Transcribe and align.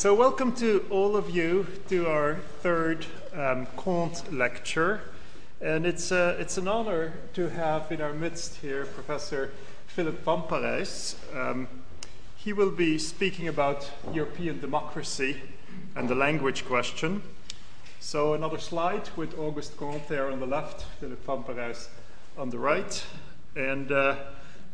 So, 0.00 0.14
welcome 0.14 0.54
to 0.54 0.86
all 0.88 1.14
of 1.14 1.28
you 1.28 1.66
to 1.90 2.06
our 2.06 2.36
third 2.62 3.04
um, 3.34 3.66
Comte 3.76 4.32
lecture. 4.32 5.02
And 5.60 5.84
it's, 5.84 6.10
uh, 6.10 6.38
it's 6.38 6.56
an 6.56 6.68
honor 6.68 7.12
to 7.34 7.50
have 7.50 7.92
in 7.92 8.00
our 8.00 8.14
midst 8.14 8.56
here 8.62 8.86
Professor 8.86 9.52
Philippe 9.88 10.22
Van 10.24 10.40
Parijs. 10.44 11.16
Um, 11.36 11.68
he 12.34 12.54
will 12.54 12.70
be 12.70 12.96
speaking 12.96 13.46
about 13.46 13.90
European 14.10 14.58
democracy 14.58 15.42
and 15.94 16.08
the 16.08 16.14
language 16.14 16.64
question. 16.64 17.22
So, 17.98 18.32
another 18.32 18.58
slide 18.58 19.10
with 19.16 19.38
Auguste 19.38 19.76
Comte 19.76 20.08
there 20.08 20.32
on 20.32 20.40
the 20.40 20.46
left, 20.46 20.86
Philippe 20.98 21.26
Van 21.26 21.42
Parijs 21.42 21.88
on 22.38 22.48
the 22.48 22.58
right. 22.58 23.04
And 23.54 23.92
uh, 23.92 24.16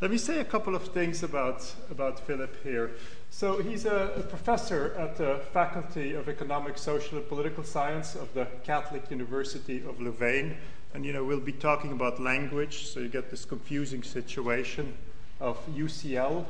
let 0.01 0.13
me 0.13 0.19
say 0.19 0.39
a 0.39 0.45
couple 0.45 0.77
of 0.77 0.87
things 0.89 1.25
about, 1.25 1.75
about 1.91 2.21
Philippe 2.21 2.59
here. 2.63 2.93
So 3.37 3.59
he's 3.59 3.85
a, 3.85 4.15
a, 4.17 4.23
professor 4.23 4.95
at 4.99 5.17
the 5.17 5.43
Faculty 5.53 6.15
of 6.15 6.27
Economic, 6.27 6.79
Social, 6.79 7.19
and 7.19 7.29
Political 7.29 7.65
Science 7.65 8.15
of 8.15 8.33
the 8.33 8.47
Catholic 8.65 9.11
University 9.11 9.85
of 9.87 10.01
Louvain. 10.01 10.57
And 10.95 11.05
you 11.05 11.13
know, 11.13 11.23
we'll 11.23 11.41
be 11.41 11.53
talking 11.53 11.93
about 11.93 12.19
language, 12.19 12.87
so 12.87 12.99
you 12.99 13.09
get 13.09 13.31
this 13.31 13.45
confusing 13.45 14.03
situation 14.03 14.95
of 15.39 15.59
UCL. 15.77 16.47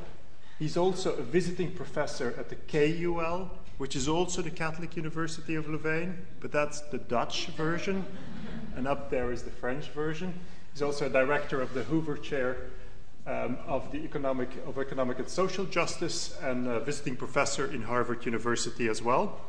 He's 0.60 0.76
also 0.76 1.12
a 1.14 1.22
visiting 1.22 1.72
professor 1.72 2.32
at 2.38 2.50
the 2.50 2.54
KUL, 2.54 3.50
which 3.78 3.96
is 3.96 4.06
also 4.06 4.40
the 4.40 4.50
Catholic 4.52 4.94
University 4.94 5.56
of 5.56 5.68
Louvain, 5.68 6.16
but 6.38 6.52
that's 6.52 6.82
the 6.82 6.98
Dutch 6.98 7.46
version, 7.46 8.06
and 8.76 8.86
up 8.86 9.10
there 9.10 9.32
is 9.32 9.42
the 9.42 9.50
French 9.50 9.88
version. 9.88 10.32
He's 10.72 10.82
also 10.82 11.06
a 11.06 11.10
director 11.10 11.60
of 11.60 11.74
the 11.74 11.82
Hoover 11.82 12.16
Chair 12.16 12.58
um, 13.26 13.58
of 13.66 13.90
the 13.90 13.98
economic 13.98 14.50
of 14.66 14.78
economic 14.78 15.18
and 15.18 15.28
social 15.28 15.64
justice 15.64 16.36
and 16.42 16.66
a 16.68 16.80
visiting 16.80 17.16
professor 17.16 17.72
in 17.72 17.82
Harvard 17.82 18.24
University 18.24 18.88
as 18.88 19.02
well. 19.02 19.40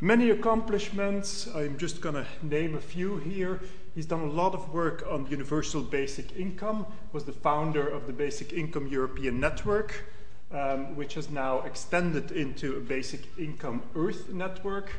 Many 0.00 0.30
accomplishments. 0.30 1.48
I'm 1.54 1.76
just 1.76 2.00
going 2.00 2.14
to 2.14 2.26
name 2.42 2.76
a 2.76 2.80
few 2.80 3.16
here. 3.16 3.60
He's 3.96 4.06
done 4.06 4.20
a 4.20 4.30
lot 4.30 4.54
of 4.54 4.72
work 4.72 5.04
on 5.10 5.26
universal 5.26 5.82
basic 5.82 6.36
income. 6.36 6.86
Was 7.12 7.24
the 7.24 7.32
founder 7.32 7.88
of 7.88 8.06
the 8.06 8.12
Basic 8.12 8.52
Income 8.52 8.86
European 8.86 9.40
Network, 9.40 10.04
um, 10.52 10.94
which 10.94 11.14
has 11.14 11.30
now 11.30 11.62
extended 11.62 12.30
into 12.30 12.76
a 12.76 12.80
Basic 12.80 13.22
Income 13.36 13.82
Earth 13.96 14.28
network. 14.28 14.92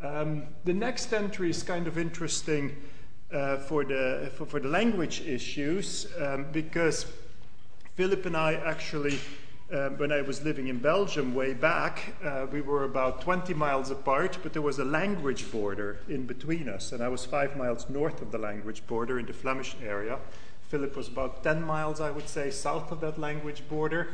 Um, 0.00 0.44
the 0.64 0.74
next 0.74 1.12
entry 1.12 1.50
is 1.50 1.64
kind 1.64 1.88
of 1.88 1.98
interesting 1.98 2.76
uh, 3.32 3.56
for 3.56 3.84
the 3.84 4.30
for, 4.36 4.46
for, 4.46 4.60
the 4.60 4.68
language 4.68 5.22
issues 5.22 6.06
um, 6.20 6.46
because 6.52 7.06
Philippe 7.96 8.26
and 8.26 8.36
I 8.36 8.52
actually, 8.56 9.18
uh, 9.72 9.88
when 9.88 10.12
I 10.12 10.20
was 10.20 10.44
living 10.44 10.68
in 10.68 10.80
Belgium 10.80 11.34
way 11.34 11.54
back, 11.54 12.14
uh, 12.22 12.46
we 12.52 12.60
were 12.60 12.84
about 12.84 13.22
20 13.22 13.54
miles 13.54 13.90
apart, 13.90 14.36
but 14.42 14.52
there 14.52 14.60
was 14.60 14.78
a 14.78 14.84
language 14.84 15.50
border 15.50 16.00
in 16.06 16.26
between 16.26 16.68
us, 16.68 16.92
and 16.92 17.02
I 17.02 17.08
was 17.08 17.24
five 17.24 17.56
miles 17.56 17.88
north 17.88 18.20
of 18.20 18.32
the 18.32 18.36
language 18.36 18.86
border 18.86 19.18
in 19.18 19.24
the 19.24 19.32
Flemish 19.32 19.76
area. 19.82 20.18
Philippe 20.68 20.94
was 20.94 21.08
about 21.08 21.42
10 21.42 21.62
miles, 21.62 22.02
I 22.02 22.10
would 22.10 22.28
say, 22.28 22.50
south 22.50 22.92
of 22.92 23.00
that 23.00 23.18
language 23.18 23.66
border. 23.66 24.08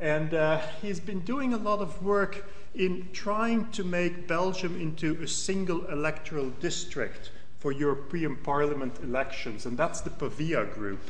And 0.00 0.32
uh, 0.32 0.62
he's 0.80 0.98
been 0.98 1.20
doing 1.20 1.52
a 1.52 1.58
lot 1.58 1.80
of 1.80 2.02
work 2.02 2.48
in 2.74 3.10
trying 3.12 3.70
to 3.72 3.84
make 3.84 4.26
Belgium 4.26 4.80
into 4.80 5.22
a 5.22 5.28
single 5.28 5.84
electoral 5.88 6.48
district 6.60 7.32
for 7.58 7.70
European 7.70 8.36
Parliament 8.36 8.96
elections, 9.02 9.66
and 9.66 9.76
that's 9.76 10.00
the 10.00 10.10
Pavia 10.10 10.64
group. 10.64 11.00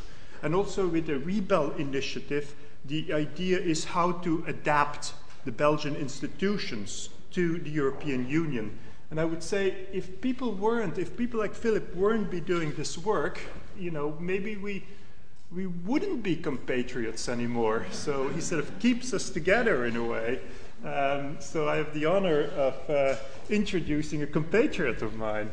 And 0.46 0.54
also 0.54 0.86
with 0.86 1.08
the 1.08 1.18
Re-Bel 1.18 1.72
initiative, 1.72 2.54
the 2.84 3.12
idea 3.12 3.58
is 3.58 3.84
how 3.84 4.12
to 4.12 4.44
adapt 4.46 5.14
the 5.44 5.50
Belgian 5.50 5.96
institutions 5.96 7.08
to 7.32 7.58
the 7.58 7.68
European 7.68 8.28
Union. 8.28 8.78
And 9.10 9.18
I 9.18 9.24
would 9.24 9.42
say 9.42 9.88
if 9.92 10.20
people 10.20 10.52
weren't, 10.52 10.98
if 10.98 11.16
people 11.16 11.40
like 11.40 11.52
Philippe 11.52 11.92
weren't 11.94 12.30
be 12.30 12.38
doing 12.38 12.72
this 12.76 12.96
work, 12.96 13.40
you 13.76 13.90
know, 13.90 14.16
maybe 14.20 14.54
we 14.54 14.84
we 15.50 15.66
wouldn't 15.66 16.22
be 16.22 16.36
compatriots 16.36 17.28
anymore. 17.28 17.84
So 17.90 18.28
he 18.28 18.40
sort 18.40 18.60
of 18.60 18.78
keeps 18.78 19.12
us 19.12 19.30
together 19.30 19.84
in 19.84 19.96
a 19.96 20.04
way. 20.04 20.38
Um, 20.84 21.38
so 21.40 21.68
I 21.68 21.74
have 21.74 21.92
the 21.92 22.06
honor 22.06 22.42
of 22.54 22.88
uh, 22.88 23.16
introducing 23.50 24.22
a 24.22 24.28
compatriot 24.28 25.02
of 25.02 25.16
mine. 25.16 25.50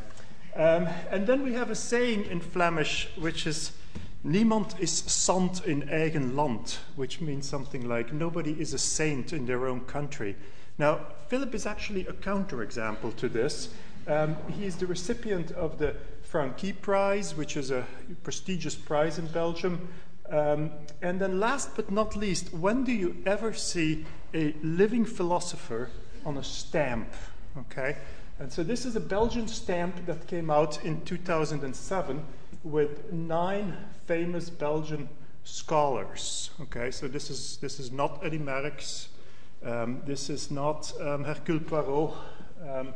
Um, 0.55 0.87
and 1.09 1.25
then 1.25 1.41
we 1.41 1.53
have 1.53 1.71
a 1.71 1.75
saying 1.75 2.25
in 2.25 2.39
Flemish, 2.39 3.09
which 3.17 3.47
is 3.47 3.71
Niemand 4.25 4.79
is 4.79 4.89
sant 4.89 5.65
in 5.65 5.81
eigen 5.89 6.33
land, 6.33 6.77
which 6.95 7.19
means 7.19 7.45
something 7.45 7.89
like 7.89 8.13
nobody 8.13 8.53
is 8.53 8.73
a 8.73 8.77
saint 8.77 9.33
in 9.33 9.45
their 9.45 9.67
own 9.67 9.81
country. 9.81 10.37
Now, 10.77 11.01
Philippe 11.27 11.53
is 11.53 11.65
actually 11.65 12.07
a 12.07 12.13
counterexample 12.13 13.17
to 13.17 13.27
this. 13.27 13.73
Um, 14.07 14.37
he 14.49 14.65
is 14.65 14.77
the 14.77 14.87
recipient 14.87 15.51
of 15.51 15.77
the 15.77 15.95
Franqui 16.23 16.71
Prize, 16.81 17.35
which 17.35 17.57
is 17.57 17.69
a 17.69 17.85
prestigious 18.23 18.75
prize 18.75 19.19
in 19.19 19.27
Belgium. 19.27 19.89
Um, 20.29 20.71
and 21.01 21.19
then, 21.19 21.41
last 21.41 21.75
but 21.75 21.91
not 21.91 22.15
least, 22.15 22.53
when 22.53 22.85
do 22.85 22.93
you 22.93 23.17
ever 23.25 23.53
see 23.53 24.05
a 24.33 24.55
living 24.63 25.03
philosopher 25.03 25.89
on 26.25 26.37
a 26.37 26.43
stamp? 26.43 27.11
Okay? 27.57 27.97
And 28.39 28.51
so, 28.51 28.63
this 28.63 28.85
is 28.85 28.95
a 28.95 29.01
Belgian 29.01 29.49
stamp 29.49 30.05
that 30.05 30.27
came 30.27 30.49
out 30.49 30.83
in 30.85 31.01
2007 31.01 32.25
with 32.63 33.11
nine 33.11 33.77
famous 34.05 34.49
Belgian 34.49 35.09
scholars. 35.43 36.51
Okay, 36.61 36.91
so 36.91 37.07
this 37.07 37.29
is 37.29 37.57
this 37.57 37.79
is 37.79 37.91
not 37.91 38.19
Eddy 38.23 38.39
Merckx. 38.39 39.07
Um, 39.65 40.01
this 40.05 40.29
is 40.29 40.51
not 40.51 40.91
um, 40.99 41.23
Hercule 41.23 41.59
Poirot. 41.59 42.13
Um, 42.69 42.93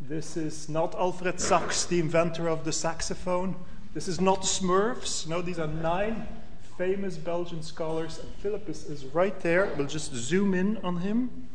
this 0.00 0.36
is 0.36 0.68
not 0.68 0.94
Alfred 0.94 1.40
Sax, 1.40 1.86
the 1.86 2.00
inventor 2.00 2.48
of 2.48 2.64
the 2.64 2.72
saxophone. 2.72 3.54
This 3.94 4.08
is 4.08 4.20
not 4.20 4.42
Smurfs. 4.42 5.28
No, 5.28 5.42
these 5.42 5.58
are 5.58 5.68
nine 5.68 6.26
famous 6.76 7.16
Belgian 7.16 7.62
scholars. 7.62 8.18
And 8.18 8.28
Philippe 8.36 8.70
is, 8.70 8.84
is 8.86 9.04
right 9.06 9.38
there. 9.40 9.72
We'll 9.76 9.86
just 9.86 10.12
zoom 10.14 10.54
in 10.54 10.78
on 10.78 10.96
him. 10.96 11.48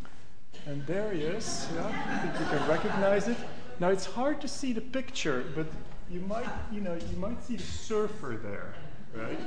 And 0.65 0.85
there 0.85 1.11
he 1.13 1.21
is. 1.21 1.67
Yeah, 1.75 1.87
I 1.87 2.17
think 2.19 2.39
you 2.39 2.57
can 2.57 2.69
recognize 2.69 3.27
it. 3.27 3.37
Now 3.79 3.89
it's 3.89 4.05
hard 4.05 4.41
to 4.41 4.47
see 4.47 4.73
the 4.73 4.81
picture, 4.81 5.45
but 5.55 5.67
you 6.09 6.21
might, 6.21 6.45
you 6.71 6.81
know, 6.81 6.97
you 7.11 7.17
might 7.17 7.43
see 7.43 7.57
the 7.57 7.63
surfer 7.63 8.39
there, 8.41 8.73
right? 9.15 9.39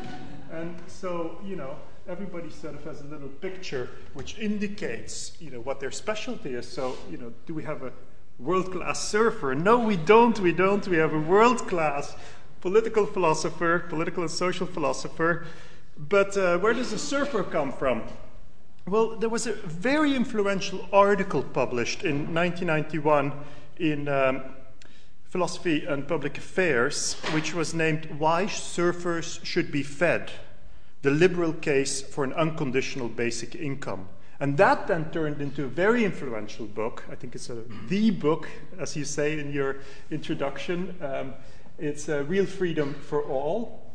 And 0.52 0.76
so, 0.86 1.38
you 1.44 1.56
know, 1.56 1.76
everybody 2.08 2.50
sort 2.50 2.74
of 2.74 2.84
has 2.84 3.00
a 3.00 3.04
little 3.04 3.28
picture 3.28 3.88
which 4.14 4.38
indicates, 4.38 5.32
you 5.40 5.50
know, 5.50 5.60
what 5.60 5.80
their 5.80 5.90
specialty 5.90 6.54
is. 6.54 6.68
So, 6.68 6.96
you 7.10 7.16
know, 7.16 7.32
do 7.46 7.54
we 7.54 7.62
have 7.64 7.82
a 7.82 7.92
world-class 8.38 9.08
surfer? 9.08 9.54
No, 9.54 9.78
we 9.78 9.96
don't. 9.96 10.38
We 10.40 10.52
don't. 10.52 10.86
We 10.88 10.96
have 10.96 11.12
a 11.12 11.20
world-class 11.20 12.16
political 12.60 13.06
philosopher, 13.06 13.80
political 13.88 14.22
and 14.22 14.30
social 14.30 14.66
philosopher. 14.66 15.46
But 15.96 16.36
uh, 16.36 16.58
where 16.58 16.72
does 16.72 16.90
the 16.90 16.98
surfer 16.98 17.42
come 17.42 17.72
from? 17.72 18.02
Well, 18.86 19.16
there 19.16 19.28
was 19.28 19.46
a 19.46 19.52
very 19.52 20.16
influential 20.16 20.88
article 20.92 21.42
published 21.42 22.02
in 22.02 22.34
1991 22.34 23.32
in 23.78 24.08
um, 24.08 24.42
Philosophy 25.30 25.84
and 25.86 26.08
Public 26.08 26.38
Affairs, 26.38 27.14
which 27.30 27.54
was 27.54 27.72
named 27.72 28.06
Why 28.18 28.46
Surfers 28.46 29.38
Should 29.44 29.70
Be 29.70 29.84
Fed 29.84 30.32
The 31.02 31.12
Liberal 31.12 31.52
Case 31.52 32.02
for 32.02 32.24
an 32.24 32.32
Unconditional 32.32 33.08
Basic 33.08 33.54
Income. 33.54 34.08
And 34.40 34.56
that 34.56 34.88
then 34.88 35.08
turned 35.12 35.40
into 35.40 35.66
a 35.66 35.68
very 35.68 36.04
influential 36.04 36.66
book. 36.66 37.04
I 37.12 37.14
think 37.14 37.36
it's 37.36 37.48
a, 37.48 37.62
the 37.86 38.10
book, 38.10 38.48
as 38.76 38.96
you 38.96 39.04
say 39.04 39.38
in 39.38 39.52
your 39.52 39.76
introduction. 40.10 40.96
Um, 41.00 41.34
it's 41.78 42.08
uh, 42.08 42.24
Real 42.24 42.46
Freedom 42.46 42.92
for 42.94 43.22
All. 43.22 43.92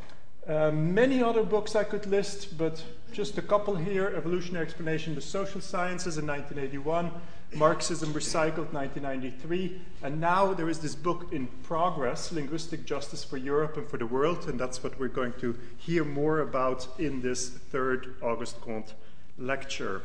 Uh, 0.48 0.72
many 0.72 1.22
other 1.22 1.44
books 1.44 1.76
I 1.76 1.84
could 1.84 2.06
list, 2.06 2.58
but 2.58 2.82
just 3.12 3.38
a 3.38 3.42
couple 3.42 3.76
here 3.76 4.14
Evolutionary 4.16 4.64
Explanation 4.64 5.12
of 5.12 5.16
the 5.16 5.22
Social 5.22 5.60
Sciences 5.60 6.18
in 6.18 6.26
1981, 6.28 7.12
Marxism 7.54 8.14
Recycled 8.14 8.74
1993, 8.74 9.82
and 10.04 10.20
now 10.20 10.54
there 10.54 10.70
is 10.70 10.80
this 10.80 10.96
book 10.96 11.32
in 11.32 11.48
progress, 11.64 12.32
Linguistic 12.32 12.86
Justice 12.86 13.24
for 13.24 13.38
Europe 13.38 13.78
and 13.78 13.88
for 13.88 13.98
the 13.98 14.06
World, 14.06 14.50
and 14.50 14.60
that's 14.60 14.84
what 14.84 15.00
we're 15.00 15.08
going 15.08 15.34
to 15.40 15.58
hear 15.78 16.04
more 16.04 16.40
about 16.40 16.88
in 17.00 17.22
this 17.22 17.50
third 17.50 18.16
Auguste 18.22 18.60
Comte 18.62 18.94
lecture. 19.38 20.02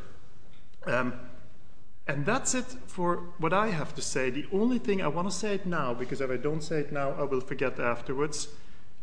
Um, 0.85 1.13
and 2.07 2.25
that's 2.25 2.55
it 2.55 2.65
for 2.87 3.17
what 3.37 3.53
I 3.53 3.67
have 3.67 3.93
to 3.95 4.01
say. 4.01 4.29
The 4.29 4.47
only 4.51 4.79
thing 4.79 5.01
I 5.01 5.07
want 5.07 5.29
to 5.29 5.35
say 5.35 5.55
it 5.55 5.65
now, 5.65 5.93
because 5.93 6.21
if 6.21 6.31
I 6.31 6.37
don't 6.37 6.61
say 6.61 6.79
it 6.79 6.91
now, 6.91 7.11
I 7.11 7.23
will 7.23 7.41
forget 7.41 7.79
afterwards. 7.79 8.47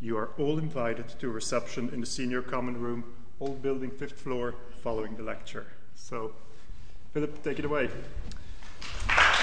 You 0.01 0.17
are 0.17 0.29
all 0.37 0.57
invited 0.57 1.07
to 1.19 1.27
a 1.27 1.31
reception 1.31 1.89
in 1.93 2.01
the 2.01 2.05
senior 2.05 2.41
common 2.41 2.79
room, 2.79 3.03
old 3.39 3.61
building, 3.61 3.89
fifth 3.89 4.19
floor, 4.19 4.55
following 4.83 5.15
the 5.15 5.23
lecture. 5.23 5.67
So, 5.95 6.33
Philippe, 7.13 7.39
take 7.43 7.59
it 7.59 7.65
away. 7.65 7.89
Thank 8.81 9.33
you. 9.33 9.38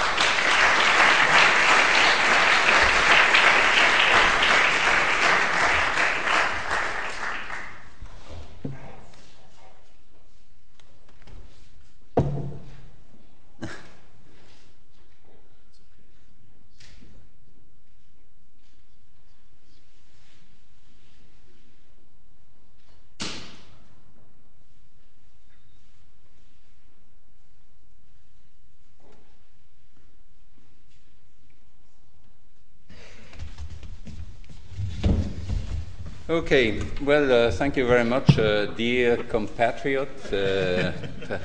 Okay, 36.36 36.82
well, 37.00 37.32
uh, 37.32 37.50
thank 37.50 37.78
you 37.78 37.86
very 37.86 38.04
much, 38.04 38.38
uh, 38.38 38.66
dear 38.66 39.16
compatriot, 39.16 40.10
uh, 40.34 40.92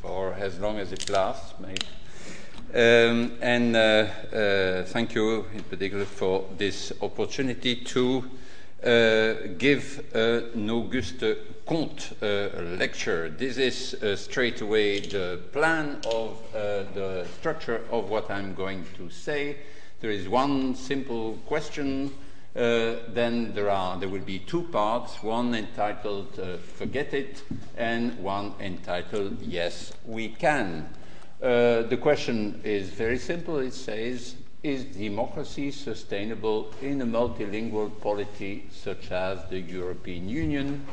for 0.00 0.34
as 0.34 0.60
long 0.60 0.78
as 0.78 0.92
it 0.92 1.10
lasts. 1.10 1.52
Um, 2.72 3.32
and 3.40 3.74
uh, 3.74 3.78
uh, 3.78 4.84
thank 4.84 5.16
you 5.16 5.46
in 5.52 5.64
particular 5.64 6.04
for 6.04 6.44
this 6.56 6.92
opportunity 7.02 7.74
to 7.74 8.24
uh, 8.84 9.34
give 9.58 10.04
an 10.14 10.70
Auguste 10.70 11.24
Comte 11.66 12.12
lecture. 12.22 13.28
This 13.28 13.58
is 13.58 14.20
straight 14.20 14.60
away 14.60 15.00
the 15.00 15.40
plan 15.50 16.00
of 16.06 16.38
the 16.52 17.26
structure 17.40 17.82
of 17.90 18.10
what 18.10 18.30
I'm 18.30 18.54
going 18.54 18.86
to 18.96 19.10
say. 19.10 19.56
There 20.00 20.12
is 20.12 20.28
one 20.28 20.76
simple 20.76 21.36
question 21.46 22.12
uh, 22.56 22.96
then 23.08 23.52
there 23.54 23.68
are 23.68 23.98
there 23.98 24.08
will 24.08 24.24
be 24.24 24.38
two 24.38 24.62
parts, 24.62 25.22
one 25.22 25.54
entitled 25.54 26.38
uh, 26.38 26.56
"Forget 26.56 27.12
It" 27.12 27.42
and 27.76 28.18
one 28.18 28.54
entitled 28.60 29.42
"Yes, 29.42 29.92
We 30.06 30.28
Can." 30.30 30.88
Uh, 31.42 31.82
the 31.82 31.98
question 32.00 32.60
is 32.64 32.88
very 32.88 33.18
simple. 33.18 33.58
It 33.58 33.74
says, 33.74 34.36
"Is 34.62 34.84
democracy 34.84 35.70
sustainable 35.70 36.72
in 36.80 37.02
a 37.02 37.06
multilingual 37.06 38.00
polity 38.00 38.64
such 38.70 39.10
as 39.10 39.44
the 39.50 39.60
European 39.60 40.28
Union?" 40.28 40.86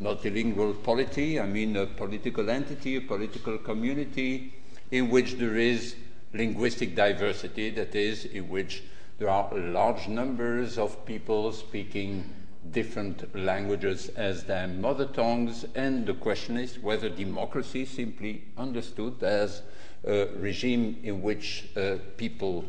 Multilingual 0.00 0.82
polity, 0.82 1.38
I 1.38 1.46
mean 1.46 1.76
a 1.76 1.86
political 1.86 2.48
entity, 2.48 2.96
a 2.96 3.02
political 3.02 3.58
community 3.58 4.54
in 4.90 5.10
which 5.10 5.34
there 5.34 5.56
is 5.56 5.94
linguistic 6.32 6.96
diversity, 6.96 7.70
that 7.70 7.94
is, 7.94 8.24
in 8.24 8.48
which 8.48 8.82
there 9.22 9.30
are 9.30 9.54
large 9.54 10.08
numbers 10.08 10.78
of 10.78 11.06
people 11.06 11.52
speaking 11.52 12.24
different 12.72 13.32
languages 13.36 14.08
as 14.16 14.42
their 14.42 14.66
mother 14.66 15.06
tongues, 15.06 15.64
and 15.76 16.04
the 16.06 16.14
question 16.14 16.56
is 16.56 16.80
whether 16.80 17.08
democracy, 17.08 17.84
simply 17.84 18.42
understood 18.58 19.22
as 19.22 19.62
a 20.04 20.26
regime 20.34 20.98
in 21.04 21.22
which 21.22 21.68
uh, 21.76 21.98
people 22.16 22.64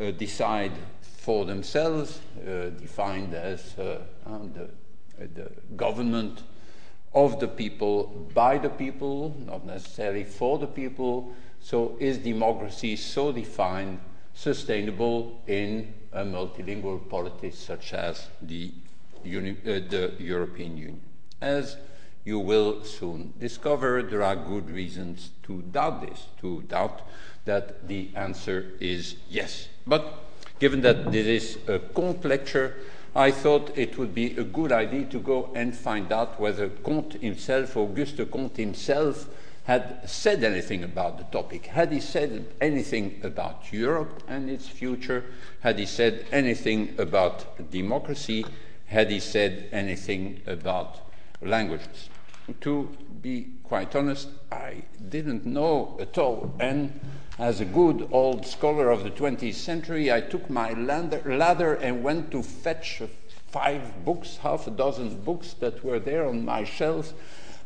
uh, 0.00 0.10
decide 0.12 0.72
for 1.02 1.44
themselves, 1.44 2.20
uh, 2.48 2.70
defined 2.80 3.34
as 3.34 3.78
uh, 3.78 4.00
uh, 4.26 4.38
the, 4.54 4.70
the 5.34 5.50
government 5.76 6.44
of 7.12 7.38
the 7.40 7.48
people, 7.48 8.04
by 8.32 8.56
the 8.56 8.70
people, 8.70 9.36
not 9.44 9.66
necessarily 9.66 10.24
for 10.24 10.58
the 10.58 10.66
people. 10.66 11.30
So, 11.60 11.98
is 12.00 12.16
democracy 12.16 12.96
so 12.96 13.32
defined 13.32 14.00
sustainable 14.40 15.42
in 15.46 15.92
a 16.12 16.24
multilingual 16.24 16.98
polity 17.10 17.50
such 17.50 17.92
as 17.92 18.28
the, 18.40 18.72
uni- 19.22 19.58
uh, 19.66 19.80
the 19.90 20.14
European 20.18 20.78
Union. 20.78 21.00
As 21.42 21.76
you 22.24 22.38
will 22.38 22.82
soon 22.82 23.34
discover, 23.38 24.02
there 24.02 24.22
are 24.22 24.36
good 24.36 24.70
reasons 24.70 25.30
to 25.42 25.60
doubt 25.60 26.00
this, 26.08 26.26
to 26.40 26.62
doubt 26.62 27.02
that 27.44 27.86
the 27.86 28.08
answer 28.14 28.72
is 28.80 29.16
yes. 29.28 29.68
But 29.86 30.24
given 30.58 30.80
that 30.82 31.12
this 31.12 31.26
is 31.26 31.58
a 31.68 31.78
Comte 31.78 32.24
lecture, 32.24 32.76
I 33.14 33.32
thought 33.32 33.76
it 33.76 33.98
would 33.98 34.14
be 34.14 34.36
a 34.38 34.44
good 34.44 34.72
idea 34.72 35.04
to 35.06 35.18
go 35.18 35.50
and 35.54 35.76
find 35.76 36.10
out 36.12 36.40
whether 36.40 36.68
Comte 36.68 37.20
himself, 37.20 37.76
Auguste 37.76 38.30
Comte 38.30 38.56
himself, 38.56 39.28
had 39.70 40.00
said 40.04 40.42
anything 40.42 40.82
about 40.82 41.16
the 41.16 41.22
topic. 41.38 41.66
Had 41.66 41.92
he 41.92 42.00
said 42.00 42.44
anything 42.60 43.20
about 43.22 43.72
Europe 43.72 44.20
and 44.26 44.50
its 44.50 44.66
future? 44.66 45.22
Had 45.60 45.78
he 45.78 45.86
said 45.86 46.26
anything 46.32 46.92
about 46.98 47.70
democracy? 47.70 48.44
Had 48.86 49.12
he 49.12 49.20
said 49.20 49.68
anything 49.70 50.42
about 50.44 50.98
languages? 51.40 52.08
To 52.62 52.88
be 53.22 53.46
quite 53.62 53.94
honest, 53.94 54.30
I 54.50 54.82
didn't 55.08 55.46
know 55.46 55.96
at 56.00 56.18
all. 56.18 56.52
And 56.58 56.98
as 57.38 57.60
a 57.60 57.64
good 57.64 58.08
old 58.10 58.44
scholar 58.46 58.90
of 58.90 59.04
the 59.04 59.12
20th 59.12 59.54
century, 59.54 60.12
I 60.12 60.20
took 60.20 60.50
my 60.50 60.72
ladder 60.72 61.74
and 61.74 62.02
went 62.02 62.32
to 62.32 62.42
fetch 62.42 63.02
five 63.52 64.04
books, 64.04 64.38
half 64.38 64.66
a 64.66 64.72
dozen 64.72 65.22
books 65.22 65.54
that 65.60 65.84
were 65.84 66.00
there 66.00 66.26
on 66.26 66.44
my 66.44 66.64
shelves 66.64 67.14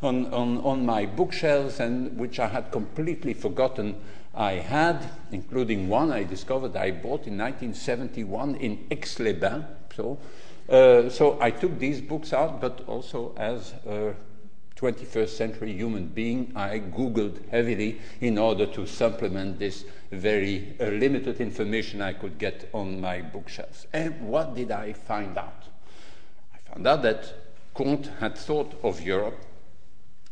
on, 0.05 0.33
on, 0.33 0.59
on 0.59 0.85
my 0.85 1.05
bookshelves 1.05 1.79
and 1.79 2.17
which 2.17 2.39
I 2.39 2.47
had 2.47 2.71
completely 2.71 3.33
forgotten 3.33 3.95
I 4.33 4.53
had, 4.53 5.09
including 5.31 5.87
one 5.89 6.11
I 6.11 6.23
discovered 6.23 6.75
I 6.75 6.91
bought 6.91 7.25
in 7.25 7.37
1971 7.37 8.55
in 8.55 8.85
Aix-les-Bains. 8.91 9.65
So, 9.95 10.17
uh, 10.69 11.09
so 11.09 11.37
I 11.41 11.51
took 11.51 11.79
these 11.79 12.01
books 12.01 12.33
out, 12.33 12.59
but 12.59 12.83
also 12.85 13.33
as 13.37 13.73
a 13.87 14.13
21st 14.75 15.29
century 15.29 15.71
human 15.71 16.07
being, 16.07 16.51
I 16.53 16.79
Googled 16.79 17.47
heavily 17.49 18.01
in 18.19 18.37
order 18.37 18.65
to 18.65 18.85
supplement 18.85 19.57
this 19.57 19.85
very 20.11 20.75
uh, 20.81 20.87
limited 20.87 21.39
information 21.39 22.01
I 22.01 22.11
could 22.11 22.37
get 22.37 22.69
on 22.73 22.99
my 22.99 23.21
bookshelves. 23.21 23.87
And 23.93 24.19
what 24.27 24.53
did 24.53 24.71
I 24.71 24.91
find 24.91 25.37
out? 25.37 25.63
I 26.53 26.57
found 26.73 26.87
out 26.87 27.03
that 27.03 27.33
Comte 27.73 28.09
had 28.19 28.37
thought 28.37 28.77
of 28.83 29.01
Europe 29.01 29.37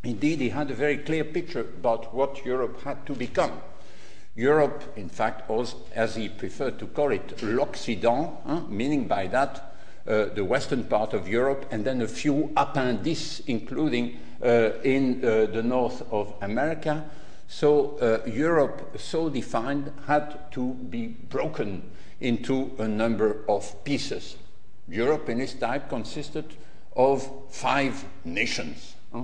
Indeed, 0.04 0.40
he 0.40 0.50
had 0.50 0.70
a 0.70 0.76
very 0.76 0.98
clear 0.98 1.24
picture 1.24 1.62
about 1.62 2.14
what 2.14 2.46
Europe 2.46 2.82
had 2.84 3.06
to 3.06 3.14
become. 3.14 3.62
Europe, 4.36 4.84
in 4.96 5.10
fact, 5.10 5.50
as 5.96 6.16
he 6.16 6.28
preferred 6.28 6.80
to 6.80 6.88
call 6.88 7.12
it, 7.12 7.42
l'Occident, 7.42 8.70
meaning 8.70 9.08
by 9.08 9.28
that 9.28 9.76
uh, 10.06 10.26
the 10.36 10.44
western 10.44 10.84
part 10.84 11.14
of 11.14 11.28
Europe, 11.28 11.66
and 11.72 11.86
then 11.86 12.02
a 12.02 12.08
few 12.08 12.52
appendices, 12.58 13.46
including 13.48 14.20
uh, 14.44 14.72
in 14.84 15.24
uh, 15.24 15.46
the 15.46 15.64
north 15.64 16.04
of 16.12 16.34
America. 16.42 17.06
So 17.48 17.98
uh, 18.00 18.28
Europe, 18.30 19.00
so 19.00 19.30
defined, 19.30 19.94
had 20.08 20.52
to 20.52 20.74
be 20.74 21.08
broken 21.08 21.84
into 22.20 22.72
a 22.80 22.88
number 22.88 23.46
of 23.48 23.84
pieces. 23.84 24.36
Europe, 24.90 25.30
in 25.30 25.40
its 25.40 25.54
type, 25.54 25.88
consisted 25.88 26.56
of 26.96 27.30
five 27.50 28.04
nations. 28.26 28.96
Huh? 29.14 29.24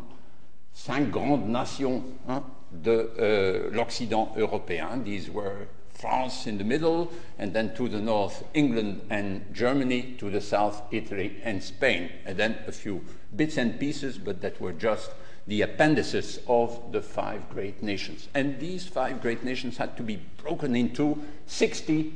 Cinq 0.74 1.12
grandes 1.12 1.48
nations 1.48 2.04
hein, 2.28 2.44
de 2.72 2.92
uh, 2.92 3.76
l'Occident 3.76 4.32
européen. 4.38 5.04
These 5.04 5.30
were 5.30 5.68
France 6.00 6.48
in 6.48 6.58
the 6.58 6.64
middle, 6.64 7.12
and 7.38 7.54
then 7.54 7.74
to 7.76 7.90
the 7.90 8.00
north, 8.00 8.44
England 8.54 9.02
and 9.10 9.44
Germany, 9.54 10.16
to 10.18 10.30
the 10.30 10.40
south, 10.40 10.82
Italy 10.92 11.36
and 11.44 11.62
Spain, 11.62 12.10
and 12.26 12.38
then 12.38 12.58
a 12.68 12.72
few 12.72 13.04
bits 13.36 13.58
and 13.58 13.78
pieces, 13.80 14.18
but 14.18 14.42
that 14.42 14.62
were 14.62 14.72
just 14.72 15.12
the 15.46 15.62
appendices 15.62 16.40
of 16.48 16.92
the 16.92 17.02
five 17.02 17.50
great 17.50 17.84
nations. 17.84 18.30
And 18.34 18.60
these 18.60 18.88
five 18.88 19.22
great 19.22 19.44
nations 19.44 19.78
had 19.78 19.98
to 19.98 20.04
be 20.04 20.22
broken 20.38 20.76
into 20.76 21.22
60 21.48 22.14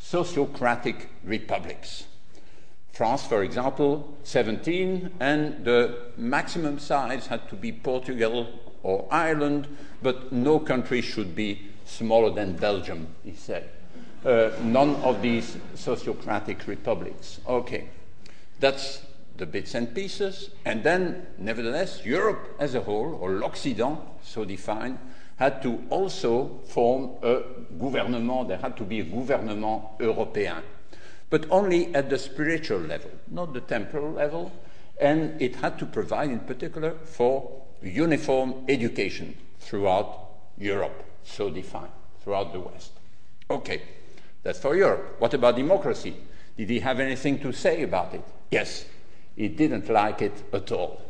sociocratic 0.00 1.06
republics. 1.24 2.04
France, 2.96 3.26
for 3.26 3.42
example, 3.42 4.16
17, 4.22 5.10
and 5.20 5.62
the 5.66 5.98
maximum 6.16 6.78
size 6.78 7.26
had 7.26 7.46
to 7.50 7.54
be 7.54 7.70
Portugal 7.70 8.46
or 8.82 9.06
Ireland, 9.10 9.68
but 10.00 10.32
no 10.32 10.58
country 10.58 11.02
should 11.02 11.34
be 11.34 11.66
smaller 11.84 12.30
than 12.30 12.56
Belgium, 12.56 13.08
he 13.22 13.34
said. 13.34 13.68
Uh, 14.24 14.48
none 14.62 14.94
of 15.04 15.20
these 15.20 15.58
sociocratic 15.74 16.66
republics. 16.66 17.38
Okay, 17.46 17.90
that's 18.60 19.02
the 19.36 19.44
bits 19.44 19.74
and 19.74 19.94
pieces. 19.94 20.48
And 20.64 20.82
then, 20.82 21.26
nevertheless, 21.36 22.02
Europe 22.02 22.56
as 22.58 22.74
a 22.74 22.80
whole, 22.80 23.18
or 23.20 23.32
l'Occident, 23.32 24.00
so 24.22 24.46
defined, 24.46 24.98
had 25.36 25.60
to 25.60 25.84
also 25.90 26.60
form 26.68 27.10
a 27.22 27.42
gouvernement. 27.78 28.48
There 28.48 28.56
had 28.56 28.74
to 28.78 28.84
be 28.84 29.00
a 29.00 29.04
gouvernement 29.04 29.98
européen 29.98 30.62
but 31.30 31.46
only 31.50 31.94
at 31.94 32.10
the 32.10 32.18
spiritual 32.18 32.78
level, 32.78 33.10
not 33.30 33.52
the 33.52 33.60
temporal 33.60 34.12
level. 34.12 34.52
And 35.00 35.40
it 35.42 35.56
had 35.56 35.78
to 35.80 35.86
provide, 35.86 36.30
in 36.30 36.40
particular, 36.40 36.92
for 37.04 37.62
uniform 37.82 38.64
education 38.68 39.36
throughout 39.60 40.28
Europe, 40.58 41.04
so 41.24 41.50
defined, 41.50 41.92
throughout 42.22 42.52
the 42.52 42.60
West. 42.60 42.92
Okay, 43.50 43.82
that's 44.42 44.58
for 44.58 44.74
Europe. 44.74 45.16
What 45.18 45.34
about 45.34 45.56
democracy? 45.56 46.16
Did 46.56 46.70
he 46.70 46.80
have 46.80 47.00
anything 47.00 47.38
to 47.40 47.52
say 47.52 47.82
about 47.82 48.14
it? 48.14 48.22
Yes, 48.50 48.86
he 49.34 49.48
didn't 49.48 49.88
like 49.90 50.22
it 50.22 50.44
at 50.52 50.72
all. 50.72 51.02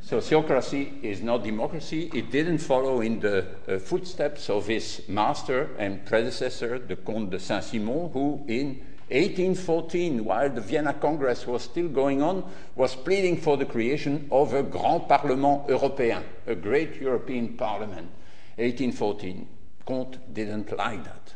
so 0.00 0.20
theocracy 0.20 0.92
is 1.02 1.22
not 1.22 1.42
democracy. 1.42 2.10
It 2.14 2.30
didn't 2.30 2.58
follow 2.58 3.00
in 3.00 3.20
the 3.20 3.46
uh, 3.66 3.78
footsteps 3.78 4.50
of 4.50 4.66
his 4.66 5.02
master 5.08 5.70
and 5.78 6.04
predecessor, 6.04 6.78
the 6.78 6.96
Comte 6.96 7.30
de 7.30 7.40
Saint 7.40 7.64
Simon, 7.64 8.10
who 8.12 8.44
in 8.46 8.80
1814, 9.12 10.24
while 10.24 10.48
the 10.48 10.62
Vienna 10.62 10.94
Congress 10.94 11.46
was 11.46 11.62
still 11.62 11.88
going 11.88 12.22
on, 12.22 12.50
was 12.74 12.94
pleading 12.94 13.36
for 13.36 13.58
the 13.58 13.66
creation 13.66 14.26
of 14.32 14.54
a 14.54 14.62
Grand 14.62 15.06
Parlement 15.06 15.66
Européen, 15.68 16.22
a 16.46 16.54
great 16.54 16.98
European 16.98 17.56
parliament. 17.56 18.08
1814. 18.56 19.46
Comte 19.84 20.18
didn't 20.32 20.76
like 20.76 21.04
that. 21.04 21.34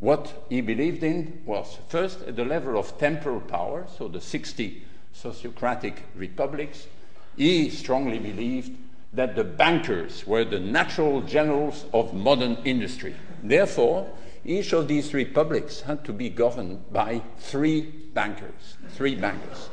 What 0.00 0.46
he 0.48 0.60
believed 0.60 1.04
in 1.04 1.42
was 1.46 1.78
first 1.88 2.22
at 2.22 2.34
the 2.34 2.44
level 2.44 2.76
of 2.76 2.98
temporal 2.98 3.40
power, 3.40 3.86
so 3.96 4.08
the 4.08 4.20
60 4.20 4.82
sociocratic 5.14 5.94
republics, 6.16 6.88
he 7.36 7.70
strongly 7.70 8.18
believed 8.18 8.76
that 9.12 9.36
the 9.36 9.44
bankers 9.44 10.26
were 10.26 10.44
the 10.44 10.58
natural 10.58 11.20
generals 11.22 11.84
of 11.92 12.12
modern 12.12 12.56
industry. 12.64 13.14
Therefore, 13.42 14.10
each 14.44 14.72
of 14.72 14.88
these 14.88 15.14
republics 15.14 15.80
had 15.82 16.04
to 16.04 16.12
be 16.12 16.28
governed 16.28 16.92
by 16.92 17.22
three 17.38 17.80
bankers, 17.82 18.76
three 18.90 19.14
bankers, 19.14 19.68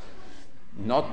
not 0.78 1.08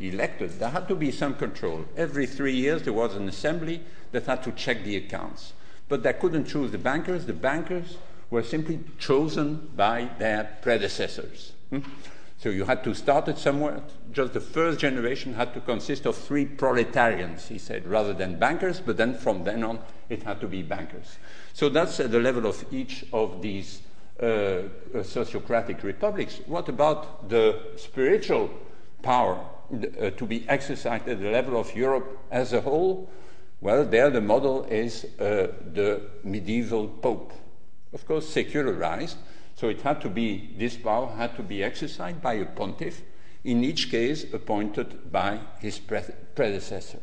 elected. 0.00 0.58
There 0.58 0.68
had 0.68 0.88
to 0.88 0.94
be 0.94 1.10
some 1.10 1.34
control. 1.34 1.84
Every 1.96 2.26
three 2.26 2.54
years, 2.54 2.82
there 2.82 2.92
was 2.92 3.16
an 3.16 3.28
assembly 3.28 3.82
that 4.12 4.26
had 4.26 4.42
to 4.44 4.52
check 4.52 4.84
the 4.84 4.96
accounts. 4.96 5.52
But 5.88 6.02
they 6.02 6.12
couldn't 6.12 6.46
choose 6.46 6.70
the 6.70 6.78
bankers. 6.78 7.26
The 7.26 7.32
bankers 7.32 7.96
were 8.30 8.42
simply 8.42 8.80
chosen 8.98 9.70
by 9.74 10.10
their 10.18 10.58
predecessors. 10.62 11.52
Hmm? 11.70 11.80
So 12.38 12.50
you 12.50 12.66
had 12.66 12.84
to 12.84 12.94
start 12.94 13.26
it 13.26 13.36
somewhere. 13.36 13.82
Just 14.12 14.32
the 14.32 14.40
first 14.40 14.78
generation 14.78 15.34
had 15.34 15.54
to 15.54 15.60
consist 15.60 16.06
of 16.06 16.16
three 16.16 16.44
proletarians, 16.44 17.48
he 17.48 17.58
said, 17.58 17.86
rather 17.86 18.14
than 18.14 18.38
bankers, 18.38 18.80
but 18.80 18.96
then 18.96 19.14
from 19.14 19.42
then 19.42 19.64
on 19.64 19.80
it 20.08 20.22
had 20.22 20.40
to 20.40 20.46
be 20.46 20.62
bankers. 20.62 21.18
So 21.58 21.68
that's 21.68 21.98
at 21.98 22.12
the 22.12 22.20
level 22.20 22.46
of 22.46 22.64
each 22.72 23.04
of 23.12 23.42
these 23.42 23.82
uh, 24.22 24.26
uh, 24.26 24.68
sociocratic 25.02 25.82
republics. 25.82 26.40
What 26.46 26.68
about 26.68 27.28
the 27.28 27.72
spiritual 27.74 28.48
power 29.02 29.44
uh, 29.74 30.10
to 30.10 30.24
be 30.24 30.48
exercised 30.48 31.08
at 31.08 31.20
the 31.20 31.30
level 31.32 31.58
of 31.58 31.74
Europe 31.74 32.16
as 32.30 32.52
a 32.52 32.60
whole? 32.60 33.10
Well, 33.60 33.84
there 33.84 34.08
the 34.08 34.20
model 34.20 34.66
is 34.66 35.04
uh, 35.18 35.48
the 35.74 36.02
medieval 36.22 36.86
pope. 36.86 37.32
Of 37.92 38.06
course, 38.06 38.28
secularized, 38.28 39.16
so 39.56 39.68
it 39.68 39.80
had 39.80 40.00
to 40.02 40.08
be, 40.08 40.54
this 40.56 40.76
power 40.76 41.08
had 41.08 41.34
to 41.38 41.42
be 41.42 41.64
exercised 41.64 42.22
by 42.22 42.34
a 42.34 42.44
pontiff, 42.44 43.02
in 43.42 43.64
each 43.64 43.90
case 43.90 44.32
appointed 44.32 45.10
by 45.10 45.40
his 45.58 45.80
pre- 45.80 46.14
predecessor. 46.36 47.00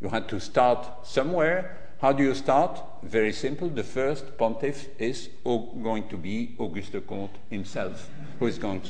You 0.00 0.10
had 0.10 0.28
to 0.28 0.38
start 0.38 1.08
somewhere. 1.08 1.89
How 2.00 2.12
do 2.12 2.22
you 2.22 2.34
start? 2.34 2.80
Very 3.02 3.32
simple. 3.32 3.68
The 3.68 3.84
first 3.84 4.38
pontiff 4.38 4.88
is 4.98 5.28
going 5.44 6.08
to 6.08 6.16
be 6.16 6.54
Auguste 6.58 7.06
Comte 7.06 7.36
himself, 7.50 8.08
who 8.38 8.46
is 8.46 8.58
going 8.58 8.80
to. 8.80 8.88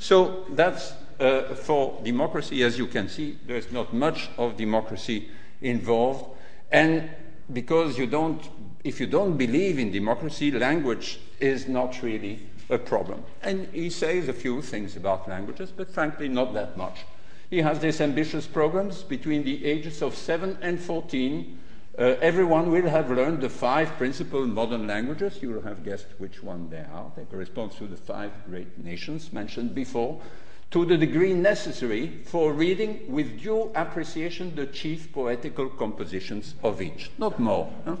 So 0.00 0.44
that's 0.50 0.92
uh, 1.20 1.54
for 1.54 2.00
democracy. 2.02 2.64
As 2.64 2.76
you 2.76 2.88
can 2.88 3.08
see, 3.08 3.38
there's 3.46 3.70
not 3.70 3.94
much 3.94 4.28
of 4.38 4.56
democracy 4.56 5.28
involved. 5.60 6.24
And 6.72 7.08
because 7.52 7.96
you 7.96 8.06
don't 8.06 8.42
if 8.82 9.00
you 9.00 9.06
don't 9.06 9.36
believe 9.36 9.78
in 9.78 9.92
democracy, 9.92 10.50
language 10.50 11.20
is 11.38 11.68
not 11.68 12.02
really 12.02 12.40
a 12.70 12.78
problem. 12.78 13.22
And 13.42 13.68
he 13.72 13.90
says 13.90 14.28
a 14.28 14.32
few 14.32 14.62
things 14.62 14.96
about 14.96 15.28
languages, 15.28 15.72
but 15.76 15.92
frankly, 15.92 16.28
not 16.28 16.54
that 16.54 16.76
much. 16.76 17.04
He 17.50 17.58
has 17.58 17.78
these 17.80 18.00
ambitious 18.00 18.46
programs 18.46 19.02
between 19.02 19.44
the 19.44 19.64
ages 19.64 20.02
of 20.02 20.14
7 20.16 20.58
and 20.60 20.80
14. 20.80 21.58
Uh, 21.98 22.14
everyone 22.20 22.70
will 22.70 22.88
have 22.88 23.10
learned 23.10 23.40
the 23.40 23.48
five 23.48 23.88
principal 23.98 24.46
modern 24.46 24.86
languages. 24.86 25.42
You 25.42 25.50
will 25.50 25.62
have 25.62 25.84
guessed 25.84 26.06
which 26.18 26.44
one 26.44 26.70
they 26.70 26.84
are. 26.92 27.10
They 27.16 27.24
correspond 27.24 27.72
to 27.72 27.88
the 27.88 27.96
five 27.96 28.30
great 28.48 28.78
nations 28.78 29.32
mentioned 29.32 29.74
before, 29.74 30.20
to 30.70 30.84
the 30.84 30.96
degree 30.96 31.34
necessary 31.34 32.22
for 32.24 32.52
reading 32.52 33.10
with 33.10 33.40
due 33.40 33.72
appreciation 33.74 34.54
the 34.54 34.66
chief 34.66 35.12
poetical 35.12 35.68
compositions 35.70 36.54
of 36.62 36.80
each. 36.80 37.10
Not 37.18 37.40
more. 37.40 37.68
Huh? 37.84 37.96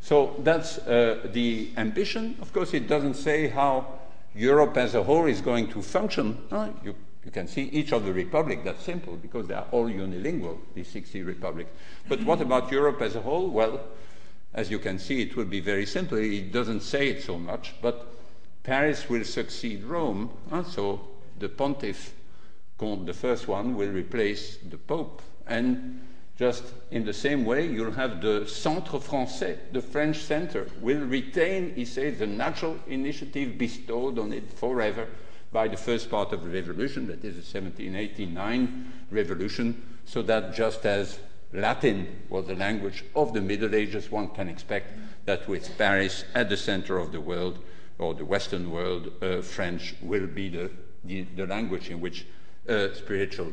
So 0.00 0.36
that's 0.38 0.78
uh, 0.78 1.28
the 1.32 1.72
ambition. 1.76 2.36
Of 2.40 2.54
course, 2.54 2.72
it 2.72 2.88
doesn't 2.88 3.14
say 3.14 3.48
how 3.48 3.98
Europe 4.34 4.78
as 4.78 4.94
a 4.94 5.02
whole 5.02 5.26
is 5.26 5.42
going 5.42 5.68
to 5.72 5.82
function. 5.82 6.42
Uh, 6.50 6.70
you, 6.82 6.94
you, 7.26 7.32
can 7.32 7.48
see 7.48 7.64
each 7.64 7.92
of 7.92 8.04
the 8.04 8.12
republics, 8.12 8.62
that's 8.64 8.84
simple 8.84 9.16
because 9.16 9.48
they 9.48 9.54
are 9.54 9.66
all 9.72 9.88
unilingual, 9.88 10.58
these 10.74 10.86
60 10.88 11.24
republics. 11.24 11.70
But 12.08 12.22
what 12.22 12.40
about 12.40 12.70
Europe 12.70 13.02
as 13.02 13.16
a 13.16 13.20
whole? 13.20 13.50
Well, 13.50 13.80
as 14.54 14.70
you 14.70 14.78
can 14.78 15.00
see, 15.00 15.22
it 15.22 15.36
will 15.36 15.44
be 15.44 15.58
very 15.58 15.86
simple. 15.86 16.18
It 16.18 16.52
doesn't 16.52 16.82
say 16.82 17.08
it 17.08 17.24
so 17.24 17.36
much, 17.36 17.74
but 17.82 18.06
Paris 18.62 19.10
will 19.10 19.24
succeed 19.24 19.82
Rome. 19.82 20.30
Uh, 20.52 20.62
so 20.62 21.00
the 21.40 21.48
pontiff, 21.48 22.14
Comte 22.78 23.06
the 23.06 23.12
first 23.12 23.48
one, 23.48 23.74
will 23.74 23.90
replace 23.90 24.58
the 24.58 24.78
Pope. 24.78 25.20
And 25.48 26.00
just 26.38 26.62
in 26.92 27.04
the 27.04 27.12
same 27.12 27.44
way, 27.44 27.66
you'll 27.66 27.90
have 27.90 28.20
the 28.20 28.46
Centre 28.46 28.98
Français, 28.98 29.58
the 29.72 29.82
French 29.82 30.18
center, 30.18 30.68
will 30.80 31.00
retain, 31.00 31.74
he 31.74 31.84
says, 31.86 32.20
the 32.20 32.26
natural 32.26 32.78
initiative 32.86 33.58
bestowed 33.58 34.18
on 34.20 34.32
it 34.32 34.52
forever 34.52 35.08
by 35.56 35.66
the 35.66 35.76
first 35.90 36.10
part 36.10 36.34
of 36.34 36.42
the 36.44 36.50
revolution, 36.50 37.06
that 37.06 37.24
is 37.24 37.36
the 37.36 37.58
1789 37.60 38.92
revolution, 39.10 39.82
so 40.04 40.20
that 40.20 40.54
just 40.54 40.84
as 40.84 41.18
Latin 41.54 42.06
was 42.28 42.46
the 42.46 42.54
language 42.54 43.02
of 43.14 43.32
the 43.32 43.40
Middle 43.40 43.74
Ages, 43.74 44.10
one 44.10 44.28
can 44.28 44.50
expect 44.50 44.92
that 45.24 45.48
with 45.48 45.78
Paris 45.78 46.26
at 46.34 46.50
the 46.50 46.58
center 46.58 46.98
of 46.98 47.10
the 47.10 47.22
world, 47.22 47.58
or 47.98 48.12
the 48.12 48.22
Western 48.22 48.70
world, 48.70 49.10
uh, 49.22 49.40
French 49.40 49.94
will 50.02 50.26
be 50.26 50.50
the, 50.50 50.70
the, 51.04 51.22
the, 51.22 51.46
language 51.46 51.88
in 51.88 52.02
which 52.02 52.26
uh, 52.68 52.88
spiritual 52.92 53.50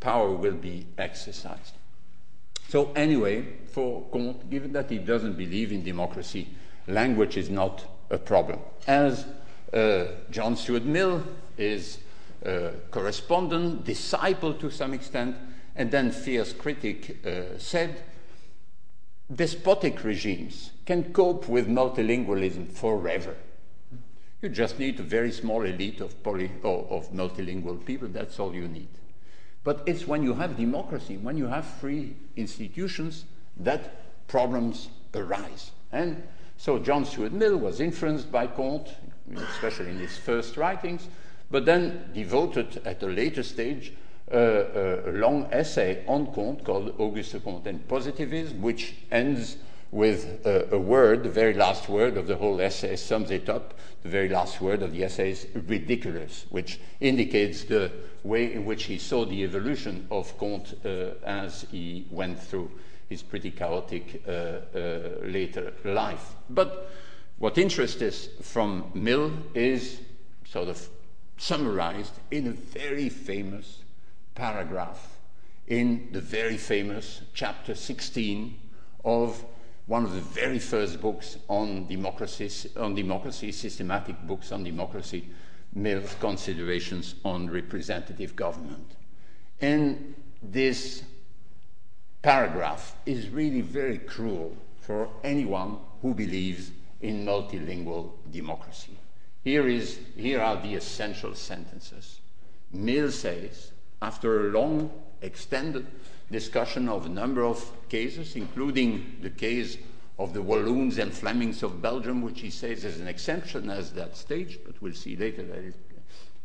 power 0.00 0.32
will 0.32 0.56
be 0.70 0.84
exercised. 0.98 1.74
So, 2.66 2.90
anyway, 2.96 3.46
for 3.68 4.04
Comte, 4.10 4.50
given 4.50 4.72
that 4.72 4.90
he 4.90 4.98
doesn't 4.98 5.34
believe 5.34 5.70
in 5.70 5.84
democracy, 5.84 6.48
language 6.88 7.36
is 7.36 7.50
not 7.50 7.84
a 8.10 8.18
problem. 8.18 8.58
As 8.88 9.26
John 10.30 10.56
Stuart 10.56 10.84
Mill 10.84 11.22
is 11.58 11.98
a 12.44 12.70
correspondent, 12.90 13.84
disciple 13.84 14.54
to 14.54 14.70
some 14.70 14.94
extent, 14.94 15.36
and 15.74 15.90
then 15.90 16.10
fierce 16.10 16.52
critic, 16.52 17.18
uh, 17.26 17.58
said, 17.58 18.02
despotic 19.34 20.04
regimes 20.04 20.70
can 20.86 21.12
cope 21.12 21.48
with 21.48 21.68
multilingualism 21.68 22.68
forever. 22.68 23.34
You 24.40 24.48
just 24.48 24.78
need 24.78 25.00
a 25.00 25.02
very 25.02 25.32
small 25.32 25.62
elite 25.62 26.00
of, 26.00 26.22
poly, 26.22 26.50
of 26.62 27.12
multilingual 27.12 27.84
people, 27.84 28.08
that's 28.08 28.38
all 28.38 28.54
you 28.54 28.68
need. 28.68 28.88
But 29.64 29.82
it's 29.86 30.06
when 30.06 30.22
you 30.22 30.34
have 30.34 30.56
democracy, 30.56 31.16
when 31.16 31.36
you 31.36 31.48
have 31.48 31.66
free 31.66 32.14
institutions, 32.36 33.24
that 33.56 34.26
problems 34.28 34.88
arise. 35.14 35.72
And 35.90 36.22
so 36.56 36.78
John 36.78 37.04
Stuart 37.04 37.32
Mill 37.32 37.56
was 37.56 37.80
influenced 37.80 38.30
by 38.30 38.46
Comte, 38.46 38.94
especially 39.34 39.90
in 39.90 39.98
his 39.98 40.16
first 40.16 40.56
writings, 40.56 41.08
but 41.50 41.64
then 41.64 42.10
devoted 42.14 42.80
at 42.84 43.02
a 43.02 43.06
later 43.06 43.42
stage 43.42 43.92
uh, 44.32 44.38
a 45.06 45.12
long 45.12 45.48
essay 45.52 46.04
on 46.06 46.26
Comte 46.32 46.64
called 46.64 46.94
Auguste 46.98 47.42
Comte 47.44 47.66
and 47.66 47.86
Positivism, 47.86 48.60
which 48.60 48.94
ends 49.10 49.56
with 49.92 50.44
a, 50.44 50.74
a, 50.74 50.78
word, 50.78 51.22
the 51.22 51.30
very 51.30 51.54
last 51.54 51.88
word 51.88 52.16
of 52.16 52.26
the 52.26 52.36
whole 52.36 52.60
essay 52.60 52.96
sums 52.96 53.30
it 53.30 53.48
up. 53.48 53.74
The 54.02 54.08
very 54.08 54.28
last 54.28 54.60
word 54.60 54.82
of 54.82 54.92
the 54.92 55.04
essay 55.04 55.30
is 55.30 55.46
ridiculous, 55.54 56.46
which 56.50 56.80
indicates 57.00 57.64
the 57.64 57.92
way 58.24 58.52
in 58.52 58.64
which 58.64 58.84
he 58.84 58.98
saw 58.98 59.24
the 59.24 59.44
evolution 59.44 60.06
of 60.10 60.36
Comte 60.38 60.74
uh, 60.84 61.14
as 61.24 61.66
he 61.70 62.06
went 62.10 62.40
through 62.40 62.70
his 63.08 63.22
pretty 63.22 63.52
chaotic 63.52 64.22
uh, 64.26 64.30
uh, 64.30 64.60
later 65.22 65.72
life. 65.84 66.34
But 66.50 66.90
what 67.38 67.58
interests 67.58 68.00
us 68.02 68.28
from 68.42 68.90
Mill 68.94 69.32
is 69.54 70.00
sort 70.44 70.68
of 70.68 70.88
summarized 71.36 72.14
in 72.30 72.46
a 72.46 72.52
very 72.52 73.08
famous 73.08 73.82
paragraph 74.34 75.18
in 75.66 76.08
the 76.12 76.20
very 76.20 76.56
famous 76.56 77.22
chapter 77.34 77.74
16 77.74 78.58
of 79.04 79.44
one 79.86 80.04
of 80.04 80.14
the 80.14 80.20
very 80.20 80.58
first 80.58 81.00
books 81.00 81.38
on 81.48 81.86
democracy, 81.86 82.50
on 82.76 82.94
democracy, 82.94 83.52
systematic 83.52 84.20
books 84.26 84.50
on 84.50 84.64
democracy, 84.64 85.28
Mill's 85.74 86.14
Considerations 86.14 87.16
on 87.24 87.48
Representative 87.50 88.34
Government. 88.34 88.96
And 89.60 90.14
this 90.42 91.04
paragraph 92.22 92.96
is 93.06 93.28
really 93.28 93.60
very 93.60 93.98
cruel 93.98 94.56
for 94.80 95.08
anyone 95.22 95.78
who 96.02 96.14
believes 96.14 96.70
in 97.00 97.24
multilingual 97.24 98.12
democracy. 98.30 98.96
Here, 99.44 99.68
is, 99.68 99.98
here 100.16 100.40
are 100.40 100.60
the 100.60 100.74
essential 100.74 101.34
sentences. 101.34 102.20
Mill 102.72 103.10
says, 103.10 103.70
after 104.02 104.48
a 104.48 104.52
long, 104.52 104.90
extended 105.22 105.86
discussion 106.30 106.88
of 106.88 107.06
a 107.06 107.08
number 107.08 107.44
of 107.44 107.64
cases, 107.88 108.36
including 108.36 109.16
the 109.22 109.30
case 109.30 109.78
of 110.18 110.32
the 110.32 110.42
Walloons 110.42 110.98
and 110.98 111.12
Flemings 111.12 111.62
of 111.62 111.80
Belgium, 111.82 112.22
which 112.22 112.40
he 112.40 112.50
says 112.50 112.84
is 112.84 113.00
an 113.00 113.08
exception 113.08 113.70
as 113.70 113.92
that 113.92 114.16
stage, 114.16 114.58
but 114.64 114.80
we'll 114.80 114.94
see 114.94 115.16
later 115.16 115.42
that 115.42 115.58
it 115.58 115.74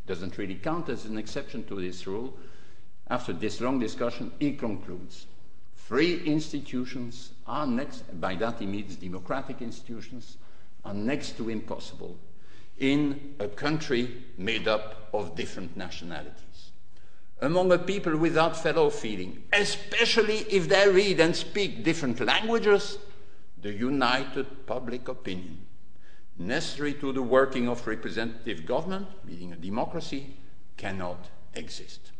doesn't 0.05 0.37
really 0.37 0.55
count 0.55 0.89
as 0.89 1.05
an 1.05 1.17
exception 1.17 1.63
to 1.65 1.81
this 1.81 2.05
rule. 2.05 2.37
After 3.09 3.33
this 3.33 3.61
long 3.61 3.79
discussion, 3.79 4.31
he 4.39 4.53
concludes 4.53 5.25
free 5.73 6.21
institutions 6.23 7.31
are 7.51 7.67
next, 7.67 8.19
by 8.19 8.35
that 8.35 8.59
he 8.59 8.65
means 8.65 8.95
democratic 8.95 9.61
institutions, 9.61 10.37
are 10.85 10.93
next 10.93 11.37
to 11.37 11.49
impossible 11.49 12.17
in 12.79 13.35
a 13.39 13.47
country 13.47 14.23
made 14.37 14.67
up 14.67 15.09
of 15.13 15.35
different 15.35 15.77
nationalities 15.77 16.71
among 17.41 17.71
a 17.71 17.77
people 17.77 18.15
without 18.17 18.55
fellow 18.55 18.89
feeling, 18.89 19.43
especially 19.51 20.39
if 20.49 20.69
they 20.69 20.87
read 20.87 21.19
and 21.19 21.35
speak 21.35 21.83
different 21.83 22.19
languages, 22.19 22.99
the 23.61 23.71
united 23.71 24.65
public 24.67 25.07
opinion 25.07 25.57
necessary 26.37 26.93
to 26.93 27.11
the 27.11 27.21
working 27.21 27.67
of 27.67 27.85
representative 27.85 28.65
government, 28.65 29.07
meaning 29.25 29.53
a 29.53 29.55
democracy, 29.55 30.37
cannot 30.77 31.29
exist. 31.53 32.10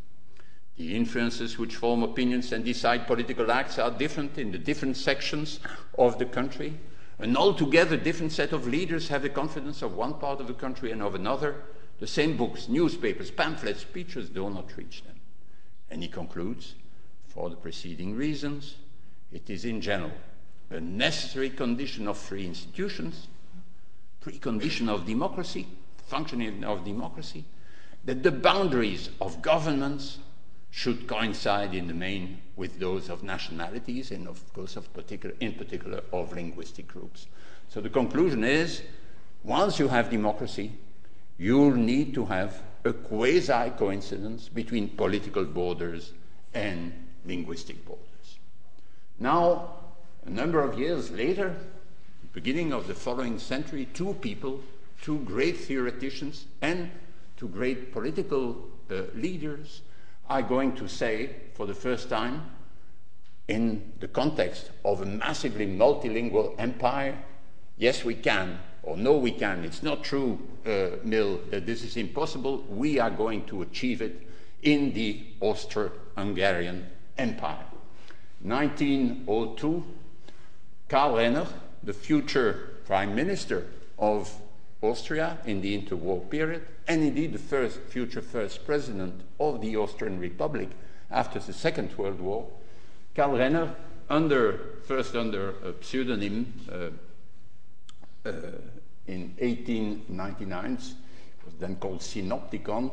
The 0.82 0.96
influences 0.96 1.60
which 1.60 1.76
form 1.76 2.02
opinions 2.02 2.52
and 2.52 2.66
decide 2.66 3.06
political 3.06 3.52
acts 3.52 3.78
are 3.78 3.92
different 3.92 4.40
in 4.40 4.52
the 4.52 4.58
different 4.58 4.98
sections 4.98 5.60
of 5.96 6.18
the 6.18 6.26
country. 6.26 6.74
An 7.20 7.38
altogether 7.38 7.96
different 7.98 8.32
set 8.32 8.52
of 8.52 8.66
leaders 8.66 9.08
have 9.10 9.22
the 9.22 9.30
confidence 9.30 9.84
of 9.84 9.96
one 9.96 10.16
part 10.16 10.42
of 10.42 10.48
the 10.48 10.56
country 10.56 10.92
and 10.92 11.04
of 11.04 11.14
another. 11.14 11.66
The 12.00 12.08
same 12.08 12.36
books, 12.36 12.68
newspapers, 12.68 13.30
pamphlets, 13.30 13.82
speeches 13.82 14.30
do 14.30 14.50
not 14.50 14.76
reach 14.76 15.04
them. 15.04 15.18
And 15.92 16.02
he 16.02 16.10
concludes, 16.10 16.74
for 17.28 17.52
the 17.52 17.58
preceding 17.58 18.16
reasons, 18.16 18.78
it 19.32 19.52
is 19.52 19.66
in 19.66 19.82
general 19.82 20.12
a 20.72 20.82
necessary 20.82 21.52
condition 21.52 22.08
of 22.08 22.18
free 22.18 22.48
institutions, 22.48 23.28
precondition 24.20 24.90
of 24.90 25.06
democracy, 25.06 25.68
functioning 26.08 26.64
of 26.64 26.84
democracy, 26.84 27.46
that 28.04 28.24
the 28.24 28.32
boundaries 28.32 29.12
of 29.22 29.44
governments 29.44 30.18
should 30.72 31.06
coincide 31.06 31.76
in 31.76 31.88
the 31.88 31.94
main 31.94 32.40
with 32.56 32.80
those 32.80 33.10
of 33.10 33.22
nationalities 33.24 34.10
and 34.10 34.28
of 34.28 34.54
course 34.54 34.78
of 34.78 34.92
particular, 34.94 35.36
in 35.42 35.54
particular 35.54 36.02
of 36.14 36.34
linguistic 36.34 36.88
groups. 36.88 37.28
So 37.68 37.82
the 37.82 37.90
conclusion 37.90 38.44
is 38.44 38.82
once 39.44 39.80
you 39.80 39.90
have 39.90 40.10
democracy, 40.10 40.72
you'll 41.38 41.76
need 41.76 42.14
to 42.14 42.26
have 42.26 42.62
a 42.86 42.94
quasi 42.94 43.70
coincidence 43.78 44.48
between 44.48 44.90
political 44.90 45.44
borders 45.44 46.14
and 46.54 46.94
linguistic 47.26 47.86
borders. 47.86 48.40
Now, 49.20 49.76
a 50.26 50.30
number 50.30 50.64
of 50.64 50.80
years 50.80 51.12
later, 51.12 51.56
beginning 52.34 52.72
of 52.72 52.88
the 52.88 52.94
following 52.94 53.40
century, 53.40 53.88
two 53.94 54.14
people, 54.16 54.62
two 55.02 55.20
great 55.20 55.58
theoreticians 55.58 56.46
and 56.62 56.90
two 57.38 57.50
great 57.50 57.92
political 57.92 58.70
uh, 58.90 59.04
leaders 59.16 59.82
are 60.30 60.42
going 60.42 60.76
to 60.76 60.88
say 60.88 61.36
for 61.54 61.66
the 61.66 61.74
first 61.74 62.10
time 62.10 62.44
in 63.48 63.92
the 64.00 64.08
context 64.08 64.72
of 64.86 65.02
a 65.02 65.06
massively 65.06 65.68
multilingual 65.68 66.56
empire, 66.58 67.18
yes, 67.78 68.06
we 68.06 68.16
can, 68.16 68.60
or 68.84 68.96
no, 68.96 69.18
we 69.18 69.32
can. 69.32 69.66
It's 69.66 69.84
not 69.84 70.04
true, 70.04 70.40
uh, 70.66 70.98
Mill, 71.04 71.42
that 71.50 71.66
this 71.66 71.84
is 71.84 71.98
impossible. 71.98 72.64
We 72.70 73.00
are 73.00 73.12
going 73.12 73.46
to 73.48 73.62
achieve 73.62 74.02
it 74.02 74.28
in 74.62 74.94
the 74.94 75.24
Austro 75.42 75.92
Hungarian 76.16 76.88
Empire. 77.18 77.66
1902, 78.42 79.84
Karl 80.88 81.18
Renner, 81.18 81.48
the 81.84 81.94
future 81.94 82.78
prime 82.86 83.16
minister 83.16 83.68
of 83.98 84.34
Austria 84.82 85.38
in 85.46 85.62
the 85.62 85.80
interwar 85.80 86.28
period, 86.30 86.66
and 86.88 87.04
indeed 87.04 87.34
the 87.34 87.40
first 87.40 87.80
future 87.82 88.22
first 88.22 88.66
president 88.66 89.22
of 89.40 89.62
the 89.62 89.78
Austrian 89.78 90.20
Republic 90.20 90.70
after 91.12 91.40
the 91.40 91.54
Second 91.54 91.96
World 91.98 92.20
War, 92.20 92.48
Karl 93.16 93.38
Renner, 93.38 93.76
under 94.10 94.60
first 94.86 95.16
under 95.16 95.52
a 95.64 95.74
pseudonym 95.82 96.54
uh, 96.72 96.90
uh, 98.26 98.32
in 99.08 99.34
1899, 99.40 100.78
was 101.46 101.54
then 101.60 101.76
called 101.76 102.02
Synopticus, 102.02 102.92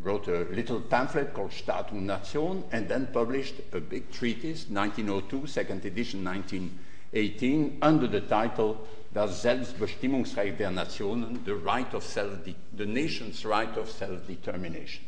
wrote 0.00 0.28
a 0.28 0.46
little 0.50 0.80
pamphlet 0.80 1.34
called 1.34 1.50
Staat 1.50 1.92
und 1.92 2.06
Nation, 2.06 2.64
and 2.72 2.88
then 2.88 3.08
published 3.12 3.54
a 3.72 3.80
big 3.80 4.10
treatise, 4.10 4.66
1902, 4.68 5.46
second 5.46 5.84
edition, 5.84 6.24
1918, 6.24 7.78
under 7.82 8.06
the 8.06 8.20
title 8.22 8.86
Das 9.14 9.42
Selbstbestimmungsrecht 9.42 10.58
der 10.58 10.72
Nationen, 10.72 11.38
the 11.44 11.52
right 11.52 11.94
of 11.94 12.04
self, 12.04 12.32
the 12.76 12.84
nation's 12.84 13.44
right 13.46 13.78
of 13.78 13.88
self-determination. 13.88 15.04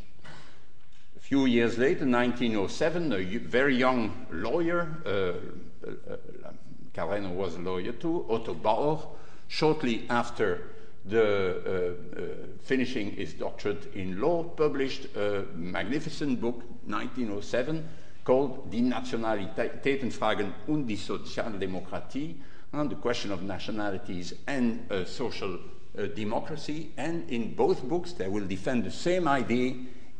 A 1.16 1.20
few 1.20 1.46
years 1.46 1.76
later, 1.76 2.06
1907, 2.06 3.12
a 3.12 3.38
very 3.38 3.74
young 3.74 4.12
lawyer, 4.30 4.86
uh, 5.04 5.10
uh, 5.10 6.12
uh 6.12 6.52
Karl 6.94 7.08
Renner 7.08 7.34
was 7.34 7.56
a 7.56 7.58
lawyer 7.58 7.90
too, 7.90 8.24
Otto 8.28 8.54
Bauer, 8.54 9.02
shortly 9.48 10.06
after 10.08 10.60
the, 11.04 11.20
uh, 11.20 12.20
uh, 12.20 12.24
finishing 12.62 13.10
his 13.10 13.34
doctorate 13.34 13.92
in 13.92 14.20
law, 14.20 14.44
published 14.44 15.16
a 15.16 15.46
magnificent 15.56 16.40
book, 16.40 16.62
1907, 16.86 17.88
called 18.24 18.70
Die 18.70 18.82
Nationalitätenfragen 18.82 20.52
und 20.68 20.86
die 20.86 20.96
Sozialdemokratie, 20.96 22.36
on 22.78 22.88
the 22.88 22.94
question 22.94 23.32
of 23.32 23.42
nationalities 23.42 24.34
and 24.46 24.90
uh, 24.90 25.04
social 25.04 25.58
uh, 25.98 26.06
democracy. 26.06 26.90
And 26.96 27.28
in 27.30 27.54
both 27.54 27.82
books, 27.82 28.12
they 28.12 28.28
will 28.28 28.46
defend 28.46 28.84
the 28.84 28.90
same 28.90 29.26
idea 29.26 29.74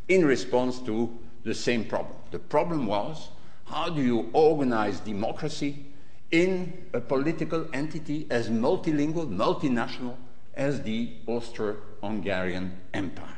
in 0.09 0.25
response 0.25 0.79
to 0.81 1.19
the 1.45 1.55
same 1.55 1.85
problem. 1.85 2.17
The 2.31 2.39
problem 2.39 2.87
was 2.87 3.29
how 3.67 3.89
do 3.89 4.03
you 4.03 4.31
organize 4.33 5.01
democracy 5.01 5.87
in 6.31 6.87
a 6.93 7.01
political 7.01 7.67
entity 7.73 8.27
as 8.31 8.49
multilingual, 8.49 9.29
multinational 9.29 10.17
as 10.55 10.83
the 10.83 11.13
Austro 11.27 11.77
Hungarian 12.03 12.81
Empire? 12.95 13.33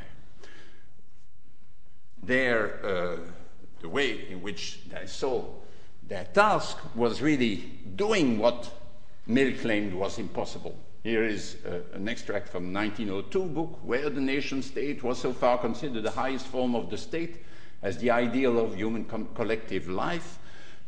Their, 2.23 2.85
uh, 2.85 3.17
the 3.81 3.89
way 3.89 4.29
in 4.29 4.43
which 4.43 4.81
they 4.91 5.07
saw 5.07 5.45
their 6.07 6.25
task 6.25 6.79
was 6.95 7.21
really 7.21 7.57
doing 7.97 8.39
what 8.39 8.71
Mill 9.31 9.53
claimed 9.59 9.93
was 9.93 10.19
impossible. 10.19 10.75
Here 11.03 11.23
is 11.23 11.59
uh, 11.67 11.81
an 11.93 12.09
extract 12.09 12.49
from 12.49 12.73
1902 12.73 13.45
book 13.45 13.79
where 13.83 14.09
the 14.09 14.23
nation 14.23 14.63
state 14.63 15.05
was 15.05 15.19
so 15.19 15.35
far 15.35 15.59
considered 15.59 16.03
the 16.03 16.11
highest 16.11 16.47
form 16.47 16.75
of 16.75 16.89
the 16.89 16.97
state 16.97 17.45
as 17.83 17.99
the 17.99 18.11
ideal 18.11 18.59
of 18.59 18.75
human 18.75 19.05
collective 19.35 19.87
life. 19.87 20.39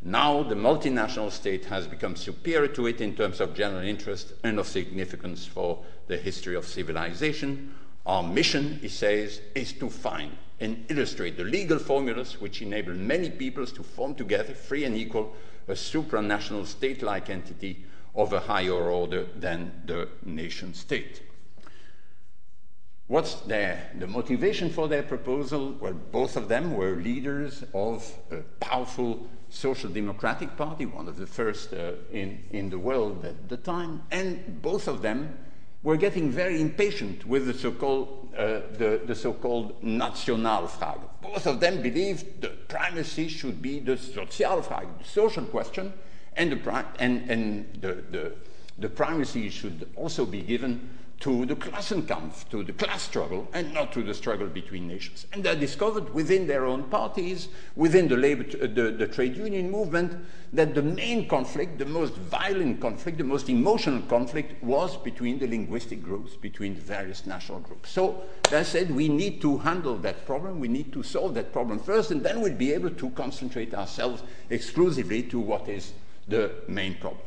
Now 0.01 0.43
the 0.43 0.55
multinational 0.55 1.31
state 1.31 1.67
has 1.67 1.87
become 1.87 2.17
superior 2.17 2.69
to 2.69 2.87
it 2.87 3.03
in 3.03 3.15
terms 3.15 3.41
of 3.41 3.55
general 3.55 3.87
interest 3.87 4.33
and 4.43 4.59
of 4.59 4.67
significance 4.67 5.45
for 5.45 5.85
the 6.07 6.17
history 6.17 6.57
of 6.57 6.65
civilization. 6.65 7.75
Our 8.07 8.23
mission, 8.23 8.79
he 8.81 8.89
says, 8.89 9.43
is 9.55 9.75
to 9.75 9.91
find 9.91 10.35
and 10.61 10.87
illustrate 10.89 11.37
the 11.37 11.45
legal 11.45 11.79
formulas 11.79 12.41
which 12.41 12.63
enable 12.63 12.95
many 12.95 13.29
peoples 13.29 13.71
to 13.73 13.83
form 13.83 14.15
together, 14.15 14.55
free 14.55 14.85
and 14.85 14.97
equal, 14.97 15.35
a 15.69 15.73
supranational 15.73 16.67
state 16.67 17.03
like 17.03 17.29
entity 17.29 17.85
of 18.15 18.33
a 18.33 18.41
higher 18.41 18.91
order 18.91 19.27
than 19.37 19.83
the 19.87 20.09
nation 20.25 20.75
state. 20.75 21.23
What's 23.07 23.35
their, 23.41 23.91
the 23.99 24.07
motivation 24.07 24.71
for 24.71 24.87
their 24.87 25.03
proposal? 25.03 25.75
Well, 25.81 25.95
both 25.95 26.37
of 26.37 26.49
them 26.49 26.75
were 26.75 26.95
leaders 26.95 27.65
of 27.75 28.09
a 28.31 28.37
powerful 28.61 29.27
social 29.49 29.91
democratic 29.91 30.57
party, 30.57 30.87
one 30.87 31.09
of 31.09 31.17
the 31.17 31.27
first 31.27 31.73
uh, 31.73 31.95
in, 32.13 32.41
in 32.53 32.71
the 32.71 32.79
world 32.79 33.25
at 33.25 33.49
the 33.49 33.57
time, 33.57 34.03
and 34.13 34.63
both 34.63 34.87
of 34.87 35.03
them 35.03 35.37
were 35.83 35.97
getting 35.97 36.31
very 36.31 36.61
impatient 36.61 37.27
with 37.27 37.47
the 37.47 37.55
so-called, 37.55 38.29
uh, 38.37 38.61
the, 38.79 39.01
the 39.07 39.15
so-called 39.15 39.83
Nationalfrage. 39.83 41.01
Both 41.21 41.47
of 41.47 41.59
them 41.59 41.83
believed 41.83 42.43
the 42.43 42.51
primacy 42.69 43.27
should 43.27 43.61
be 43.61 43.81
the 43.81 43.97
Sozialfrage, 43.97 44.99
the 44.99 45.05
social 45.05 45.45
question, 45.47 45.93
and 46.41 46.53
the, 46.53 46.85
and, 46.99 47.31
and 47.31 47.79
the, 47.83 48.03
the, 48.11 48.33
the 48.79 48.89
primacy 48.89 49.51
should 49.51 49.87
also 49.95 50.25
be 50.25 50.41
given 50.41 50.89
to 51.21 51.45
the 51.45 51.55
Klassenkampf, 51.55 52.49
to 52.49 52.65
the 52.65 52.73
class 52.73 53.03
struggle, 53.03 53.47
and 53.53 53.75
not 53.75 53.93
to 53.93 54.03
the 54.03 54.15
struggle 54.15 54.47
between 54.47 54.89
nations. 54.89 55.27
And 55.35 55.45
they 55.45 55.55
discovered 55.55 56.15
within 56.15 56.47
their 56.47 56.65
own 56.65 56.85
parties, 56.85 57.49
within 57.77 58.09
the, 58.09 58.17
labor, 58.17 58.47
uh, 58.55 58.69
the, 58.69 58.91
the, 58.97 59.07
trade 59.07 59.37
union 59.37 59.71
movement, 59.71 60.17
that 60.55 60.75
the 60.75 60.81
main 60.81 61.29
conflict, 61.29 61.79
the 61.79 61.85
most 61.85 62.15
violent 62.15 62.81
conflict, 62.81 63.19
the 63.19 63.25
most 63.25 63.51
emotional 63.51 64.01
conflict 64.09 64.63
was 64.65 64.97
between 64.97 65.39
the 65.39 65.47
linguistic 65.47 66.03
groups, 66.03 66.37
between 66.37 66.75
the 66.75 66.81
various 66.81 67.27
national 67.27 67.61
groups. 67.61 67.91
So 67.91 68.23
they 68.49 68.65
said 68.65 68.91
we 68.91 69.11
need 69.11 69.43
to 69.43 69.59
handle 69.59 69.99
that 69.99 70.25
problem, 70.25 70.59
we 70.59 70.69
need 70.69 70.91
to 70.95 71.03
solve 71.03 71.35
that 71.35 71.53
problem 71.53 71.81
first, 71.81 72.13
and 72.13 72.23
then 72.23 72.41
we'll 72.41 72.55
be 72.55 72.73
able 72.73 72.93
to 72.93 73.11
concentrate 73.11 73.75
ourselves 73.75 74.23
exclusively 74.49 75.23
to 75.25 75.39
what 75.39 75.69
is 75.69 75.93
the 76.29 76.53
main 76.69 76.97
problem. 76.97 77.23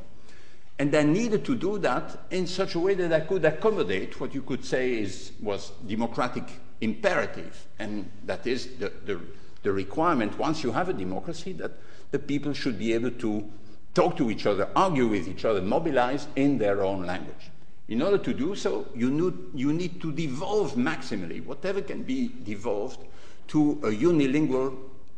And 0.79 0.91
they 0.91 1.03
needed 1.03 1.45
to 1.45 1.55
do 1.55 1.77
that 1.79 2.17
in 2.31 2.47
such 2.47 2.75
a 2.75 2.79
way 2.79 2.95
that 2.95 3.13
I 3.13 3.21
could 3.21 3.45
accommodate 3.45 4.19
what 4.19 4.33
you 4.33 4.41
could 4.41 4.65
say 4.65 4.93
is, 4.99 5.31
was 5.41 5.71
democratic 5.87 6.43
imperative, 6.81 7.67
and 7.79 8.09
that 8.25 8.45
is 8.47 8.75
the, 8.77 8.91
the, 9.05 9.19
the 9.61 9.71
requirement, 9.71 10.37
once 10.37 10.63
you 10.63 10.71
have 10.71 10.89
a 10.89 10.93
democracy, 10.93 11.53
that 11.53 11.71
the 12.11 12.19
people 12.19 12.53
should 12.53 12.77
be 12.77 12.93
able 12.93 13.11
to 13.11 13.47
talk 13.93 14.17
to 14.17 14.29
each 14.31 14.45
other, 14.45 14.67
argue 14.75 15.07
with 15.07 15.27
each 15.27 15.45
other, 15.45 15.61
mobilize 15.61 16.27
in 16.35 16.57
their 16.57 16.83
own 16.83 17.05
language. 17.05 17.51
In 17.87 18.01
order 18.01 18.17
to 18.17 18.33
do 18.33 18.55
so, 18.55 18.87
you 18.95 19.09
need, 19.09 19.33
you 19.53 19.73
need 19.73 20.01
to 20.01 20.11
devolve 20.11 20.73
maximally, 20.73 21.45
whatever 21.45 21.81
can 21.81 22.03
be 22.03 22.31
devolved, 22.43 22.99
to 23.49 23.73
a 23.83 23.91
unilingual 23.91 24.75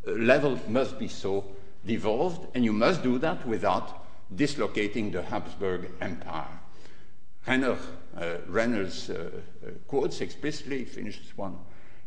uh, 0.08 0.12
level 0.12 0.60
must 0.68 1.00
be 1.00 1.08
so 1.08 1.46
devolved, 1.86 2.48
and 2.56 2.64
you 2.64 2.74
must 2.74 3.04
do 3.04 3.18
that 3.20 3.46
without 3.48 4.06
dislocating 4.36 5.12
the 5.12 5.22
Habsburg 5.22 5.92
Empire. 6.02 6.60
Renner, 7.48 7.78
uh, 8.18 8.38
Renner's 8.48 9.10
uh, 9.10 9.30
uh, 9.64 9.70
quotes 9.88 10.22
explicitly, 10.22 10.84
finishes 10.84 11.38
one 11.38 11.58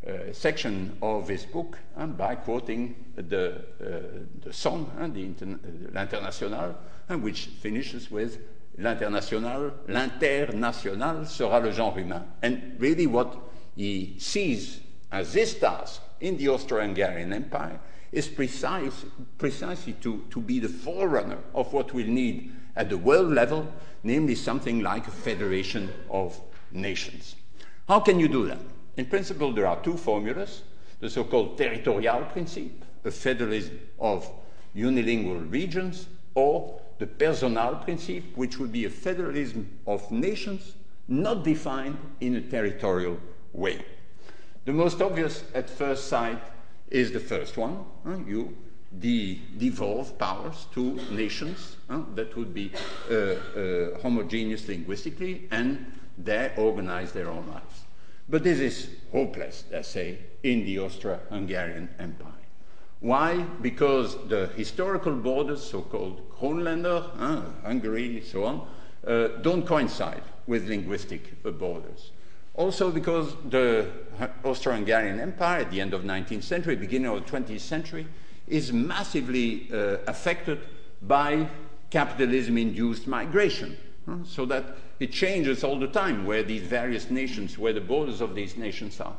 uh, 0.07 0.33
section 0.33 0.97
of 1.01 1.29
his 1.29 1.45
book 1.45 1.79
by 2.17 2.35
quoting 2.35 2.97
the, 3.14 3.62
uh, 3.81 4.25
the 4.45 4.53
song, 4.53 4.91
the 5.14 5.25
inter- 5.25 5.59
l'International, 5.93 6.75
which 7.21 7.47
finishes 7.61 8.11
with 8.11 8.38
L'international, 8.79 9.73
l'international 9.88 11.27
sera 11.27 11.59
le 11.59 11.73
genre 11.73 12.01
humain. 12.01 12.23
And 12.43 12.77
really, 12.79 13.09
what 13.09 13.37
he 13.75 14.14
sees 14.19 14.81
as 15.11 15.33
this 15.33 15.59
task 15.59 16.01
in 16.21 16.37
the 16.37 16.49
Austro 16.49 16.81
Hungarian 16.81 17.33
Empire 17.33 17.81
is 18.12 18.29
precise, 18.29 19.05
precisely 19.37 19.92
to, 19.94 20.25
to 20.31 20.40
be 20.40 20.59
the 20.59 20.68
forerunner 20.68 21.38
of 21.55 21.73
what 21.73 21.92
we'll 21.92 22.07
need 22.07 22.53
at 22.77 22.88
the 22.88 22.99
world 22.99 23.33
level, 23.33 23.71
namely 24.03 24.35
something 24.35 24.81
like 24.81 25.07
a 25.07 25.11
federation 25.11 25.90
of 26.11 26.40
nations. 26.71 27.37
How 27.87 28.01
can 28.01 28.21
you 28.21 28.29
do 28.29 28.47
that? 28.47 28.59
In 28.97 29.07
principle, 29.07 29.53
there 29.53 29.66
are 29.66 29.81
two 29.83 29.97
formulas 29.97 30.62
the 31.01 31.09
so 31.09 31.25
called 31.25 31.57
territorial 31.57 32.25
principle, 32.25 32.87
a 33.05 33.11
federalism 33.11 33.79
of 34.01 34.29
unilingual 34.75 35.51
regions, 35.51 36.07
or 36.35 36.81
the 36.99 37.07
personal 37.07 37.77
principle, 37.77 38.29
which 38.35 38.59
would 38.59 38.73
be 38.73 38.85
a 38.85 38.90
federalism 38.90 39.79
of 39.87 40.11
nations 40.11 40.75
not 41.07 41.44
defined 41.44 41.97
in 42.21 42.35
a 42.35 42.40
territorial 42.40 43.18
way. 43.53 43.85
The 44.64 44.73
most 44.73 45.01
obvious 45.01 45.44
at 45.55 45.71
first 45.71 46.09
sight 46.09 46.42
is 46.90 47.12
the 47.12 47.20
first 47.20 47.57
one. 47.57 47.85
Uh, 48.07 48.18
you 48.27 48.57
de- 48.98 49.40
devolve 49.59 50.16
powers 50.18 50.66
to 50.72 50.94
nations 51.11 51.77
uh, 51.90 52.03
that 52.14 52.37
would 52.37 52.55
be 52.55 52.72
uh, 53.11 53.14
uh 53.14 53.98
homogeneous 54.01 54.66
linguistically 54.68 55.46
and 55.51 55.92
they 56.16 56.53
organize 56.57 57.12
their 57.12 57.29
own 57.29 57.46
lives. 57.48 57.85
But 58.29 58.42
this 58.44 58.59
is 58.59 58.88
hopeless, 59.12 59.64
let's 59.70 59.88
say, 59.88 60.18
in 60.42 60.64
the 60.64 60.79
Austro 60.81 61.18
Hungarian 61.31 61.88
Empire. 61.98 62.33
Why? 63.01 63.42
Because 63.62 64.16
the 64.29 64.48
historical 64.57 65.14
borders, 65.14 65.62
so 65.62 65.83
called 65.83 66.29
Kronländer, 66.31 67.16
Hungary, 67.62 68.22
so 68.22 68.44
on, 68.44 68.68
uh, 69.07 69.29
don't 69.40 69.64
coincide 69.64 70.22
with 70.46 70.68
linguistic 70.68 71.42
borders. 71.59 72.11
Also, 72.59 72.90
because 72.90 73.37
the 73.51 73.88
Austro 74.42 74.75
Hungarian 74.75 75.21
Empire 75.21 75.61
at 75.61 75.71
the 75.71 75.81
end 75.81 75.94
of 75.94 76.03
the 76.03 76.09
19th 76.09 76.42
century, 76.42 76.75
beginning 76.75 77.09
of 77.09 77.25
the 77.25 77.31
20th 77.31 77.61
century, 77.61 78.05
is 78.49 78.73
massively 78.73 79.68
uh, 79.73 79.99
affected 80.09 80.59
by 81.03 81.49
capitalism 81.90 82.59
induced 82.59 83.07
migration. 83.07 83.77
So 84.25 84.44
that 84.47 84.64
it 84.99 85.12
changes 85.12 85.62
all 85.62 85.79
the 85.79 85.87
time 85.87 86.27
where 86.27 86.42
these 86.42 86.62
various 86.62 87.11
nations, 87.11 87.59
where 87.59 87.73
the 87.73 87.81
borders 87.81 88.21
of 88.21 88.35
these 88.35 88.57
nations 88.57 89.01
are. 89.01 89.16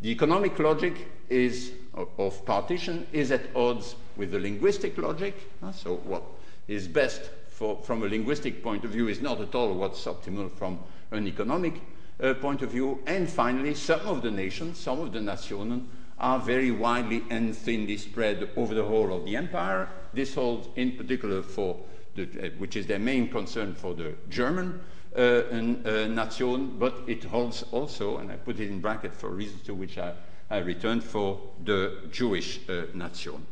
The 0.00 0.10
economic 0.10 0.58
logic 0.58 1.08
is, 1.28 1.72
of 2.16 2.46
partition 2.46 3.06
is 3.12 3.30
at 3.30 3.42
odds 3.54 3.96
with 4.16 4.30
the 4.30 4.38
linguistic 4.38 4.96
logic. 4.96 5.34
So, 5.74 5.96
what 5.96 6.22
is 6.68 6.88
best 6.88 7.22
for, 7.50 7.76
from 7.82 8.04
a 8.04 8.06
linguistic 8.06 8.62
point 8.62 8.84
of 8.84 8.92
view 8.92 9.08
is 9.08 9.20
not 9.20 9.40
at 9.40 9.54
all 9.54 9.74
what's 9.74 10.04
optimal 10.04 10.50
from 10.50 10.78
an 11.10 11.26
economic 11.26 11.74
uh, 12.22 12.34
point 12.34 12.62
of 12.62 12.70
view. 12.70 13.00
And 13.06 13.28
finally, 13.28 13.74
some 13.74 14.00
of 14.00 14.22
the 14.22 14.30
nations, 14.30 14.78
some 14.78 15.00
of 15.00 15.12
the 15.12 15.20
nationen, 15.20 15.86
are 16.18 16.38
very 16.38 16.70
widely 16.70 17.24
and 17.30 17.56
thinly 17.56 17.96
spread 17.96 18.50
over 18.56 18.74
the 18.74 18.84
whole 18.84 19.12
of 19.12 19.24
the 19.24 19.36
empire. 19.36 19.88
This 20.12 20.34
holds 20.34 20.68
in 20.76 20.92
particular 20.92 21.42
for 21.42 21.80
the, 22.14 22.22
uh, 22.22 22.50
which 22.58 22.76
is 22.76 22.86
their 22.86 22.98
main 23.00 23.28
concern 23.28 23.74
for 23.74 23.94
the 23.94 24.14
German 24.30 24.80
uh, 25.16 25.20
uh, 25.20 26.06
nation, 26.08 26.76
but 26.78 27.02
it 27.06 27.24
holds 27.24 27.64
also, 27.72 28.18
and 28.18 28.30
I 28.30 28.36
put 28.36 28.60
it 28.60 28.68
in 28.68 28.80
bracket 28.80 29.14
for 29.14 29.30
reasons 29.30 29.62
to 29.62 29.74
which 29.74 29.98
I, 29.98 30.12
I 30.50 30.58
returned, 30.58 31.02
for 31.02 31.40
the 31.64 32.08
Jewish 32.10 32.60
uh, 32.68 32.84
nation. 32.94 33.44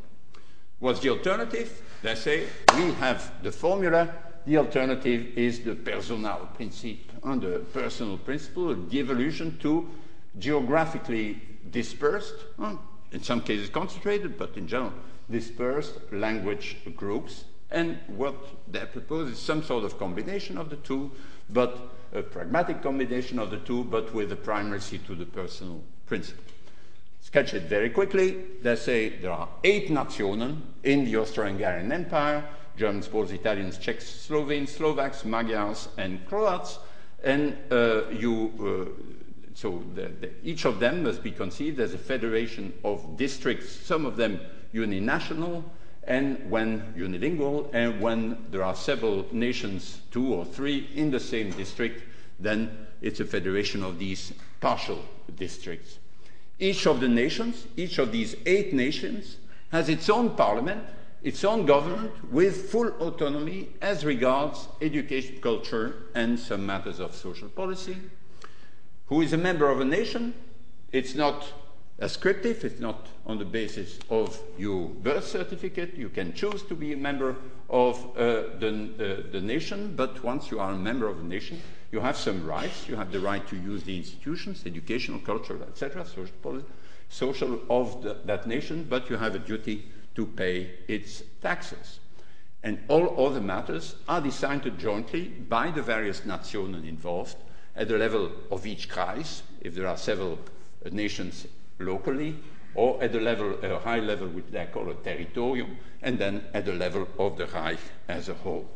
What's 0.78 1.00
the 1.00 1.10
alternative? 1.10 1.80
They 2.02 2.14
say 2.14 2.46
we 2.76 2.92
have 2.94 3.42
the 3.42 3.52
formula. 3.52 4.12
The 4.44 4.56
alternative 4.58 5.38
is 5.38 5.60
the 5.60 5.76
personal 5.76 6.48
principle, 6.54 7.11
the 7.24 7.64
personal 7.72 8.18
principle, 8.18 8.74
the 8.74 8.98
evolution 8.98 9.58
to 9.60 9.88
geographically 10.38 11.40
dispersed, 11.70 12.34
in 13.12 13.22
some 13.22 13.40
cases 13.40 13.68
concentrated, 13.68 14.36
but 14.38 14.56
in 14.56 14.66
general 14.66 14.92
dispersed 15.30 15.94
language 16.12 16.76
groups 16.96 17.44
and 17.72 17.98
what 18.06 18.34
they 18.70 18.84
propose 18.84 19.30
is 19.30 19.38
some 19.38 19.62
sort 19.62 19.84
of 19.84 19.98
combination 19.98 20.58
of 20.58 20.68
the 20.68 20.76
two, 20.76 21.10
but 21.50 21.78
a 22.12 22.22
pragmatic 22.22 22.82
combination 22.82 23.38
of 23.38 23.50
the 23.50 23.56
two, 23.58 23.84
but 23.84 24.12
with 24.14 24.30
a 24.30 24.36
primacy 24.36 24.98
to 24.98 25.14
the 25.14 25.24
personal 25.24 25.80
principle. 26.06 26.44
Sketch 27.22 27.54
it 27.54 27.62
very 27.62 27.88
quickly. 27.88 28.44
They 28.60 28.76
say 28.76 29.08
there 29.08 29.32
are 29.32 29.48
eight 29.64 29.88
nationen 29.88 30.60
in 30.82 31.04
the 31.06 31.16
Austro-Hungarian 31.16 31.90
Empire, 31.90 32.44
Germans, 32.76 33.08
Poles, 33.08 33.32
Italians, 33.32 33.78
Czechs, 33.78 34.06
Slovenes, 34.06 34.72
Slovaks, 34.72 35.24
Magyars, 35.24 35.88
and 35.96 36.26
Croats. 36.26 36.78
And 37.22 37.56
uh, 37.70 38.08
you, 38.10 38.52
uh, 38.58 39.52
so 39.54 39.82
the, 39.94 40.10
the, 40.20 40.30
each 40.42 40.64
of 40.64 40.80
them 40.80 41.04
must 41.04 41.22
be 41.22 41.30
conceived 41.30 41.78
as 41.80 41.94
a 41.94 41.98
federation 41.98 42.72
of 42.84 43.16
districts, 43.16 43.70
some 43.70 44.06
of 44.06 44.16
them 44.16 44.40
uninational, 44.74 45.62
and 46.04 46.50
when 46.50 46.92
unilingual, 46.96 47.70
and 47.72 48.00
when 48.00 48.36
there 48.50 48.64
are 48.64 48.74
several 48.74 49.24
nations, 49.30 50.00
two 50.10 50.34
or 50.34 50.44
three, 50.44 50.88
in 50.94 51.10
the 51.10 51.20
same 51.20 51.50
district, 51.52 52.02
then 52.40 52.86
it's 53.00 53.20
a 53.20 53.24
federation 53.24 53.84
of 53.84 53.98
these 53.98 54.32
partial 54.60 55.00
districts. 55.36 55.98
Each 56.58 56.86
of 56.86 57.00
the 57.00 57.08
nations, 57.08 57.66
each 57.76 57.98
of 57.98 58.10
these 58.10 58.34
eight 58.46 58.72
nations, 58.72 59.36
has 59.70 59.88
its 59.88 60.10
own 60.10 60.30
parliament, 60.30 60.82
its 61.22 61.44
own 61.44 61.66
government, 61.66 62.12
with 62.32 62.70
full 62.70 62.88
autonomy 63.00 63.68
as 63.80 64.04
regards 64.04 64.68
education, 64.80 65.38
culture, 65.40 65.94
and 66.14 66.38
some 66.38 66.66
matters 66.66 66.98
of 66.98 67.14
social 67.14 67.48
policy. 67.48 67.96
Who 69.06 69.20
is 69.20 69.32
a 69.32 69.38
member 69.38 69.70
of 69.70 69.80
a 69.80 69.84
nation? 69.84 70.34
It's 70.90 71.14
not 71.14 71.44
ascriptive. 71.98 72.64
It's 72.64 72.80
not 72.80 73.06
on 73.26 73.38
the 73.38 73.44
basis 73.44 73.98
of 74.10 74.38
your 74.58 74.88
birth 74.88 75.26
certificate. 75.26 75.94
You 75.94 76.08
can 76.08 76.32
choose 76.32 76.62
to 76.64 76.74
be 76.74 76.92
a 76.92 76.96
member 76.96 77.36
of 77.70 78.04
uh, 78.16 78.58
the, 78.58 79.22
uh, 79.26 79.30
the 79.30 79.40
nation, 79.40 79.94
but 79.96 80.22
once 80.24 80.50
you 80.50 80.58
are 80.58 80.72
a 80.72 80.76
member 80.76 81.08
of 81.08 81.20
a 81.20 81.24
nation, 81.24 81.62
you 81.92 82.00
have 82.00 82.16
some 82.16 82.44
rights. 82.44 82.88
You 82.88 82.96
have 82.96 83.12
the 83.12 83.20
right 83.20 83.46
to 83.48 83.56
use 83.56 83.84
the 83.84 83.96
institutions, 83.96 84.64
educational, 84.66 85.20
cultural, 85.20 85.62
etc., 85.62 86.04
social, 86.04 86.62
social 87.08 87.60
of 87.70 88.02
the, 88.02 88.16
that 88.24 88.46
nation, 88.46 88.86
but 88.88 89.08
you 89.08 89.16
have 89.16 89.34
a 89.34 89.38
duty 89.38 89.84
to 90.14 90.26
pay 90.26 90.70
its 90.88 91.22
taxes. 91.40 92.00
And 92.62 92.78
all 92.88 93.26
other 93.26 93.40
matters 93.40 93.96
are 94.08 94.20
decided 94.20 94.78
jointly 94.78 95.28
by 95.28 95.70
the 95.70 95.82
various 95.82 96.20
nationen 96.20 96.86
involved 96.86 97.36
at 97.74 97.88
the 97.88 97.98
level 97.98 98.30
of 98.50 98.66
each 98.66 98.88
Kreis, 98.88 99.42
if 99.60 99.74
there 99.74 99.88
are 99.88 99.96
several 99.96 100.38
nations 100.90 101.46
locally 101.78 102.36
or 102.74 103.02
at 103.02 103.12
the 103.12 103.20
level, 103.20 103.54
a 103.62 103.78
high 103.78 104.00
level, 104.00 104.28
which 104.28 104.46
they 104.50 104.66
call 104.72 104.90
a 104.90 104.94
territorium, 104.94 105.76
and 106.02 106.18
then 106.18 106.44
at 106.54 106.64
the 106.64 106.72
level 106.72 107.06
of 107.18 107.36
the 107.36 107.46
Reich 107.46 107.78
as 108.08 108.28
a 108.28 108.34
whole. 108.34 108.66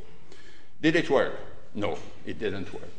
Did 0.82 0.96
it 0.96 1.08
work? 1.08 1.32
No, 1.74 1.98
it 2.26 2.38
didn't 2.38 2.72
work. 2.74 2.92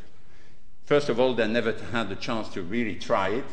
First 0.86 1.10
of 1.10 1.20
all, 1.20 1.34
they 1.34 1.48
never 1.48 1.74
had 1.92 2.10
the 2.10 2.16
chance 2.16 2.50
to 2.50 2.62
really 2.62 2.96
try 2.96 3.30
it 3.30 3.46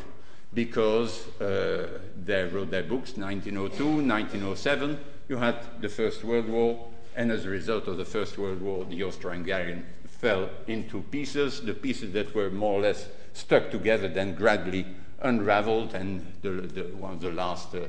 because 0.55 1.27
uh, 1.41 1.99
they 2.23 2.45
wrote 2.45 2.71
their 2.71 2.83
books 2.83 3.17
1902, 3.17 3.85
1907. 3.85 4.99
You 5.27 5.37
had 5.37 5.57
the 5.81 5.89
First 5.89 6.23
World 6.23 6.47
War, 6.47 6.87
and 7.15 7.31
as 7.31 7.45
a 7.45 7.49
result 7.49 7.87
of 7.87 7.97
the 7.97 8.05
First 8.05 8.37
World 8.37 8.61
War, 8.61 8.85
the 8.85 9.03
Austro 9.03 9.31
Hungarian 9.31 9.85
fell 10.07 10.49
into 10.67 11.01
pieces. 11.01 11.61
The 11.61 11.73
pieces 11.73 12.13
that 12.13 12.33
were 12.33 12.49
more 12.49 12.79
or 12.79 12.81
less 12.81 13.07
stuck 13.33 13.69
together 13.69 14.07
then 14.07 14.33
gradually 14.33 14.85
unraveled, 15.21 15.93
and 15.93 16.25
the, 16.41 16.49
the, 16.49 16.83
one 16.95 17.13
of 17.13 17.21
the 17.21 17.31
last 17.31 17.75
uh, 17.75 17.87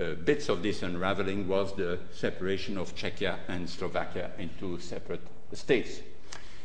uh, 0.00 0.14
bits 0.14 0.48
of 0.48 0.62
this 0.62 0.82
unraveling 0.82 1.46
was 1.46 1.74
the 1.76 1.98
separation 2.12 2.76
of 2.78 2.94
Czechia 2.96 3.36
and 3.48 3.68
Slovakia 3.68 4.30
into 4.38 4.78
separate 4.80 5.22
states. 5.52 6.00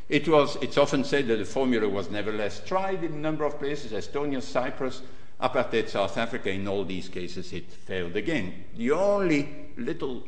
It 0.10 0.28
was, 0.28 0.58
it's 0.62 0.78
often 0.78 1.04
said 1.04 1.28
that 1.28 1.38
the 1.38 1.46
formula 1.46 1.88
was 1.88 2.10
nevertheless 2.10 2.62
tried 2.66 3.04
in 3.04 3.14
a 3.14 3.18
number 3.18 3.46
of 3.46 3.58
places 3.58 3.92
Estonia, 3.92 4.42
Cyprus, 4.42 5.02
apartheid 5.44 5.90
South 5.90 6.18
Africa. 6.18 6.50
In 6.50 6.68
all 6.68 6.86
these 6.86 7.10
cases, 7.10 7.52
it 7.54 7.72
failed 7.72 8.16
again. 8.16 8.66
The 8.76 8.92
only 8.92 9.50
little 9.78 10.24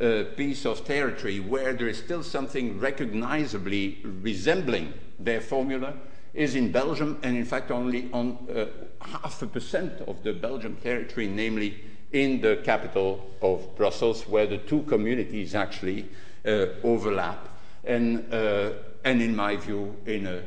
uh, 0.00 0.24
piece 0.36 0.64
of 0.64 0.84
territory 0.84 1.40
where 1.40 1.74
there 1.74 1.88
is 1.88 1.98
still 1.98 2.22
something 2.22 2.80
recognizably 2.80 3.98
resembling 4.04 4.94
their 5.18 5.40
formula 5.40 5.94
is 6.34 6.54
in 6.54 6.70
Belgium, 6.70 7.18
and 7.22 7.36
in 7.36 7.44
fact 7.44 7.70
only 7.70 8.10
on 8.12 8.36
uh, 8.54 8.66
half 9.00 9.40
a 9.42 9.46
percent 9.46 9.92
of 10.06 10.22
the 10.22 10.32
Belgian 10.32 10.76
territory, 10.76 11.26
namely 11.26 11.82
in 12.12 12.40
the 12.40 12.60
capital 12.62 13.30
of 13.40 13.74
Brussels, 13.76 14.26
where 14.28 14.46
the 14.46 14.58
two 14.58 14.82
communities 14.82 15.54
actually 15.54 16.08
uh, 16.46 16.66
overlap, 16.84 17.48
and, 17.84 18.32
uh, 18.32 18.72
and 19.04 19.22
in 19.22 19.34
my 19.34 19.56
view, 19.56 19.96
in 20.06 20.26
a 20.26 20.42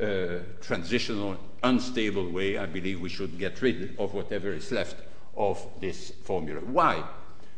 uh, 0.00 0.40
transitional, 0.60 1.36
unstable 1.64 2.30
way, 2.30 2.58
I 2.58 2.66
believe 2.66 3.00
we 3.00 3.08
should 3.08 3.38
get 3.38 3.60
rid 3.62 3.96
of 3.98 4.14
whatever 4.14 4.52
is 4.52 4.70
left 4.70 4.96
of 5.36 5.66
this 5.80 6.10
formula. 6.10 6.60
Why? 6.60 7.02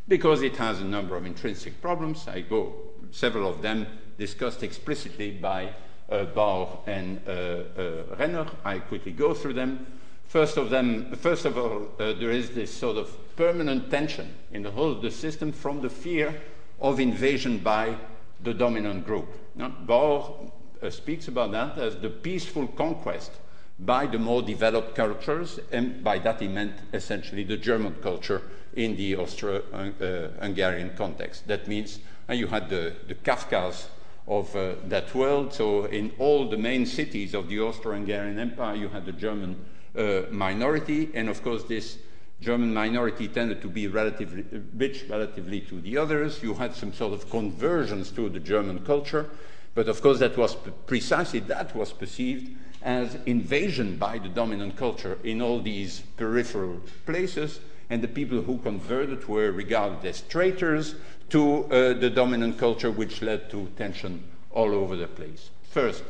Because 0.09 0.43
it 0.43 0.57
has 0.57 0.81
a 0.81 0.85
number 0.85 1.17
of 1.17 1.27
intrinsic 1.27 1.81
problems. 1.83 2.27
I 2.29 2.41
go, 2.41 2.75
several 3.11 3.49
of 3.49 3.63
them 3.63 3.87
discussed 4.19 4.63
explicitly 4.63 5.33
by 5.33 5.73
uh, 6.09 6.25
Bauer 6.25 6.79
and 6.87 7.21
uh, 7.27 7.31
uh, 7.31 8.17
Renner. 8.19 8.47
I 8.65 8.79
quickly 8.79 9.13
go 9.13 9.35
through 9.35 9.55
them. 9.55 9.87
First 10.29 10.57
of 10.57 10.71
them, 10.71 11.15
first 11.17 11.45
of 11.45 11.59
all, 11.59 11.89
uh, 11.99 12.13
there 12.15 12.31
is 12.31 12.51
this 12.51 12.73
sort 12.73 12.97
of 12.97 13.37
permanent 13.37 13.91
tension 13.91 14.35
in 14.53 14.63
the 14.63 14.71
whole 14.71 14.93
of 14.93 15.03
the 15.03 15.11
system 15.11 15.53
from 15.53 15.81
the 15.81 15.91
fear 15.91 16.35
of 16.81 17.01
invasion 17.01 17.59
by 17.59 17.97
the 18.43 18.55
dominant 18.55 19.07
group. 19.07 19.29
Now, 19.55 19.69
Bauer 19.69 20.51
uh, 20.83 20.91
speaks 20.91 21.29
about 21.29 21.53
that 21.53 21.79
as 21.79 21.97
the 21.97 22.11
peaceful 22.11 22.67
conquest 22.69 23.33
by 23.79 24.07
the 24.07 24.19
more 24.19 24.43
developed 24.43 24.95
cultures, 24.95 25.61
and 25.71 26.03
by 26.03 26.19
that 26.19 26.41
he 26.41 26.49
meant 26.49 26.75
essentially 26.93 27.45
the 27.45 27.57
German 27.57 27.95
culture 28.03 28.43
in 28.75 28.97
the 28.97 29.17
Austro-Hungarian 29.17 30.93
context. 30.97 31.47
That 31.47 31.69
means 31.69 32.01
uh, 32.29 32.33
you 32.33 32.47
had 32.47 32.69
the, 32.69 32.95
the 33.07 33.15
Kafkas 33.15 33.87
of 34.27 34.55
uh, 34.57 34.75
that 34.89 35.15
world. 35.15 35.53
So 35.53 35.85
in 35.85 36.13
all 36.19 36.49
the 36.49 36.57
main 36.57 36.87
cities 36.87 37.35
of 37.35 37.49
the 37.49 37.61
Austro-Hungarian 37.61 38.39
Empire, 38.39 38.75
you 38.75 38.89
had 38.89 39.05
the 39.05 39.13
German 39.13 39.65
uh, 39.97 40.23
minority, 40.31 41.11
and 41.15 41.29
of 41.29 41.43
course 41.43 41.65
this 41.65 41.99
German 42.41 42.73
minority 42.73 43.29
tended 43.29 43.63
to 43.63 43.69
be 43.69 43.87
relatively 43.89 44.45
rich 44.77 45.05
relatively 45.09 45.61
to 45.63 45.81
the 45.81 45.97
others. 45.97 46.43
You 46.43 46.55
had 46.55 46.75
some 46.75 46.93
sort 46.93 47.15
of 47.15 47.31
conversions 47.31 48.11
to 48.13 48.29
the 48.29 48.41
German 48.41 48.85
culture, 48.85 49.31
but 49.75 49.89
of 49.89 50.03
course 50.03 50.19
that 50.19 50.37
was 50.37 50.55
precisely 50.87 51.41
that 51.41 51.75
was 51.75 51.93
perceived 51.93 52.55
as 52.87 53.19
invasion 53.27 53.97
by 53.97 54.17
the 54.17 54.29
dominant 54.29 54.77
culture 54.77 55.19
in 55.25 55.43
all 55.43 55.61
these 55.61 56.01
peripheral 56.17 56.81
places, 57.05 57.59
and 57.91 58.01
the 58.01 58.09
people 58.09 58.41
who 58.41 58.59
converted 58.59 59.27
were 59.29 59.51
regarded 59.51 60.05
as 60.05 60.21
traitors 60.23 60.95
to 61.29 61.65
uh, 61.65 61.93
the 61.95 62.09
dominant 62.09 62.57
culture, 62.57 62.91
which 62.93 63.23
led 63.23 63.51
to 63.51 63.67
tension 63.77 64.23
all 64.53 64.73
over 64.73 64.95
the 64.95 65.09
place. 65.09 65.51
First. 65.69 66.05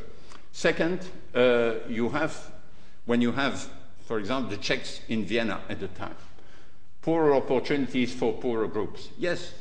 Second, 0.51 1.01
uh, 1.35 1.73
you 1.89 2.09
have, 2.09 2.51
when 3.05 3.21
you 3.21 3.31
have, 3.31 3.69
for 4.05 4.19
example, 4.19 4.51
the 4.51 4.57
Czechs 4.57 5.01
in 5.09 5.25
Vienna 5.25 5.61
at 5.69 5.79
the 5.79 5.87
time, 5.89 6.15
poorer 7.01 7.33
opportunities 7.33 8.13
for 8.13 8.33
poorer 8.33 8.67
groups. 8.67 9.09
Yes, 9.17 9.53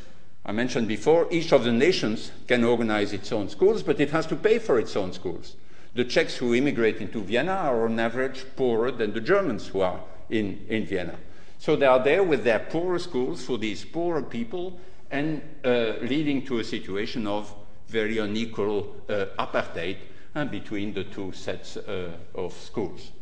I 0.44 0.52
mentioned 0.52 0.86
before, 0.86 1.26
each 1.30 1.52
of 1.52 1.64
the 1.64 1.72
nations 1.72 2.30
can 2.46 2.62
organize 2.62 3.12
its 3.12 3.32
own 3.32 3.48
schools, 3.48 3.82
but 3.82 4.00
it 4.00 4.10
has 4.10 4.26
to 4.26 4.36
pay 4.36 4.58
for 4.58 4.78
its 4.78 4.96
own 4.96 5.12
schools. 5.12 5.56
The 5.96 6.04
Czechs 6.04 6.36
who 6.36 6.54
immigrate 6.54 6.98
into 6.98 7.22
Vienna 7.22 7.52
are 7.52 7.86
on 7.86 7.98
average 7.98 8.44
poorer 8.54 8.90
than 8.90 9.14
the 9.14 9.20
Germans 9.20 9.66
who 9.66 9.80
are 9.80 9.98
in, 10.28 10.62
in 10.68 10.84
Vienna. 10.84 11.18
So 11.58 11.74
they 11.74 11.86
are 11.86 12.04
there 12.04 12.22
with 12.22 12.44
their 12.44 12.58
poorer 12.58 12.98
schools 12.98 13.42
for 13.46 13.56
these 13.56 13.82
poorer 13.82 14.20
people 14.20 14.78
and 15.10 15.40
uh, 15.64 15.94
leading 16.02 16.44
to 16.44 16.58
a 16.58 16.64
situation 16.64 17.26
of 17.26 17.50
very 17.88 18.18
unequal 18.18 18.94
uh, 19.08 19.24
apartheid 19.38 19.96
uh, 20.34 20.44
between 20.44 20.92
the 20.92 21.04
two 21.04 21.32
sets 21.32 21.78
uh, 21.78 22.10
of 22.34 22.52
schools. 22.52 23.12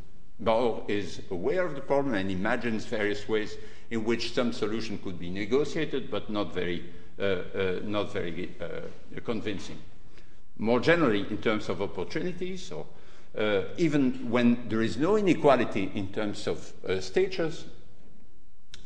Bauer 0.41 0.83
is 0.89 1.23
aware 1.31 1.65
of 1.65 1.77
the 1.77 1.81
problem 1.81 2.15
and 2.15 2.29
imagines 2.29 2.87
various 2.87 3.29
ways 3.29 3.57
in 3.93 4.03
which 4.03 4.35
some 4.35 4.53
solution 4.53 4.99
could 4.99 5.21
be 5.21 5.31
negotiated, 5.31 6.11
but 6.11 6.29
not 6.29 6.53
very, 6.53 6.83
uh, 7.21 7.23
uh, 7.23 7.81
not 7.85 8.13
very 8.13 8.51
convincing 9.25 9.79
more 10.59 10.81
generally 10.81 11.27
in 11.31 11.39
terms 11.39 11.69
of 11.69 11.83
opportunities, 11.83 12.71
or 12.71 12.87
uh, 13.37 13.63
even 13.77 14.31
when 14.31 14.69
there 14.69 14.83
is 14.83 14.97
no 14.97 15.17
inequality 15.17 15.91
in 15.95 16.09
terms 16.13 16.47
of 16.47 16.73
uh, 16.89 17.01
status, 17.01 17.65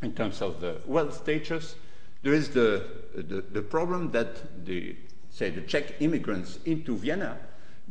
in 0.03 0.13
terms 0.13 0.41
of 0.41 0.61
the 0.61 0.77
wealth 0.87 1.17
status, 1.17 1.75
there 2.23 2.33
is 2.33 2.51
the, 2.51 2.85
the, 3.15 3.43
the, 3.53 3.63
problem 3.63 4.11
that 4.13 4.65
the, 4.65 4.97
say, 5.31 5.51
the 5.51 5.61
Czech 5.63 6.01
immigrants 6.01 6.59
into 6.65 6.97
Vienna, 6.97 7.37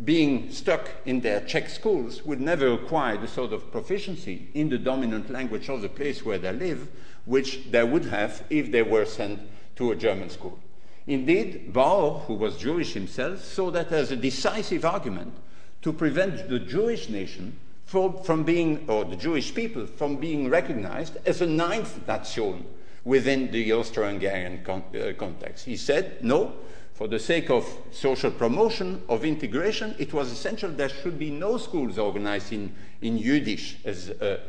being 0.03 0.51
stuck 0.51 0.89
in 1.05 1.21
their 1.21 1.41
Czech 1.41 1.69
schools, 1.69 2.23
would 2.25 2.41
never 2.41 2.73
acquire 2.73 3.17
the 3.17 3.27
sort 3.27 3.53
of 3.53 3.71
proficiency 3.71 4.47
in 4.53 4.69
the 4.69 4.77
dominant 4.77 5.29
language 5.29 5.69
of 5.69 5.81
the 5.81 5.89
place 5.89 6.25
where 6.25 6.37
they 6.37 6.51
live, 6.51 6.89
which 7.25 7.71
they 7.71 7.83
would 7.83 8.05
have 8.05 8.43
if 8.49 8.71
they 8.71 8.83
were 8.83 9.05
sent 9.05 9.39
to 9.75 9.91
a 9.91 9.95
German 9.95 10.29
school. 10.29 10.59
Indeed, 11.07 11.71
Bauer, 11.71 12.19
who 12.19 12.33
was 12.33 12.57
Jewish 12.57 12.93
himself, 12.93 13.43
saw 13.43 13.71
that 13.71 13.91
as 13.93 14.11
a 14.11 14.17
decisive 14.17 14.83
argument 14.83 15.33
to 15.81 15.93
prevent 15.93 16.49
the 16.49 16.59
Jewish 16.59 17.07
nation 17.07 17.57
from, 17.85 18.43
being, 18.43 18.83
or 18.89 19.05
the 19.05 19.15
Jewish 19.15 19.55
people, 19.55 19.85
from 19.85 20.17
being 20.17 20.49
recognized 20.49 21.17
as 21.25 21.41
a 21.41 21.47
ninth 21.47 22.05
nation 22.05 22.65
within 23.05 23.49
the 23.51 23.71
Austro-Hungarian 23.71 24.65
con 24.65 24.83
uh, 24.93 25.13
context. 25.17 25.63
He 25.63 25.77
said, 25.77 26.21
no, 26.21 26.51
for 26.93 27.07
the 27.07 27.19
sake 27.19 27.49
of 27.49 27.65
social 27.91 28.31
promotion, 28.31 29.01
of 29.07 29.23
integration, 29.23 29.95
it 29.97 30.11
was 30.11 30.29
essential 30.29 30.69
there 30.69 30.89
should 30.89 31.17
be 31.17 31.29
no 31.29 31.57
schools 31.57 31.97
organized 31.97 32.51
in, 32.51 32.75
in 33.01 33.17
Yiddish, 33.17 33.77
as, 33.85 34.09
uh, 34.09 34.39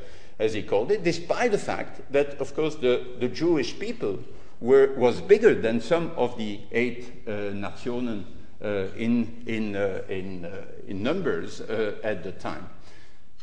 as 0.40 0.54
he 0.54 0.62
called 0.64 0.90
it, 0.90 1.04
despite 1.04 1.52
the 1.52 1.58
fact 1.58 2.10
that, 2.10 2.40
of 2.40 2.52
course, 2.56 2.74
the, 2.74 3.06
the 3.20 3.28
Jewish 3.28 3.78
people 3.78 4.18
were, 4.60 4.92
was 4.96 5.20
bigger 5.20 5.54
than 5.54 5.80
some 5.80 6.10
of 6.16 6.36
the 6.36 6.60
eight 6.72 7.22
uh, 7.26 7.52
nationen 7.52 8.24
uh, 8.62 8.86
in, 8.96 9.42
in, 9.46 9.76
uh, 9.76 10.02
in, 10.08 10.50
in 10.86 11.02
numbers 11.02 11.60
at 11.60 12.22
the 12.24 12.32
time. 12.32 12.68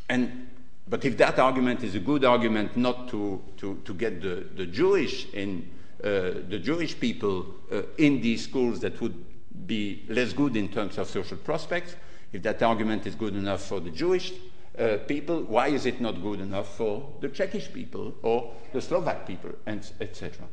And, 0.09 0.47
but 0.87 1.05
if 1.05 1.17
that 1.17 1.39
argument 1.39 1.83
is 1.83 1.95
a 1.95 1.99
good 1.99 2.25
argument 2.25 2.75
not 2.77 3.07
to, 3.09 3.41
to, 3.57 3.81
to 3.85 3.93
get 3.93 4.21
the, 4.21 4.45
the 4.55 4.65
Jewish 4.65 5.31
in, 5.33 5.69
the 6.01 6.59
Jewish 6.61 6.99
people 6.99 7.47
in 7.97 8.21
these 8.21 8.43
schools 8.43 8.79
that 8.81 9.01
would 9.01 9.15
be 9.65 10.03
less 10.07 10.33
good 10.33 10.55
in 10.55 10.67
terms 10.67 10.99
of 10.99 11.07
social 11.09 11.37
prospects, 11.37 11.95
if 12.31 12.43
that 12.43 12.61
argument 12.61 13.07
is 13.07 13.15
good 13.15 13.33
enough 13.33 13.63
for 13.63 13.79
the 13.79 13.89
Jewish 13.89 14.33
uh, 14.77 14.97
people, 15.07 15.41
why 15.43 15.69
is 15.69 15.85
it 15.85 16.01
not 16.01 16.21
good 16.21 16.41
enough 16.41 16.75
for 16.75 17.13
the 17.21 17.29
Czechish 17.29 17.71
people 17.71 18.13
or 18.21 18.53
the 18.73 18.81
Slovak 18.81 19.25
people, 19.25 19.51
etc. 19.65 20.45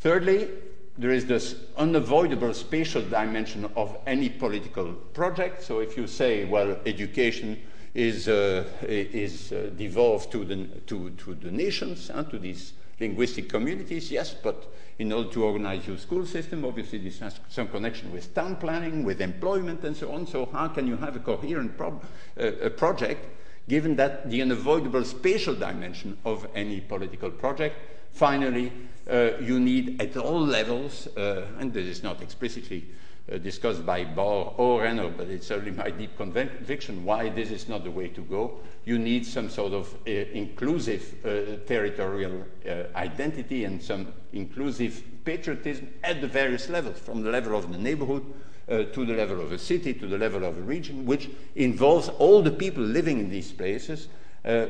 Thirdly, 0.00 0.48
there 0.96 1.10
is 1.10 1.26
this 1.26 1.56
unavoidable 1.76 2.54
spatial 2.54 3.02
dimension 3.02 3.70
of 3.76 3.98
any 4.06 4.30
political 4.30 4.94
project. 4.94 5.62
So 5.62 5.80
if 5.80 5.96
you 5.96 6.06
say, 6.06 6.46
well, 6.46 6.78
education 6.86 7.60
is, 7.94 8.26
uh, 8.26 8.64
is 8.82 9.52
uh, 9.52 9.70
devolved 9.76 10.32
to 10.32 10.44
the, 10.44 10.64
to, 10.86 11.10
to 11.10 11.34
the 11.34 11.50
nations, 11.50 12.10
uh, 12.10 12.22
to 12.24 12.38
these 12.38 12.72
linguistic 12.98 13.50
communities, 13.50 14.10
yes, 14.10 14.34
but 14.34 14.72
in 14.98 15.12
order 15.12 15.30
to 15.30 15.44
organize 15.44 15.86
your 15.86 15.98
school 15.98 16.24
system, 16.24 16.64
obviously 16.64 16.98
this 16.98 17.18
has 17.18 17.38
some 17.48 17.68
connection 17.68 18.10
with 18.10 18.34
town 18.34 18.56
planning, 18.56 19.04
with 19.04 19.20
employment, 19.20 19.84
and 19.84 19.96
so 19.96 20.12
on. 20.12 20.26
So 20.26 20.46
how 20.46 20.68
can 20.68 20.86
you 20.86 20.96
have 20.96 21.16
a 21.16 21.20
coherent 21.20 21.78
uh, 21.78 21.90
a 22.36 22.70
project 22.70 23.26
given 23.68 23.96
that 23.96 24.30
the 24.30 24.40
unavoidable 24.40 25.04
spatial 25.04 25.54
dimension 25.54 26.16
of 26.24 26.46
any 26.54 26.80
political 26.80 27.30
project 27.30 27.76
Finally, 28.12 28.72
uh, 29.10 29.32
you 29.40 29.58
need 29.58 30.00
at 30.00 30.16
all 30.16 30.40
levels, 30.40 31.08
uh, 31.16 31.46
and 31.58 31.72
this 31.72 31.86
is 31.86 32.02
not 32.02 32.22
explicitly 32.22 32.84
uh, 33.30 33.38
discussed 33.38 33.84
by 33.84 34.04
Bauer 34.04 34.54
or 34.56 34.82
Renner, 34.82 35.08
but 35.08 35.28
it's 35.28 35.46
certainly 35.46 35.72
my 35.72 35.90
deep 35.90 36.16
conviction 36.16 37.04
why 37.04 37.28
this 37.28 37.50
is 37.50 37.68
not 37.68 37.84
the 37.84 37.90
way 37.90 38.08
to 38.08 38.20
go. 38.22 38.60
You 38.84 38.98
need 38.98 39.26
some 39.26 39.48
sort 39.48 39.72
of 39.72 39.94
uh, 40.06 40.10
inclusive 40.10 41.14
uh, 41.24 41.66
territorial 41.66 42.44
uh, 42.68 42.84
identity 42.96 43.64
and 43.64 43.82
some 43.82 44.12
inclusive 44.32 45.02
patriotism 45.24 45.92
at 46.02 46.20
the 46.20 46.28
various 46.28 46.68
levels, 46.68 46.98
from 46.98 47.22
the 47.22 47.30
level 47.30 47.56
of 47.56 47.70
the 47.70 47.78
neighborhood 47.78 48.24
to 48.68 49.04
the 49.04 49.14
level 49.14 49.40
of 49.40 49.50
a 49.50 49.58
city, 49.58 49.92
to 49.92 50.06
the 50.06 50.16
level 50.16 50.44
of 50.44 50.56
a 50.56 50.60
region, 50.60 51.04
which 51.04 51.28
involves 51.56 52.08
all 52.08 52.40
the 52.40 52.52
people 52.52 52.84
living 52.84 53.18
in 53.18 53.28
these 53.28 53.50
places, 53.50 54.06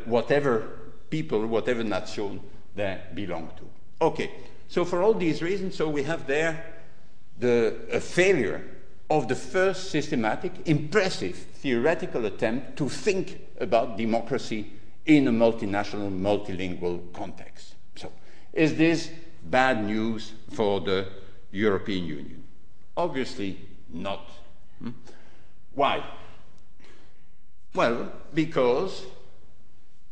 whatever 0.06 0.66
people, 1.10 1.46
whatever 1.46 1.84
nation 1.84 2.40
they 2.74 3.00
belong 3.14 3.50
to. 3.56 3.68
Okay, 4.04 4.30
so 4.68 4.84
for 4.84 5.02
all 5.02 5.14
these 5.14 5.42
reasons, 5.42 5.76
so 5.76 5.88
we 5.88 6.02
have 6.04 6.26
there 6.26 6.64
the 7.38 7.76
a 7.90 8.00
failure 8.00 8.64
of 9.08 9.26
the 9.26 9.34
first 9.34 9.90
systematic, 9.90 10.52
impressive 10.66 11.34
theoretical 11.36 12.26
attempt 12.26 12.76
to 12.76 12.88
think 12.88 13.40
about 13.58 13.96
democracy 13.96 14.72
in 15.04 15.26
a 15.26 15.32
multinational, 15.32 16.10
multilingual 16.10 17.12
context. 17.12 17.74
So, 17.96 18.12
is 18.52 18.76
this 18.76 19.10
bad 19.42 19.84
news 19.84 20.32
for 20.52 20.80
the 20.80 21.08
European 21.50 22.04
Union? 22.04 22.44
Obviously 22.96 23.58
not. 23.88 24.30
Hmm? 24.80 24.90
Why? 25.74 26.04
Well, 27.74 28.12
because 28.32 29.04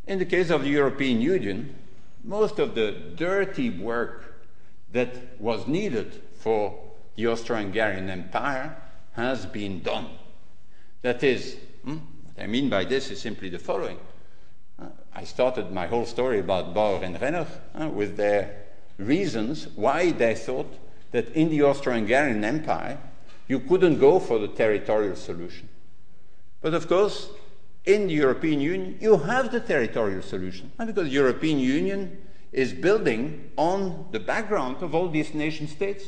in 0.06 0.18
the 0.18 0.24
case 0.24 0.50
of 0.50 0.62
the 0.62 0.70
European 0.70 1.20
Union, 1.20 1.74
most 2.24 2.58
of 2.58 2.74
the 2.74 2.92
dirty 3.16 3.70
work 3.70 4.46
that 4.92 5.40
was 5.40 5.66
needed 5.66 6.22
for 6.38 6.78
the 7.16 7.26
Austro 7.26 7.56
Hungarian 7.56 8.08
Empire 8.08 8.76
has 9.12 9.46
been 9.46 9.82
done. 9.82 10.06
That 11.02 11.22
is, 11.22 11.56
hmm, 11.84 11.98
what 12.24 12.42
I 12.42 12.46
mean 12.46 12.68
by 12.68 12.84
this 12.84 13.10
is 13.10 13.20
simply 13.20 13.48
the 13.48 13.58
following. 13.58 13.98
Uh, 14.80 14.86
I 15.14 15.24
started 15.24 15.72
my 15.72 15.86
whole 15.86 16.06
story 16.06 16.40
about 16.40 16.74
Bauer 16.74 17.02
and 17.02 17.20
Renner 17.20 17.46
uh, 17.74 17.88
with 17.88 18.16
their 18.16 18.64
reasons 18.98 19.68
why 19.74 20.12
they 20.12 20.34
thought 20.34 20.72
that 21.10 21.28
in 21.30 21.50
the 21.50 21.62
Austro 21.62 21.94
Hungarian 21.94 22.44
Empire 22.44 22.98
you 23.48 23.60
couldn't 23.60 23.98
go 23.98 24.20
for 24.20 24.38
the 24.38 24.48
territorial 24.48 25.16
solution. 25.16 25.68
But 26.60 26.74
of 26.74 26.86
course, 26.86 27.30
in 27.88 28.06
the 28.06 28.12
European 28.12 28.60
Union, 28.60 28.98
you 29.00 29.16
have 29.16 29.50
the 29.50 29.60
territorial 29.60 30.20
solution. 30.20 30.70
And 30.78 30.88
because 30.88 31.04
the 31.04 31.14
European 31.14 31.58
Union 31.58 32.18
is 32.52 32.74
building 32.74 33.50
on 33.56 34.06
the 34.12 34.20
background 34.20 34.82
of 34.82 34.94
all 34.94 35.08
these 35.08 35.32
nation 35.32 35.66
states 35.66 36.04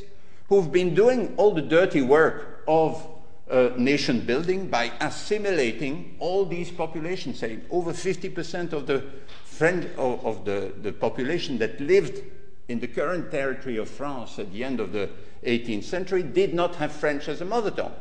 who've 0.49 0.71
been 0.71 0.95
doing 0.95 1.35
all 1.39 1.55
the 1.55 1.63
dirty 1.63 2.03
work 2.03 2.63
of 2.69 3.07
uh, 3.51 3.71
nation 3.79 4.21
building 4.21 4.69
by 4.69 4.93
assimilating 5.01 6.17
all 6.19 6.45
these 6.45 6.71
populations, 6.71 7.39
saying 7.39 7.63
over 7.71 7.93
50% 7.93 8.75
of 8.75 8.87
the 8.87 9.03
French, 9.45 9.87
of, 9.97 10.25
of 10.25 10.45
the, 10.45 10.73
the 10.83 10.93
population 10.93 11.57
that 11.59 11.81
lived 11.81 12.23
in 12.69 12.79
the 12.79 12.89
current 12.89 13.31
territory 13.31 13.79
of 13.79 13.89
France 13.89 14.39
at 14.39 14.53
the 14.53 14.63
end 14.63 14.81
of 14.81 14.93
the 14.93 15.09
18th 15.45 15.85
century 15.85 16.23
did 16.23 16.53
not 16.53 16.75
have 16.77 16.93
French 16.93 17.27
as 17.27 17.41
a 17.41 17.45
mother 17.45 17.71
tongue. 17.71 17.95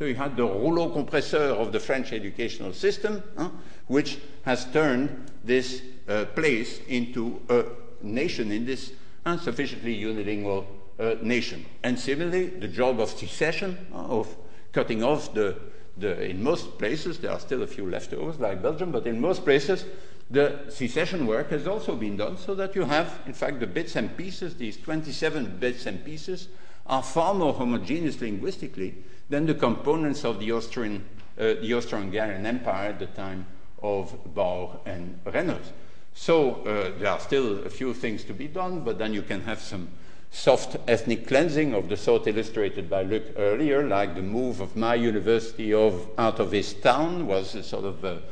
So 0.00 0.06
you 0.06 0.14
had 0.14 0.34
the 0.34 0.46
rouleau 0.46 0.88
compresseur 0.88 1.52
of 1.52 1.72
the 1.72 1.78
French 1.78 2.14
educational 2.14 2.72
system, 2.72 3.22
huh, 3.36 3.50
which 3.86 4.16
has 4.46 4.64
turned 4.72 5.30
this 5.44 5.82
uh, 6.08 6.24
place 6.34 6.80
into 6.88 7.38
a 7.50 7.66
nation 8.00 8.50
in 8.50 8.64
this 8.64 8.94
insufficiently 9.26 9.94
unilingual 9.94 10.64
uh, 10.98 11.16
nation. 11.20 11.66
And 11.82 12.00
similarly, 12.00 12.46
the 12.46 12.66
job 12.66 12.98
of 12.98 13.10
secession, 13.10 13.76
uh, 13.92 14.20
of 14.20 14.34
cutting 14.72 15.04
off 15.04 15.34
the, 15.34 15.58
the, 15.98 16.30
in 16.30 16.42
most 16.42 16.78
places, 16.78 17.18
there 17.18 17.32
are 17.32 17.40
still 17.40 17.62
a 17.62 17.66
few 17.66 17.84
leftovers 17.84 18.40
like 18.40 18.62
Belgium, 18.62 18.92
but 18.92 19.06
in 19.06 19.20
most 19.20 19.44
places, 19.44 19.84
the 20.30 20.60
secession 20.70 21.26
work 21.26 21.50
has 21.50 21.66
also 21.66 21.94
been 21.94 22.16
done 22.16 22.38
so 22.38 22.54
that 22.54 22.74
you 22.74 22.86
have, 22.86 23.20
in 23.26 23.34
fact, 23.34 23.60
the 23.60 23.66
bits 23.66 23.96
and 23.96 24.16
pieces, 24.16 24.54
these 24.54 24.78
27 24.78 25.58
bits 25.58 25.84
and 25.84 26.02
pieces, 26.02 26.48
are 26.86 27.02
far 27.02 27.34
more 27.34 27.52
homogeneous 27.52 28.18
linguistically 28.22 28.94
than 29.30 29.46
the 29.46 29.54
components 29.54 30.24
of 30.24 30.38
the 30.40 30.52
Austrian, 30.52 31.04
uh, 31.38 31.54
the 31.62 31.72
Austro-Hungarian 31.72 32.44
Empire 32.44 32.90
at 32.90 32.98
the 32.98 33.06
time 33.06 33.46
of 33.82 34.12
Bauer 34.34 34.78
and 34.84 35.18
Renners. 35.24 35.72
So 36.12 36.56
uh, 36.64 36.98
there 36.98 37.08
are 37.08 37.20
still 37.20 37.64
a 37.64 37.70
few 37.70 37.94
things 37.94 38.24
to 38.24 38.34
be 38.34 38.48
done, 38.48 38.80
but 38.80 38.98
then 38.98 39.14
you 39.14 39.22
can 39.22 39.40
have 39.42 39.60
some 39.60 39.88
soft 40.32 40.76
ethnic 40.86 41.26
cleansing 41.26 41.74
of 41.74 41.88
the 41.88 41.96
sort 41.96 42.26
illustrated 42.26 42.90
by 42.90 43.02
Luc 43.02 43.22
earlier, 43.36 43.86
like 43.86 44.14
the 44.14 44.22
move 44.22 44.60
of 44.60 44.76
my 44.76 44.94
university 44.94 45.72
of, 45.72 46.08
out 46.18 46.40
of 46.40 46.50
this 46.50 46.72
town 46.74 47.26
was 47.26 47.54
a 47.54 47.62
sort 47.62 47.84
of 47.84 48.04
a 48.04 48.22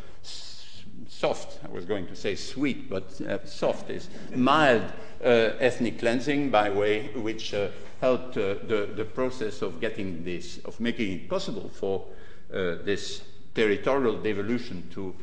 soft, 1.08 1.58
I 1.64 1.72
was 1.72 1.84
going 1.84 2.06
to 2.06 2.16
say 2.16 2.34
sweet, 2.34 2.88
but 2.88 3.20
uh, 3.20 3.44
soft 3.44 3.90
is 3.90 4.08
mild 4.34 4.84
uh, 5.22 5.54
ethnic 5.58 5.98
cleansing 5.98 6.50
by 6.50 6.70
way 6.70 7.08
which 7.14 7.54
uh, 7.54 7.68
helped 8.00 8.36
uh, 8.36 8.54
the, 8.66 8.90
the 8.94 9.04
process 9.04 9.62
of 9.62 9.80
getting 9.80 10.24
this, 10.24 10.58
of 10.64 10.78
making 10.80 11.12
it 11.12 11.28
possible 11.28 11.68
for 11.68 12.04
uh, 12.52 12.76
this 12.84 13.22
territorial 13.54 14.16
devolution 14.22 14.88
to 14.90 15.14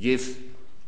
give 0.00 0.36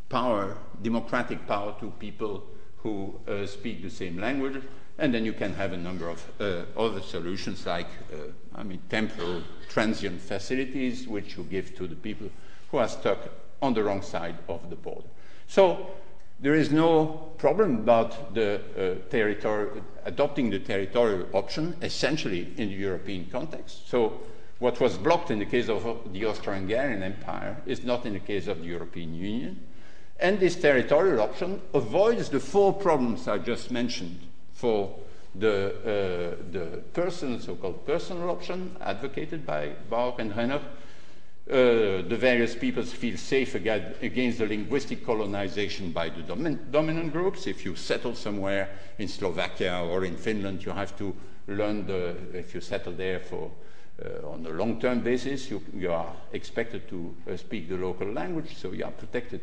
power, 0.08 0.56
democratic 0.82 1.46
power 1.46 1.74
to 1.80 1.90
people 1.98 2.44
who 2.78 3.18
uh, 3.28 3.46
speak 3.46 3.82
the 3.82 3.90
same 3.90 4.18
language. 4.18 4.62
And 4.98 5.12
then 5.12 5.24
you 5.24 5.34
can 5.34 5.54
have 5.54 5.72
a 5.72 5.76
number 5.76 6.08
of 6.08 6.24
uh, 6.40 6.62
other 6.76 7.02
solutions 7.02 7.66
like, 7.66 7.88
uh, 8.12 8.32
I 8.54 8.62
mean, 8.62 8.80
temporal 8.88 9.42
transient 9.68 10.20
facilities, 10.20 11.06
which 11.06 11.36
you 11.36 11.44
give 11.44 11.76
to 11.76 11.86
the 11.86 11.94
people 11.94 12.30
who 12.70 12.78
are 12.78 12.88
stuck 12.88 13.18
on 13.60 13.74
the 13.74 13.82
wrong 13.82 14.02
side 14.02 14.36
of 14.48 14.70
the 14.70 14.76
border. 14.76 15.08
So 15.48 15.90
there 16.40 16.54
is 16.54 16.70
no 16.70 17.32
problem 17.38 17.76
about 17.76 18.34
the 18.34 18.60
uh, 18.76 19.80
adopting 20.04 20.50
the 20.50 20.58
territorial 20.58 21.26
option, 21.32 21.76
essentially 21.82 22.52
in 22.56 22.68
the 22.68 22.74
European 22.74 23.26
context. 23.30 23.88
So, 23.88 24.20
what 24.58 24.80
was 24.80 24.96
blocked 24.96 25.30
in 25.30 25.38
the 25.38 25.44
case 25.44 25.68
of 25.68 26.12
the 26.12 26.24
Austro 26.24 26.54
Hungarian 26.54 27.02
Empire 27.02 27.56
is 27.66 27.84
not 27.84 28.06
in 28.06 28.14
the 28.14 28.20
case 28.20 28.46
of 28.46 28.60
the 28.60 28.66
European 28.66 29.14
Union. 29.14 29.60
And 30.18 30.40
this 30.40 30.56
territorial 30.56 31.20
option 31.20 31.60
avoids 31.74 32.30
the 32.30 32.40
four 32.40 32.72
problems 32.72 33.28
I 33.28 33.36
just 33.36 33.70
mentioned 33.70 34.18
for 34.52 34.98
the, 35.34 36.36
uh, 36.40 36.42
the 36.52 36.82
personal, 36.94 37.38
so 37.38 37.54
called 37.54 37.84
personal 37.86 38.30
option 38.30 38.76
advocated 38.80 39.44
by 39.44 39.72
Bauer 39.90 40.14
and 40.18 40.34
Renner 40.34 40.62
uh, 41.48 42.02
the 42.02 42.16
various 42.18 42.56
peoples 42.56 42.92
feel 42.92 43.16
safe 43.16 43.54
against 43.54 44.38
the 44.38 44.46
linguistic 44.46 45.06
colonization 45.06 45.92
by 45.92 46.08
the 46.08 46.22
domin 46.22 46.58
dominant 46.72 47.12
groups. 47.12 47.46
If 47.46 47.64
you 47.64 47.76
settle 47.76 48.16
somewhere 48.16 48.68
in 48.98 49.06
Slovakia 49.06 49.84
or 49.84 50.04
in 50.04 50.16
Finland, 50.16 50.64
you 50.64 50.72
have 50.72 50.96
to 50.98 51.14
learn 51.46 51.86
the, 51.86 52.16
if 52.34 52.52
you 52.52 52.60
settle 52.60 52.94
there 52.94 53.20
for, 53.20 53.52
uh, 54.04 54.28
on 54.28 54.44
a 54.44 54.50
long 54.50 54.80
term 54.80 55.00
basis, 55.00 55.48
you, 55.48 55.62
you, 55.72 55.92
are 55.92 56.12
expected 56.32 56.88
to 56.88 57.14
uh, 57.30 57.36
speak 57.36 57.68
the 57.68 57.76
local 57.76 58.10
language, 58.10 58.56
so 58.56 58.72
you 58.72 58.84
are 58.84 58.90
protected 58.90 59.42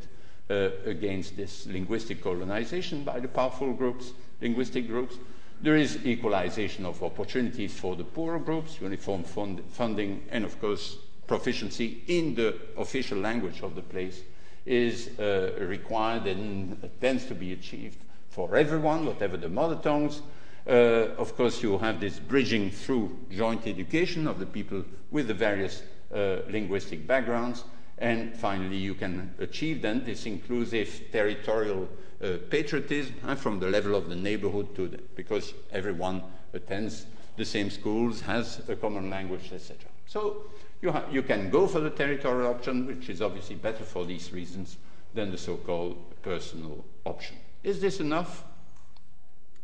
uh, 0.49 0.71
against 0.85 1.37
this 1.37 1.65
linguistic 1.67 2.21
colonization 2.21 3.05
by 3.05 3.17
the 3.17 3.29
powerful 3.29 3.71
groups, 3.71 4.11
linguistic 4.41 4.87
groups. 4.87 5.15
There 5.61 5.77
is 5.77 6.05
equalization 6.05 6.85
of 6.85 7.01
opportunities 7.01 7.73
for 7.73 7.95
the 7.95 8.03
poorer 8.03 8.39
groups, 8.39 8.81
uniform 8.81 9.23
fund 9.23 9.63
funding, 9.69 10.25
and 10.29 10.43
of 10.43 10.59
course, 10.59 10.97
proficiency 11.33 12.03
in 12.07 12.35
the 12.35 12.55
official 12.77 13.17
language 13.17 13.63
of 13.63 13.73
the 13.73 13.81
place 13.81 14.21
is 14.67 15.09
uh, 15.17 15.51
required 15.59 16.27
and 16.27 16.77
tends 17.01 17.25
to 17.25 17.33
be 17.33 17.53
achieved 17.53 17.97
for 18.29 18.55
everyone, 18.55 19.03
whatever 19.03 19.35
the 19.35 19.49
mother 19.49 19.79
tongues. 19.81 20.21
Uh, 20.67 21.23
of 21.23 21.35
course, 21.35 21.63
you 21.63 21.79
have 21.79 21.99
this 21.99 22.19
bridging 22.19 22.69
through 22.69 23.17
joint 23.31 23.65
education 23.65 24.27
of 24.27 24.37
the 24.37 24.45
people 24.45 24.85
with 25.09 25.27
the 25.27 25.33
various 25.33 25.81
uh, 26.13 26.37
linguistic 26.49 27.07
backgrounds. 27.07 27.63
And 27.97 28.35
finally, 28.37 28.77
you 28.77 28.93
can 28.93 29.33
achieve 29.39 29.81
then 29.81 30.05
this 30.05 30.27
inclusive 30.27 30.89
territorial 31.11 31.89
uh, 32.21 32.37
patriotism 32.51 33.35
from 33.37 33.59
the 33.59 33.69
level 33.69 33.95
of 33.95 34.07
the 34.07 34.15
neighborhood 34.15 34.75
to 34.75 34.87
the, 34.87 34.99
because 35.15 35.53
everyone 35.71 36.21
attends 36.53 37.07
the 37.37 37.45
same 37.45 37.71
schools, 37.71 38.21
has 38.21 38.61
a 38.69 38.75
common 38.75 39.09
language, 39.09 39.51
etc. 39.51 39.77
So 40.05 40.45
you, 40.83 40.93
you 41.09 41.23
can 41.23 41.49
go 41.49 41.65
for 41.65 41.79
the 41.79 41.89
territorial 41.89 42.51
option, 42.51 42.85
which 42.85 43.09
is 43.09 43.21
obviously 43.21 43.55
better 43.55 43.85
for 43.85 44.05
these 44.05 44.33
reasons 44.33 44.75
than 45.13 45.31
the 45.31 45.37
so-called 45.37 45.97
personal 46.21 46.83
option. 47.05 47.37
Is 47.63 47.79
this 47.79 48.01
enough? 48.01 48.43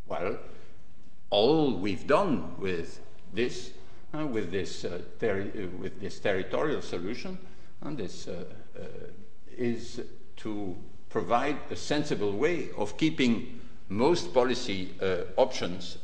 Well, 0.08 0.38
all 1.28 1.74
we've 1.74 2.06
done 2.06 2.58
with 2.58 3.00
this, 3.34 3.72
uh, 4.14 4.26
with, 4.26 4.50
this 4.50 4.86
uh, 4.86 5.02
uh, 5.22 5.26
with 5.78 6.00
this 6.00 6.18
territorial 6.20 6.80
solution, 6.80 7.38
and 7.82 7.98
this 7.98 8.26
uh, 8.26 8.44
uh, 8.78 8.82
is 9.56 10.00
to 10.38 10.74
provide 11.10 11.58
a 11.70 11.76
sensible 11.76 12.32
way 12.32 12.70
of 12.78 12.96
keeping 12.96 13.60
most 13.90 14.32
policy 14.32 14.94
uh, 15.02 15.24
options 15.36 15.98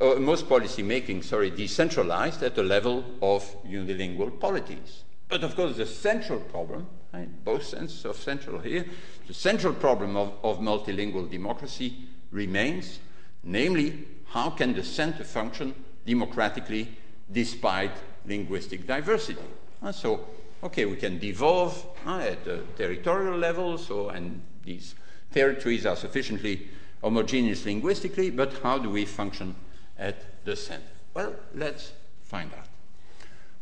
most 0.00 0.48
policy 0.48 0.82
making, 0.82 1.22
sorry, 1.22 1.50
decentralized 1.50 2.42
at 2.42 2.54
the 2.54 2.62
level 2.62 3.04
of 3.20 3.44
unilingual 3.64 4.40
polities. 4.40 5.04
But 5.28 5.44
of 5.44 5.54
course, 5.54 5.76
the 5.76 5.86
central 5.86 6.40
problem, 6.40 6.86
in 7.12 7.34
both 7.44 7.64
senses 7.64 8.04
of 8.04 8.16
central 8.16 8.58
here, 8.58 8.86
the 9.26 9.34
central 9.34 9.74
problem 9.74 10.16
of, 10.16 10.32
of 10.42 10.58
multilingual 10.58 11.30
democracy 11.30 11.96
remains, 12.30 12.98
namely, 13.44 14.06
how 14.26 14.50
can 14.50 14.72
the 14.72 14.82
center 14.82 15.24
function 15.24 15.74
democratically 16.06 16.96
despite 17.30 17.92
linguistic 18.26 18.86
diversity? 18.86 19.40
Uh, 19.82 19.92
so, 19.92 20.26
okay, 20.62 20.84
we 20.84 20.96
can 20.96 21.18
devolve 21.18 21.86
uh, 22.06 22.18
at 22.18 22.44
the 22.44 22.62
territorial 22.76 23.38
level, 23.38 23.78
so, 23.78 24.08
and 24.08 24.40
these 24.64 24.94
territories 25.32 25.86
are 25.86 25.96
sufficiently 25.96 26.68
homogeneous 27.02 27.64
linguistically, 27.64 28.30
but 28.30 28.52
how 28.62 28.78
do 28.78 28.90
we 28.90 29.04
function 29.04 29.54
at 30.00 30.44
the 30.44 30.56
center? 30.56 30.82
Well, 31.14 31.34
let's 31.54 31.92
find 32.22 32.50
out. 32.52 32.66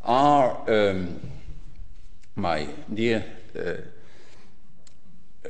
Our, 0.03 0.89
um, 0.89 1.19
my 2.35 2.69
dear, 2.91 3.25
uh, 3.55 3.59
uh, 5.45 5.49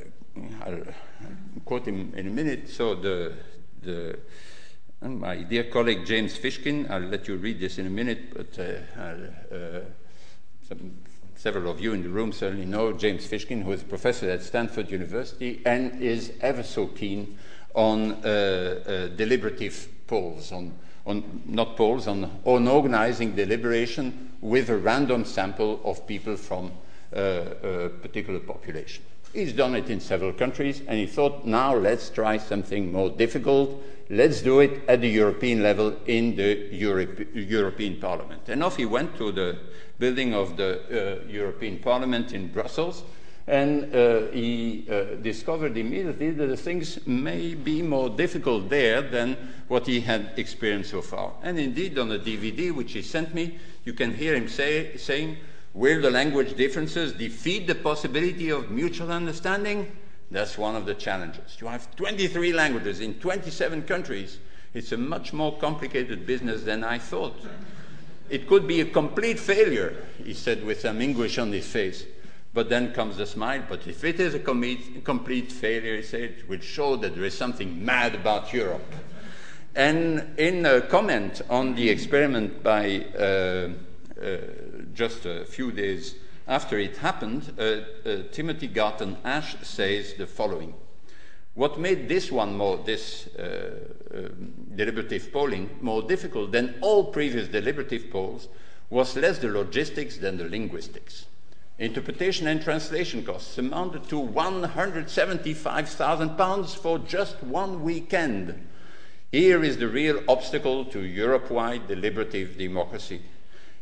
I'll 0.66 0.82
quote 1.64 1.86
him 1.86 2.12
in 2.16 2.26
a 2.26 2.30
minute. 2.30 2.68
So 2.68 2.94
the, 2.94 3.34
the 3.80 4.18
my 5.02 5.36
dear 5.36 5.64
colleague 5.64 6.04
James 6.04 6.36
Fishkin, 6.36 6.90
I'll 6.90 7.00
let 7.00 7.26
you 7.26 7.36
read 7.36 7.58
this 7.58 7.78
in 7.78 7.86
a 7.86 7.90
minute, 7.90 8.34
but 8.34 8.58
uh, 8.58 9.54
uh 9.54 9.80
some 10.68 10.92
several 11.36 11.70
of 11.70 11.80
you 11.80 11.94
in 11.94 12.02
the 12.02 12.08
room 12.08 12.32
certainly 12.32 12.66
know 12.66 12.92
James 12.92 13.26
Fishkin, 13.26 13.62
who 13.62 13.72
is 13.72 13.80
a 13.80 13.86
professor 13.86 14.28
at 14.28 14.42
Stanford 14.42 14.90
University 14.90 15.62
and 15.64 16.02
is 16.02 16.32
ever 16.42 16.62
so 16.62 16.86
keen 16.86 17.38
on 17.74 18.12
uh, 18.12 18.26
uh, 18.26 19.16
deliberative 19.16 19.88
polls, 20.10 20.52
on, 20.52 20.74
on 21.06 21.42
not 21.46 21.76
polls, 21.76 22.08
on, 22.08 22.28
on 22.44 22.68
organizing 22.68 23.34
deliberation 23.36 24.32
with 24.42 24.68
a 24.68 24.76
random 24.76 25.24
sample 25.24 25.80
of 25.84 26.06
people 26.06 26.36
from 26.36 26.72
uh, 27.16 27.44
a 27.62 27.88
particular 27.88 28.40
population. 28.40 29.04
He's 29.32 29.52
done 29.52 29.76
it 29.76 29.88
in 29.88 30.00
several 30.00 30.32
countries, 30.32 30.82
and 30.88 30.98
he 30.98 31.06
thought, 31.06 31.46
now 31.46 31.74
let's 31.74 32.10
try 32.10 32.36
something 32.36 32.90
more 32.92 33.10
difficult. 33.10 33.80
Let's 34.10 34.42
do 34.42 34.58
it 34.58 34.82
at 34.88 35.00
the 35.00 35.08
European 35.08 35.62
level 35.62 35.96
in 36.06 36.34
the 36.34 36.68
Europe, 36.72 37.28
European 37.32 38.00
Parliament. 38.00 38.48
And 38.48 38.64
off 38.64 38.76
he 38.76 38.86
went 38.86 39.16
to 39.18 39.30
the 39.30 39.58
building 40.00 40.34
of 40.34 40.56
the 40.56 40.80
uh, 40.90 41.28
European 41.30 41.78
Parliament 41.78 42.32
in 42.32 42.48
Brussels, 42.48 43.04
and 43.50 43.92
uh, 43.92 44.30
he 44.30 44.86
uh, 44.88 45.16
discovered 45.22 45.76
immediately 45.76 46.30
that 46.30 46.56
things 46.56 47.04
may 47.04 47.56
be 47.56 47.82
more 47.82 48.08
difficult 48.08 48.70
there 48.70 49.02
than 49.02 49.36
what 49.66 49.88
he 49.88 50.00
had 50.00 50.30
experienced 50.36 50.92
so 50.92 51.02
far. 51.02 51.32
And 51.42 51.58
indeed, 51.58 51.98
on 51.98 52.08
the 52.10 52.18
DVD 52.20 52.72
which 52.72 52.92
he 52.92 53.02
sent 53.02 53.34
me, 53.34 53.58
you 53.84 53.92
can 53.92 54.14
hear 54.14 54.36
him 54.36 54.48
say, 54.48 54.96
saying, 54.96 55.36
Will 55.74 56.00
the 56.00 56.12
language 56.12 56.56
differences 56.56 57.12
defeat 57.12 57.66
the 57.66 57.74
possibility 57.74 58.50
of 58.50 58.70
mutual 58.70 59.10
understanding? 59.10 59.96
That's 60.30 60.56
one 60.56 60.76
of 60.76 60.86
the 60.86 60.94
challenges. 60.94 61.56
You 61.60 61.66
have 61.66 61.94
23 61.96 62.52
languages 62.52 63.00
in 63.00 63.14
27 63.14 63.82
countries. 63.82 64.38
It's 64.74 64.92
a 64.92 64.96
much 64.96 65.32
more 65.32 65.58
complicated 65.58 66.24
business 66.24 66.62
than 66.62 66.84
I 66.84 66.98
thought. 66.98 67.34
It 68.28 68.46
could 68.46 68.68
be 68.68 68.80
a 68.80 68.84
complete 68.84 69.40
failure, 69.40 70.04
he 70.22 70.34
said 70.34 70.64
with 70.64 70.80
some 70.80 71.00
English 71.00 71.36
on 71.36 71.50
his 71.50 71.66
face. 71.66 72.04
But 72.52 72.68
then 72.68 72.92
comes 72.92 73.16
the 73.16 73.26
smile. 73.26 73.62
But 73.68 73.86
if 73.86 74.02
it 74.04 74.18
is 74.18 74.34
a 74.34 74.40
complete 74.40 75.52
failure, 75.52 75.96
he 75.96 76.02
said, 76.02 76.22
it 76.22 76.48
will 76.48 76.60
show 76.60 76.96
that 76.96 77.14
there 77.14 77.24
is 77.24 77.36
something 77.36 77.84
mad 77.84 78.14
about 78.14 78.52
Europe. 78.52 78.92
And 79.74 80.38
in 80.38 80.66
a 80.66 80.80
comment 80.80 81.42
on 81.48 81.76
the 81.76 81.88
experiment 81.88 82.62
by 82.62 83.04
uh, 83.16 83.68
uh, 84.20 84.36
just 84.92 85.26
a 85.26 85.44
few 85.44 85.70
days 85.70 86.16
after 86.48 86.78
it 86.80 86.96
happened, 86.96 87.52
uh, 87.58 87.62
uh, 87.62 88.22
Timothy 88.32 88.66
Garton 88.66 89.16
Ash 89.24 89.54
says 89.62 90.14
the 90.14 90.26
following. 90.26 90.74
What 91.54 91.78
made 91.78 92.08
this 92.08 92.32
one 92.32 92.56
more, 92.56 92.78
this 92.78 93.28
uh, 93.36 93.70
um, 94.12 94.52
deliberative 94.74 95.32
polling, 95.32 95.70
more 95.80 96.02
difficult 96.02 96.50
than 96.50 96.74
all 96.80 97.12
previous 97.12 97.46
deliberative 97.46 98.10
polls 98.10 98.48
was 98.88 99.16
less 99.16 99.38
the 99.38 99.48
logistics 99.48 100.16
than 100.16 100.38
the 100.38 100.48
linguistics. 100.48 101.26
Interpretation 101.80 102.46
and 102.46 102.62
translation 102.62 103.24
costs 103.24 103.58
amounted 103.58 104.08
to 104.08 104.18
175,000 104.18 106.36
pounds 106.36 106.74
for 106.74 107.00
just 107.00 107.42
one 107.42 107.82
weekend. 107.82 108.68
Here 109.32 109.64
is 109.64 109.78
the 109.78 109.88
real 109.88 110.22
obstacle 110.28 110.84
to 110.84 111.00
Europe 111.00 111.50
wide 111.50 111.88
deliberative 111.88 112.56
democracy 112.56 113.22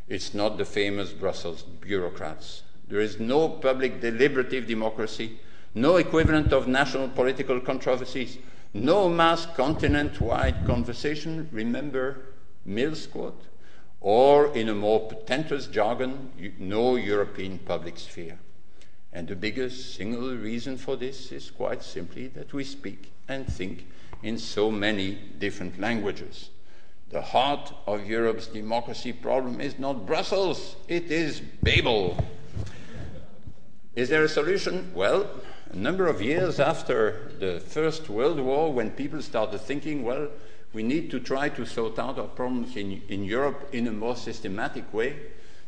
it's 0.09 0.33
not 0.33 0.57
the 0.57 0.65
famous 0.65 1.11
Brussels 1.11 1.61
bureaucrats. 1.61 2.63
There 2.87 2.99
is 2.99 3.19
no 3.19 3.47
public 3.47 4.01
deliberative 4.01 4.65
democracy, 4.65 5.37
no 5.75 5.97
equivalent 5.97 6.51
of 6.51 6.67
national 6.67 7.09
political 7.09 7.59
controversies, 7.59 8.39
no 8.73 9.07
mass 9.07 9.45
continent 9.45 10.19
wide 10.19 10.65
conversation. 10.65 11.47
Remember 11.51 12.25
Mill's 12.65 13.05
quote? 13.05 13.39
Or, 14.01 14.55
in 14.55 14.69
a 14.69 14.75
more 14.75 15.07
pretentious 15.07 15.67
jargon, 15.67 16.31
no 16.57 16.95
European 16.95 17.59
public 17.59 17.97
sphere. 17.99 18.39
And 19.11 19.27
the 19.27 19.35
biggest 19.35 19.95
single 19.95 20.35
reason 20.35 20.77
for 20.77 20.95
this 20.95 21.31
is 21.31 21.51
quite 21.51 21.83
simply 21.83 22.27
that 22.27 22.53
we 22.53 22.63
speak 22.63 23.11
and 23.27 23.45
think 23.47 23.87
in 24.23 24.37
so 24.37 24.71
many 24.71 25.15
different 25.39 25.79
languages. 25.79 26.49
The 27.09 27.21
heart 27.21 27.73
of 27.87 28.05
Europe's 28.05 28.47
democracy 28.47 29.13
problem 29.13 29.59
is 29.59 29.79
not 29.79 30.05
Brussels, 30.05 30.75
it 30.87 31.11
is 31.11 31.39
Babel. 31.39 32.23
Is 33.95 34.09
there 34.09 34.23
a 34.23 34.29
solution? 34.29 34.91
Well, 34.93 35.27
a 35.71 35.75
number 35.75 36.07
of 36.07 36.21
years 36.21 36.59
after 36.59 37.31
the 37.39 37.59
First 37.59 38.09
World 38.09 38.39
War, 38.39 38.71
when 38.71 38.91
people 38.91 39.21
started 39.21 39.59
thinking, 39.59 40.03
well, 40.03 40.29
we 40.73 40.83
need 40.83 41.09
to 41.11 41.19
try 41.19 41.49
to 41.49 41.65
sort 41.65 41.97
out 41.97 42.19
our 42.19 42.27
problems 42.27 42.75
in, 42.75 43.01
in 43.09 43.23
Europe 43.23 43.69
in 43.73 43.87
a 43.87 43.91
more 43.91 44.15
systematic 44.15 44.93
way, 44.93 45.15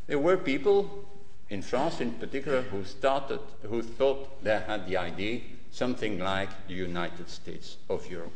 there 0.08 0.20
were 0.20 0.38
people, 0.38 1.06
in 1.50 1.62
France 1.62 2.02
in 2.02 2.12
particular, 2.12 2.62
who 2.62 2.84
started, 2.84 3.40
who 3.64 3.82
thought 3.82 4.44
they 4.44 4.60
had 4.60 4.88
the 4.88 4.98
idea, 4.98 5.42
something 5.72 6.20
like 6.20 6.50
the 6.68 6.74
United 6.74 7.30
States 7.30 7.78
of 7.90 8.10
Europe. 8.10 8.34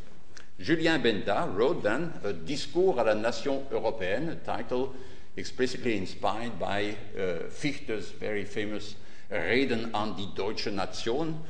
Julien 0.58 1.02
Benda 1.02 1.48
wrote 1.52 1.82
then 1.82 2.14
a 2.24 2.32
Discours 2.32 2.96
à 2.96 3.04
la 3.04 3.14
Nation 3.14 3.66
Européenne, 3.70 4.30
a 4.30 4.36
title 4.36 4.94
explicitly 5.36 5.96
inspired 5.96 6.58
by 6.58 6.96
uh, 7.18 7.48
Fichte's 7.50 8.10
very 8.10 8.44
famous 8.44 8.96
Reden 9.30 9.90
an 9.94 10.14
die 10.16 10.28
Deutsche 10.34 10.68
Nation, 10.68 11.40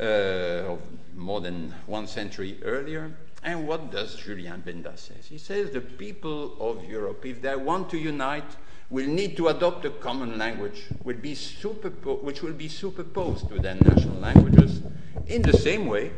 uh, 0.00 0.76
more 1.14 1.40
than 1.40 1.74
one 1.86 2.06
century 2.06 2.58
earlier. 2.62 3.10
And 3.44 3.68
what 3.68 3.92
does 3.92 4.16
Julien 4.16 4.62
Benda 4.62 4.96
say? 4.96 5.14
He 5.22 5.36
says 5.36 5.70
the 5.70 5.82
people 5.82 6.56
of 6.58 6.82
Europe, 6.84 7.26
if 7.26 7.42
they 7.42 7.54
want 7.54 7.90
to 7.90 7.98
unite, 7.98 8.56
will 8.88 9.06
need 9.06 9.36
to 9.36 9.48
adopt 9.48 9.84
a 9.84 9.90
common 9.90 10.38
language 10.38 10.84
will 11.04 11.16
be 11.16 11.34
which 11.34 12.42
will 12.42 12.52
be 12.52 12.68
superposed 12.68 13.48
to 13.48 13.58
their 13.58 13.74
national 13.74 14.18
languages 14.18 14.80
in 15.26 15.42
the 15.42 15.52
same 15.52 15.86
way 15.86 16.10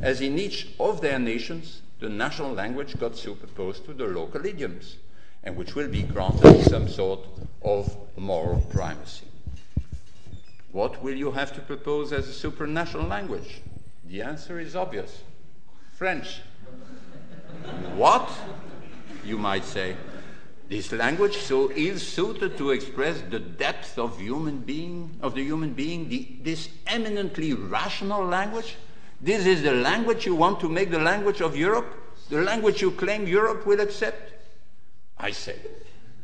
as 0.00 0.20
in 0.20 0.38
each 0.38 0.68
of 0.78 1.00
their 1.00 1.18
nations 1.18 1.82
the 2.00 2.08
national 2.08 2.52
language 2.52 2.98
got 2.98 3.16
superposed 3.16 3.84
to 3.86 3.94
the 3.94 4.04
local 4.04 4.44
idioms, 4.44 4.96
and 5.42 5.56
which 5.56 5.74
will 5.74 5.88
be 5.88 6.02
granted 6.02 6.62
some 6.64 6.88
sort 6.88 7.20
of 7.62 7.96
moral 8.16 8.60
primacy. 8.70 9.26
What 10.72 11.02
will 11.02 11.14
you 11.14 11.30
have 11.30 11.54
to 11.54 11.60
propose 11.60 12.12
as 12.12 12.28
a 12.28 12.48
supranational 12.50 13.08
language? 13.08 13.62
The 14.04 14.20
answer 14.22 14.58
is 14.58 14.76
obvious 14.76 15.22
French. 15.96 16.40
What? 17.96 18.28
You 19.24 19.38
might 19.38 19.64
say. 19.64 19.96
This 20.68 20.92
language 20.92 21.36
so 21.36 21.70
ill 21.72 21.98
suited 21.98 22.56
to 22.58 22.70
express 22.70 23.20
the 23.30 23.38
depth 23.38 23.98
of 23.98 24.18
human 24.18 24.58
being, 24.58 25.18
of 25.20 25.34
the 25.34 25.42
human 25.42 25.74
being, 25.74 26.08
the, 26.08 26.26
this 26.42 26.68
eminently 26.86 27.52
rational 27.52 28.24
language, 28.24 28.76
this 29.20 29.46
is 29.46 29.62
the 29.62 29.72
language 29.72 30.26
you 30.26 30.34
want 30.34 30.60
to 30.60 30.68
make 30.68 30.90
the 30.90 30.98
language 30.98 31.40
of 31.40 31.56
Europe? 31.56 31.86
The 32.28 32.42
language 32.42 32.82
you 32.82 32.90
claim 32.90 33.26
Europe 33.26 33.66
will 33.66 33.80
accept? 33.80 34.32
I 35.18 35.30
say 35.30 35.56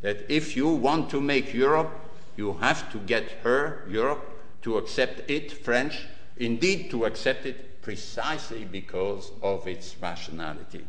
that 0.02 0.30
if 0.30 0.56
you 0.56 0.68
want 0.68 1.10
to 1.10 1.20
make 1.20 1.54
Europe, 1.54 1.90
you 2.36 2.54
have 2.54 2.90
to 2.92 2.98
get 2.98 3.30
her, 3.42 3.86
Europe, 3.88 4.24
to 4.62 4.78
accept 4.78 5.30
it, 5.30 5.52
French, 5.52 6.06
indeed 6.36 6.90
to 6.90 7.04
accept 7.04 7.46
it 7.46 7.82
precisely 7.82 8.64
because 8.64 9.30
of 9.42 9.66
its 9.66 9.96
rationality. 10.00 10.84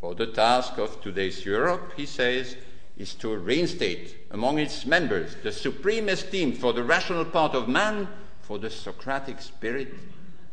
For 0.00 0.14
the 0.14 0.26
task 0.26 0.78
of 0.78 1.00
today's 1.00 1.44
Europe, 1.44 1.92
he 1.96 2.06
says, 2.06 2.56
is 2.96 3.14
to 3.14 3.36
reinstate 3.36 4.16
among 4.30 4.58
its 4.58 4.86
members 4.86 5.36
the 5.42 5.52
supreme 5.52 6.08
esteem 6.08 6.52
for 6.52 6.72
the 6.72 6.82
rational 6.82 7.24
part 7.24 7.54
of 7.54 7.68
man, 7.68 8.08
for 8.40 8.58
the 8.58 8.70
Socratic 8.70 9.40
spirit, 9.40 9.94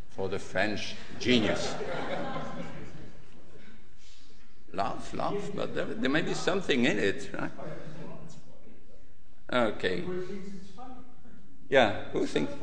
for 0.09 0.29
the 0.29 0.39
French 0.39 0.95
genius. 1.19 1.75
laugh, 4.73 5.13
laugh, 5.13 5.51
but 5.55 5.75
there, 5.75 5.85
there, 5.85 6.09
may 6.09 6.21
be 6.21 6.33
something 6.33 6.85
in 6.85 6.97
it, 6.97 7.29
right? 7.33 7.51
Okay. 9.51 10.03
Yeah, 11.69 12.05
who 12.11 12.25
thinks 12.25 12.53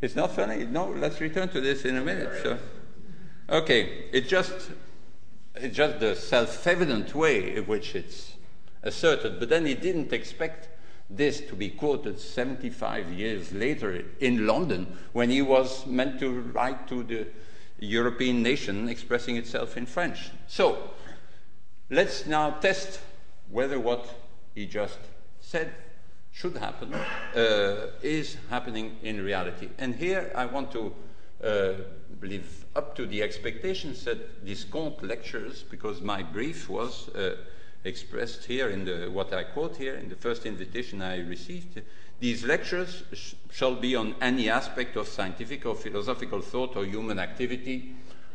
it's 0.00 0.16
not 0.16 0.34
funny? 0.34 0.64
No, 0.64 0.88
let's 0.88 1.20
return 1.20 1.48
to 1.50 1.60
this 1.60 1.84
in 1.84 1.96
a 1.96 2.04
minute. 2.04 2.30
So, 2.42 2.58
okay, 3.50 4.06
it 4.12 4.28
just 4.28 4.70
just 5.72 6.00
the 6.00 6.14
self-evident 6.14 7.14
way 7.14 7.56
in 7.56 7.64
which 7.64 7.94
it's 7.94 8.32
asserted, 8.82 9.38
but 9.38 9.48
then 9.48 9.66
he 9.66 9.74
didn't 9.74 10.12
expect 10.12 10.68
this 11.10 11.40
to 11.40 11.54
be 11.54 11.70
quoted 11.70 12.20
75 12.20 13.12
years 13.12 13.52
later 13.52 14.04
in 14.20 14.46
London 14.46 14.86
when 15.12 15.30
he 15.30 15.40
was 15.40 15.86
meant 15.86 16.20
to 16.20 16.40
write 16.52 16.86
to 16.88 17.02
the 17.02 17.26
European 17.78 18.42
nation 18.42 18.88
expressing 18.88 19.36
itself 19.36 19.76
in 19.76 19.86
French. 19.86 20.30
So 20.46 20.90
let's 21.90 22.26
now 22.26 22.50
test 22.50 23.00
whether 23.50 23.80
what 23.80 24.06
he 24.54 24.66
just 24.66 24.98
said 25.40 25.72
should 26.32 26.56
happen 26.56 26.92
uh, 26.92 27.86
is 28.02 28.36
happening 28.50 28.96
in 29.02 29.24
reality. 29.24 29.68
And 29.78 29.94
here 29.94 30.30
I 30.34 30.46
want 30.46 30.70
to 30.72 30.94
uh, 31.42 31.72
live 32.20 32.64
up 32.74 32.96
to 32.96 33.06
the 33.06 33.22
expectations 33.22 34.04
that 34.04 34.44
these 34.44 34.64
Comte 34.64 35.02
lectures, 35.02 35.64
because 35.70 36.00
my 36.00 36.22
brief 36.22 36.68
was 36.68 37.08
uh, 37.10 37.36
expressed 37.84 38.44
here 38.44 38.68
in 38.70 38.84
the, 38.84 39.08
what 39.10 39.32
I 39.32 39.44
quote 39.44 39.76
here 39.76 39.94
in 39.94 40.08
the 40.08 40.16
first 40.16 40.46
invitation 40.46 41.00
I 41.02 41.20
received. 41.20 41.80
These 42.20 42.44
lectures 42.44 43.04
sh- 43.12 43.34
shall 43.52 43.76
be 43.76 43.94
on 43.94 44.14
any 44.20 44.50
aspect 44.50 44.96
of 44.96 45.06
scientific 45.06 45.64
or 45.64 45.74
philosophical 45.74 46.40
thought 46.40 46.76
or 46.76 46.84
human 46.84 47.18
activity. 47.18 47.94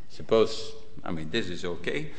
Suppose, 0.09 0.71
I 1.03 1.11
mean, 1.11 1.29
this 1.29 1.49
is 1.49 1.65
okay. 1.65 2.11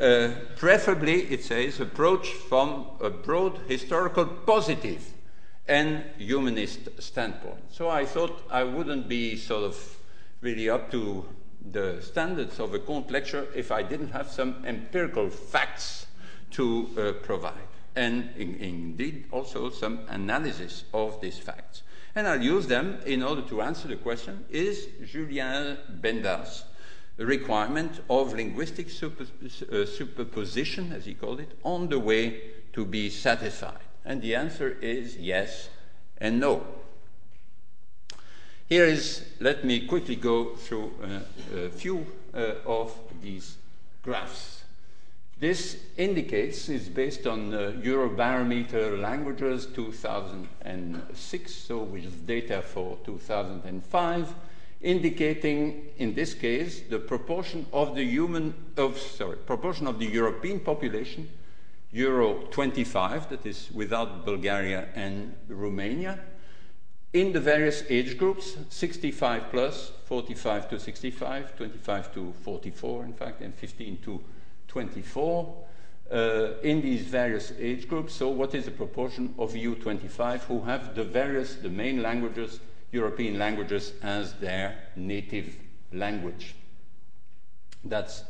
Uh, 0.00 0.30
preferably, 0.56 1.22
it 1.22 1.42
says, 1.42 1.80
approach 1.80 2.28
from 2.28 2.86
a 3.00 3.10
broad 3.10 3.58
historical 3.66 4.26
positive 4.26 5.04
and 5.66 6.04
humanist 6.16 7.02
standpoint. 7.02 7.60
So 7.70 7.90
I 7.90 8.04
thought 8.06 8.44
I 8.50 8.62
wouldn't 8.62 9.08
be 9.08 9.36
sort 9.36 9.64
of 9.64 9.97
really 10.40 10.68
up 10.68 10.90
to 10.90 11.24
the 11.70 12.00
standards 12.00 12.60
of 12.60 12.74
a 12.74 12.78
Comte 12.78 13.10
lecture 13.10 13.46
if 13.54 13.72
I 13.72 13.82
didn't 13.82 14.10
have 14.10 14.30
some 14.30 14.64
empirical 14.64 15.28
facts 15.28 16.06
to 16.52 16.88
uh, 16.96 17.12
provide, 17.24 17.68
and 17.96 18.30
in, 18.36 18.54
indeed 18.56 19.26
also 19.30 19.70
some 19.70 20.00
analysis 20.08 20.84
of 20.94 21.20
these 21.20 21.38
facts. 21.38 21.82
And 22.14 22.26
I'll 22.26 22.42
use 22.42 22.66
them 22.66 22.98
in 23.04 23.22
order 23.22 23.42
to 23.42 23.62
answer 23.62 23.88
the 23.88 23.96
question 23.96 24.44
is 24.50 24.88
Julien 25.04 25.78
Benda's 26.00 26.64
requirement 27.16 28.00
of 28.08 28.32
linguistic 28.32 28.88
super, 28.90 29.24
uh, 29.24 29.84
superposition, 29.84 30.92
as 30.92 31.04
he 31.04 31.14
called 31.14 31.40
it, 31.40 31.58
on 31.64 31.88
the 31.88 31.98
way 31.98 32.40
to 32.72 32.84
be 32.84 33.10
satisfied? 33.10 33.78
And 34.04 34.22
the 34.22 34.36
answer 34.36 34.70
is 34.80 35.16
yes 35.16 35.68
and 36.18 36.40
no. 36.40 36.66
Here 38.68 38.84
is, 38.84 39.24
let 39.40 39.64
me 39.64 39.86
quickly 39.86 40.16
go 40.16 40.54
through 40.54 40.92
uh, 41.02 41.20
a 41.56 41.70
few 41.70 42.06
uh, 42.34 42.56
of 42.66 42.92
these 43.22 43.56
graphs. 44.02 44.62
This 45.40 45.78
indicates, 45.96 46.68
is 46.68 46.86
based 46.90 47.26
on 47.26 47.54
uh, 47.54 47.72
Eurobarometer 47.82 49.00
Languages 49.00 49.64
2006, 49.74 51.54
so 51.54 51.78
which 51.78 52.04
is 52.04 52.12
data 52.12 52.60
for 52.60 52.98
2005, 53.06 54.34
indicating, 54.82 55.86
in 55.96 56.12
this 56.12 56.34
case, 56.34 56.82
the 56.90 56.98
proportion 56.98 57.64
of 57.72 57.94
the 57.94 58.04
human, 58.04 58.52
of, 58.76 58.98
sorry, 58.98 59.38
proportion 59.38 59.86
of 59.86 59.98
the 59.98 60.04
European 60.04 60.60
population, 60.60 61.26
Euro 61.92 62.42
25, 62.50 63.30
that 63.30 63.46
is 63.46 63.70
without 63.72 64.26
Bulgaria 64.26 64.88
and 64.94 65.34
Romania, 65.48 66.18
in 67.12 67.32
the 67.32 67.40
various 67.40 67.82
age 67.88 68.18
groups 68.18 68.56
65 68.68 69.50
plus, 69.50 69.92
45 70.04 70.70
to 70.70 70.80
65, 70.80 71.56
25 71.56 72.14
to 72.14 72.32
44, 72.42 73.04
in 73.04 73.12
fact, 73.12 73.40
and 73.40 73.54
15 73.54 73.98
to 74.04 74.20
24. 74.68 75.64
Uh, 76.10 76.52
in 76.62 76.80
these 76.80 77.02
various 77.02 77.52
age 77.58 77.86
groups, 77.86 78.14
so 78.14 78.30
what 78.30 78.54
is 78.54 78.64
the 78.64 78.70
proportion 78.70 79.34
of 79.38 79.52
EU25 79.52 80.40
who 80.40 80.60
have 80.62 80.94
the 80.94 81.04
various, 81.04 81.56
the 81.56 81.68
main 81.68 82.02
languages, 82.02 82.60
European 82.92 83.38
languages, 83.38 83.92
as 84.02 84.32
their 84.34 84.78
native 84.96 85.56
language? 85.92 86.54
That's 87.84 88.24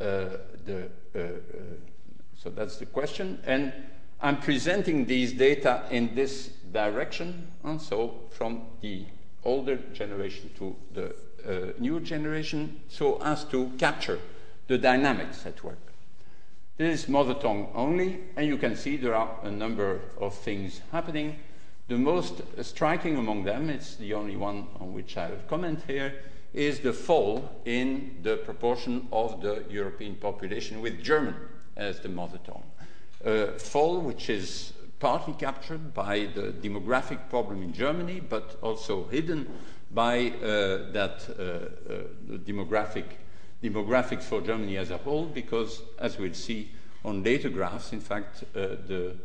uh, 0.00 0.38
the 0.64 0.88
uh, 1.14 1.18
uh 1.18 1.22
so 2.36 2.48
that's 2.48 2.78
the 2.78 2.86
question, 2.86 3.38
and 3.44 3.72
I'm 4.22 4.38
presenting 4.38 5.04
these 5.04 5.32
data 5.32 5.84
in 5.90 6.14
this 6.14 6.50
direction, 6.72 7.48
and 7.64 7.80
so 7.80 8.20
from 8.30 8.62
the 8.80 9.06
older 9.44 9.76
generation 9.92 10.50
to 10.58 10.76
the 10.92 11.14
uh, 11.46 11.72
new 11.78 12.00
generation, 12.00 12.80
so 12.88 13.20
as 13.22 13.44
to 13.44 13.70
capture 13.78 14.18
the 14.66 14.78
dynamics 14.78 15.46
at 15.46 15.62
work. 15.64 15.78
This 16.76 17.02
is 17.02 17.08
mother 17.08 17.34
tongue 17.34 17.68
only, 17.74 18.20
and 18.36 18.46
you 18.46 18.56
can 18.56 18.76
see 18.76 18.96
there 18.96 19.14
are 19.14 19.36
a 19.42 19.50
number 19.50 20.00
of 20.18 20.34
things 20.34 20.80
happening. 20.92 21.36
The 21.88 21.98
most 21.98 22.42
striking 22.62 23.16
among 23.16 23.44
them, 23.44 23.68
it's 23.68 23.96
the 23.96 24.14
only 24.14 24.36
one 24.36 24.68
on 24.78 24.94
which 24.94 25.16
I 25.16 25.30
will 25.30 25.42
comment 25.48 25.82
here, 25.86 26.14
is 26.54 26.80
the 26.80 26.92
fall 26.92 27.60
in 27.64 28.16
the 28.22 28.36
proportion 28.38 29.08
of 29.12 29.40
the 29.40 29.64
European 29.68 30.14
population 30.16 30.80
with 30.80 31.02
German 31.02 31.34
as 31.76 32.00
the 32.00 32.08
mother 32.08 32.38
tongue. 32.46 32.64
Uh, 33.24 33.58
fall, 33.58 34.00
which 34.00 34.30
is 34.30 34.72
partly 35.00 35.32
captured 35.32 35.92
by 35.94 36.28
the 36.34 36.52
demographic 36.62 37.28
problem 37.28 37.62
in 37.62 37.72
Germany, 37.72 38.20
but 38.20 38.56
also 38.62 39.06
hidden 39.08 39.48
by 39.90 40.28
uh, 40.28 40.92
that 40.92 41.26
uh, 41.28 41.42
uh, 41.92 42.38
demographic 42.44 43.04
demographics 43.62 44.22
for 44.22 44.40
Germany 44.40 44.76
as 44.76 44.90
a 44.90 44.96
whole, 44.98 45.26
because 45.26 45.82
as 45.98 46.18
we'll 46.18 46.34
see 46.34 46.70
on 47.04 47.22
later 47.22 47.48
graphs, 47.48 47.92
in 47.92 48.00
fact, 48.00 48.44
uh, 48.54 48.76
the, 48.86 49.16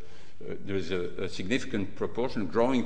uh, 0.42 0.54
there 0.66 0.76
is 0.76 0.92
a, 0.92 1.24
a, 1.24 1.30
significant 1.30 1.96
proportion, 1.96 2.46
growing 2.48 2.86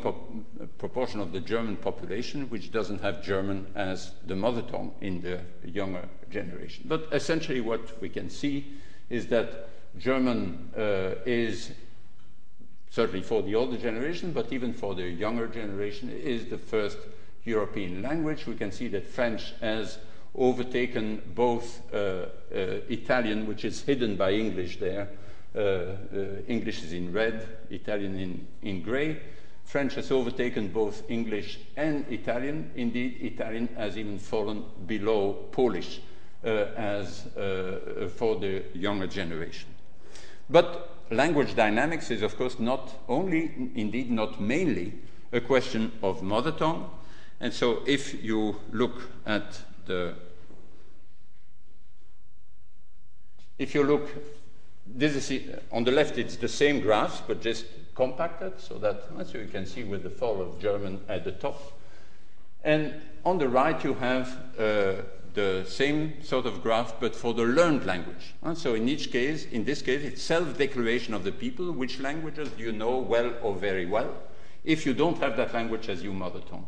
proportion 0.78 1.20
of 1.20 1.32
the 1.32 1.40
German 1.40 1.76
population 1.78 2.50
which 2.50 2.72
doesn't 2.72 3.02
have 3.02 3.24
German 3.24 3.66
as 3.76 4.12
the 4.28 4.36
mother 4.36 4.62
tongue 4.62 4.94
in 5.02 5.22
the 5.22 5.40
younger 5.64 6.08
generation. 6.30 6.86
But 6.88 7.08
essentially, 7.12 7.62
what 7.62 8.00
we 8.02 8.10
can 8.10 8.30
see 8.30 8.74
is 9.10 9.28
that 9.28 9.70
German 9.98 10.70
uh, 10.78 11.16
is 11.26 11.72
certainly 12.90 13.22
for 13.22 13.42
the 13.42 13.56
older 13.56 13.78
generation, 13.78 14.32
but 14.32 14.52
even 14.52 14.74
for 14.74 14.96
the 14.96 15.04
younger 15.04 15.48
generation, 15.48 16.10
is 16.10 16.46
the 16.46 16.58
first 16.58 16.98
European 17.44 18.02
language. 18.02 18.46
We 18.46 18.56
can 18.56 18.72
see 18.72 18.88
that 18.90 19.06
French 19.06 19.54
has 19.62 20.00
overtaken 20.36 21.22
both 21.36 21.82
uh, 21.94 21.98
uh, 21.98 22.26
Italian, 22.90 23.48
which 23.48 23.66
is 23.66 23.82
hidden 23.82 24.16
by 24.16 24.32
English 24.34 24.80
there. 24.80 25.10
Uh, 25.56 25.60
uh, 25.60 25.96
English 26.48 26.84
is 26.84 26.94
in 26.94 27.12
red, 27.12 27.48
Italian 27.70 28.20
in, 28.20 28.48
in 28.62 28.82
gray. 28.82 29.20
French 29.64 29.96
has 29.96 30.12
overtaken 30.12 30.70
both 30.70 31.04
English 31.10 31.60
and 31.78 32.06
Italian. 32.12 32.72
Indeed, 32.76 33.18
Italian 33.22 33.70
has 33.76 33.98
even 33.98 34.18
fallen 34.18 34.66
below 34.88 35.34
Polish 35.52 36.02
uh, 36.44 36.48
as 36.76 37.28
uh, 37.38 38.10
for 38.16 38.36
the 38.38 38.64
younger 38.74 39.08
generation. 39.08 39.70
But 40.50 40.99
language 41.12 41.56
dynamics 41.56 42.12
is, 42.12 42.22
of 42.22 42.38
course, 42.38 42.60
not 42.60 42.94
only, 43.08 43.72
indeed, 43.76 44.12
not 44.12 44.40
mainly, 44.40 44.94
a 45.32 45.42
question 45.42 45.92
of 46.02 46.22
mother 46.24 46.52
tongue. 46.52 46.90
And 47.40 47.54
so 47.54 47.84
if 47.86 48.24
you 48.24 48.58
look 48.72 49.02
at 49.26 49.62
the 49.86 50.16
if 53.58 53.76
you 53.76 53.84
look 53.84 54.10
this 54.86 55.30
is 55.30 55.56
on 55.72 55.84
the 55.84 55.92
left 55.92 56.18
it's 56.18 56.38
the 56.38 56.48
same 56.48 56.80
graphs 56.80 57.22
but 57.28 57.42
just 57.42 57.66
compacted 57.94 58.60
so 58.60 58.78
that 58.78 59.04
so 59.26 59.38
you 59.38 59.48
can 59.48 59.66
see 59.66 59.84
with 59.84 60.04
the 60.04 60.10
fall 60.10 60.42
of 60.42 60.60
German 60.60 61.02
at 61.10 61.24
the 61.24 61.34
top 61.34 61.74
and 62.64 62.94
on 63.26 63.38
the 63.38 63.48
right 63.48 63.84
you 63.84 63.94
have 63.96 64.38
uh, 64.58 64.94
the 65.40 65.66
same 65.66 66.22
sort 66.22 66.46
of 66.46 66.62
graph, 66.62 67.00
but 67.00 67.16
for 67.16 67.34
the 67.34 67.44
learned 67.44 67.86
language. 67.86 68.34
And 68.42 68.58
so 68.58 68.76
in 68.76 68.90
each 68.90 69.12
case, 69.12 69.46
in 69.46 69.64
this 69.64 69.82
case, 69.82 70.04
it's 70.04 70.22
self-declaration 70.22 71.14
of 71.14 71.24
the 71.24 71.32
people. 71.32 71.72
Which 71.72 72.00
languages 72.00 72.50
do 72.50 72.64
you 72.64 72.72
know 72.72 72.98
well 72.98 73.34
or 73.42 73.56
very 73.56 73.86
well? 73.86 74.12
If 74.64 74.86
you 74.86 74.94
don't 74.94 75.18
have 75.20 75.38
that 75.38 75.54
language 75.54 75.88
as 75.90 76.04
your 76.04 76.14
mother 76.14 76.42
tongue. 76.50 76.68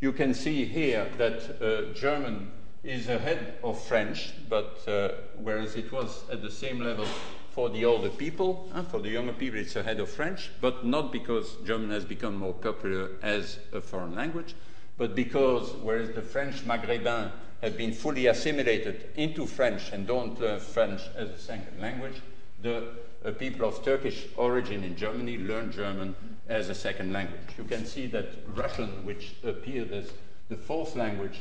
You 0.00 0.12
can 0.12 0.32
see 0.32 0.64
here 0.64 1.06
that 1.18 1.38
uh, 1.60 1.92
German 1.92 2.50
is 2.84 3.08
ahead 3.08 3.58
of 3.62 3.78
French, 3.82 4.32
but 4.48 4.78
uh, 4.86 5.08
whereas 5.42 5.74
it 5.74 5.90
was 5.92 6.22
at 6.32 6.40
the 6.40 6.50
same 6.50 6.78
level 6.80 7.06
for 7.50 7.68
the 7.68 7.84
older 7.84 8.08
people, 8.08 8.70
for 8.90 9.00
the 9.00 9.10
younger 9.10 9.32
people 9.32 9.58
it's 9.58 9.76
ahead 9.76 9.98
of 10.00 10.08
French, 10.08 10.50
but 10.60 10.86
not 10.86 11.12
because 11.12 11.56
German 11.66 11.90
has 11.90 12.04
become 12.04 12.36
more 12.36 12.54
popular 12.54 13.10
as 13.22 13.58
a 13.72 13.80
foreign 13.80 14.14
language, 14.14 14.54
but 14.96 15.14
because 15.14 15.72
whereas 15.82 16.10
the 16.14 16.22
French 16.22 16.64
Maghrébin 16.64 17.32
have 17.62 17.76
been 17.76 17.92
fully 17.92 18.26
assimilated 18.26 19.10
into 19.16 19.46
French 19.46 19.92
and 19.92 20.06
don't 20.06 20.40
learn 20.40 20.60
French 20.60 21.02
as 21.16 21.30
a 21.30 21.38
second 21.38 21.80
language, 21.80 22.20
the 22.62 22.90
uh, 23.24 23.32
people 23.32 23.66
of 23.66 23.84
Turkish 23.84 24.26
origin 24.36 24.84
in 24.84 24.96
Germany 24.96 25.38
learn 25.38 25.72
German 25.72 26.14
as 26.48 26.68
a 26.68 26.74
second 26.74 27.12
language. 27.12 27.40
You 27.56 27.64
can 27.64 27.84
see 27.84 28.06
that 28.08 28.26
Russian, 28.54 29.04
which 29.04 29.34
appeared 29.44 29.92
as 29.92 30.12
the 30.48 30.56
fourth 30.56 30.94
language, 30.96 31.40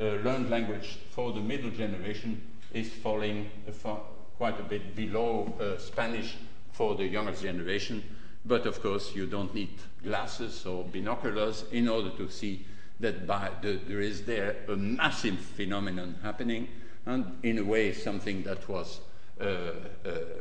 uh, 0.00 0.04
learned 0.24 0.50
language 0.50 0.98
for 1.10 1.32
the 1.32 1.40
middle 1.40 1.70
generation, 1.70 2.42
is 2.72 2.92
falling 2.92 3.50
uh, 3.68 3.96
quite 4.36 4.58
a 4.60 4.64
bit 4.64 4.94
below 4.94 5.52
uh, 5.60 5.78
Spanish 5.78 6.36
for 6.72 6.94
the 6.94 7.04
younger 7.04 7.32
generation. 7.32 8.02
But 8.44 8.66
of 8.66 8.82
course, 8.82 9.14
you 9.14 9.26
don't 9.26 9.54
need 9.54 9.70
glasses 10.02 10.66
or 10.66 10.84
binoculars 10.84 11.64
in 11.72 11.88
order 11.88 12.10
to 12.10 12.28
see 12.28 12.66
that 13.04 13.26
by 13.26 13.50
the, 13.62 13.78
there 13.86 14.00
is 14.00 14.22
there 14.22 14.56
a 14.68 14.76
massive 14.76 15.38
phenomenon 15.38 16.16
happening, 16.22 16.68
and 17.06 17.24
in 17.42 17.58
a 17.58 17.64
way 17.64 17.92
something 17.92 18.42
that 18.42 18.68
was 18.68 19.00
uh, 19.40 19.44
uh, 19.44 19.70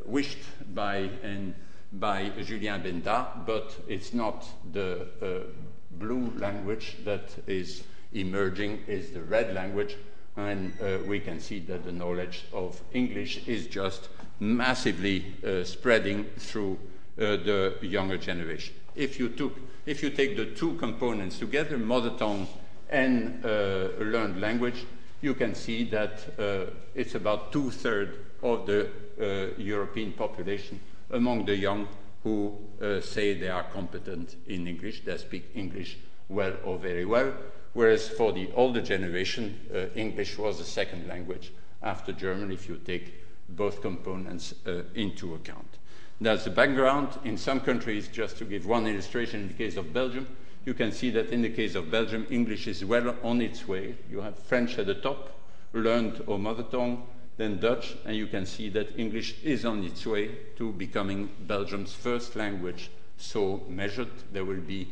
wished 0.06 0.40
by 0.74 1.10
and 1.24 1.54
by 1.94 2.30
Julien 2.44 2.82
Benda, 2.82 3.28
but 3.46 3.76
it's 3.88 4.14
not 4.14 4.48
the 4.72 5.08
uh, 5.22 5.52
blue 6.00 6.32
language 6.38 6.98
that 7.06 7.30
is 7.48 7.84
emerging, 8.14 8.80
is 8.88 9.12
the 9.12 9.22
red 9.22 9.54
language, 9.54 9.96
And 10.36 10.74
uh, 10.82 10.98
we 11.06 11.20
can 11.20 11.40
see 11.40 11.60
that 11.60 11.84
the 11.86 11.92
knowledge 11.92 12.46
of 12.54 12.82
English 12.92 13.48
is 13.48 13.68
just 13.68 14.10
massively 14.40 15.36
uh, 15.46 15.64
spreading 15.64 16.26
through 16.38 16.80
uh, 17.20 17.38
the 17.38 17.78
younger 17.82 18.18
generation. 18.18 18.74
If 18.96 19.20
you, 19.20 19.30
took, 19.30 19.56
if 19.86 20.02
you 20.02 20.10
take 20.10 20.36
the 20.38 20.46
two 20.46 20.76
components 20.76 21.40
together, 21.40 21.78
mother 21.78 22.12
tongue 22.12 22.48
and 22.90 23.44
uh, 23.44 23.90
learned 24.00 24.40
language, 24.40 24.86
you 25.22 25.34
can 25.34 25.56
see 25.56 25.84
that 25.86 26.24
uh, 26.38 26.72
it's 26.96 27.16
about 27.16 27.52
two 27.52 27.72
thirds 27.72 28.16
of 28.42 28.66
the 28.66 28.90
uh, 29.20 29.58
European 29.58 30.12
population 30.12 30.80
among 31.12 31.46
the 31.46 31.56
young 31.56 31.88
who 32.24 32.58
say 33.02 33.34
they 33.34 33.50
are 33.50 33.64
competent 33.64 34.38
in 34.48 34.66
English, 34.66 35.04
they 35.04 35.18
speak 35.18 35.44
English 35.56 35.98
well 36.30 36.54
or 36.64 36.78
very 36.78 37.06
well, 37.06 37.34
whereas 37.74 38.08
for 38.10 38.32
the 38.32 38.50
older 38.56 38.82
generation, 38.82 39.60
uh, 39.74 39.86
English 39.96 40.38
was 40.38 40.58
the 40.58 40.64
second 40.64 41.08
language 41.08 41.52
after 41.82 42.12
German 42.12 42.52
if 42.52 42.70
you 42.70 42.78
take 42.78 43.14
both 43.50 43.82
components 43.82 44.54
uh, 44.66 44.84
into 44.96 45.36
account. 45.36 45.78
That's 46.24 46.46
the 46.46 46.52
background. 46.52 47.10
In 47.26 47.36
some 47.36 47.60
countries, 47.60 48.08
just 48.08 48.38
to 48.38 48.46
give 48.46 48.66
one 48.66 48.88
illustration, 48.88 49.42
in 49.42 49.48
the 49.50 49.54
case 49.56 49.76
of 49.76 49.92
Belgium, 49.92 50.26
you 50.64 50.74
can 50.74 50.94
see 50.94 51.10
that 51.10 51.32
in 51.32 51.42
the 51.42 51.50
case 51.50 51.76
of 51.76 51.92
Belgium, 51.92 52.26
English 52.30 52.66
is 52.66 52.86
well 52.86 53.14
on 53.24 53.42
its 53.42 53.68
way. 53.68 53.96
You 54.10 54.22
have 54.22 54.40
French 54.40 54.80
at 54.80 54.86
the 54.86 54.96
top, 54.96 55.32
learned 55.74 56.24
or 56.26 56.40
mother 56.40 56.64
tongue, 56.64 57.06
then 57.36 57.60
Dutch, 57.60 57.98
and 58.06 58.16
you 58.16 58.28
can 58.28 58.46
see 58.46 58.70
that 58.70 58.98
English 58.98 59.36
is 59.44 59.66
on 59.66 59.84
its 59.84 60.06
way 60.06 60.30
to 60.56 60.72
becoming 60.72 61.30
Belgium's 61.42 61.94
first 61.94 62.38
language, 62.38 62.90
so 63.18 63.62
measured. 63.68 64.08
There 64.32 64.46
will 64.46 64.62
be, 64.62 64.88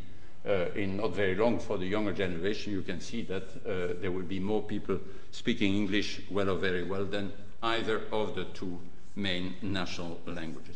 uh, 0.45 0.65
in 0.75 0.97
not 0.97 1.15
very 1.15 1.35
long 1.35 1.59
for 1.59 1.77
the 1.77 1.85
younger 1.85 2.11
generation, 2.11 2.73
you 2.73 2.81
can 2.81 2.99
see 2.99 3.21
that 3.21 3.43
uh, 3.43 4.01
there 4.01 4.11
will 4.11 4.27
be 4.27 4.41
more 4.41 4.63
people 4.63 4.99
speaking 5.31 5.75
English 5.75 6.23
well 6.29 6.49
or 6.49 6.57
very 6.57 6.83
well 6.83 7.05
than 7.05 7.31
either 7.63 8.01
of 8.11 8.35
the 8.35 8.43
two 8.53 8.77
main 9.15 9.55
national 9.61 10.19
languages. 10.25 10.75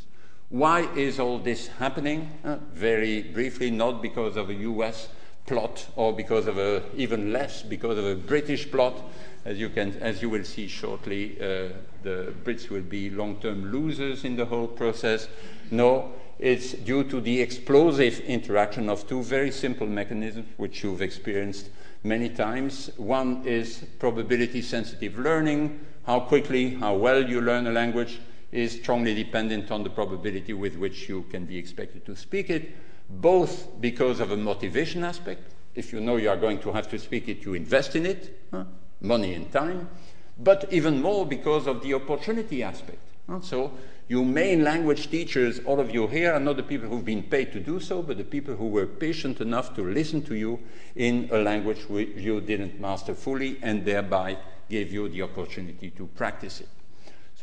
Why 0.49 0.81
is 0.95 1.19
all 1.19 1.39
this 1.39 1.67
happening? 1.67 2.29
Uh, 2.43 2.57
very 2.71 3.23
briefly, 3.23 3.71
not 3.71 4.01
because 4.01 4.37
of 4.37 4.49
a 4.49 4.53
US 4.53 5.09
plot 5.47 5.87
or 5.95 6.13
because 6.13 6.45
of 6.47 6.57
a, 6.57 6.83
even 6.95 7.33
less, 7.33 7.63
because 7.63 7.97
of 7.97 8.05
a 8.05 8.15
British 8.15 8.69
plot 8.69 8.95
as 9.43 9.59
you, 9.59 9.69
can, 9.69 9.93
as 10.01 10.21
you 10.21 10.29
will 10.29 10.43
see 10.43 10.67
shortly, 10.67 11.37
uh, 11.39 11.69
the 12.03 12.33
Brits 12.43 12.69
will 12.69 12.81
be 12.81 13.09
long 13.09 13.37
term 13.37 13.71
losers 13.71 14.23
in 14.23 14.35
the 14.35 14.45
whole 14.45 14.67
process. 14.67 15.27
No, 15.71 16.13
it's 16.39 16.73
due 16.73 17.03
to 17.05 17.21
the 17.21 17.41
explosive 17.41 18.19
interaction 18.21 18.89
of 18.89 19.07
two 19.07 19.23
very 19.23 19.51
simple 19.51 19.87
mechanisms, 19.87 20.47
which 20.57 20.83
you've 20.83 21.01
experienced 21.01 21.69
many 22.03 22.29
times. 22.29 22.91
One 22.97 23.45
is 23.45 23.85
probability 23.99 24.61
sensitive 24.61 25.17
learning. 25.17 25.79
How 26.05 26.19
quickly, 26.19 26.75
how 26.75 26.95
well 26.95 27.27
you 27.27 27.41
learn 27.41 27.67
a 27.67 27.71
language 27.71 28.19
is 28.51 28.73
strongly 28.73 29.13
dependent 29.13 29.71
on 29.71 29.83
the 29.83 29.89
probability 29.89 30.53
with 30.53 30.75
which 30.75 31.09
you 31.09 31.23
can 31.31 31.45
be 31.45 31.57
expected 31.57 32.05
to 32.05 32.15
speak 32.15 32.49
it, 32.49 32.71
both 33.09 33.69
because 33.81 34.19
of 34.19 34.31
a 34.31 34.37
motivation 34.37 35.03
aspect. 35.03 35.53
If 35.75 35.91
you 35.91 35.99
know 35.99 36.15
you 36.15 36.29
are 36.29 36.37
going 36.37 36.59
to 36.59 36.71
have 36.71 36.89
to 36.89 36.99
speak 36.99 37.27
it, 37.27 37.43
you 37.45 37.53
invest 37.53 37.95
in 37.95 38.05
it. 38.05 38.39
Huh? 38.51 38.65
money 39.01 39.33
and 39.33 39.51
time, 39.51 39.89
but 40.37 40.71
even 40.71 41.01
more 41.01 41.25
because 41.25 41.67
of 41.67 41.81
the 41.81 41.93
opportunity 41.93 42.63
aspect. 42.63 42.99
So, 43.41 43.71
you 44.07 44.23
main 44.23 44.63
language 44.63 45.09
teachers, 45.09 45.59
all 45.65 45.79
of 45.79 45.91
you 45.91 46.05
here, 46.05 46.31
are 46.31 46.39
not 46.39 46.57
the 46.57 46.63
people 46.63 46.87
who've 46.87 47.03
been 47.03 47.23
paid 47.23 47.51
to 47.53 47.59
do 47.59 47.79
so, 47.79 48.03
but 48.03 48.17
the 48.17 48.23
people 48.23 48.55
who 48.55 48.67
were 48.67 48.85
patient 48.85 49.41
enough 49.41 49.75
to 49.75 49.83
listen 49.83 50.21
to 50.25 50.35
you 50.35 50.59
in 50.95 51.27
a 51.31 51.39
language 51.39 51.79
you 51.89 52.39
didn't 52.41 52.79
master 52.79 53.15
fully 53.15 53.57
and 53.63 53.83
thereby 53.83 54.37
gave 54.69 54.93
you 54.93 55.09
the 55.09 55.23
opportunity 55.23 55.89
to 55.89 56.05
practice 56.07 56.61
it. 56.61 56.69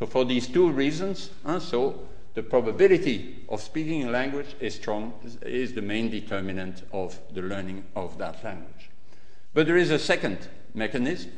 So, 0.02 0.06
for 0.06 0.24
these 0.24 0.48
two 0.48 0.68
reasons, 0.68 1.30
uh, 1.44 1.60
so 1.60 2.08
the 2.34 2.42
probability 2.42 3.44
of 3.48 3.60
speaking 3.60 4.02
a 4.02 4.10
language 4.10 4.56
is 4.58 4.74
strong, 4.74 5.12
is 5.42 5.74
the 5.74 5.80
main 5.80 6.10
determinant 6.10 6.82
of 6.92 7.16
the 7.32 7.40
learning 7.40 7.84
of 7.94 8.18
that 8.18 8.42
language. 8.42 8.90
But 9.54 9.68
there 9.68 9.76
is 9.76 9.92
a 9.92 10.00
second 10.00 10.48
mechanism, 10.74 11.30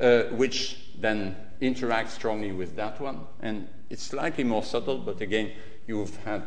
uh, 0.00 0.22
which 0.36 0.92
then 1.00 1.34
interacts 1.60 2.10
strongly 2.10 2.52
with 2.52 2.76
that 2.76 3.00
one. 3.00 3.22
And 3.40 3.66
it's 3.90 4.04
slightly 4.04 4.44
more 4.44 4.62
subtle, 4.62 4.98
but 4.98 5.20
again, 5.20 5.50
you've 5.88 6.16
had 6.18 6.44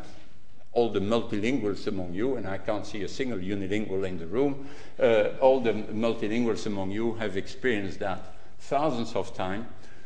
all 0.72 0.90
the 0.90 1.02
multilinguals 1.02 1.88
among 1.88 2.14
you, 2.14 2.38
and 2.38 2.48
I 2.48 2.58
can't 2.58 2.86
see 2.86 3.04
a 3.04 3.10
single 3.10 3.38
unilingual 3.38 4.08
in 4.08 4.18
the 4.18 4.28
room. 4.28 4.70
Uh, 4.98 5.32
all 5.42 5.60
the 5.60 5.74
multilinguals 5.74 6.68
among 6.68 6.92
you 6.92 7.16
have 7.16 7.36
experienced 7.36 8.00
that 8.00 8.34
thousands 8.60 9.14
of 9.14 9.36
times 9.36 9.66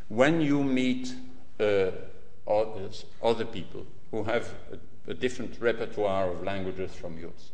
when 0.09 0.41
you 0.41 0.63
meet 0.63 1.13
uh, 1.59 1.91
others, 2.47 3.05
other 3.21 3.45
people 3.45 3.85
who 4.11 4.23
have 4.23 4.53
a, 4.71 5.11
a 5.11 5.13
different 5.13 5.59
repertoire 5.59 6.29
of 6.29 6.43
languages 6.43 6.93
from 6.93 7.17
yours. 7.17 7.51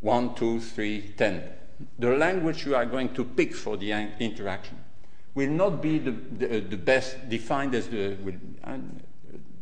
One, 0.00 0.34
two, 0.34 0.60
three, 0.60 1.14
ten 1.16 1.42
the 1.98 2.10
language 2.10 2.64
you 2.64 2.74
are 2.74 2.86
going 2.86 3.12
to 3.14 3.24
pick 3.24 3.54
for 3.54 3.76
the 3.76 3.92
interaction 4.20 4.78
will 5.34 5.50
not 5.50 5.82
be 5.82 5.98
the, 5.98 6.10
the, 6.10 6.60
the 6.60 6.76
best 6.76 7.28
defined 7.28 7.74
as 7.74 7.88
the, 7.88 8.16
uh, 8.64 8.78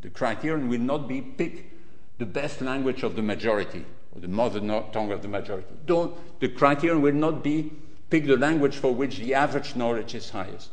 the 0.03 0.11
criterion 0.11 0.68
will 0.68 0.81
not 0.81 1.09
be 1.09 1.20
pick 1.20 1.72
the 2.18 2.27
best 2.27 2.61
language 2.61 3.03
of 3.03 3.16
the 3.16 3.22
majority 3.22 3.85
or 4.14 4.20
the 4.20 4.29
mother 4.29 4.61
tongue 4.93 5.11
of 5.11 5.22
the 5.22 5.29
majority. 5.29 5.75
Don't, 5.87 6.14
the 6.41 6.49
criterion 6.49 7.03
will 7.03 7.14
not 7.14 7.43
be 7.43 7.72
pick 8.11 8.27
the 8.27 8.37
language 8.37 8.77
for 8.77 8.95
which 8.95 9.18
the 9.18 9.35
average 9.35 9.75
knowledge 9.75 10.14
is 10.14 10.31
highest. 10.31 10.70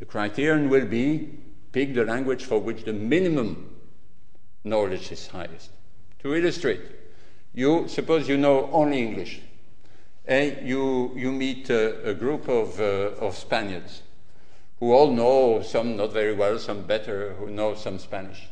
The 0.00 0.06
criterion 0.06 0.70
will 0.70 0.86
be 0.86 1.28
pick 1.72 1.94
the 1.94 2.04
language 2.04 2.44
for 2.44 2.58
which 2.58 2.84
the 2.84 2.92
minimum 2.92 3.70
knowledge 4.64 5.12
is 5.12 5.26
highest. 5.28 5.70
To 6.22 6.34
illustrate, 6.34 6.80
you 7.52 7.86
suppose 7.86 8.26
you 8.26 8.38
know 8.38 8.70
only 8.72 9.00
English 9.00 9.42
and 10.24 10.66
you, 10.66 11.12
you 11.14 11.30
meet 11.30 11.68
a, 11.68 12.10
a 12.10 12.14
group 12.14 12.48
of, 12.48 12.80
uh, 12.80 13.24
of 13.24 13.36
Spaniards 13.36 14.02
who 14.78 14.92
all 14.92 15.12
know, 15.12 15.60
some 15.60 15.96
not 15.96 16.12
very 16.12 16.32
well, 16.32 16.58
some 16.58 16.82
better, 16.82 17.34
who 17.34 17.50
know 17.50 17.74
some 17.74 17.98
Spanish. 17.98 18.48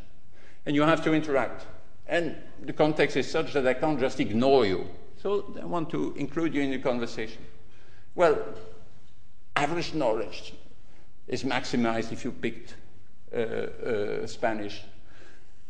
And 0.66 0.76
you 0.76 0.82
have 0.82 1.02
to 1.04 1.14
interact. 1.14 1.64
And 2.06 2.36
the 2.60 2.74
context 2.74 3.16
is 3.16 3.30
such 3.30 3.54
that 3.54 3.66
I 3.66 3.72
can't 3.72 3.98
just 3.98 4.20
ignore 4.20 4.66
you. 4.66 4.86
So 5.22 5.56
I 5.60 5.64
want 5.64 5.88
to 5.90 6.12
include 6.16 6.54
you 6.54 6.60
in 6.60 6.70
the 6.70 6.78
conversation. 6.78 7.42
Well, 8.14 8.38
average 9.56 9.94
knowledge 9.94 10.52
is 11.28 11.44
maximized 11.44 12.10
if 12.12 12.24
you 12.24 12.32
picked 12.32 12.74
uh, 13.32 13.38
uh, 13.38 14.26
Spanish. 14.26 14.82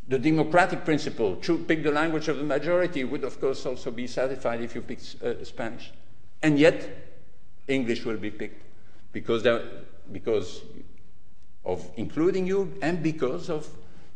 The 0.06 0.18
democratic 0.18 0.84
principle, 0.84 1.36
to 1.36 1.59
pick 1.59 1.82
the 1.82 1.90
language 1.90 2.28
of 2.28 2.38
the 2.38 2.44
majority, 2.44 3.04
would 3.04 3.24
of 3.24 3.40
course 3.40 3.66
also 3.66 3.90
be 3.90 4.06
satisfied 4.06 4.62
if 4.62 4.74
you 4.74 4.80
picked 4.80 5.16
uh, 5.22 5.44
Spanish. 5.44 5.92
And 6.42 6.59
yet, 6.59 6.88
English 7.66 8.04
will 8.04 8.16
be 8.16 8.30
picked 8.30 8.62
because, 9.12 9.46
because 10.11 10.62
of 11.64 11.90
including 11.96 12.46
you 12.46 12.72
and 12.80 13.02
because 13.02 13.50
of 13.50 13.68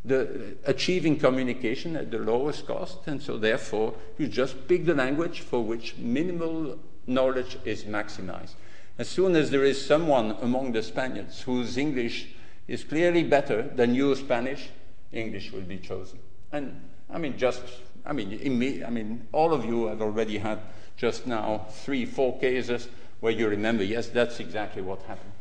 the 0.05 0.57
achieving 0.64 1.18
communication 1.18 1.97
at 1.97 2.11
the 2.11 2.18
lowest 2.18 2.66
cost. 2.66 3.07
And 3.07 3.20
so, 3.20 3.36
therefore, 3.36 3.95
you 4.18 4.28
just 4.28 4.66
pick 4.68 4.86
the 4.86 4.95
language 4.95 5.40
for 5.40 5.62
which 5.62 5.97
minimal 5.99 6.78
knowledge 7.07 7.59
is 7.64 7.84
maximized. 7.84 8.55
As 8.99 9.09
soon 9.09 9.34
as 9.36 9.51
there 9.51 9.64
is 9.64 9.84
someone 9.84 10.36
among 10.43 10.72
the 10.72 10.82
Spaniards 10.82 11.43
whose 11.43 11.76
English 11.78 12.28
is 12.68 12.84
clearly 12.84 13.22
better 13.22 13.62
than 13.62 13.95
your 13.95 14.14
Spanish, 14.16 14.68
English 15.12 15.53
will 15.53 15.62
be 15.62 15.78
chosen. 15.78 16.18
And 16.53 16.80
I 17.11 17.18
mean, 17.18 17.36
just, 17.38 17.62
I 18.05 18.12
mean, 18.12 18.59
me, 18.59 18.84
I 18.84 18.90
mean, 18.90 19.26
all 19.32 19.53
of 19.53 19.64
you 19.64 19.86
have 19.86 20.03
already 20.03 20.38
had 20.38 20.61
just 20.97 21.26
now 21.26 21.66
three, 21.70 22.05
four 22.05 22.38
cases 22.38 22.88
where 23.20 23.32
you 23.32 23.49
remember, 23.49 23.84
yes, 23.84 24.09
that's 24.09 24.40
exactly 24.40 24.82
what 24.82 25.03
happened. 25.03 25.32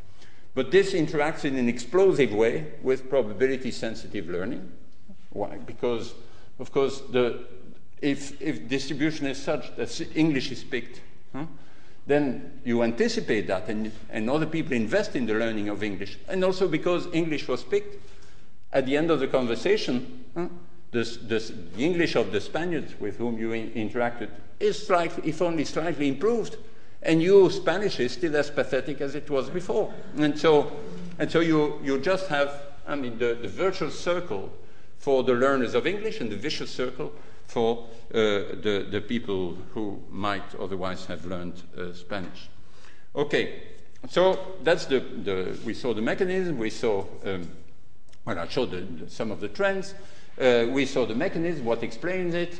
But 0.53 0.71
this 0.71 0.93
interacts 0.93 1.45
in 1.45 1.57
an 1.57 1.69
explosive 1.69 2.33
way 2.33 2.73
with 2.81 3.09
probability 3.09 3.71
sensitive 3.71 4.27
learning. 4.27 4.71
Why? 5.29 5.57
Because, 5.57 6.13
of 6.59 6.71
course, 6.71 7.01
the, 7.11 7.45
if, 8.01 8.41
if 8.41 8.67
distribution 8.67 9.27
is 9.27 9.41
such 9.41 9.75
that 9.77 10.15
English 10.15 10.51
is 10.51 10.63
picked, 10.63 11.01
huh, 11.33 11.45
then 12.07 12.59
you 12.63 12.83
anticipate 12.83 13.47
that, 13.47 13.67
and, 13.67 13.91
and 14.09 14.29
other 14.29 14.45
people 14.45 14.73
invest 14.73 15.15
in 15.15 15.25
the 15.25 15.33
learning 15.33 15.69
of 15.69 15.83
English. 15.83 16.17
And 16.27 16.43
also 16.43 16.67
because 16.67 17.07
English 17.13 17.47
was 17.47 17.63
picked, 17.63 17.97
at 18.73 18.85
the 18.85 18.97
end 18.97 19.11
of 19.11 19.19
the 19.19 19.27
conversation, 19.27 20.25
huh, 20.35 20.47
this, 20.91 21.17
this, 21.17 21.51
the 21.75 21.85
English 21.85 22.15
of 22.15 22.31
the 22.31 22.41
Spaniards 22.41 22.99
with 22.99 23.17
whom 23.17 23.37
you 23.37 23.53
in, 23.53 23.71
interacted 23.71 24.29
is 24.59 24.85
slightly, 24.85 25.29
if 25.29 25.41
only 25.41 25.65
slightly 25.65 26.07
improved, 26.07 26.57
and 27.03 27.21
your 27.21 27.49
Spanish 27.49 27.99
is 27.99 28.11
still 28.11 28.35
as 28.35 28.49
pathetic 28.49 29.01
as 29.01 29.15
it 29.15 29.29
was 29.29 29.49
before. 29.49 29.93
And 30.17 30.37
so, 30.37 30.71
and 31.17 31.31
so 31.31 31.39
you, 31.39 31.79
you 31.83 31.99
just 31.99 32.27
have, 32.27 32.61
I 32.87 32.95
mean, 32.95 33.17
the, 33.17 33.37
the 33.41 33.47
virtual 33.47 33.89
circle 33.89 34.51
for 34.97 35.23
the 35.23 35.33
learners 35.33 35.73
of 35.73 35.87
English 35.87 36.21
and 36.21 36.31
the 36.31 36.35
vicious 36.35 36.69
circle 36.69 37.11
for 37.51 37.85
uh, 38.13 38.55
the, 38.63 38.87
the 38.89 39.01
people 39.01 39.57
who 39.73 40.01
might 40.09 40.55
otherwise 40.55 41.05
have 41.05 41.25
learned 41.25 41.61
uh, 41.77 41.91
Spanish. 41.91 42.49
Okay, 43.13 43.63
so 44.09 44.39
that's 44.63 44.85
the, 44.85 44.99
the, 44.99 45.59
we 45.65 45.73
saw 45.73 45.93
the 45.93 46.01
mechanism, 46.01 46.57
we 46.57 46.69
saw, 46.69 47.05
um, 47.25 47.49
well, 48.23 48.39
I 48.39 48.47
showed 48.47 48.71
the, 48.71 49.09
some 49.09 49.31
of 49.31 49.41
the 49.41 49.49
trends, 49.49 49.93
uh, 50.39 50.65
we 50.69 50.85
saw 50.85 51.05
the 51.05 51.13
mechanism, 51.13 51.65
what 51.65 51.83
explains 51.83 52.35
it. 52.35 52.57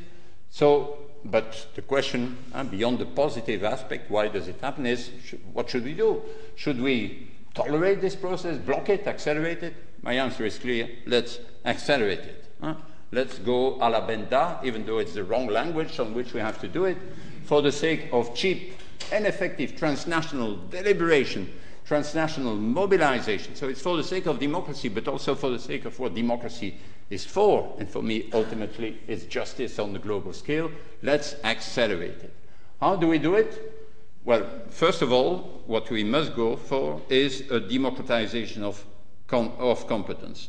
So, 0.50 0.98
but 1.24 1.68
the 1.76 1.82
question 1.84 2.38
uh, 2.54 2.66
beyond 2.66 3.00
the 3.00 3.06
positive 3.06 3.64
aspect, 3.64 4.12
why 4.12 4.28
does 4.28 4.50
it 4.50 4.60
happen, 4.60 4.86
is 4.86 5.10
sh- 5.24 5.36
what 5.54 5.70
should 5.70 5.86
we 5.86 5.94
do? 5.94 6.22
Should 6.56 6.82
we 6.82 7.30
tolerate 7.54 8.02
this 8.02 8.18
process, 8.18 8.58
block 8.58 8.90
it, 8.90 9.08
accelerate 9.08 9.64
it? 9.64 9.74
My 10.02 10.14
answer 10.14 10.44
is 10.44 10.58
clear 10.58 10.90
let's 11.06 11.40
accelerate 11.64 12.20
it. 12.20 12.46
Huh? 12.60 12.76
Let's 13.14 13.40
go 13.40 13.76
a 13.76 13.90
la 13.90 14.06
Benda, 14.06 14.60
even 14.64 14.86
though 14.86 15.00
it's 15.00 15.14
the 15.14 15.24
wrong 15.24 15.48
language 15.48 16.00
on 16.00 16.14
which 16.14 16.34
we 16.34 16.40
have 16.40 16.60
to 16.62 16.68
do 16.68 16.86
it, 16.86 16.98
for 17.44 17.62
the 17.62 17.72
sake 17.72 18.08
of 18.14 18.34
cheap 18.34 18.78
and 19.12 19.26
effective 19.26 19.76
transnational 19.76 20.56
deliberation, 20.70 21.52
transnational 21.86 22.56
mobilization. 22.56 23.54
So 23.56 23.68
it's 23.68 23.82
for 23.82 23.98
the 23.98 24.04
sake 24.04 24.28
of 24.28 24.40
democracy, 24.40 24.88
but 24.88 25.10
also 25.10 25.36
for 25.36 25.50
the 25.50 25.60
sake 25.60 25.84
of 25.84 26.00
what 26.00 26.16
democracy 26.16 26.78
is 27.10 27.26
for. 27.26 27.76
And 27.78 27.90
for 27.90 28.02
me, 28.02 28.30
ultimately, 28.34 29.00
it's 29.08 29.26
justice 29.26 29.78
on 29.78 29.92
the 29.92 30.00
global 30.00 30.32
scale. 30.32 30.72
Let's 31.04 31.36
accelerate 31.44 32.24
it. 32.24 32.34
How 32.80 32.96
do 32.96 33.08
we 33.08 33.20
do 33.20 33.36
it? 33.36 33.78
Well, 34.24 34.48
first 34.70 35.02
of 35.02 35.12
all, 35.12 35.64
what 35.66 35.90
we 35.90 36.06
must 36.06 36.34
go 36.36 36.56
for 36.56 37.02
is 37.10 37.42
a 37.52 37.60
democratization 37.60 38.64
of, 38.64 38.86
com- 39.28 39.52
of 39.58 39.86
competence. 39.88 40.48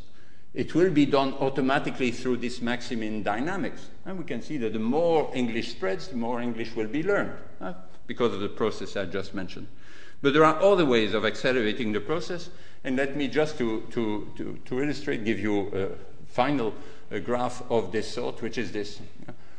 It 0.55 0.75
will 0.75 0.91
be 0.91 1.07
done 1.07 1.35
automatically 1.35 2.11
through 2.11 2.39
this 2.39 2.61
Maximin 2.61 3.23
dynamics. 3.23 3.89
And 4.05 4.19
we 4.19 4.25
can 4.25 4.43
see 4.43 4.59
that 4.59 4.75
the 4.75 4.79
more 4.79 5.31
English 5.35 5.71
spreads, 5.71 6.09
the 6.09 6.17
more 6.17 6.43
English 6.43 6.77
will 6.77 6.89
be 6.89 7.03
learned 7.03 7.33
because 8.07 8.35
of 8.35 8.41
the 8.41 8.49
process 8.49 8.97
I 8.97 9.07
just 9.07 9.35
mentioned. 9.35 9.67
But 10.21 10.35
there 10.35 10.45
are 10.45 10.61
other 10.63 10.85
ways 10.85 11.15
of 11.15 11.25
accelerating 11.25 11.93
the 11.93 12.01
process. 12.01 12.51
And 12.85 12.97
let 12.97 13.17
me 13.17 13.29
just 13.29 13.57
to, 13.59 13.83
to, 13.91 14.31
to, 14.37 14.59
to 14.65 14.83
illustrate, 14.83 15.25
give 15.25 15.41
you 15.41 15.69
a 15.75 15.89
final 16.33 16.75
a 17.11 17.21
graph 17.21 17.63
of 17.71 17.93
this 17.93 18.11
sort, 18.11 18.41
which 18.41 18.59
is 18.59 18.73
this. 18.73 19.01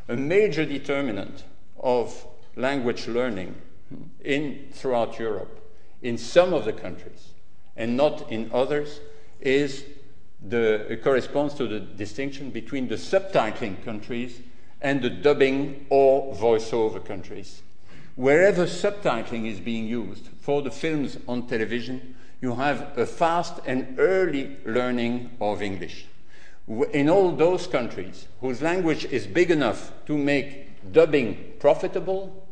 A 0.07 0.15
major 0.15 0.65
determinant 0.65 1.43
of 1.79 2.25
language 2.55 3.07
learning 3.07 3.55
in, 4.23 4.67
throughout 4.71 5.19
Europe, 5.19 5.59
in 6.01 6.17
some 6.17 6.53
of 6.53 6.65
the 6.65 6.73
countries, 6.73 7.29
and 7.77 7.95
not 7.95 8.31
in 8.31 8.49
others, 8.53 8.99
is 9.39 9.85
the, 10.47 10.99
corresponds 11.03 11.53
to 11.55 11.67
the 11.67 11.79
distinction 11.79 12.49
between 12.49 12.87
the 12.87 12.95
subtitling 12.95 13.83
countries 13.83 14.41
and 14.81 15.01
the 15.01 15.09
dubbing 15.09 15.85
or 15.89 16.33
voiceover 16.35 17.03
countries. 17.03 17.61
Wherever 18.15 18.65
subtitling 18.65 19.49
is 19.49 19.59
being 19.59 19.87
used 19.87 20.27
for 20.41 20.61
the 20.61 20.71
films 20.71 21.17
on 21.27 21.47
television, 21.47 22.15
you 22.41 22.55
have 22.55 22.97
a 22.97 23.05
fast 23.05 23.59
and 23.65 23.95
early 23.97 24.57
learning 24.65 25.31
of 25.39 25.61
English. 25.61 26.05
In 26.67 27.09
all 27.09 27.31
those 27.31 27.67
countries 27.67 28.27
whose 28.41 28.61
language 28.61 29.05
is 29.05 29.25
big 29.25 29.49
enough 29.49 29.91
to 30.05 30.17
make 30.17 30.91
dubbing 30.91 31.53
profitable, 31.59 32.42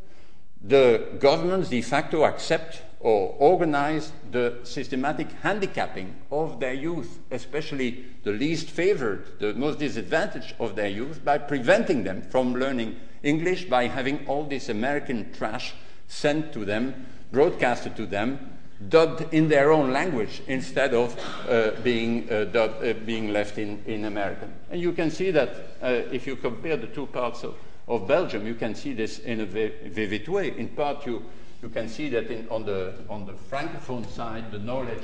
the 0.63 1.07
governments 1.19 1.69
de 1.69 1.81
facto 1.81 2.23
accept 2.23 2.81
or 2.99 3.35
organize 3.39 4.11
the 4.31 4.59
systematic 4.63 5.27
handicapping 5.41 6.15
of 6.31 6.59
their 6.59 6.73
youth, 6.73 7.19
especially 7.31 8.05
the 8.23 8.31
least 8.31 8.69
favored, 8.69 9.25
the 9.39 9.53
most 9.55 9.79
disadvantaged 9.79 10.53
of 10.59 10.75
their 10.75 10.87
youth, 10.87 11.23
by 11.25 11.37
preventing 11.37 12.03
them 12.03 12.21
from 12.21 12.53
learning 12.53 12.95
English 13.23 13.65
by 13.65 13.87
having 13.87 14.25
all 14.27 14.43
this 14.43 14.69
American 14.69 15.31
trash 15.33 15.73
sent 16.07 16.53
to 16.53 16.65
them, 16.65 17.07
broadcasted 17.31 17.95
to 17.95 18.05
them, 18.05 18.57
dubbed 18.89 19.33
in 19.33 19.47
their 19.47 19.71
own 19.71 19.91
language 19.91 20.41
instead 20.47 20.93
of 20.93 21.15
uh, 21.47 21.71
being, 21.83 22.31
uh, 22.31 22.45
dubbed, 22.45 22.83
uh, 22.83 22.93
being 23.05 23.31
left 23.31 23.57
in, 23.57 23.81
in 23.85 24.05
American. 24.05 24.51
And 24.71 24.81
you 24.81 24.91
can 24.91 25.11
see 25.11 25.31
that 25.31 25.49
uh, 25.81 25.87
if 26.11 26.25
you 26.25 26.35
compare 26.35 26.77
the 26.77 26.87
two 26.87 27.05
parts 27.07 27.43
of, 27.43 27.55
of 27.87 28.07
Belgium, 28.07 28.45
you 28.45 28.55
can 28.55 28.75
see 28.75 28.93
this 28.93 29.19
in 29.19 29.41
a 29.41 29.45
vivid 29.45 30.27
way. 30.27 30.57
In 30.57 30.69
part, 30.69 31.05
you 31.05 31.25
you 31.61 31.69
can 31.69 31.87
see 31.87 32.09
that 32.09 32.31
in, 32.31 32.47
on, 32.49 32.65
the, 32.65 32.93
on 33.07 33.25
the 33.25 33.33
Francophone 33.33 34.07
side, 34.09 34.51
the 34.51 34.59
knowledge 34.59 35.03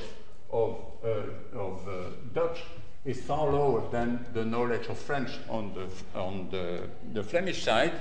of, 0.51 0.77
uh, 1.03 1.57
of 1.57 1.87
uh, 1.87 2.09
Dutch 2.33 2.59
is 3.05 3.21
far 3.21 3.51
lower 3.51 3.87
than 3.91 4.25
the 4.33 4.43
knowledge 4.43 4.87
of 4.87 4.97
French 4.97 5.29
on 5.49 5.73
the, 5.73 6.19
on 6.19 6.49
the, 6.49 6.81
the 7.13 7.23
Flemish 7.23 7.63
side 7.63 7.93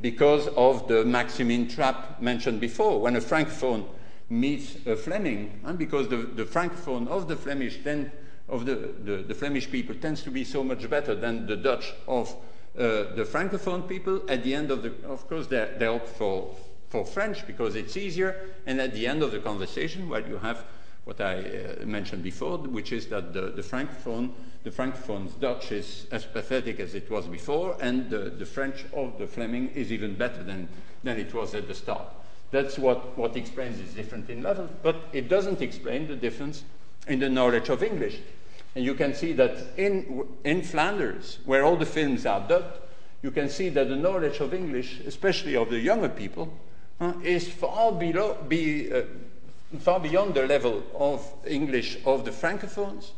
because 0.00 0.48
of 0.48 0.88
the 0.88 1.04
Maximin 1.04 1.68
trap 1.68 2.20
mentioned 2.22 2.60
before. 2.60 3.00
When 3.00 3.16
a 3.16 3.20
Francophone 3.20 3.84
meets 4.30 4.76
a 4.86 4.96
Fleming, 4.96 5.60
and 5.64 5.78
because 5.78 6.08
the, 6.08 6.16
the 6.16 6.44
Francophone 6.44 7.08
of 7.08 7.28
the 7.28 7.36
Flemish 7.36 7.78
then 7.84 8.10
of 8.48 8.64
the, 8.64 8.94
the, 9.04 9.16
the, 9.28 9.34
Flemish 9.34 9.70
people 9.70 9.94
tends 9.94 10.22
to 10.22 10.30
be 10.30 10.42
so 10.42 10.64
much 10.64 10.88
better 10.88 11.14
than 11.14 11.46
the 11.46 11.56
Dutch 11.56 11.92
of 12.06 12.34
the 12.78 13.28
Francophone 13.30 13.88
people. 13.88 14.22
At 14.28 14.44
the 14.44 14.54
end 14.54 14.70
of 14.70 14.82
the, 14.82 14.92
of 15.06 15.28
course, 15.28 15.46
they, 15.46 15.74
they 15.78 15.86
opt 15.86 16.08
for, 16.08 16.54
for 16.88 17.04
French 17.04 17.46
because 17.46 17.74
it's 17.74 17.96
easier. 17.96 18.36
And 18.66 18.80
at 18.80 18.94
the 18.94 19.06
end 19.06 19.22
of 19.22 19.32
the 19.32 19.40
conversation, 19.40 20.08
well, 20.08 20.26
you 20.26 20.38
have 20.38 20.64
what 21.08 21.22
I 21.22 21.38
uh, 21.38 21.86
mentioned 21.86 22.22
before, 22.22 22.58
which 22.58 22.92
is 22.92 23.06
that 23.06 23.32
the, 23.32 23.50
the 23.50 23.62
Francophone, 23.62 24.30
the 24.62 24.70
Francophone's 24.70 25.32
Dutch 25.32 25.72
is 25.72 26.06
as 26.12 26.26
pathetic 26.26 26.80
as 26.80 26.94
it 26.94 27.10
was 27.10 27.26
before, 27.26 27.78
and 27.80 28.10
the, 28.10 28.28
the 28.28 28.44
French 28.44 28.84
of 28.92 29.16
the 29.18 29.26
Fleming 29.26 29.70
is 29.70 29.90
even 29.90 30.16
better 30.16 30.42
than, 30.42 30.68
than 31.02 31.18
it 31.18 31.32
was 31.32 31.54
at 31.54 31.66
the 31.66 31.74
start. 31.74 32.06
That's 32.50 32.78
what, 32.78 33.16
what 33.16 33.36
explains 33.36 33.78
this 33.78 33.94
difference 33.94 34.28
in 34.28 34.42
level, 34.42 34.68
but 34.82 34.96
it 35.14 35.30
doesn't 35.30 35.62
explain 35.62 36.08
the 36.08 36.16
difference 36.16 36.64
in 37.06 37.20
the 37.20 37.30
knowledge 37.30 37.70
of 37.70 37.82
English. 37.82 38.18
And 38.74 38.84
you 38.84 38.94
can 38.94 39.14
see 39.14 39.32
that 39.32 39.56
in, 39.76 40.26
in 40.44 40.62
Flanders, 40.62 41.38
where 41.44 41.64
all 41.64 41.76
the 41.76 41.86
films 41.86 42.26
are 42.26 42.46
dubbed, 42.46 42.78
you 43.22 43.30
can 43.30 43.48
see 43.48 43.68
that 43.70 43.88
the 43.88 43.96
knowledge 43.96 44.40
of 44.40 44.54
English, 44.54 45.00
especially 45.00 45.56
of 45.56 45.70
the 45.70 45.78
younger 45.78 46.08
people, 46.08 46.52
uh, 47.00 47.12
is 47.22 47.48
far, 47.48 47.92
below, 47.92 48.36
be, 48.48 48.92
uh, 48.92 49.02
far 49.78 50.00
beyond 50.00 50.34
the 50.34 50.46
level 50.46 50.82
of 50.94 51.26
English 51.46 51.98
of 52.04 52.24
the 52.24 52.30
Francophones, 52.30 53.10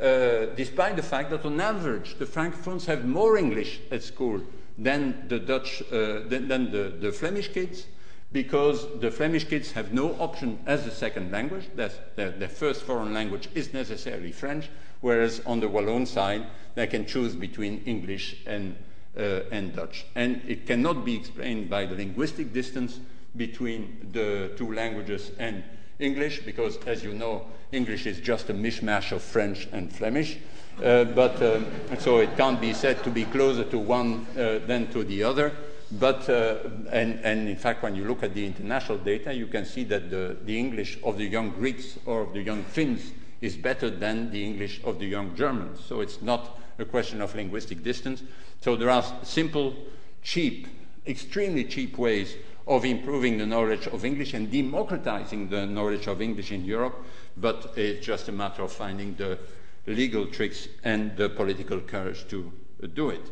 uh, 0.00 0.46
despite 0.56 0.96
the 0.96 1.02
fact 1.02 1.30
that 1.30 1.44
on 1.44 1.60
average 1.60 2.16
the 2.18 2.24
Francophones 2.24 2.86
have 2.86 3.04
more 3.04 3.36
English 3.36 3.80
at 3.90 4.02
school 4.02 4.40
than 4.78 5.26
the 5.28 5.38
Dutch, 5.38 5.82
uh, 5.92 6.20
than, 6.28 6.48
than 6.48 6.70
the, 6.70 6.94
the, 7.00 7.12
Flemish 7.12 7.48
kids, 7.48 7.86
because 8.32 8.86
the 9.00 9.10
Flemish 9.10 9.44
kids 9.44 9.72
have 9.72 9.92
no 9.92 10.14
option 10.20 10.58
as 10.66 10.86
a 10.86 10.90
second 10.90 11.30
language. 11.30 11.68
Their, 11.74 11.90
their 12.14 12.48
first 12.48 12.82
foreign 12.82 13.12
language 13.12 13.48
is 13.54 13.74
necessarily 13.74 14.32
French, 14.32 14.70
whereas 15.00 15.40
on 15.46 15.60
the 15.60 15.68
Walloon 15.68 16.06
side 16.06 16.46
they 16.74 16.86
can 16.86 17.06
choose 17.06 17.34
between 17.34 17.82
English 17.84 18.36
and, 18.46 18.76
uh, 19.16 19.40
and 19.50 19.74
Dutch. 19.74 20.06
And 20.14 20.40
it 20.46 20.66
cannot 20.66 21.04
be 21.04 21.16
explained 21.16 21.68
by 21.68 21.86
the 21.86 21.94
linguistic 21.94 22.52
distance 22.52 23.00
between 23.36 24.08
the 24.12 24.52
two 24.56 24.72
languages 24.72 25.30
and 25.38 25.62
English, 25.98 26.40
because 26.44 26.78
as 26.86 27.04
you 27.04 27.12
know, 27.12 27.46
English 27.72 28.06
is 28.06 28.20
just 28.20 28.50
a 28.50 28.54
mishmash 28.54 29.12
of 29.12 29.22
French 29.22 29.68
and 29.72 29.92
Flemish. 29.92 30.38
Uh, 30.82 31.04
but 31.04 31.40
um, 31.42 31.66
so 31.98 32.20
it 32.20 32.34
can't 32.36 32.60
be 32.60 32.72
said 32.72 33.02
to 33.04 33.10
be 33.10 33.24
closer 33.26 33.64
to 33.64 33.78
one 33.78 34.26
uh, 34.36 34.58
than 34.66 34.90
to 34.92 35.04
the 35.04 35.22
other. 35.22 35.52
But 35.92 36.28
uh, 36.30 36.58
and, 36.90 37.20
and 37.24 37.48
in 37.48 37.56
fact, 37.56 37.82
when 37.82 37.96
you 37.96 38.04
look 38.04 38.22
at 38.22 38.32
the 38.32 38.46
international 38.46 38.98
data, 38.98 39.34
you 39.34 39.48
can 39.48 39.64
see 39.64 39.84
that 39.84 40.08
the, 40.08 40.36
the 40.44 40.58
English 40.58 40.98
of 41.02 41.18
the 41.18 41.26
young 41.26 41.50
Greeks 41.50 41.98
or 42.06 42.22
of 42.22 42.32
the 42.32 42.40
young 42.40 42.62
Finns 42.62 43.12
is 43.40 43.56
better 43.56 43.90
than 43.90 44.30
the 44.30 44.44
English 44.44 44.80
of 44.84 44.98
the 44.98 45.06
young 45.06 45.34
Germans. 45.34 45.80
So 45.84 46.00
it's 46.00 46.20
not 46.20 46.58
a 46.78 46.84
question 46.84 47.20
of 47.20 47.34
linguistic 47.34 47.82
distance. 47.82 48.22
So 48.60 48.76
there 48.76 48.90
are 48.90 49.04
simple, 49.22 49.74
cheap, 50.22 50.66
extremely 51.06 51.64
cheap 51.64 51.96
ways 51.98 52.34
of 52.66 52.84
improving 52.84 53.38
the 53.38 53.46
knowledge 53.46 53.86
of 53.88 54.04
English 54.04 54.34
and 54.34 54.50
democratizing 54.50 55.48
the 55.48 55.66
knowledge 55.66 56.06
of 56.06 56.20
English 56.20 56.52
in 56.52 56.64
Europe, 56.64 57.04
but 57.36 57.72
it's 57.76 58.04
just 58.04 58.28
a 58.28 58.32
matter 58.32 58.62
of 58.62 58.72
finding 58.72 59.14
the 59.14 59.38
legal 59.86 60.26
tricks 60.26 60.68
and 60.84 61.16
the 61.16 61.28
political 61.28 61.80
courage 61.80 62.28
to 62.28 62.52
do 62.94 63.10
it. 63.10 63.22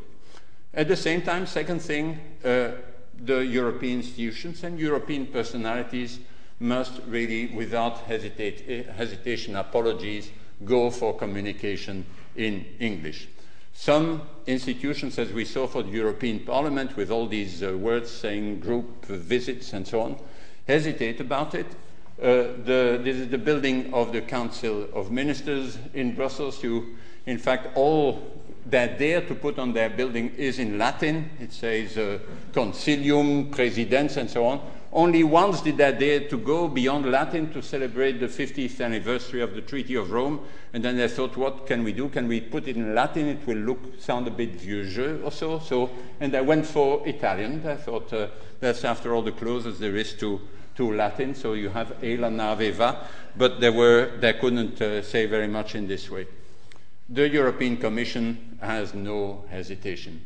At 0.74 0.88
the 0.88 0.96
same 0.96 1.22
time, 1.22 1.46
second 1.46 1.80
thing, 1.80 2.18
uh, 2.44 2.70
the 3.16 3.44
European 3.44 4.00
institutions 4.00 4.64
and 4.64 4.78
European 4.78 5.26
personalities 5.26 6.20
must 6.60 7.00
really, 7.06 7.46
without 7.46 7.98
hesitate, 7.98 8.86
hesitation, 8.86 9.56
apologies, 9.56 10.30
go 10.64 10.90
for 10.90 11.16
communication 11.16 12.04
in 12.36 12.64
English. 12.80 13.28
Some 13.72 14.22
institutions, 14.46 15.18
as 15.18 15.32
we 15.32 15.44
saw 15.44 15.68
for 15.68 15.84
the 15.84 15.90
European 15.90 16.40
Parliament, 16.40 16.96
with 16.96 17.12
all 17.12 17.28
these 17.28 17.62
uh, 17.62 17.76
words 17.76 18.10
saying 18.10 18.58
group 18.58 19.04
visits 19.06 19.72
and 19.72 19.86
so 19.86 20.00
on, 20.00 20.16
hesitate 20.66 21.20
about 21.20 21.54
it. 21.54 21.66
Uh, 22.20 22.58
the, 22.64 23.00
this 23.04 23.16
is 23.16 23.28
the 23.28 23.38
building 23.38 23.94
of 23.94 24.12
the 24.12 24.20
Council 24.20 24.88
of 24.92 25.12
Ministers 25.12 25.78
in 25.94 26.16
Brussels. 26.16 26.60
You, 26.60 26.96
in 27.26 27.38
fact, 27.38 27.68
all 27.76 28.20
that 28.66 28.98
dare 28.98 29.22
to 29.22 29.34
put 29.34 29.58
on 29.58 29.72
their 29.72 29.90
building 29.90 30.34
is 30.36 30.58
in 30.58 30.78
Latin. 30.78 31.30
It 31.40 31.52
says 31.52 31.96
uh, 31.96 32.18
Concilium, 32.52 33.50
Presidens, 33.50 34.16
and 34.16 34.28
so 34.28 34.44
on. 34.46 34.60
Only 34.90 35.22
once 35.22 35.60
did 35.60 35.76
they 35.76 35.92
dare 35.92 36.28
to 36.30 36.38
go 36.38 36.66
beyond 36.66 37.10
Latin 37.10 37.52
to 37.52 37.60
celebrate 37.60 38.20
the 38.20 38.26
50th 38.26 38.80
anniversary 38.82 39.42
of 39.42 39.54
the 39.54 39.60
Treaty 39.60 39.94
of 39.96 40.10
Rome. 40.10 40.40
And 40.72 40.82
then 40.82 40.96
they 40.96 41.08
thought, 41.08 41.36
what 41.36 41.66
can 41.66 41.84
we 41.84 41.92
do? 41.92 42.08
Can 42.08 42.26
we 42.26 42.40
put 42.40 42.66
it 42.68 42.76
in 42.76 42.94
Latin? 42.94 43.28
It 43.28 43.46
will 43.46 43.58
look, 43.58 44.00
sound 44.00 44.26
a 44.28 44.30
bit 44.30 44.52
vieux 44.52 45.20
or 45.22 45.30
so. 45.30 45.58
so 45.58 45.90
and 46.20 46.34
I 46.34 46.40
went 46.40 46.66
for 46.66 47.06
Italian. 47.06 47.66
I 47.66 47.76
thought 47.76 48.12
uh, 48.14 48.28
that's 48.60 48.82
after 48.84 49.14
all 49.14 49.22
the 49.22 49.32
closest 49.32 49.78
there 49.78 49.94
is 49.94 50.14
to, 50.14 50.40
to 50.76 50.94
Latin. 50.94 51.34
So 51.34 51.52
you 51.52 51.68
have 51.68 51.92
Ela 52.02 52.30
Naveva. 52.30 53.04
But 53.36 53.60
they, 53.60 53.70
were, 53.70 54.12
they 54.18 54.32
couldn't 54.32 54.80
uh, 54.80 55.02
say 55.02 55.26
very 55.26 55.48
much 55.48 55.74
in 55.74 55.86
this 55.86 56.10
way. 56.10 56.26
The 57.08 57.28
European 57.28 57.76
Commission 57.76 58.58
has 58.60 58.92
no 58.94 59.44
hesitation. 59.48 60.24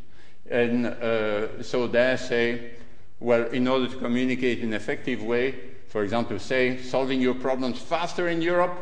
And 0.50 0.86
uh, 0.86 1.62
so 1.62 1.86
they 1.86 2.16
say, 2.16 2.72
well, 3.20 3.46
in 3.48 3.68
order 3.68 3.86
to 3.86 3.96
communicate 3.96 4.58
in 4.58 4.68
an 4.68 4.74
effective 4.74 5.22
way, 5.22 5.54
for 5.86 6.02
example, 6.02 6.38
say 6.38 6.78
solving 6.82 7.20
your 7.20 7.34
problems 7.34 7.78
faster 7.78 8.28
in 8.28 8.42
Europe, 8.42 8.72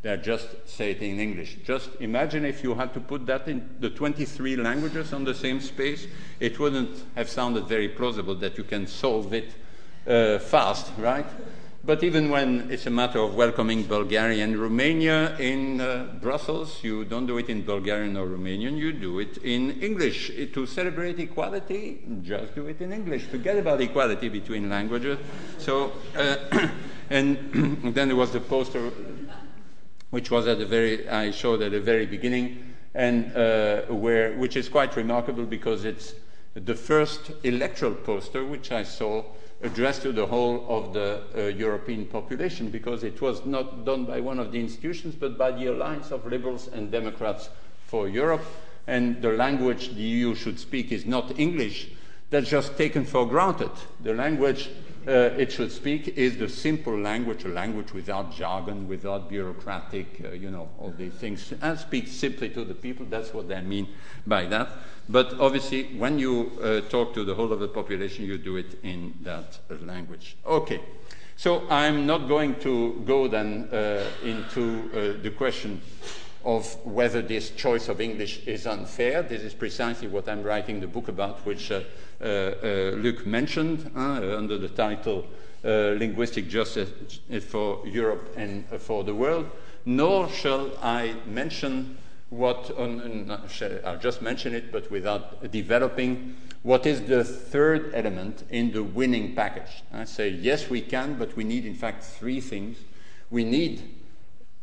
they 0.00 0.16
just 0.16 0.48
say 0.66 0.92
it 0.92 1.02
in 1.02 1.20
English. 1.20 1.58
Just 1.64 1.90
imagine 2.00 2.44
if 2.44 2.64
you 2.64 2.74
had 2.74 2.92
to 2.94 3.00
put 3.00 3.26
that 3.26 3.46
in 3.46 3.76
the 3.78 3.90
23 3.90 4.56
languages 4.56 5.12
on 5.12 5.24
the 5.24 5.34
same 5.34 5.60
space, 5.60 6.06
it 6.40 6.58
wouldn't 6.58 7.04
have 7.14 7.28
sounded 7.28 7.66
very 7.66 7.88
plausible 7.88 8.34
that 8.36 8.58
you 8.58 8.64
can 8.64 8.86
solve 8.86 9.32
it 9.32 9.54
uh, 10.06 10.38
fast, 10.40 10.90
right? 10.98 11.26
But 11.84 12.04
even 12.04 12.30
when 12.30 12.70
it's 12.70 12.86
a 12.86 12.90
matter 12.90 13.18
of 13.18 13.34
welcoming 13.34 13.82
Bulgaria 13.82 14.44
and 14.44 14.56
Romania 14.56 15.36
in 15.38 15.80
uh, 15.80 16.06
Brussels, 16.20 16.78
you 16.84 17.04
don't 17.04 17.26
do 17.26 17.38
it 17.38 17.48
in 17.48 17.62
Bulgarian 17.62 18.16
or 18.16 18.28
Romanian, 18.28 18.76
you 18.76 18.92
do 18.92 19.18
it 19.18 19.38
in 19.38 19.82
English. 19.82 20.30
To 20.52 20.64
celebrate 20.64 21.18
equality, 21.18 22.04
just 22.22 22.54
do 22.54 22.68
it 22.68 22.80
in 22.80 22.92
English. 22.92 23.24
Forget 23.24 23.56
about 23.56 23.80
equality 23.80 24.28
between 24.28 24.70
languages. 24.70 25.18
So, 25.58 25.90
uh, 26.16 26.36
and 27.10 27.36
then 27.94 28.06
there 28.06 28.16
was 28.16 28.30
the 28.30 28.40
poster, 28.40 28.92
which 30.10 30.30
was 30.30 30.46
at 30.46 30.60
the 30.60 30.66
very, 30.66 31.08
I 31.08 31.32
showed 31.32 31.62
at 31.62 31.72
the 31.72 31.80
very 31.80 32.06
beginning, 32.06 32.74
and 32.94 33.36
uh, 33.36 33.82
where, 33.86 34.34
which 34.34 34.54
is 34.54 34.68
quite 34.68 34.94
remarkable 34.94 35.46
because 35.46 35.84
it's 35.84 36.14
the 36.54 36.76
first 36.76 37.32
electoral 37.42 37.94
poster 37.94 38.44
which 38.44 38.70
I 38.70 38.84
saw 38.84 39.24
addressed 39.62 40.02
to 40.02 40.12
the 40.12 40.26
whole 40.26 40.66
of 40.68 40.92
the 40.92 41.22
uh, 41.36 41.42
European 41.56 42.06
population 42.06 42.68
because 42.68 43.04
it 43.04 43.20
was 43.20 43.44
not 43.46 43.84
done 43.84 44.04
by 44.04 44.20
one 44.20 44.38
of 44.38 44.52
the 44.52 44.60
institutions 44.60 45.14
but 45.14 45.38
by 45.38 45.52
the 45.52 45.66
Alliance 45.66 46.10
of 46.10 46.26
Liberals 46.26 46.68
and 46.68 46.90
Democrats 46.90 47.48
for 47.86 48.08
Europe. 48.08 48.44
And 48.86 49.22
the 49.22 49.32
language 49.32 49.94
the 49.94 50.02
EU 50.02 50.34
should 50.34 50.58
speak 50.58 50.90
is 50.90 51.06
not 51.06 51.38
English. 51.38 51.88
That's 52.30 52.48
just 52.48 52.76
taken 52.76 53.04
for 53.04 53.26
granted. 53.26 53.70
The 54.02 54.14
language 54.14 54.70
uh, 55.06 55.10
it 55.36 55.50
should 55.50 55.72
speak 55.72 56.16
is 56.16 56.36
the 56.38 56.48
simple 56.48 56.96
language, 56.96 57.44
a 57.44 57.48
language 57.48 57.92
without 57.92 58.32
jargon, 58.32 58.88
without 58.88 59.28
bureaucratic, 59.28 60.06
uh, 60.24 60.28
you 60.30 60.50
know, 60.50 60.68
all 60.78 60.94
these 60.96 61.14
things, 61.14 61.52
and 61.60 61.78
speak 61.78 62.06
simply 62.08 62.48
to 62.50 62.64
the 62.64 62.74
people. 62.74 63.06
That's 63.08 63.34
what 63.34 63.48
they 63.48 63.60
mean 63.60 63.88
by 64.26 64.46
that. 64.46 64.68
But 65.08 65.38
obviously, 65.40 65.84
when 65.98 66.18
you 66.18 66.52
uh, 66.62 66.80
talk 66.88 67.14
to 67.14 67.24
the 67.24 67.34
whole 67.34 67.52
of 67.52 67.60
the 67.60 67.68
population, 67.68 68.24
you 68.24 68.38
do 68.38 68.56
it 68.56 68.78
in 68.82 69.14
that 69.22 69.58
language. 69.82 70.36
Okay. 70.46 70.80
So 71.36 71.68
I'm 71.68 72.06
not 72.06 72.28
going 72.28 72.60
to 72.60 73.02
go 73.04 73.26
then 73.26 73.68
uh, 73.72 74.04
into 74.22 74.90
uh, 74.92 75.22
the 75.22 75.30
question 75.30 75.80
of 76.44 76.74
whether 76.84 77.22
this 77.22 77.50
choice 77.50 77.88
of 77.88 78.00
English 78.00 78.46
is 78.46 78.66
unfair. 78.66 79.22
This 79.22 79.42
is 79.42 79.54
precisely 79.54 80.08
what 80.08 80.28
I'm 80.28 80.42
writing 80.42 80.80
the 80.80 80.86
book 80.86 81.08
about, 81.08 81.44
which 81.46 81.70
uh, 81.70 81.82
uh, 82.20 82.24
uh, 82.24 83.12
mentioned 83.24 83.90
uh, 83.96 84.36
under 84.36 84.58
the 84.58 84.68
title 84.68 85.26
Linguistic 85.64 86.48
Justice 86.48 87.20
for 87.48 87.86
Europe 87.86 88.34
and 88.36 88.66
for 88.80 89.04
the 89.04 89.14
World. 89.14 89.46
Nor 89.84 90.28
shall 90.28 90.70
I 90.82 91.14
mention 91.26 91.98
what, 92.30 92.72
I'll 92.78 93.98
just 93.98 94.22
mention 94.22 94.54
it, 94.54 94.72
but 94.72 94.90
without 94.90 95.50
developing 95.52 96.36
what 96.62 96.86
is 96.86 97.02
the 97.02 97.24
third 97.24 97.92
element 97.94 98.44
in 98.50 98.72
the 98.72 98.82
winning 98.82 99.34
package. 99.34 99.82
I 99.92 100.04
say, 100.04 100.28
yes, 100.28 100.70
we 100.70 100.80
can, 100.80 101.16
but 101.18 101.36
we 101.36 101.44
need, 101.44 101.66
in 101.66 101.74
fact, 101.74 102.04
three 102.04 102.40
things. 102.40 102.78
We 103.30 103.44
need 103.44 103.80
uh, 103.80 104.01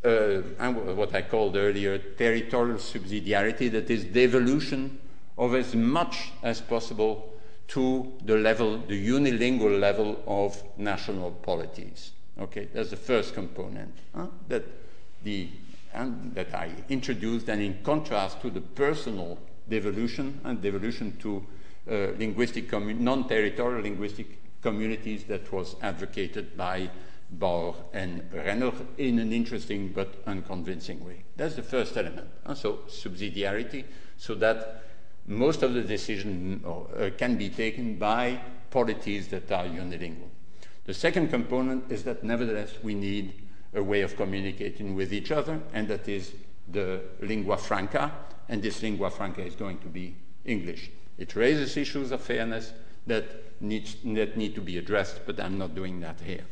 what 0.02 1.14
I 1.14 1.22
called 1.22 1.56
earlier 1.58 1.97
territorial 1.97 2.78
subsidiarity, 2.78 3.72
that 3.72 3.89
is, 3.89 4.06
devolution 4.06 5.00
of 5.38 5.56
as 5.56 5.76
much 5.76 6.32
as 6.43 6.62
possible 6.62 7.34
to 7.70 8.12
the 8.26 8.36
level, 8.36 8.80
the 8.80 9.08
unilingual 9.08 9.80
level 9.80 10.22
of 10.28 10.62
national 10.78 11.32
polities. 11.32 12.12
Okay, 12.39 12.68
that's 12.74 12.89
the 12.89 12.95
first 12.95 13.34
component 13.34 13.93
huh? 14.16 14.28
that 14.47 14.64
the 15.24 15.50
and 15.93 16.34
that 16.36 16.54
I 16.54 16.70
introduced, 16.89 17.50
and 17.50 17.62
in 17.62 17.80
contrast 17.84 18.41
to 18.41 18.50
the 18.50 18.62
personal 18.62 19.39
devolution 19.68 20.39
and 20.43 20.62
devolution 20.62 21.18
to 21.20 21.45
uh, 21.89 21.93
linguistic 22.18 22.72
non-territorial 22.72 23.82
linguistic 23.82 24.38
communities 24.62 25.24
that 25.26 25.52
was 25.52 25.76
advocated 25.82 26.56
by 26.56 26.89
Bauer 27.32 27.75
and 27.93 28.23
Renner 28.34 28.71
in 28.97 29.19
an 29.19 29.32
interesting 29.32 29.89
but 29.89 30.15
unconvincing 30.25 31.05
way. 31.05 31.23
That's 31.38 31.55
the 31.55 31.63
first 31.63 31.95
element. 31.95 32.27
And 32.45 32.57
so 32.57 32.80
subsidiarity, 32.88 33.86
so 34.17 34.36
that 34.36 34.84
most 35.27 35.61
of 35.61 35.73
the 35.73 35.82
decision 35.84 36.63
uh, 36.65 37.11
can 37.17 37.38
be 37.38 37.49
taken 37.49 37.97
by 37.97 38.39
polities 38.71 39.27
that 39.27 39.51
are 39.51 39.65
unilingual. 39.65 40.30
The 40.86 40.93
second 40.93 41.30
component 41.30 41.91
is 41.91 42.03
that 42.05 42.23
nevertheless 42.23 42.73
we 42.82 42.95
need 42.95 43.47
a 43.75 43.84
way 43.84 44.01
of 44.01 44.15
communicating 44.15 44.95
with 44.95 45.13
each 45.13 45.32
other, 45.32 45.61
and 45.73 45.88
that 45.88 46.07
is 46.07 46.34
the 46.71 47.01
lingua 47.21 47.57
franca, 47.57 48.11
and 48.47 48.61
this 48.61 48.82
lingua 48.82 49.11
franca 49.11 49.45
is 49.45 49.55
going 49.55 49.77
to 49.80 49.88
be 49.88 50.15
English. 50.45 50.89
It 51.19 51.36
raises 51.36 51.77
issues 51.77 52.11
of 52.11 52.21
fairness 52.21 52.73
that, 53.05 53.25
needs, 53.61 53.97
that 54.03 54.36
need 54.36 54.55
to 54.55 54.61
be 54.61 54.80
addressed, 54.80 55.21
but 55.27 55.39
I'm 55.39 55.59
not 55.59 55.75
doing 55.75 55.99
that 55.99 56.19
here. 56.21 56.45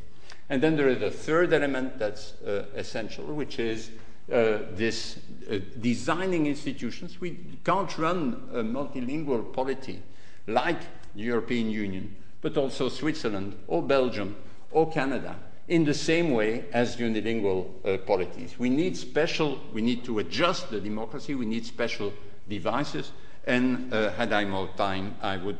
And 0.50 0.62
then 0.62 0.78
there 0.78 0.89
is 0.89 1.02
a 1.02 1.12
third 1.12 1.54
element 1.54 2.00
that's 2.00 2.34
uh, 2.41 2.66
essential, 2.76 3.26
which 3.26 3.60
is 3.60 3.91
uh, 4.32 4.60
this 4.72 5.20
uh, 5.50 5.60
designing 5.80 6.48
institutions. 6.48 7.20
We 7.20 7.38
can't 7.64 7.95
run 7.98 8.50
a 8.54 8.64
multilingual 8.64 9.54
polity 9.54 10.02
like 10.48 10.80
the 11.16 11.22
European 11.22 11.70
Union, 11.70 12.16
but 12.41 12.56
also 12.58 12.89
Switzerland 12.89 13.58
or 13.68 13.82
Belgium 13.82 14.36
or 14.72 14.89
Canada 14.89 15.36
in 15.68 15.84
the 15.84 15.93
same 15.93 16.32
way 16.32 16.64
as 16.72 16.95
unilingual 16.95 17.68
uh, 17.84 17.98
polities. 18.00 18.58
We 18.58 18.70
need 18.70 18.95
special, 18.95 19.60
we 19.74 19.82
need 19.82 20.06
to 20.06 20.20
adjust 20.20 20.72
the 20.72 20.80
democracy, 20.80 21.36
we 21.36 21.45
need 21.45 21.66
special 21.66 22.14
devices, 22.48 23.12
and 23.45 23.93
uh, 23.93 24.12
had 24.12 24.32
I 24.32 24.45
more 24.45 24.70
time, 24.78 25.16
I 25.22 25.36
would, 25.38 25.58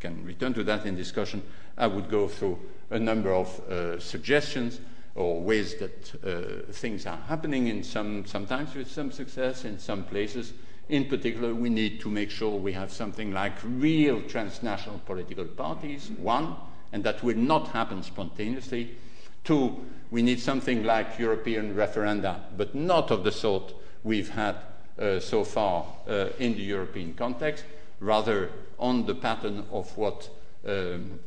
can 0.00 0.22
return 0.24 0.52
to 0.54 0.64
that 0.64 0.84
in 0.84 0.96
discussion, 0.96 1.42
I 1.78 1.86
would 1.86 2.10
go 2.10 2.28
through 2.28 2.58
a 2.90 2.98
number 2.98 3.32
of 3.32 3.60
uh, 3.68 3.98
suggestions 3.98 4.80
or 5.14 5.40
ways 5.40 5.74
that 5.76 6.14
uh, 6.24 6.72
things 6.72 7.06
are 7.06 7.18
happening 7.28 7.66
in 7.66 7.82
some, 7.82 8.24
sometimes 8.24 8.74
with 8.74 8.90
some 8.90 9.10
success 9.10 9.64
in 9.64 9.78
some 9.78 10.04
places. 10.04 10.52
In 10.88 11.06
particular, 11.06 11.54
we 11.54 11.68
need 11.68 12.00
to 12.00 12.08
make 12.08 12.30
sure 12.30 12.56
we 12.56 12.72
have 12.72 12.92
something 12.92 13.32
like 13.32 13.52
real 13.64 14.22
transnational 14.22 15.00
political 15.04 15.44
parties, 15.44 16.10
one, 16.18 16.54
and 16.92 17.04
that 17.04 17.22
will 17.22 17.36
not 17.36 17.68
happen 17.68 18.02
spontaneously. 18.02 18.96
Two, 19.44 19.84
we 20.10 20.22
need 20.22 20.40
something 20.40 20.84
like 20.84 21.18
European 21.18 21.74
referenda, 21.74 22.40
but 22.56 22.74
not 22.74 23.10
of 23.10 23.24
the 23.24 23.32
sort 23.32 23.74
we've 24.04 24.30
had 24.30 24.56
uh, 24.98 25.20
so 25.20 25.44
far 25.44 25.84
uh, 26.08 26.28
in 26.38 26.54
the 26.54 26.62
European 26.62 27.12
context, 27.14 27.64
rather 28.00 28.50
on 28.78 29.04
the 29.04 29.14
pattern 29.14 29.64
of 29.70 29.94
what 29.96 30.30
um, 30.66 31.18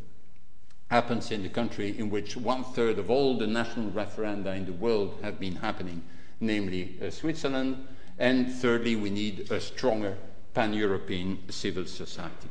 happens 0.92 1.32
in 1.32 1.42
the 1.42 1.50
country 1.50 1.98
in 1.98 2.10
which 2.10 2.36
one 2.36 2.66
third 2.66 3.00
of 3.00 3.10
all 3.10 3.38
the 3.38 3.48
national 3.48 3.89
referenda 3.92 4.56
in 4.56 4.66
the 4.66 4.74
world 4.74 5.18
have 5.24 5.39
been 5.39 5.56
happening, 5.56 6.04
namely 6.42 6.98
uh, 7.02 7.10
Switzerland. 7.10 7.88
And 8.20 8.52
thirdly, 8.52 8.98
we 8.98 9.10
need 9.10 9.50
a 9.52 9.62
stronger 9.62 10.18
pan 10.54 10.74
European 10.74 11.39
civil 11.50 11.86
society. 11.86 12.50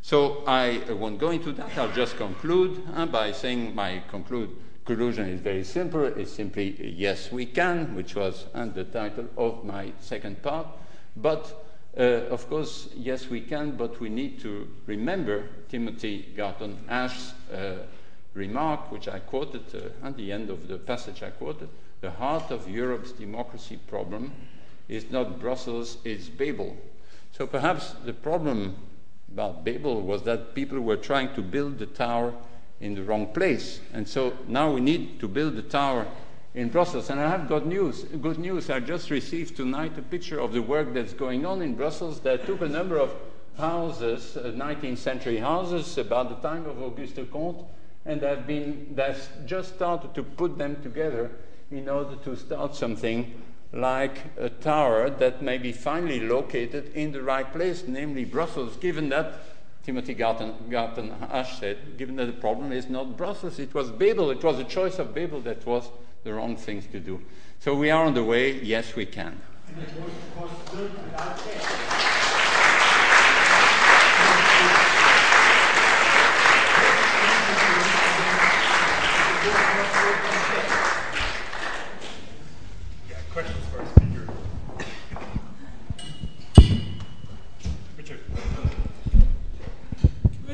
So 0.00 0.42
I 0.46 0.80
won't 0.88 1.20
go 1.20 1.30
into 1.30 1.52
that. 1.52 1.76
I'll 1.76 1.92
just 1.92 2.16
conclude 2.16 2.82
uh, 2.94 3.06
by 3.06 3.30
saying 3.30 3.74
my 3.74 4.02
conclude, 4.08 4.50
conclusion 4.86 5.28
is 5.28 5.40
very 5.40 5.62
simple. 5.62 6.06
It's 6.06 6.32
simply 6.32 6.94
yes, 6.96 7.30
we 7.30 7.44
can, 7.44 7.94
which 7.94 8.16
was 8.16 8.46
uh, 8.54 8.66
the 8.66 8.84
title 8.84 9.26
of 9.36 9.64
my 9.64 9.92
second 10.00 10.42
part. 10.42 10.66
But 11.14 11.44
uh, 11.44 11.61
of 11.96 12.48
course, 12.48 12.88
yes, 12.96 13.28
we 13.28 13.40
can, 13.40 13.72
but 13.72 14.00
we 14.00 14.08
need 14.08 14.40
to 14.40 14.68
remember 14.86 15.44
Timothy 15.68 16.32
Garton 16.36 16.78
Ash's 16.88 17.34
uh, 17.52 17.74
remark, 18.34 18.90
which 18.90 19.08
I 19.08 19.18
quoted 19.18 19.62
uh, 19.74 20.06
at 20.06 20.16
the 20.16 20.32
end 20.32 20.50
of 20.50 20.68
the 20.68 20.78
passage 20.78 21.22
I 21.22 21.30
quoted 21.30 21.68
the 22.02 22.10
heart 22.10 22.50
of 22.50 22.68
Europe's 22.68 23.12
democracy 23.12 23.78
problem 23.86 24.32
is 24.88 25.10
not 25.10 25.38
Brussels, 25.38 25.98
it's 26.04 26.28
Babel. 26.28 26.76
So 27.30 27.46
perhaps 27.46 27.94
the 28.04 28.12
problem 28.12 28.76
about 29.32 29.64
Babel 29.64 30.02
was 30.02 30.24
that 30.24 30.54
people 30.54 30.80
were 30.80 30.96
trying 30.96 31.32
to 31.34 31.42
build 31.42 31.78
the 31.78 31.86
tower 31.86 32.34
in 32.80 32.94
the 32.96 33.04
wrong 33.04 33.28
place. 33.28 33.80
And 33.94 34.06
so 34.06 34.36
now 34.48 34.72
we 34.72 34.80
need 34.80 35.20
to 35.20 35.28
build 35.28 35.54
the 35.54 35.62
tower 35.62 36.06
in 36.54 36.68
Brussels. 36.68 37.10
And 37.10 37.20
I 37.20 37.30
have 37.30 37.48
got 37.48 37.66
news, 37.66 38.04
good 38.04 38.38
news. 38.38 38.68
I 38.70 38.80
just 38.80 39.10
received 39.10 39.56
tonight 39.56 39.96
a 39.98 40.02
picture 40.02 40.38
of 40.38 40.52
the 40.52 40.62
work 40.62 40.92
that's 40.92 41.12
going 41.12 41.46
on 41.46 41.62
in 41.62 41.74
Brussels 41.74 42.20
that 42.20 42.46
took 42.46 42.60
a 42.60 42.68
number 42.68 42.98
of 42.98 43.14
houses, 43.56 44.36
uh, 44.36 44.52
19th 44.54 44.98
century 44.98 45.38
houses, 45.38 45.98
about 45.98 46.28
the 46.28 46.48
time 46.48 46.66
of 46.66 46.82
Auguste 46.82 47.30
Comte, 47.30 47.64
and 48.04 48.20
they've, 48.20 48.46
been, 48.46 48.94
they've 48.94 49.28
just 49.46 49.74
started 49.74 50.14
to 50.14 50.22
put 50.22 50.58
them 50.58 50.76
together 50.82 51.30
in 51.70 51.88
order 51.88 52.16
to 52.16 52.36
start 52.36 52.74
something 52.74 53.42
like 53.72 54.18
a 54.38 54.50
tower 54.50 55.08
that 55.08 55.42
may 55.42 55.56
be 55.56 55.72
finally 55.72 56.20
located 56.20 56.92
in 56.94 57.12
the 57.12 57.22
right 57.22 57.50
place, 57.52 57.84
namely 57.86 58.24
Brussels, 58.24 58.76
given 58.76 59.08
that 59.08 59.40
Timothy 59.82 60.14
Garton, 60.14 60.54
Garton 60.70 61.12
Ash 61.30 61.58
said, 61.58 61.96
given 61.96 62.16
that 62.16 62.26
the 62.26 62.32
problem 62.32 62.70
is 62.70 62.88
not 62.88 63.16
Brussels, 63.16 63.58
it 63.58 63.72
was 63.74 63.90
Babel, 63.90 64.30
it 64.30 64.44
was 64.44 64.58
a 64.58 64.64
choice 64.64 64.98
of 64.98 65.14
Babel 65.14 65.40
that 65.40 65.66
was 65.66 65.88
the 66.24 66.32
wrong 66.32 66.56
things 66.56 66.86
to 66.88 67.00
do. 67.00 67.20
So 67.60 67.74
we 67.74 67.90
are 67.90 68.04
on 68.04 68.14
the 68.14 68.24
way, 68.24 68.60
yes, 68.60 68.96
we 68.96 69.06
can. 69.06 69.40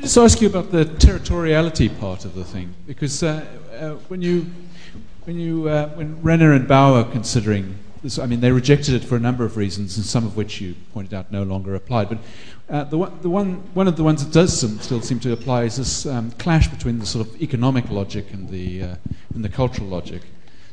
just 0.09 0.17
ask 0.17 0.41
you 0.41 0.47
about 0.47 0.71
the 0.71 0.85
territoriality 0.85 1.87
part 1.99 2.25
of 2.25 2.33
the 2.33 2.43
thing, 2.43 2.73
because 2.87 3.21
uh, 3.21 3.45
uh, 3.79 3.89
when 4.07 4.23
you 4.23 4.43
when 5.29 5.39
you 5.39 5.69
uh, 5.69 5.89
when 5.89 6.19
Renner 6.23 6.53
and 6.53 6.67
Bauer 6.67 7.03
considering 7.03 7.77
this, 8.01 8.17
I 8.17 8.25
mean, 8.25 8.39
they 8.39 8.51
rejected 8.51 8.95
it 8.95 9.03
for 9.03 9.15
a 9.15 9.19
number 9.19 9.45
of 9.45 9.57
reasons, 9.57 9.95
and 9.95 10.03
some 10.03 10.25
of 10.25 10.35
which 10.35 10.59
you 10.59 10.73
pointed 10.91 11.13
out 11.13 11.31
no 11.31 11.43
longer 11.43 11.75
applied. 11.75 12.09
But 12.09 12.17
uh, 12.67 12.83
the 12.85 12.97
one, 12.97 13.21
the 13.21 13.29
one 13.29 13.57
one 13.75 13.87
of 13.87 13.95
the 13.95 14.03
ones 14.03 14.25
that 14.25 14.33
does 14.33 14.59
some, 14.59 14.79
still 14.79 15.01
seem 15.01 15.19
to 15.19 15.31
apply 15.31 15.65
is 15.65 15.77
this 15.77 16.07
um, 16.07 16.31
clash 16.31 16.67
between 16.67 16.97
the 16.97 17.05
sort 17.05 17.27
of 17.27 17.39
economic 17.43 17.91
logic 17.91 18.33
and 18.33 18.49
the 18.49 18.81
uh, 18.81 18.95
and 19.35 19.45
the 19.45 19.49
cultural 19.49 19.87
logic. 19.87 20.23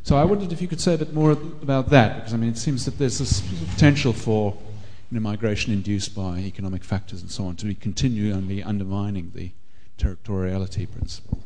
So 0.04 0.16
I 0.16 0.24
wondered 0.24 0.52
if 0.52 0.62
you 0.62 0.68
could 0.68 0.80
say 0.80 0.94
a 0.94 0.98
bit 0.98 1.12
more 1.12 1.32
about 1.32 1.90
that, 1.90 2.16
because 2.16 2.32
I 2.32 2.38
mean, 2.38 2.48
it 2.48 2.57
seems 2.57 2.86
that 2.86 2.96
there's 2.96 3.18
this 3.18 3.42
potential 3.74 4.14
for 4.14 4.57
you 5.11 5.16
know, 5.16 5.20
migration 5.20 5.70
induced 5.74 6.14
by 6.14 6.38
economic 6.38 6.82
factors 6.82 7.20
and 7.20 7.30
so 7.30 7.44
on, 7.44 7.57
to 7.57 7.66
be 7.66 7.74
continually 7.74 8.62
undermining 8.62 9.32
the 9.34 9.50
territoriality 9.98 10.90
principle. 10.90 11.42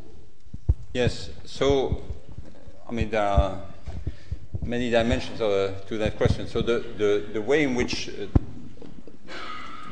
Yes, 0.92 1.30
so, 1.44 2.02
I 2.91 2.93
mean, 2.93 3.11
there 3.11 3.22
are 3.22 3.57
many 4.64 4.91
dimensions 4.91 5.41
uh, 5.41 5.80
to 5.86 5.99
that 5.99 6.16
question. 6.16 6.49
So, 6.49 6.61
the, 6.61 6.80
the, 6.99 7.24
the 7.34 7.41
way 7.41 7.62
in 7.62 7.76
which 7.76 8.09
uh, 8.09 8.26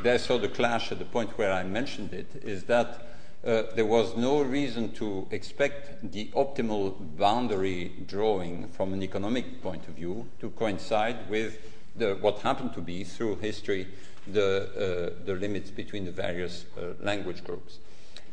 there's 0.02 0.24
sort 0.24 0.42
of 0.42 0.52
clash 0.52 0.90
at 0.90 0.98
the 0.98 1.04
point 1.04 1.38
where 1.38 1.52
I 1.52 1.62
mentioned 1.62 2.12
it 2.12 2.42
is 2.42 2.64
that 2.64 3.06
uh, 3.46 3.62
there 3.76 3.86
was 3.86 4.16
no 4.16 4.42
reason 4.42 4.90
to 4.94 5.28
expect 5.30 6.10
the 6.10 6.24
optimal 6.34 6.96
boundary 7.16 7.92
drawing 8.08 8.66
from 8.66 8.92
an 8.92 9.04
economic 9.04 9.62
point 9.62 9.86
of 9.86 9.94
view 9.94 10.26
to 10.40 10.50
coincide 10.50 11.30
with 11.30 11.56
the, 11.94 12.16
what 12.16 12.40
happened 12.40 12.74
to 12.74 12.80
be 12.80 13.04
through 13.04 13.36
history 13.36 13.86
the, 14.26 15.14
uh, 15.14 15.24
the 15.24 15.34
limits 15.34 15.70
between 15.70 16.04
the 16.04 16.10
various 16.10 16.64
uh, 16.76 16.94
language 17.00 17.44
groups. 17.44 17.78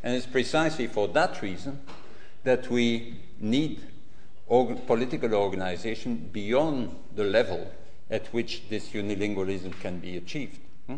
And 0.01 0.15
it's 0.15 0.25
precisely 0.25 0.87
for 0.87 1.07
that 1.09 1.43
reason 1.43 1.81
that 2.43 2.67
we 2.71 3.17
need 3.39 3.79
political 4.47 5.33
organization 5.33 6.29
beyond 6.31 6.95
the 7.15 7.23
level 7.23 7.71
at 8.09 8.27
which 8.27 8.69
this 8.69 8.89
unilingualism 8.89 9.79
can 9.79 9.99
be 9.99 10.17
achieved. 10.17 10.59
Hmm? 10.87 10.97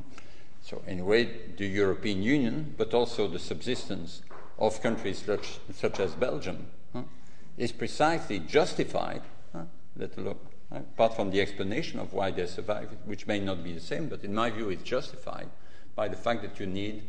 So, 0.62 0.82
anyway, 0.86 1.30
the 1.56 1.66
European 1.66 2.22
Union, 2.22 2.76
but 2.78 2.94
also 2.94 3.28
the 3.28 3.40
subsistence 3.40 4.22
of 4.60 4.82
countries 4.82 5.24
such, 5.26 5.60
such 5.72 6.00
as 6.00 6.14
Belgium, 6.14 6.68
huh, 6.92 7.04
is 7.58 7.72
precisely 7.72 8.40
justified, 8.40 9.22
huh, 9.54 9.64
let 9.96 10.18
alone 10.18 10.38
apart 10.72 11.16
from 11.16 11.32
the 11.32 11.42
explanation 11.42 12.00
of 12.00 12.14
why 12.14 12.32
they 12.32 12.46
survive, 12.46 12.90
which 13.06 13.28
may 13.28 13.40
not 13.40 13.64
be 13.64 13.74
the 13.74 13.80
same, 13.80 14.08
but 14.08 14.24
in 14.24 14.34
my 14.34 14.50
view, 14.50 14.70
it's 14.70 14.84
justified 14.84 15.50
by 15.96 16.08
the 16.08 16.16
fact 16.16 16.42
that 16.42 16.60
you 16.60 16.66
need 16.66 17.04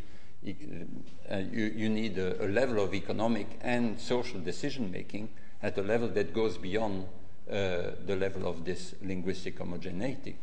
uh, 0.47 1.37
you, 1.51 1.65
you, 1.65 1.89
need 1.89 2.17
a, 2.17 2.45
a, 2.45 2.47
level 2.47 2.81
of 2.81 2.95
economic 2.95 3.59
and 3.61 4.01
social 4.01 4.39
decision 4.39 4.89
making 4.89 5.29
at 5.63 5.77
a 5.79 5.83
level 5.83 6.09
that 6.09 6.33
goes 6.35 6.57
beyond 6.57 7.07
uh, 7.51 7.93
the 8.07 8.17
level 8.17 8.47
of 8.47 8.65
this 8.65 8.95
linguistic 9.03 9.59
homogeneity. 9.59 10.37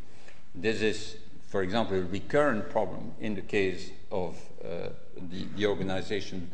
This 0.54 0.82
is, 0.82 1.18
for 1.48 1.62
example, 1.62 1.98
a 1.98 2.02
recurrent 2.02 2.70
problem 2.70 3.12
in 3.20 3.36
the 3.36 3.42
case 3.42 3.92
of 4.12 4.38
uh, 4.64 4.90
the, 5.30 5.46
the, 5.56 5.66
organization 5.66 6.50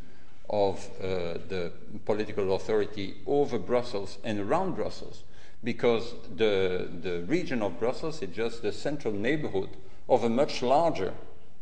of 0.49 0.85
uh, 0.99 1.39
the 1.47 1.71
political 2.05 2.55
authority 2.55 3.15
over 3.25 3.57
Brussels 3.57 4.17
and 4.23 4.39
around 4.39 4.75
Brussels 4.75 5.23
because 5.63 6.13
the, 6.35 6.89
the 7.01 7.21
region 7.27 7.61
of 7.61 7.79
Brussels 7.79 8.21
is 8.21 8.35
just 8.35 8.61
the 8.61 8.71
central 8.71 9.13
neighborhood 9.13 9.69
of 10.09 10.23
a 10.23 10.29
much 10.29 10.61
larger 10.61 11.13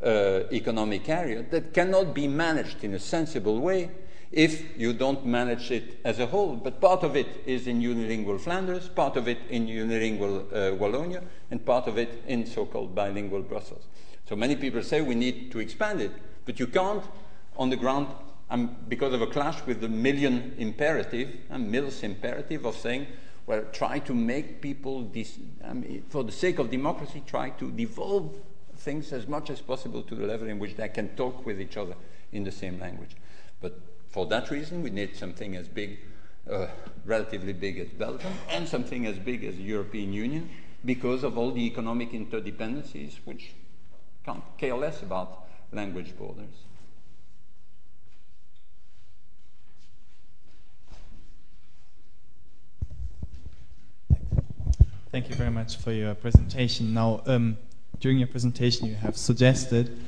uh, 0.01 0.41
economic 0.51 1.09
area 1.09 1.43
that 1.51 1.73
cannot 1.73 2.13
be 2.13 2.27
managed 2.27 2.83
in 2.83 2.93
a 2.93 2.99
sensible 2.99 3.59
way 3.59 3.89
if 4.31 4.77
you 4.77 4.93
don't 4.93 5.25
manage 5.25 5.71
it 5.71 5.99
as 6.03 6.19
a 6.19 6.27
whole. 6.27 6.55
But 6.55 6.79
part 6.79 7.03
of 7.03 7.15
it 7.15 7.27
is 7.45 7.67
in 7.67 7.81
unilingual 7.81 8.39
Flanders, 8.39 8.87
part 8.87 9.17
of 9.17 9.27
it 9.27 9.39
in 9.49 9.67
unilingual 9.67 10.51
uh, 10.51 10.55
Wallonia, 10.77 11.23
and 11.51 11.65
part 11.65 11.87
of 11.87 11.97
it 11.97 12.23
in 12.27 12.45
so 12.45 12.65
called 12.65 12.93
bilingual 12.93 13.41
Brussels. 13.41 13.87
So 14.27 14.35
many 14.35 14.55
people 14.55 14.83
say 14.83 15.01
we 15.01 15.15
need 15.15 15.51
to 15.51 15.59
expand 15.59 16.01
it, 16.01 16.11
but 16.45 16.59
you 16.59 16.67
can't 16.67 17.03
on 17.57 17.69
the 17.69 17.75
ground 17.75 18.07
um, 18.51 18.75
because 18.87 19.13
of 19.13 19.21
a 19.21 19.27
clash 19.27 19.65
with 19.65 19.81
the 19.81 19.87
Millian 19.87 20.57
imperative, 20.57 21.35
and 21.49 21.65
uh, 21.65 21.69
Mill's 21.69 22.03
imperative 22.03 22.65
of 22.65 22.75
saying 22.75 23.07
well, 23.49 23.63
try 23.71 23.97
to 23.97 24.13
make 24.13 24.61
people, 24.61 25.11
I 25.65 25.73
mean, 25.73 26.03
for 26.07 26.23
the 26.23 26.31
sake 26.31 26.59
of 26.59 26.69
democracy, 26.69 27.23
try 27.25 27.49
to 27.49 27.71
devolve 27.71 28.35
things 28.75 29.11
as 29.11 29.27
much 29.27 29.49
as 29.49 29.59
possible 29.59 30.03
to 30.03 30.13
the 30.13 30.27
level 30.27 30.47
in 30.47 30.59
which 30.59 30.75
they 30.75 30.87
can 30.87 31.09
talk 31.15 31.47
with 31.47 31.59
each 31.59 31.75
other 31.75 31.95
in 32.31 32.43
the 32.43 32.51
same 32.51 32.79
language. 32.79 33.15
But 33.59 33.79
for 34.11 34.25
that 34.27 34.49
reason, 34.49 34.81
we 34.81 34.89
need 34.89 35.15
something 35.15 35.55
as 35.55 35.67
big, 35.67 35.99
uh, 36.49 36.67
relatively 37.05 37.53
big 37.53 37.79
as 37.79 37.89
Belgium, 37.89 38.33
and 38.49 38.67
something 38.67 39.05
as 39.05 39.17
big 39.19 39.43
as 39.43 39.55
the 39.55 39.63
European 39.63 40.13
Union, 40.13 40.49
because 40.83 41.23
of 41.23 41.37
all 41.37 41.51
the 41.51 41.65
economic 41.65 42.11
interdependencies 42.11 43.17
which 43.25 43.51
can't 44.25 44.43
care 44.57 44.75
less 44.75 45.01
about 45.01 45.45
language 45.71 46.17
borders. 46.17 46.63
Thank 55.11 55.29
you 55.29 55.35
very 55.35 55.49
much 55.49 55.77
for 55.77 55.91
your 55.91 56.13
presentation. 56.13 56.93
Now, 56.93 57.23
um, 57.25 57.57
during 57.99 58.19
your 58.19 58.27
presentation, 58.27 58.85
you 58.87 58.93
have 58.95 59.17
suggested 59.17 59.99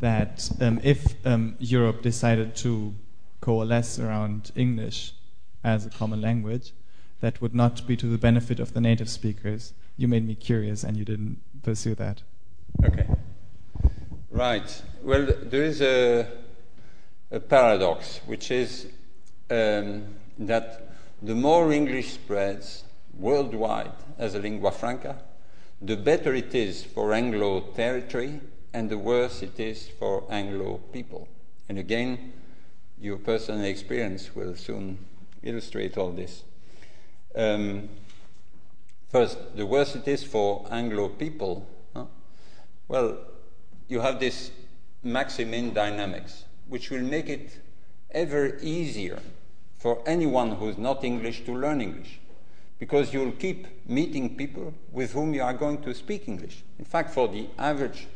that 0.00 0.50
um, 0.60 0.80
if 0.82 1.14
um, 1.24 1.54
Europe 1.60 2.02
decided 2.02 2.56
to 2.56 2.92
coalesce 3.40 3.98
around 3.98 4.50
English 4.54 5.12
as 5.64 5.86
a 5.86 5.90
common 5.90 6.20
language, 6.20 6.72
that 7.20 7.40
would 7.40 7.54
not 7.54 7.86
be 7.86 7.96
to 7.96 8.06
the 8.06 8.18
benefit 8.18 8.60
of 8.60 8.74
the 8.74 8.80
native 8.80 9.08
speakers. 9.08 9.72
You 9.96 10.08
made 10.08 10.26
me 10.26 10.34
curious 10.34 10.84
and 10.84 10.96
you 10.96 11.04
didn't 11.04 11.38
pursue 11.62 11.94
that. 11.96 12.22
Okay. 12.84 13.06
Right. 14.30 14.82
Well, 15.02 15.26
there 15.42 15.64
is 15.64 15.80
a, 15.80 16.28
a 17.30 17.40
paradox, 17.40 18.20
which 18.26 18.50
is 18.50 18.86
um, 19.50 20.14
that 20.38 20.92
the 21.22 21.34
more 21.34 21.72
English 21.72 22.12
spreads 22.12 22.84
worldwide, 23.18 23.92
as 24.18 24.34
a 24.34 24.38
lingua 24.38 24.70
franca, 24.70 25.16
the 25.80 25.96
better 25.96 26.34
it 26.34 26.54
is 26.54 26.84
for 26.84 27.12
Anglo 27.12 27.60
territory 27.74 28.40
and 28.72 28.90
the 28.90 28.98
worse 28.98 29.42
it 29.42 29.58
is 29.58 29.88
for 29.98 30.24
Anglo 30.30 30.78
people. 30.92 31.28
And 31.68 31.78
again, 31.78 32.32
your 33.00 33.16
personal 33.18 33.64
experience 33.64 34.34
will 34.34 34.54
soon 34.54 34.98
illustrate 35.42 35.96
all 35.96 36.10
this. 36.10 36.42
Um, 37.34 37.88
first, 39.08 39.56
the 39.56 39.66
worse 39.66 39.94
it 39.94 40.08
is 40.08 40.24
for 40.24 40.66
Anglo 40.70 41.08
people, 41.08 41.66
huh? 41.94 42.06
well, 42.88 43.18
you 43.88 44.00
have 44.00 44.18
this 44.18 44.50
maximin 45.02 45.72
dynamics, 45.72 46.44
which 46.68 46.90
will 46.90 47.02
make 47.02 47.28
it 47.28 47.60
ever 48.10 48.58
easier 48.60 49.20
for 49.78 50.02
anyone 50.06 50.52
who's 50.52 50.76
not 50.76 51.04
English 51.04 51.44
to 51.44 51.54
learn 51.54 51.80
English 51.80 52.20
because 52.78 53.12
you'll 53.12 53.32
keep 53.32 53.66
meeting 53.88 54.36
people 54.36 54.72
with 54.92 55.12
whom 55.12 55.34
you 55.34 55.42
are 55.42 55.54
going 55.54 55.82
to 55.82 55.94
speak 55.94 56.28
English. 56.28 56.62
In 56.78 56.84
fact, 56.84 57.10
for 57.10 57.28
the 57.28 57.48
average 57.58 58.06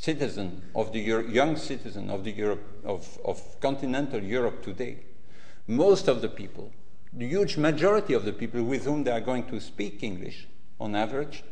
citizen 0.00 0.62
of 0.74 0.92
the 0.92 1.00
Euro- 1.00 1.28
young 1.28 1.56
citizen 1.56 2.08
of 2.08 2.24
the 2.24 2.30
Europe 2.30 2.64
of, 2.84 3.18
of 3.22 3.60
continental 3.60 4.22
Europe 4.22 4.62
today, 4.62 4.98
most 5.66 6.08
of 6.08 6.22
the 6.22 6.28
people, 6.28 6.72
the 7.12 7.28
huge 7.28 7.58
majority 7.58 8.14
of 8.14 8.24
the 8.24 8.32
people 8.32 8.62
with 8.62 8.84
whom 8.84 9.04
they 9.04 9.10
are 9.10 9.20
going 9.20 9.44
to 9.44 9.60
speak 9.60 10.02
English, 10.02 10.48
on 10.80 10.94
average, 10.94 11.44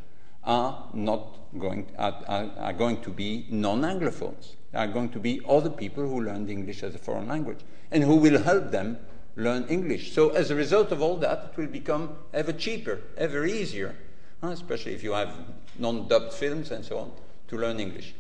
are 0.45 0.89
not 0.95 1.39
going 1.59 1.87
are, 1.99 2.23
are, 2.27 2.51
are 2.59 2.73
going 2.73 3.03
to 3.03 3.11
be 3.11 3.47
non-anglophones. 3.51 4.55
They 4.73 4.79
are 4.79 4.87
going 4.87 5.11
to 5.11 5.19
be 5.19 5.43
other 5.47 5.69
people 5.69 6.09
who 6.09 6.23
learned 6.23 6.49
English 6.49 6.83
as 6.83 6.95
a 6.95 6.99
foreign 6.99 7.29
language 7.29 7.61
and 7.91 8.03
who 8.03 8.17
will 8.17 8.43
help 8.43 8.71
them 8.71 8.99
learn 9.37 9.67
English. 9.69 10.13
So 10.13 10.31
as 10.31 10.51
a 10.51 10.55
result 10.55 10.91
of 10.91 11.03
all 11.03 11.17
that, 11.19 11.51
it 11.51 11.61
will 11.61 11.67
become 11.67 12.17
ever 12.33 12.53
cheaper, 12.53 13.01
ever 13.19 13.45
easier, 13.45 13.95
especially 14.41 14.95
if 14.95 15.03
you 15.03 15.13
have 15.13 15.35
non-dubbed 15.79 16.33
films 16.33 16.71
and 16.71 16.83
so 16.83 16.99
on, 16.99 17.13
to 17.49 17.59
learn 17.59 17.79
English. 17.79 18.15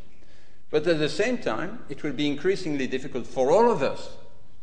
But 0.71 0.87
at 0.87 0.99
the 0.99 1.09
same 1.09 1.39
time, 1.39 1.81
it 1.89 2.03
will 2.03 2.13
be 2.13 2.27
increasingly 2.29 2.87
difficult 2.87 3.27
for 3.27 3.51
all 3.51 3.71
of 3.71 3.83
us 3.83 4.11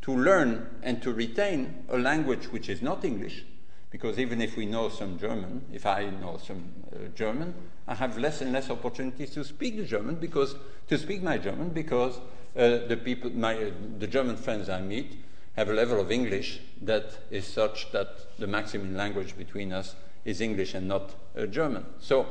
to 0.03 0.15
learn 0.15 0.67
and 0.83 1.01
to 1.01 1.11
retain 1.11 1.83
a 1.89 1.97
language 1.97 2.51
which 2.51 2.69
is 2.69 2.81
not 2.81 3.03
English, 3.03 3.43
because 3.89 4.19
even 4.19 4.39
if 4.39 4.55
we 4.55 4.67
know 4.67 4.89
some 4.89 5.17
German, 5.17 5.65
if 5.73 5.85
I 5.85 6.09
know 6.09 6.37
some 6.37 6.73
uh, 6.93 7.07
German, 7.15 7.55
I 7.87 7.95
have 7.95 8.17
less 8.17 8.41
and 8.41 8.53
less 8.53 8.69
opportunities 8.69 9.31
to 9.31 9.43
speak 9.43 9.83
German 9.87 10.15
because 10.15 10.55
to 10.89 10.97
speak 10.97 11.23
my 11.23 11.39
German 11.39 11.69
because 11.69 12.17
uh, 12.55 12.85
the 12.87 12.99
people, 13.03 13.31
my, 13.31 13.55
uh, 13.55 13.71
the 13.97 14.07
German 14.07 14.37
friends 14.37 14.69
I 14.69 14.81
meet, 14.81 15.23
have 15.55 15.69
a 15.69 15.73
level 15.73 15.99
of 15.99 16.11
English 16.11 16.59
that 16.81 17.17
is 17.31 17.47
such 17.47 17.91
that 17.93 18.37
the 18.37 18.47
maximin 18.47 18.95
language 18.95 19.37
between 19.37 19.73
us 19.73 19.95
is 20.23 20.41
English 20.41 20.73
and 20.73 20.87
not 20.87 21.15
uh, 21.35 21.45
German. 21.45 21.85
So, 21.99 22.27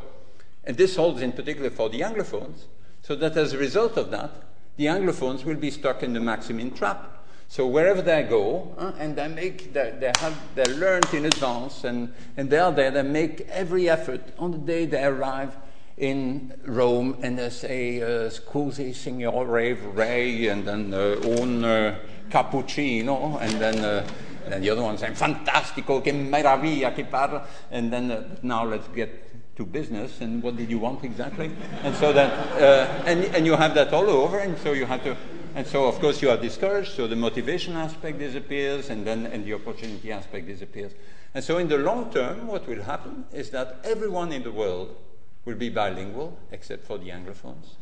and 0.64 0.77
this 0.77 0.97
holds 0.97 1.22
in 1.22 1.33
particular 1.33 1.70
for 1.70 1.89
the 1.89 2.01
Anglophones, 2.01 2.66
so 3.05 3.15
that 3.15 3.37
as 3.37 3.53
a 3.53 3.59
result 3.59 3.99
of 3.99 4.11
that, 4.11 4.31
the 4.79 4.87
Anglophones 4.87 5.45
will 5.45 5.57
be 5.57 5.71
stuck 5.71 6.03
in 6.03 6.15
the 6.15 6.21
Maximin 6.21 6.71
trap. 6.71 7.27
So 7.49 7.67
wherever 7.67 8.01
they 8.01 8.23
go, 8.23 8.75
uh, 8.79 8.93
and 8.99 9.15
they 9.15 9.29
make, 9.29 9.75
they, 9.75 9.95
they 10.01 10.11
have, 10.19 10.35
they 10.55 10.65
learned 10.65 11.13
in 11.13 11.27
advance, 11.27 11.85
and, 11.85 12.15
and 12.39 12.49
they 12.49 12.59
are 12.59 12.73
there, 12.73 12.91
they 12.91 13.03
make 13.03 13.43
every 13.51 13.91
effort 13.91 14.23
on 14.39 14.53
the 14.53 14.59
day 14.59 14.87
they 14.87 15.05
arrive 15.05 15.55
in 15.99 16.55
Rome, 16.65 17.19
and 17.21 17.39
they 17.39 17.51
say, 17.51 18.01
uh, 18.01 18.31
"Scusi, 18.31 18.95
signore, 18.95 19.77
vorrei," 19.77 20.51
and 20.51 20.67
then 20.67 20.95
uh, 20.95 21.41
un 21.41 21.63
uh, 21.63 21.99
cappuccino, 22.31 23.39
and 23.41 23.53
then. 23.61 23.85
Uh, 23.85 24.07
and 24.47 24.63
the 24.63 24.69
other 24.69 24.83
one 24.83 24.99
saying, 24.99 25.15
fantastico, 25.15 26.05
che 26.05 26.13
meraviglia, 26.13 26.95
che 26.95 27.05
parla. 27.05 27.47
And 27.71 27.91
then 27.91 28.11
uh, 28.11 28.37
now 28.43 28.67
let's 28.67 28.87
get 28.89 29.34
to 29.57 29.65
business. 29.65 30.21
And 30.21 30.43
what 30.43 30.57
did 30.57 30.71
you 30.71 30.79
want 30.79 31.05
exactly? 31.05 31.51
and 31.83 31.95
so 31.97 32.13
that, 32.13 32.33
uh, 32.61 33.03
and, 33.07 33.25
and 33.35 33.47
you 33.47 33.55
have 33.55 33.75
that 33.75 33.93
all 33.93 34.09
over. 34.09 34.39
And 34.39 34.59
so 34.59 34.73
you 34.73 34.87
have 34.87 35.03
to, 35.05 35.17
and 35.55 35.67
so 35.67 35.87
of 35.87 35.99
course 36.01 36.21
you 36.23 36.31
are 36.31 36.37
discouraged. 36.37 36.93
So 36.93 37.07
the 37.07 37.17
motivation 37.17 37.77
aspect 37.77 38.19
disappears, 38.19 38.91
and 38.91 39.07
then 39.07 39.27
and 39.27 39.45
the 39.45 39.55
opportunity 39.55 40.13
aspect 40.13 40.47
disappears. 40.47 40.93
And 41.35 41.43
so 41.43 41.59
in 41.59 41.69
the 41.69 41.79
long 41.79 42.13
term, 42.13 42.47
what 42.47 42.67
will 42.69 42.83
happen 42.83 43.25
is 43.33 43.51
that 43.51 43.81
everyone 43.85 44.33
in 44.33 44.43
the 44.43 44.53
world 44.53 44.97
will 45.45 45.57
be 45.57 45.69
bilingual, 45.69 46.39
except 46.53 46.85
for 46.85 46.99
the 46.99 47.11
Anglophones. 47.11 47.75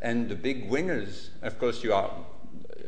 And 0.00 0.28
the 0.28 0.34
big 0.34 0.68
winners, 0.68 1.30
of 1.42 1.58
course, 1.58 1.84
you 1.84 1.94
are 1.94 2.10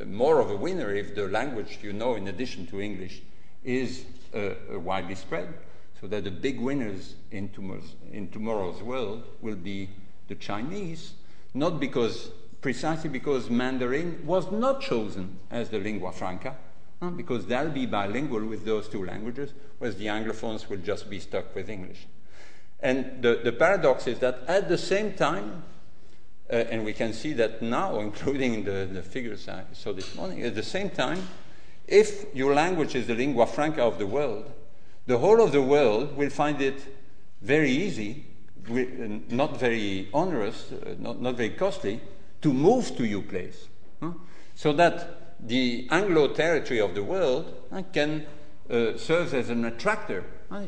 more 0.06 0.40
of 0.40 0.50
a 0.50 0.56
winner 0.56 0.94
if 0.94 1.14
the 1.14 1.28
language 1.28 1.78
you 1.82 1.92
know 1.92 2.14
in 2.14 2.28
addition 2.28 2.66
to 2.66 2.80
English 2.80 3.22
is 3.62 4.04
uh, 4.34 4.50
widely 4.78 5.14
spread. 5.14 5.48
So 6.00 6.08
that 6.08 6.24
the 6.24 6.30
big 6.30 6.60
winners 6.60 7.14
in 7.30 7.48
tomorrow's, 7.50 7.94
in 8.12 8.28
tomorrow's 8.28 8.82
world 8.82 9.24
will 9.40 9.56
be 9.56 9.90
the 10.28 10.34
Chinese, 10.34 11.14
not 11.54 11.80
because 11.80 12.30
precisely 12.60 13.10
because 13.10 13.50
Mandarin 13.50 14.24
was 14.24 14.50
not 14.50 14.80
chosen 14.80 15.38
as 15.50 15.68
the 15.68 15.78
lingua 15.78 16.12
franca, 16.12 16.56
uh, 17.02 17.10
because 17.10 17.44
they'll 17.44 17.70
be 17.70 17.84
bilingual 17.84 18.42
with 18.42 18.64
those 18.64 18.88
two 18.88 19.04
languages, 19.04 19.52
whereas 19.78 19.96
the 19.96 20.06
Anglophones 20.06 20.66
will 20.70 20.78
just 20.78 21.10
be 21.10 21.20
stuck 21.20 21.54
with 21.54 21.68
English. 21.68 22.06
And 22.80 23.22
the, 23.22 23.40
the 23.44 23.52
paradox 23.52 24.06
is 24.06 24.18
that 24.20 24.40
at 24.48 24.70
the 24.70 24.78
same 24.78 25.12
time, 25.12 25.62
uh, 26.50 26.56
and 26.56 26.86
we 26.86 26.94
can 26.94 27.12
see 27.12 27.34
that 27.34 27.60
now, 27.60 28.00
including 28.08 28.64
the, 28.64 28.88
the 28.90 29.02
figures 29.02 29.46
I 29.46 29.64
saw 29.74 29.92
this 29.92 30.14
morning. 30.14 30.42
At 30.42 30.54
the 30.54 30.62
same 30.62 30.88
time, 30.88 31.28
if 31.86 32.34
your 32.34 32.54
language 32.54 32.94
is 32.94 33.06
the 33.06 33.14
lingua 33.14 33.46
franca 33.46 33.82
of 33.82 33.98
the 33.98 34.06
world, 34.06 34.50
the 35.06 35.18
whole 35.18 35.42
of 35.42 35.52
the 35.52 35.62
world 35.62 36.16
will 36.16 36.30
find 36.30 36.60
it 36.60 36.84
very 37.42 37.70
easy, 37.70 38.24
not 39.28 39.60
very 39.60 40.08
onerous, 40.12 40.72
uh, 40.72 40.94
not, 40.98 41.36
very 41.36 41.50
costly, 41.50 42.00
to 42.40 42.52
move 42.52 42.96
to 42.96 43.04
your 43.04 43.22
place. 43.22 43.68
So 44.54 44.72
that 44.74 45.36
the 45.40 45.88
Anglo 45.90 46.28
territory 46.28 46.80
of 46.80 46.94
the 46.94 47.02
world 47.02 47.52
uh, 47.72 47.82
can 47.92 48.26
uh, 48.70 48.96
serve 48.96 49.34
as 49.34 49.50
an 49.50 49.64
attractor 49.64 50.24
uh, 50.50 50.62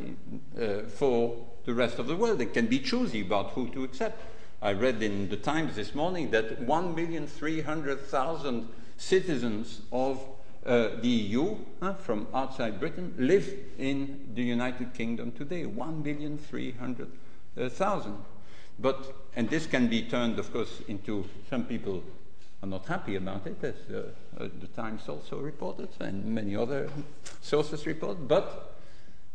for 0.89 1.47
the 1.65 1.73
rest 1.73 1.99
of 1.99 2.07
the 2.07 2.17
world. 2.17 2.41
It 2.41 2.53
can 2.53 2.67
be 2.67 2.79
choosy 2.79 3.23
about 3.23 3.51
who 3.51 3.69
to 3.71 3.85
accept. 3.85 4.21
I 4.61 4.73
read 4.73 5.03
in 5.03 5.29
the 5.29 5.37
Times 5.37 5.77
this 5.77 5.95
morning 5.95 6.31
that 6.31 6.67
1,300,000 6.67 8.67
citizens 8.97 9.83
of 9.93 10.21
uh, 10.67 10.89
the 11.01 11.09
EU 11.09 11.57
uh, 11.81 11.95
from 11.95 12.27
outside 12.35 12.79
Britain 12.81 13.15
live 13.19 13.49
in 13.79 14.33
the 14.35 14.43
United 14.43 14.93
Kingdom 14.95 15.31
today. 15.33 15.65
1,300,000. 15.65 18.17
But, 18.79 19.15
and 19.35 19.49
this 19.49 19.65
can 19.67 19.89
be 19.89 20.03
turned, 20.03 20.39
of 20.39 20.53
course, 20.53 20.83
into 20.89 21.25
some 21.49 21.65
people 21.65 22.05
are 22.63 22.69
not 22.69 22.87
happy 22.87 23.17
about 23.17 23.47
it, 23.47 23.57
as 23.63 23.75
uh, 23.91 24.11
uh 24.39 24.49
the 24.61 24.67
Times 24.69 25.09
also 25.09 25.39
reported, 25.39 25.89
and 26.01 26.23
many 26.25 26.57
other 26.57 26.89
sources 27.41 27.87
report. 27.87 28.29
But 28.29 28.77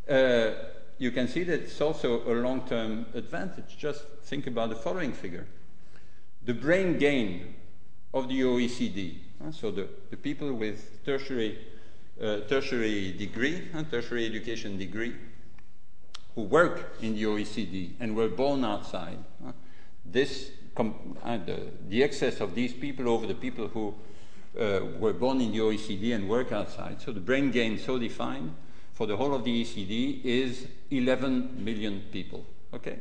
uh, 0.09 0.51
you 0.97 1.11
can 1.11 1.27
see 1.27 1.43
that 1.43 1.59
it's 1.61 1.79
also 1.81 2.23
a 2.31 2.35
long 2.35 2.67
term 2.67 3.05
advantage. 3.13 3.77
Just 3.77 4.05
think 4.23 4.47
about 4.47 4.69
the 4.69 4.75
following 4.75 5.13
figure 5.13 5.45
the 6.43 6.53
brain 6.53 6.97
gain 6.97 7.55
of 8.13 8.27
the 8.27 8.41
OECD, 8.41 9.17
so 9.51 9.71
the, 9.71 9.87
the 10.09 10.17
people 10.17 10.53
with 10.53 11.03
tertiary, 11.05 11.57
uh, 12.21 12.41
tertiary 12.47 13.11
degree, 13.13 13.67
uh, 13.73 13.83
tertiary 13.83 14.25
education 14.25 14.77
degree, 14.77 15.15
who 16.35 16.43
work 16.43 16.95
in 17.01 17.15
the 17.15 17.23
OECD 17.23 17.91
and 17.99 18.15
were 18.15 18.29
born 18.29 18.63
outside, 18.63 19.17
this 20.05 20.51
uh, 20.77 20.83
the, 21.45 21.67
the 21.89 22.01
excess 22.03 22.39
of 22.39 22.55
these 22.55 22.73
people 22.73 23.09
over 23.09 23.27
the 23.27 23.35
people 23.35 23.67
who 23.67 23.93
uh, 24.59 24.79
were 24.99 25.13
born 25.13 25.41
in 25.41 25.51
the 25.51 25.59
OECD 25.59 26.15
and 26.15 26.29
work 26.29 26.51
outside, 26.51 27.01
so 27.01 27.11
the 27.11 27.19
brain 27.19 27.51
gain 27.51 27.77
so 27.77 27.97
defined 27.97 28.53
for 28.93 29.07
the 29.07 29.17
whole 29.17 29.33
of 29.33 29.43
the 29.43 29.63
OECD 29.63 30.23
is 30.23 30.67
11 30.91 31.63
million 31.63 32.03
people, 32.11 32.45
okay? 32.73 32.99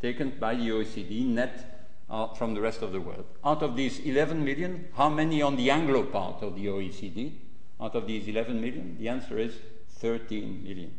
Taken 0.00 0.30
by 0.38 0.54
the 0.54 0.68
OECD 0.70 1.26
net 1.26 1.75
uh, 2.08 2.28
from 2.34 2.54
the 2.54 2.60
rest 2.60 2.82
of 2.82 2.92
the 2.92 3.00
world. 3.00 3.24
Out 3.44 3.62
of 3.62 3.76
these 3.76 3.98
11 4.00 4.44
million, 4.44 4.88
how 4.94 5.08
many 5.08 5.42
on 5.42 5.56
the 5.56 5.70
Anglo 5.70 6.04
part 6.04 6.42
of 6.42 6.54
the 6.54 6.66
OECD? 6.66 7.32
Out 7.80 7.94
of 7.94 8.06
these 8.06 8.28
11 8.28 8.60
million, 8.60 8.96
the 8.98 9.08
answer 9.08 9.38
is 9.38 9.54
13 9.88 10.62
million. 10.62 10.92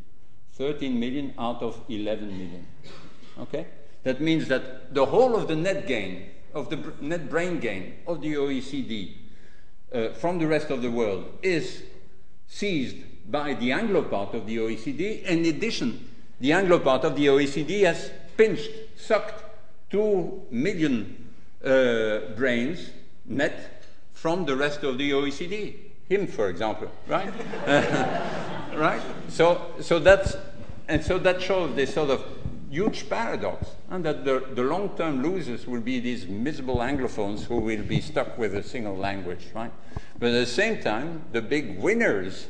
13 0.53 0.99
million 0.99 1.33
out 1.37 1.61
of 1.61 1.79
11 1.89 2.27
million. 2.27 2.65
Okay? 3.39 3.67
That 4.03 4.21
means 4.21 4.47
that 4.47 4.93
the 4.93 5.05
whole 5.05 5.35
of 5.35 5.47
the 5.47 5.55
net 5.55 5.87
gain, 5.87 6.29
of 6.53 6.69
the 6.69 6.93
net 7.01 7.29
brain 7.29 7.59
gain 7.59 7.95
of 8.07 8.21
the 8.21 8.33
OECD 8.33 9.13
uh, 9.93 10.09
from 10.09 10.39
the 10.39 10.47
rest 10.47 10.69
of 10.69 10.81
the 10.81 10.91
world 10.91 11.25
is 11.41 11.83
seized 12.47 12.97
by 13.29 13.53
the 13.53 13.71
Anglo 13.71 14.03
part 14.03 14.33
of 14.33 14.47
the 14.47 14.57
OECD. 14.57 15.23
In 15.23 15.45
addition, 15.45 16.09
the 16.39 16.53
Anglo 16.53 16.79
part 16.79 17.03
of 17.03 17.15
the 17.15 17.25
OECD 17.27 17.83
has 17.83 18.11
pinched, 18.37 18.69
sucked 18.95 19.43
2 19.89 20.47
million 20.51 21.29
uh, 21.63 22.19
brains 22.35 22.91
net 23.25 23.83
from 24.13 24.45
the 24.45 24.55
rest 24.55 24.83
of 24.83 24.97
the 24.97 25.11
OECD. 25.11 25.75
Him, 26.09 26.27
for 26.27 26.49
example, 26.49 26.89
right? 27.07 27.31
right? 28.75 29.01
So, 29.29 29.73
so 29.81 29.99
that's, 29.99 30.37
and 30.87 31.03
so 31.03 31.17
that 31.19 31.41
shows 31.41 31.75
this 31.75 31.93
sort 31.93 32.09
of 32.09 32.23
huge 32.69 33.09
paradox, 33.09 33.69
and 33.89 34.03
that 34.05 34.25
the, 34.25 34.43
the 34.53 34.63
long-term 34.63 35.23
losers 35.23 35.67
will 35.67 35.81
be 35.81 35.99
these 35.99 36.27
miserable 36.27 36.77
Anglophones 36.77 37.43
who 37.43 37.59
will 37.59 37.83
be 37.83 38.01
stuck 38.01 38.37
with 38.37 38.55
a 38.55 38.63
single 38.63 38.95
language, 38.95 39.47
right? 39.53 39.71
But 40.19 40.27
at 40.27 40.39
the 40.39 40.45
same 40.45 40.81
time, 40.81 41.23
the 41.31 41.41
big 41.41 41.79
winners 41.79 42.47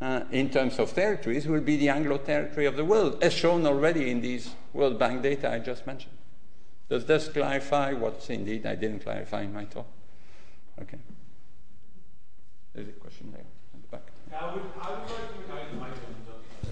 uh, 0.00 0.24
in 0.30 0.50
terms 0.50 0.78
of 0.78 0.94
territories 0.94 1.46
will 1.46 1.60
be 1.60 1.76
the 1.76 1.88
Anglo 1.88 2.18
territory 2.18 2.66
of 2.66 2.76
the 2.76 2.84
world, 2.84 3.22
as 3.22 3.32
shown 3.32 3.66
already 3.66 4.10
in 4.10 4.20
these 4.20 4.50
World 4.72 4.98
Bank 4.98 5.22
data 5.22 5.50
I 5.50 5.60
just 5.60 5.86
mentioned. 5.86 6.13
Does 6.94 7.06
this 7.06 7.26
clarify 7.26 7.92
what's 7.92 8.30
indeed 8.30 8.64
I 8.66 8.76
didn't 8.76 9.00
clarify 9.00 9.42
in 9.42 9.52
my 9.52 9.64
talk? 9.64 9.88
Okay. 10.80 10.98
There's 12.72 12.86
a 12.86 12.92
question 12.92 13.32
there 13.32 13.40
at 13.40 13.82
the 13.82 13.88
back. 13.88 14.02
I 14.32 14.54
would, 14.54 14.62
I 14.80 14.90
would 14.90 15.00
like 15.80 15.94
to, 15.96 16.70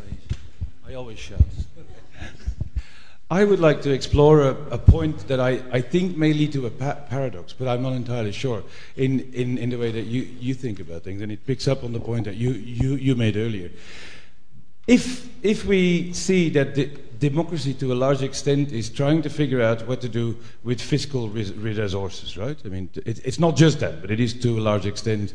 I, 0.86 0.93
I 0.93 0.94
always 0.94 1.19
shout. 1.19 1.40
I 3.32 3.43
would 3.43 3.59
like 3.59 3.82
to 3.82 3.90
explore 3.90 4.43
a, 4.43 4.51
a 4.70 4.78
point 4.78 5.27
that 5.27 5.40
I, 5.40 5.61
I 5.73 5.81
think 5.81 6.16
may 6.16 6.32
lead 6.32 6.53
to 6.53 6.66
a 6.66 6.70
pa- 6.70 7.01
paradox, 7.11 7.53
but 7.53 7.66
I'm 7.66 7.82
not 7.82 7.94
entirely 7.94 8.31
sure 8.31 8.62
in, 8.94 9.32
in, 9.32 9.59
in 9.59 9.70
the 9.70 9.77
way 9.77 9.90
that 9.90 10.05
you, 10.05 10.23
you 10.39 10.55
think 10.55 10.78
about 10.78 11.03
things, 11.03 11.20
and 11.20 11.32
it 11.32 11.44
picks 11.49 11.66
up 11.66 11.82
on 11.82 11.93
the 11.93 11.99
point 11.99 12.27
that 12.27 12.36
you, 12.36 12.51
you, 12.53 12.94
you 12.94 13.16
made 13.16 13.36
earlier. 13.36 13.70
If, 14.87 15.29
if 15.45 15.65
we 15.65 16.13
see 16.13 16.51
that 16.51 16.75
the 16.75 16.91
democracy 17.19 17.73
to 17.75 17.93
a 17.93 17.95
large 17.95 18.23
extent 18.23 18.73
is 18.73 18.91
trying 18.91 19.23
to 19.23 19.31
figure 19.31 19.63
out 19.63 19.87
what 19.87 20.01
to 20.01 20.09
do 20.09 20.37
with 20.65 20.81
fiscal 20.81 21.29
res- 21.29 21.53
resources, 21.53 22.37
right? 22.37 22.59
I 22.65 22.69
mean, 22.69 22.91
it, 23.07 23.25
it's 23.25 23.39
not 23.39 23.55
just 23.55 23.79
that, 23.79 24.01
but 24.01 24.11
it 24.11 24.19
is 24.19 24.35
to 24.41 24.59
a 24.59 24.61
large 24.61 24.87
extent 24.87 25.33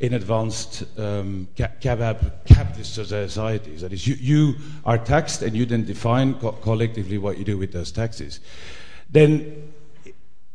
in 0.00 0.14
advanced 0.14 0.82
um, 0.98 1.46
capitalist 1.54 2.94
societies. 2.94 3.82
That 3.82 3.92
is, 3.92 4.08
you, 4.08 4.14
you, 4.14 4.54
are 4.84 4.98
taxed 4.98 5.42
and 5.42 5.54
you 5.54 5.66
then 5.66 5.84
define 5.84 6.34
co- 6.34 6.52
collectively 6.52 7.18
what 7.18 7.38
you 7.38 7.44
do 7.44 7.58
with 7.58 7.72
those 7.72 7.92
taxes. 7.92 8.40
Then, 9.10 9.69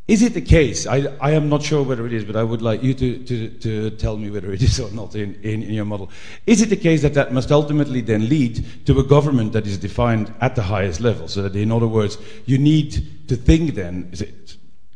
is 0.08 0.22
it 0.22 0.34
the 0.34 0.40
case? 0.40 0.86
I, 0.86 1.12
I, 1.20 1.32
am 1.32 1.48
not 1.48 1.64
sure 1.64 1.82
whether 1.82 2.06
it 2.06 2.12
is, 2.12 2.24
but 2.24 2.36
I 2.36 2.44
would 2.44 2.62
like 2.62 2.80
you 2.80 2.94
to, 2.94 3.18
to, 3.24 3.48
to 3.48 3.90
tell 3.90 4.16
me 4.16 4.30
whether 4.30 4.52
it 4.52 4.62
is 4.62 4.78
or 4.78 4.90
not 4.92 5.16
in, 5.16 5.34
in, 5.42 5.64
in, 5.64 5.74
your 5.74 5.84
model. 5.84 6.10
Is 6.46 6.62
it 6.62 6.70
the 6.70 6.76
case 6.76 7.02
that 7.02 7.14
that 7.14 7.32
must 7.32 7.50
ultimately 7.50 8.02
then 8.02 8.28
lead 8.28 8.64
to 8.86 9.00
a 9.00 9.02
government 9.02 9.52
that 9.54 9.66
is 9.66 9.78
defined 9.78 10.32
at 10.40 10.54
the 10.54 10.62
highest 10.62 11.00
level? 11.00 11.26
So 11.26 11.42
that, 11.42 11.56
in 11.56 11.72
other 11.72 11.88
words, 11.88 12.18
you 12.44 12.56
need 12.56 13.28
to 13.28 13.34
think 13.34 13.74
then, 13.74 14.12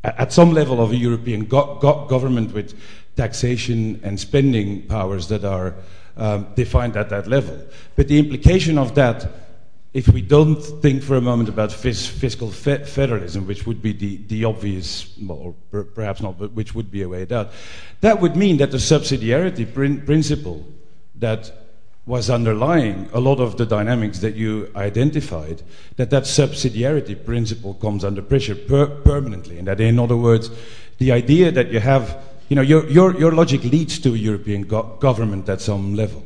at 0.05 0.33
some 0.33 0.53
level 0.53 0.81
of 0.81 0.93
a 0.93 0.97
European 0.97 1.45
go- 1.45 1.77
go- 1.81 2.07
government 2.07 2.55
with 2.55 2.81
taxation 3.17 4.01
and 4.05 4.19
spending 4.19 4.83
powers 4.87 5.27
that 5.27 5.45
are 5.45 5.75
um, 6.17 6.47
defined 6.55 6.97
at 6.97 7.11
that 7.11 7.27
level. 7.27 7.61
But 7.97 8.07
the 8.07 8.19
implication 8.19 8.79
of 8.79 8.95
that, 8.95 9.29
if 9.93 10.09
we 10.09 10.23
don't 10.23 10.57
think 10.83 11.03
for 11.03 11.17
a 11.17 11.21
moment 11.21 11.49
about 11.49 11.73
fis- 11.73 12.07
fiscal 12.07 12.51
fe- 12.51 12.85
federalism, 12.85 13.47
which 13.47 13.67
would 13.67 13.83
be 13.83 13.93
the, 13.93 14.19
the 14.29 14.45
obvious, 14.45 15.13
or 15.29 15.55
perhaps 15.95 16.23
not, 16.23 16.39
but 16.39 16.53
which 16.53 16.75
would 16.75 16.91
be 16.91 17.03
a 17.03 17.09
way 17.09 17.27
out, 17.31 17.51
that 18.01 18.21
would 18.21 18.37
mean 18.37 18.59
that 18.59 18.71
the 18.71 18.79
subsidiarity 18.79 19.73
prin- 19.73 20.05
principle 20.07 20.65
that 21.17 21.53
was 22.07 22.31
underlying 22.31 23.09
a 23.13 23.21
lot 23.21 23.41
of 23.41 23.57
the 23.57 23.67
dynamics 23.67 24.21
that 24.21 24.35
you 24.35 24.71
identified, 24.75 25.63
that 25.97 26.11
that 26.11 26.23
subsidiarity 26.23 27.25
principle 27.25 27.75
comes 27.75 28.05
under 28.05 28.23
pressure 28.23 28.55
per- 28.55 28.87
permanently. 28.87 29.59
And 29.59 29.69
that, 29.69 29.81
in 29.81 29.99
other 29.99 30.17
words, 30.17 30.51
the 30.99 31.13
idea 31.13 31.51
that 31.51 31.73
you 31.73 31.81
have 31.81 32.17
you 32.51 32.57
know, 32.57 32.63
your, 32.63 32.89
your, 32.91 33.17
your 33.17 33.31
logic 33.31 33.63
leads 33.63 34.01
to 34.01 34.13
a 34.13 34.17
European 34.17 34.63
go- 34.63 34.97
government 34.99 35.49
at 35.49 35.61
some 35.61 35.95
level. 35.95 36.25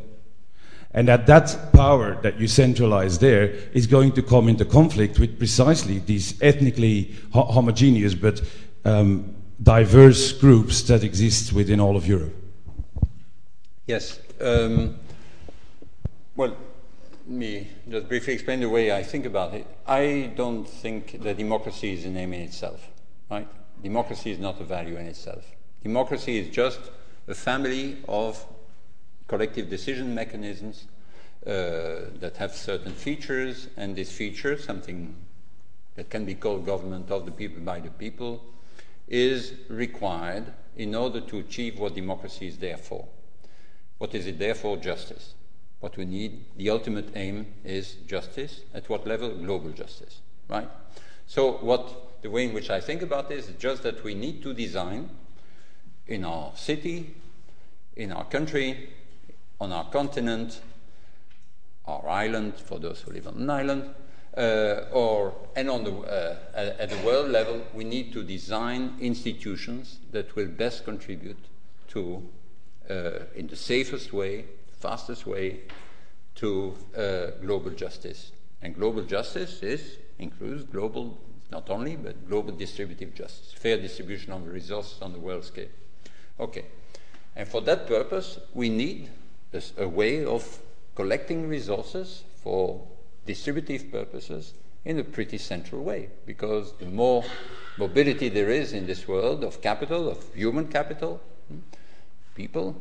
And 0.94 1.08
that 1.08 1.26
that 1.26 1.72
power 1.72 2.14
that 2.22 2.38
you 2.38 2.46
centralize 2.46 3.18
there 3.18 3.46
is 3.72 3.88
going 3.88 4.12
to 4.12 4.22
come 4.22 4.48
into 4.48 4.64
conflict 4.64 5.18
with 5.18 5.36
precisely 5.38 5.98
these 5.98 6.40
ethnically 6.40 7.14
ho- 7.32 7.50
homogeneous 7.50 8.14
but 8.14 8.40
um, 8.84 9.34
diverse 9.60 10.32
groups 10.32 10.82
that 10.82 11.02
exist 11.02 11.52
within 11.52 11.80
all 11.80 11.96
of 11.96 12.06
Europe. 12.06 12.34
Yes. 13.86 14.20
Um, 14.40 14.96
well, 16.36 16.56
let 17.26 17.28
me 17.28 17.68
just 17.88 18.08
briefly 18.08 18.34
explain 18.34 18.60
the 18.60 18.68
way 18.68 18.92
I 18.92 19.02
think 19.02 19.26
about 19.26 19.52
it. 19.54 19.66
I 19.86 20.32
don't 20.36 20.64
think 20.64 21.22
that 21.22 21.36
democracy 21.36 21.92
is 21.92 22.04
an 22.04 22.16
aim 22.16 22.32
in 22.34 22.42
itself, 22.42 22.88
right? 23.30 23.48
Democracy 23.82 24.30
is 24.30 24.38
not 24.38 24.60
a 24.60 24.64
value 24.64 24.96
in 24.96 25.06
itself. 25.06 25.44
Democracy 25.82 26.38
is 26.38 26.54
just 26.54 26.80
a 27.26 27.34
family 27.34 27.98
of 28.08 28.44
collective 29.26 29.70
decision 29.70 30.14
mechanisms 30.14 30.86
uh, 31.46 32.10
that 32.20 32.36
have 32.38 32.52
certain 32.52 32.92
features, 32.92 33.68
and 33.76 33.96
this 33.96 34.10
feature, 34.10 34.58
something 34.58 35.14
that 35.94 36.10
can 36.10 36.24
be 36.24 36.34
called 36.34 36.66
government 36.66 37.10
of 37.10 37.24
the 37.24 37.30
people 37.30 37.62
by 37.62 37.80
the 37.80 37.90
people, 37.90 38.42
is 39.08 39.52
required 39.68 40.52
in 40.76 40.94
order 40.94 41.20
to 41.20 41.38
achieve 41.38 41.78
what 41.78 41.94
democracy 41.94 42.46
is 42.46 42.58
there 42.58 42.78
for. 42.78 43.06
What 43.98 44.14
is 44.14 44.26
it 44.26 44.38
there 44.38 44.54
for? 44.54 44.76
Justice. 44.76 45.34
What 45.80 45.96
we 45.96 46.04
need, 46.04 46.44
the 46.56 46.70
ultimate 46.70 47.10
aim 47.14 47.46
is 47.64 47.94
justice. 48.06 48.62
At 48.72 48.88
what 48.88 49.06
level? 49.06 49.36
Global 49.36 49.70
justice, 49.70 50.20
right? 50.48 50.68
So, 51.26 51.52
what 51.58 52.22
the 52.22 52.30
way 52.30 52.46
in 52.46 52.54
which 52.54 52.70
I 52.70 52.80
think 52.80 53.02
about 53.02 53.28
this 53.28 53.48
is 53.48 53.56
just 53.56 53.82
that 53.82 54.02
we 54.02 54.14
need 54.14 54.42
to 54.42 54.54
design 54.54 55.10
in 56.06 56.24
our 56.24 56.52
city, 56.56 57.14
in 57.96 58.12
our 58.12 58.24
country, 58.24 58.88
on 59.60 59.72
our 59.72 59.84
continent, 59.90 60.60
our 61.86 62.08
island, 62.08 62.54
for 62.56 62.78
those 62.78 63.00
who 63.00 63.12
live 63.12 63.26
on 63.26 63.34
an 63.34 63.50
island, 63.50 63.94
uh, 64.36 64.86
or, 64.92 65.34
and 65.54 65.70
on 65.70 65.84
the, 65.84 65.92
uh, 65.92 66.36
at, 66.54 66.90
the 66.90 66.98
world 67.06 67.30
level, 67.30 67.60
we 67.72 67.84
need 67.84 68.12
to 68.12 68.22
design 68.24 68.94
institutions 69.00 69.98
that 70.10 70.34
will 70.34 70.48
best 70.48 70.84
contribute 70.84 71.38
to, 71.88 72.22
uh, 72.90 73.20
in 73.36 73.46
the 73.46 73.56
safest 73.56 74.12
way, 74.12 74.44
fastest 74.80 75.26
way, 75.26 75.60
to 76.34 76.74
uh, 76.96 77.26
global 77.40 77.70
justice. 77.70 78.32
And 78.60 78.74
global 78.74 79.02
justice 79.02 79.62
is, 79.62 79.98
includes 80.18 80.64
global, 80.64 81.18
not 81.52 81.70
only, 81.70 81.94
but 81.96 82.28
global 82.28 82.52
distributive 82.52 83.14
justice, 83.14 83.52
fair 83.52 83.76
distribution 83.76 84.32
of 84.32 84.46
resources 84.46 85.00
on 85.00 85.12
the 85.12 85.20
world 85.20 85.44
scale. 85.44 85.68
Okay. 86.40 86.64
And 87.36 87.48
for 87.48 87.60
that 87.62 87.86
purpose, 87.86 88.38
we 88.52 88.68
need 88.68 89.10
a, 89.54 89.84
a 89.84 89.88
way 89.88 90.24
of 90.24 90.58
collecting 90.94 91.48
resources 91.48 92.24
for 92.42 92.86
distributive 93.26 93.90
purposes 93.90 94.54
in 94.84 94.98
a 94.98 95.04
pretty 95.04 95.38
central 95.38 95.82
way, 95.82 96.10
because 96.26 96.74
the 96.78 96.86
more 96.86 97.24
mobility 97.78 98.28
there 98.28 98.50
is 98.50 98.72
in 98.72 98.86
this 98.86 99.08
world 99.08 99.42
of 99.42 99.62
capital, 99.62 100.10
of 100.10 100.22
human 100.34 100.68
capital, 100.68 101.20
hmm, 101.48 101.58
people, 102.34 102.76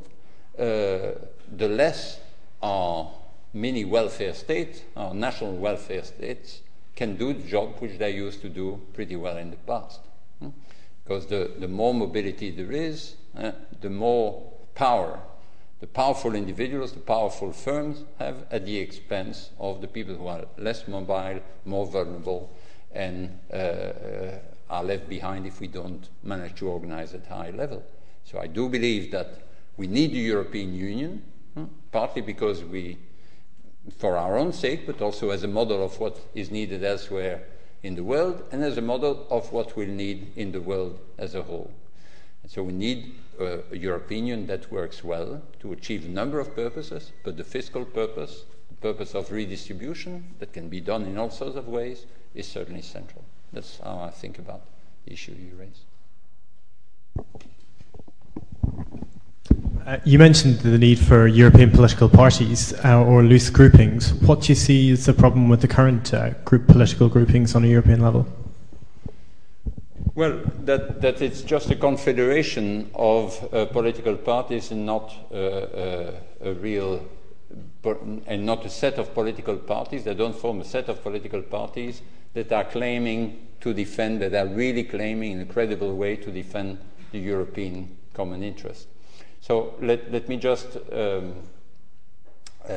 uh, 0.60 1.14
the 1.56 1.70
less 1.70 2.20
our 2.62 3.10
mini 3.54 3.86
welfare 3.86 4.34
state, 4.34 4.84
our 4.96 5.14
national 5.14 5.56
welfare 5.56 6.04
states, 6.04 6.62
can 6.96 7.16
do 7.16 7.34
the 7.34 7.48
job 7.48 7.76
which 7.80 7.98
they 7.98 8.12
used 8.12 8.42
to 8.42 8.50
do 8.50 8.80
pretty 8.94 9.16
well 9.16 9.38
in 9.38 9.50
the 9.50 9.58
past. 9.58 10.02
Hmm? 10.40 10.50
Because 11.04 11.26
the, 11.28 11.52
the 11.60 11.68
more 11.68 11.94
mobility 11.94 12.52
there 12.52 12.72
is, 12.72 13.16
uh, 13.38 13.52
the 13.82 13.90
more 13.90 14.54
power 14.76 15.20
the 15.84 15.88
powerful 15.88 16.34
individuals, 16.34 16.94
the 16.94 17.00
powerful 17.02 17.52
firms 17.52 18.06
have 18.18 18.46
at 18.52 18.66
the 18.66 18.78
expense 18.78 19.50
of 19.60 19.82
the 19.82 19.88
people 19.88 20.16
who 20.16 20.28
are 20.28 20.46
less 20.58 20.88
mobile, 20.88 21.42
more 21.66 21.86
vulnerable, 21.86 22.50
and 22.94 23.38
uh, 23.52 24.32
are 24.70 24.82
left 24.82 25.10
behind 25.10 25.46
if 25.46 25.60
we 25.60 25.68
don't 25.68 26.08
manage 26.24 26.56
to 26.56 26.70
organize 26.70 27.14
at 27.14 27.26
high 27.26 27.50
level. 27.50 27.84
So 28.24 28.40
I 28.40 28.48
do 28.48 28.70
believe 28.70 29.12
that 29.12 29.42
we 29.76 29.88
need 29.88 30.14
the 30.14 30.20
European 30.20 30.74
Union, 30.74 31.22
hmm, 31.54 31.66
partly 31.92 32.22
because 32.22 32.64
we, 32.64 32.98
for 33.98 34.16
our 34.16 34.38
own 34.38 34.54
sake, 34.54 34.88
but 34.88 35.02
also 35.02 35.32
as 35.32 35.44
a 35.44 35.50
model 35.50 35.84
of 35.84 36.00
what 36.00 36.18
is 36.34 36.50
needed 36.50 36.86
elsewhere 36.86 37.44
in 37.82 37.96
the 37.96 38.06
world, 38.06 38.42
and 38.54 38.64
as 38.64 38.78
a 38.78 38.82
model 38.82 39.28
of 39.30 39.52
what 39.52 39.76
we'll 39.76 39.90
need 39.90 40.32
in 40.38 40.54
the 40.54 40.62
world 40.62 40.98
as 41.18 41.36
a 41.36 41.44
whole. 41.44 41.74
So 42.48 42.64
we 42.64 42.72
need 42.72 43.16
uh, 43.40 43.58
a 43.72 43.78
European 43.78 44.28
Union 44.28 44.48
that 44.48 44.72
works 44.72 45.04
well 45.04 45.42
to 45.60 45.72
achieve 45.72 46.06
a 46.06 46.10
number 46.10 46.40
of 46.40 46.56
purposes, 46.56 47.12
but 47.24 47.38
the 47.38 47.44
fiscal 47.44 47.86
purpose, 47.86 48.46
the 48.70 48.76
purpose 48.76 49.16
of 49.16 49.32
redistribution, 49.32 50.36
that 50.40 50.54
can 50.54 50.70
be 50.70 50.80
done 50.80 51.06
in 51.06 51.18
all 51.18 51.30
sorts 51.30 51.56
of 51.56 51.68
ways, 51.68 52.06
is 52.36 52.48
certainly 52.48 52.82
central. 52.82 53.24
That's 53.52 53.80
how 53.80 54.00
I 54.00 54.10
think 54.10 54.40
about 54.40 54.62
the 55.06 55.14
issue 55.14 55.34
you 55.34 55.56
raised. 55.56 55.84
Uh, 59.86 59.98
you 60.06 60.18
mentioned 60.18 60.60
the 60.60 60.78
need 60.78 60.98
for 60.98 61.28
European 61.28 61.70
political 61.70 62.08
parties 62.08 62.74
uh, 62.86 63.04
or 63.04 63.22
loose 63.22 63.50
groupings. 63.50 64.14
What 64.14 64.42
do 64.42 64.48
you 64.48 64.56
see 64.56 64.92
as 64.92 65.06
the 65.06 65.14
problem 65.14 65.50
with 65.50 65.60
the 65.60 65.68
current 65.68 66.14
uh, 66.14 66.30
group 66.46 66.68
political 66.68 67.10
groupings 67.10 67.54
on 67.54 67.66
a 67.66 67.68
European 67.68 68.00
level? 68.00 68.26
Well, 70.16 70.42
that, 70.66 71.02
that 71.02 71.22
it's 71.24 71.42
just 71.42 71.72
a 71.72 71.76
confederation 71.76 72.92
of 72.94 73.52
uh, 73.52 73.66
political 73.66 74.16
parties 74.16 74.70
and 74.70 74.86
not 74.86 75.12
uh, 75.32 75.36
uh, 75.36 76.12
a 76.42 76.54
real, 76.54 77.04
and 78.28 78.46
not 78.46 78.64
a 78.64 78.70
set 78.70 79.00
of 79.00 79.16
political 79.16 79.58
parties. 79.58 80.04
They 80.04 80.14
don't 80.14 80.36
form 80.36 80.62
a 80.62 80.66
set 80.66 80.88
of 80.88 81.02
political 81.02 81.42
parties 81.42 82.04
that 82.36 82.52
are 82.52 82.64
claiming 82.64 83.48
to 83.62 83.74
defend, 83.74 84.22
that 84.22 84.36
are 84.36 84.48
really 84.48 84.84
claiming 84.84 85.32
in 85.32 85.42
a 85.42 85.46
credible 85.46 85.96
way 85.96 86.16
to 86.18 86.32
defend 86.32 86.78
the 87.12 87.20
European 87.20 87.98
common 88.14 88.44
interest. 88.44 88.88
So 89.42 89.74
let, 89.82 90.12
let 90.12 90.30
me 90.30 90.38
just 90.38 90.78
um, 90.92 91.34
uh, 92.70 92.74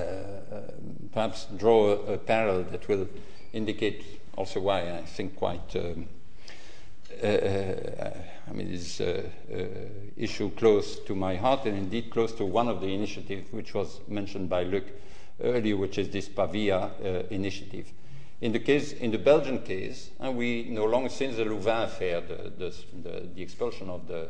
perhaps 1.12 1.46
draw 1.56 1.88
a, 1.90 2.14
a, 2.14 2.18
parallel 2.18 2.64
that 2.64 2.88
will 2.88 3.06
indicate 3.52 4.20
also 4.36 4.60
why 4.60 4.90
I 4.96 5.02
think 5.02 5.36
quite. 5.36 5.76
Um, 5.76 5.82
uh, 5.82 5.84
uh, 5.84 6.15
I 7.22 8.52
mean, 8.52 8.70
this 8.70 9.00
uh, 9.00 9.22
issue 10.16 10.50
close 10.50 11.00
to 11.00 11.14
my 11.14 11.36
heart 11.36 11.66
and 11.66 11.76
indeed 11.76 12.10
close 12.10 12.32
to 12.32 12.44
one 12.44 12.68
of 12.68 12.80
the 12.80 12.92
initiatives 12.92 13.52
which 13.52 13.74
was 13.74 14.00
mentioned 14.08 14.48
by 14.48 14.62
Luc 14.62 14.84
earlier, 15.40 15.76
which 15.76 15.98
is 15.98 16.10
this 16.10 16.28
Pavia 16.28 16.90
initiative. 17.30 17.92
In 18.40 18.52
the 18.52 18.60
case, 18.60 18.92
in 18.92 19.10
the 19.10 19.18
Belgian 19.18 19.60
case, 19.62 20.10
uh, 20.22 20.30
we 20.30 20.64
no 20.68 20.84
longer, 20.84 21.08
since 21.08 21.36
the 21.36 21.44
Louvain 21.46 21.84
affair, 21.84 22.20
the, 22.20 22.52
the, 22.56 22.74
the, 23.02 23.28
the 23.34 23.42
expulsion 23.42 23.88
of 23.88 24.06
the 24.08 24.28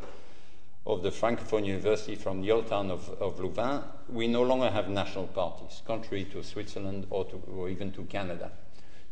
of 0.87 1.03
the 1.03 1.11
Francophone 1.11 1.67
University 1.67 2.15
from 2.15 2.41
the 2.41 2.53
old 2.53 2.69
town 2.69 2.93
of, 2.93 3.11
of, 3.21 3.41
Louvain, 3.41 3.83
we 4.09 4.29
no 4.29 4.43
longer 4.43 4.71
have 4.71 4.89
national 4.89 5.27
parties, 5.27 5.83
contrary 5.85 6.25
to 6.27 6.45
Switzerland 6.45 7.09
or, 7.11 7.25
to, 7.25 7.43
or 7.57 7.69
even 7.69 7.91
to 7.91 8.05
Canada. 8.05 8.53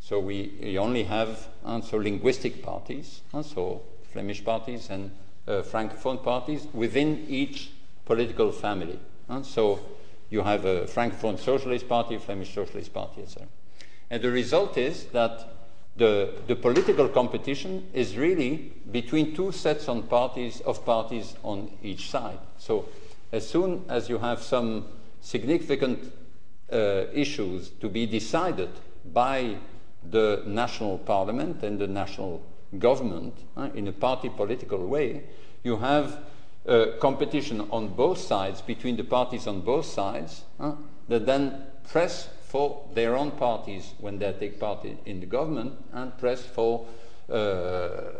So 0.05 0.21
we, 0.21 0.53
we 0.61 0.77
only 0.77 1.05
have 1.05 1.49
uh, 1.65 1.81
so 1.81 1.97
linguistic 1.97 2.63
parties, 2.63 3.23
uh, 3.33 3.43
so 3.43 3.81
Flemish 4.13 4.45
parties 4.45 4.91
and 4.91 5.11
uh, 5.49 5.63
Francophone 5.63 6.23
parties 6.23 6.67
within 6.75 7.25
each 7.27 7.71
political 8.05 8.53
family. 8.53 8.99
Uh, 9.31 9.43
so 9.43 9.81
you 10.29 10.43
have 10.43 10.67
a 10.67 10.83
Francophone 10.83 11.39
Socialist 11.39 11.89
Party, 11.89 12.19
Flemish 12.19 12.53
Socialist 12.55 12.93
Party, 12.93 13.23
etc. 13.23 13.49
And 14.11 14.23
the 14.23 14.31
result 14.31 14.77
is 14.77 15.07
that 15.07 15.49
the, 15.97 16.35
the 16.49 16.57
political 16.57 17.09
competition 17.09 17.89
is 17.95 18.19
really 18.19 18.75
between 18.93 19.35
two 19.35 19.53
sets 19.53 19.89
on 19.89 20.03
parties 20.03 20.61
of 20.67 20.85
parties 20.85 21.35
on 21.43 21.71
each 21.83 22.11
side. 22.11 22.41
So 22.59 22.91
as 23.33 23.49
soon 23.49 23.87
as 23.89 24.11
you 24.11 24.19
have 24.19 24.43
some 24.43 24.85
significant 25.23 26.13
uh, 26.71 27.05
issues 27.15 27.71
to 27.81 27.89
be 27.89 28.05
decided 28.05 28.69
by 29.07 29.57
the 30.11 30.43
national 30.47 30.99
parliament 30.99 31.63
and 31.63 31.79
the 31.79 31.87
national 31.87 32.43
government 32.79 33.35
uh, 33.57 33.69
in 33.75 33.89
a 33.89 33.93
party 33.93 34.29
political 34.29 34.87
way, 34.87 35.23
you 35.63 35.77
have 35.77 36.19
uh, 36.67 36.87
competition 37.01 37.67
on 37.71 37.89
both 37.89 38.19
sides 38.19 38.61
between 38.61 38.97
the 38.97 39.05
parties 39.05 39.47
on 39.47 39.61
both 39.61 39.87
sides 39.87 40.43
uh, 40.61 40.73
that 41.09 41.27
then 41.27 41.63
press 41.89 42.29
for 42.49 42.89
their 42.95 43.17
own 43.17 43.31
parties 43.33 43.95
when 43.99 44.19
they 44.19 44.33
take 44.33 44.61
part 44.61 44.85
in 45.05 45.21
the 45.21 45.27
government 45.27 45.73
and 45.93 46.17
press 46.19 46.43
for 46.43 46.87
uh, 47.29 47.33
uh, 47.33 48.13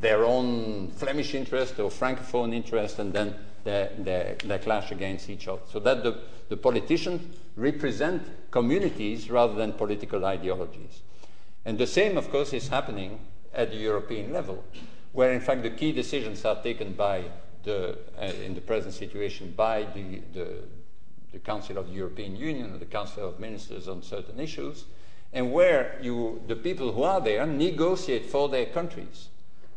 their 0.00 0.24
own 0.24 0.88
Flemish 0.92 1.34
interest 1.34 1.78
or 1.80 1.90
Francophone 1.90 2.54
interest, 2.54 3.00
and 3.00 3.12
then 3.12 3.34
they, 3.64 4.60
clash 4.62 4.90
against 4.90 5.28
each 5.30 5.48
other. 5.48 5.62
So 5.70 5.80
that 5.80 6.02
the, 6.02 6.18
the 6.48 6.56
politicians 6.56 7.36
represent 7.56 8.22
communities 8.50 9.30
rather 9.30 9.54
than 9.54 9.72
political 9.72 10.24
ideologies. 10.24 11.02
And 11.64 11.78
the 11.78 11.86
same, 11.86 12.16
of 12.16 12.30
course, 12.30 12.52
is 12.52 12.68
happening 12.68 13.20
at 13.54 13.70
the 13.70 13.76
European 13.76 14.32
level, 14.32 14.64
where 15.12 15.32
in 15.32 15.40
fact 15.40 15.62
the 15.62 15.70
key 15.70 15.92
decisions 15.92 16.44
are 16.44 16.62
taken 16.62 16.92
by 16.92 17.24
the, 17.64 17.98
uh, 18.18 18.24
in 18.44 18.54
the 18.54 18.60
present 18.60 18.94
situation 18.94 19.52
by 19.56 19.86
the, 19.94 20.20
the, 20.32 20.62
the 21.32 21.38
Council 21.38 21.78
of 21.78 21.88
the 21.88 21.92
European 21.92 22.36
Union 22.36 22.74
or 22.74 22.78
the 22.78 22.86
Council 22.86 23.28
of 23.28 23.38
Ministers 23.38 23.88
on 23.88 24.02
certain 24.02 24.40
issues, 24.40 24.84
and 25.32 25.52
where 25.52 25.98
you, 26.00 26.40
the 26.46 26.56
people 26.56 26.92
who 26.92 27.02
are 27.02 27.20
there 27.20 27.46
negotiate 27.46 28.26
for 28.26 28.48
their 28.48 28.66
countries, 28.66 29.28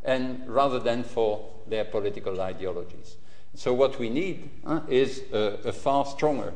and 0.03 0.47
rather 0.47 0.79
than 0.79 1.03
for 1.03 1.49
their 1.67 1.85
political 1.85 2.41
ideologies. 2.41 3.17
So 3.55 3.73
what 3.73 3.99
we 3.99 4.09
need 4.09 4.49
uh, 4.65 4.81
is 4.89 5.23
a, 5.31 5.59
a, 5.65 5.71
far 5.71 6.05
stronger 6.05 6.53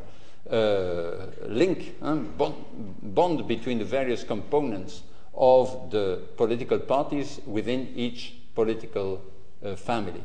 uh, 0.49 1.27
link, 1.47 1.99
bond, 2.01 2.55
bond, 3.01 3.47
between 3.47 3.79
the 3.79 3.85
various 3.85 4.23
components 4.23 5.03
of 5.35 5.91
the 5.91 6.21
political 6.37 6.79
parties 6.79 7.39
within 7.45 7.93
each 7.95 8.33
political 8.55 9.21
uh, 9.63 9.75
family. 9.75 10.23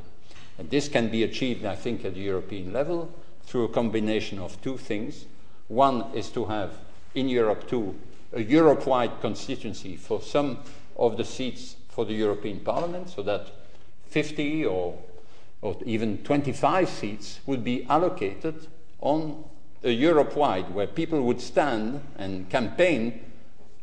And 0.59 0.71
this 0.71 0.89
can 0.89 1.09
be 1.09 1.25
achieved, 1.25 1.65
I 1.65 1.77
think, 1.77 2.05
at 2.05 2.15
the 2.15 2.21
European 2.21 2.73
level 2.73 3.13
through 3.45 3.65
a 3.65 3.69
combination 3.69 4.39
of 4.39 4.61
two 4.63 4.79
things. 4.79 5.27
One 5.69 6.07
is 6.15 6.31
to 6.31 6.47
have 6.47 6.73
in 7.15 7.29
Europe 7.29 7.69
too 7.69 7.95
a 8.33 8.43
Europe 8.43 8.87
wide 8.87 9.21
constituency 9.21 9.97
for 9.97 10.21
some 10.21 10.59
of 10.97 11.17
the 11.17 11.25
seats 11.25 11.77
for 11.89 12.05
the 12.05 12.15
European 12.15 12.61
Parliament, 12.61 13.11
so 13.11 13.23
that 13.23 13.49
50 14.09 14.65
or, 14.65 14.99
or 15.63 15.77
even 15.87 16.19
25 16.19 16.89
seats 16.89 17.41
would 17.47 17.65
be 17.65 17.87
allocated 17.89 18.67
on 19.01 19.45
a 19.85 19.91
Europe 19.91 20.37
wide, 20.37 20.73
where 20.75 20.87
people 20.87 21.23
would 21.23 21.41
stand 21.41 22.01
and 22.19 22.49
campaign 22.51 23.21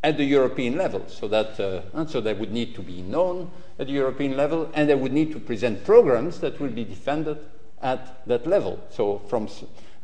at 0.03 0.17
the 0.17 0.23
European 0.23 0.77
level, 0.77 1.03
so 1.07 1.27
that 1.27 1.59
uh, 1.59 1.81
and 1.93 2.09
so 2.09 2.21
they 2.21 2.33
would 2.33 2.51
need 2.51 2.73
to 2.75 2.81
be 2.81 3.01
known 3.01 3.51
at 3.77 3.87
the 3.87 3.93
European 3.93 4.37
level, 4.37 4.69
and 4.73 4.89
they 4.89 4.95
would 4.95 5.11
need 5.11 5.31
to 5.31 5.39
present 5.39 5.83
programs 5.83 6.39
that 6.39 6.59
will 6.59 6.69
be 6.69 6.85
defended 6.85 7.37
at 7.81 8.25
that 8.27 8.47
level. 8.47 8.79
So 8.89 9.19
from 9.27 9.49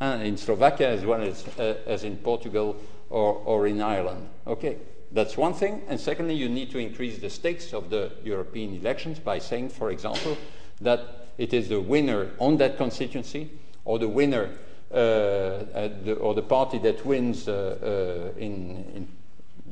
uh, 0.01 0.19
in 0.21 0.37
Slovakia 0.37 0.89
as 0.89 1.05
well 1.05 1.21
as, 1.21 1.47
uh, 1.59 1.75
as 1.85 2.03
in 2.03 2.17
Portugal 2.17 2.75
or, 3.09 3.35
or 3.45 3.67
in 3.67 3.81
Ireland. 3.81 4.27
Okay, 4.45 4.77
that's 5.11 5.37
one 5.37 5.53
thing. 5.53 5.83
And 5.87 5.99
secondly, 5.99 6.35
you 6.35 6.49
need 6.49 6.71
to 6.71 6.77
increase 6.77 7.19
the 7.19 7.29
stakes 7.29 7.73
of 7.73 7.89
the 7.89 8.11
European 8.23 8.75
elections 8.75 9.19
by 9.19 9.39
saying, 9.39 9.69
for 9.69 9.91
example, 9.91 10.37
that 10.81 11.24
it 11.37 11.53
is 11.53 11.69
the 11.69 11.79
winner 11.79 12.31
on 12.39 12.57
that 12.57 12.77
constituency 12.77 13.49
or 13.83 13.99
the 13.99 14.07
winner 14.07 14.49
uh, 14.91 15.65
the, 16.03 16.15
or 16.21 16.33
the 16.33 16.41
party 16.41 16.77
that 16.77 17.05
wins 17.05 17.47
uh, 17.47 18.31
uh, 18.33 18.39
in, 18.39 18.85
in 18.95 19.07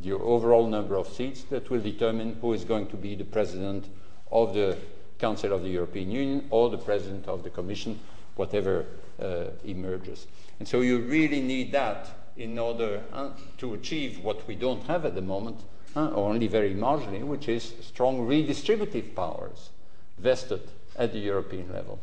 the 0.01 0.11
overall 0.11 0.67
number 0.67 0.95
of 0.95 1.07
seats 1.07 1.43
that 1.43 1.69
will 1.69 1.79
determine 1.79 2.35
who 2.41 2.53
is 2.53 2.65
going 2.65 2.87
to 2.87 2.97
be 2.97 3.15
the 3.15 3.23
president 3.23 3.85
of 4.31 4.53
the 4.53 4.77
Council 5.19 5.53
of 5.53 5.61
the 5.61 5.69
European 5.69 6.11
Union 6.11 6.47
or 6.49 6.69
the 6.69 6.77
President 6.77 7.27
of 7.27 7.43
the 7.43 7.49
Commission, 7.49 7.99
whatever 8.35 8.85
uh, 9.21 9.45
emerges. 9.63 10.27
And 10.59 10.67
so 10.67 10.81
you 10.81 10.99
really 10.99 11.41
need 11.41 11.71
that 11.71 12.09
in 12.35 12.57
order 12.59 13.01
uh, 13.13 13.29
to 13.59 13.75
achieve 13.75 14.19
what 14.23 14.45
we 14.47 14.55
don't 14.55 14.83
have 14.87 15.05
at 15.05 15.15
the 15.15 15.21
moment, 15.21 15.61
uh, 15.95 16.07
or 16.07 16.31
only 16.31 16.47
very 16.47 16.73
marginally, 16.73 17.23
which 17.23 17.47
is 17.47 17.73
strong 17.81 18.27
redistributive 18.27 19.15
powers 19.15 19.69
vested 20.17 20.61
at 20.97 21.11
the 21.11 21.19
European 21.19 21.71
level. 21.71 21.99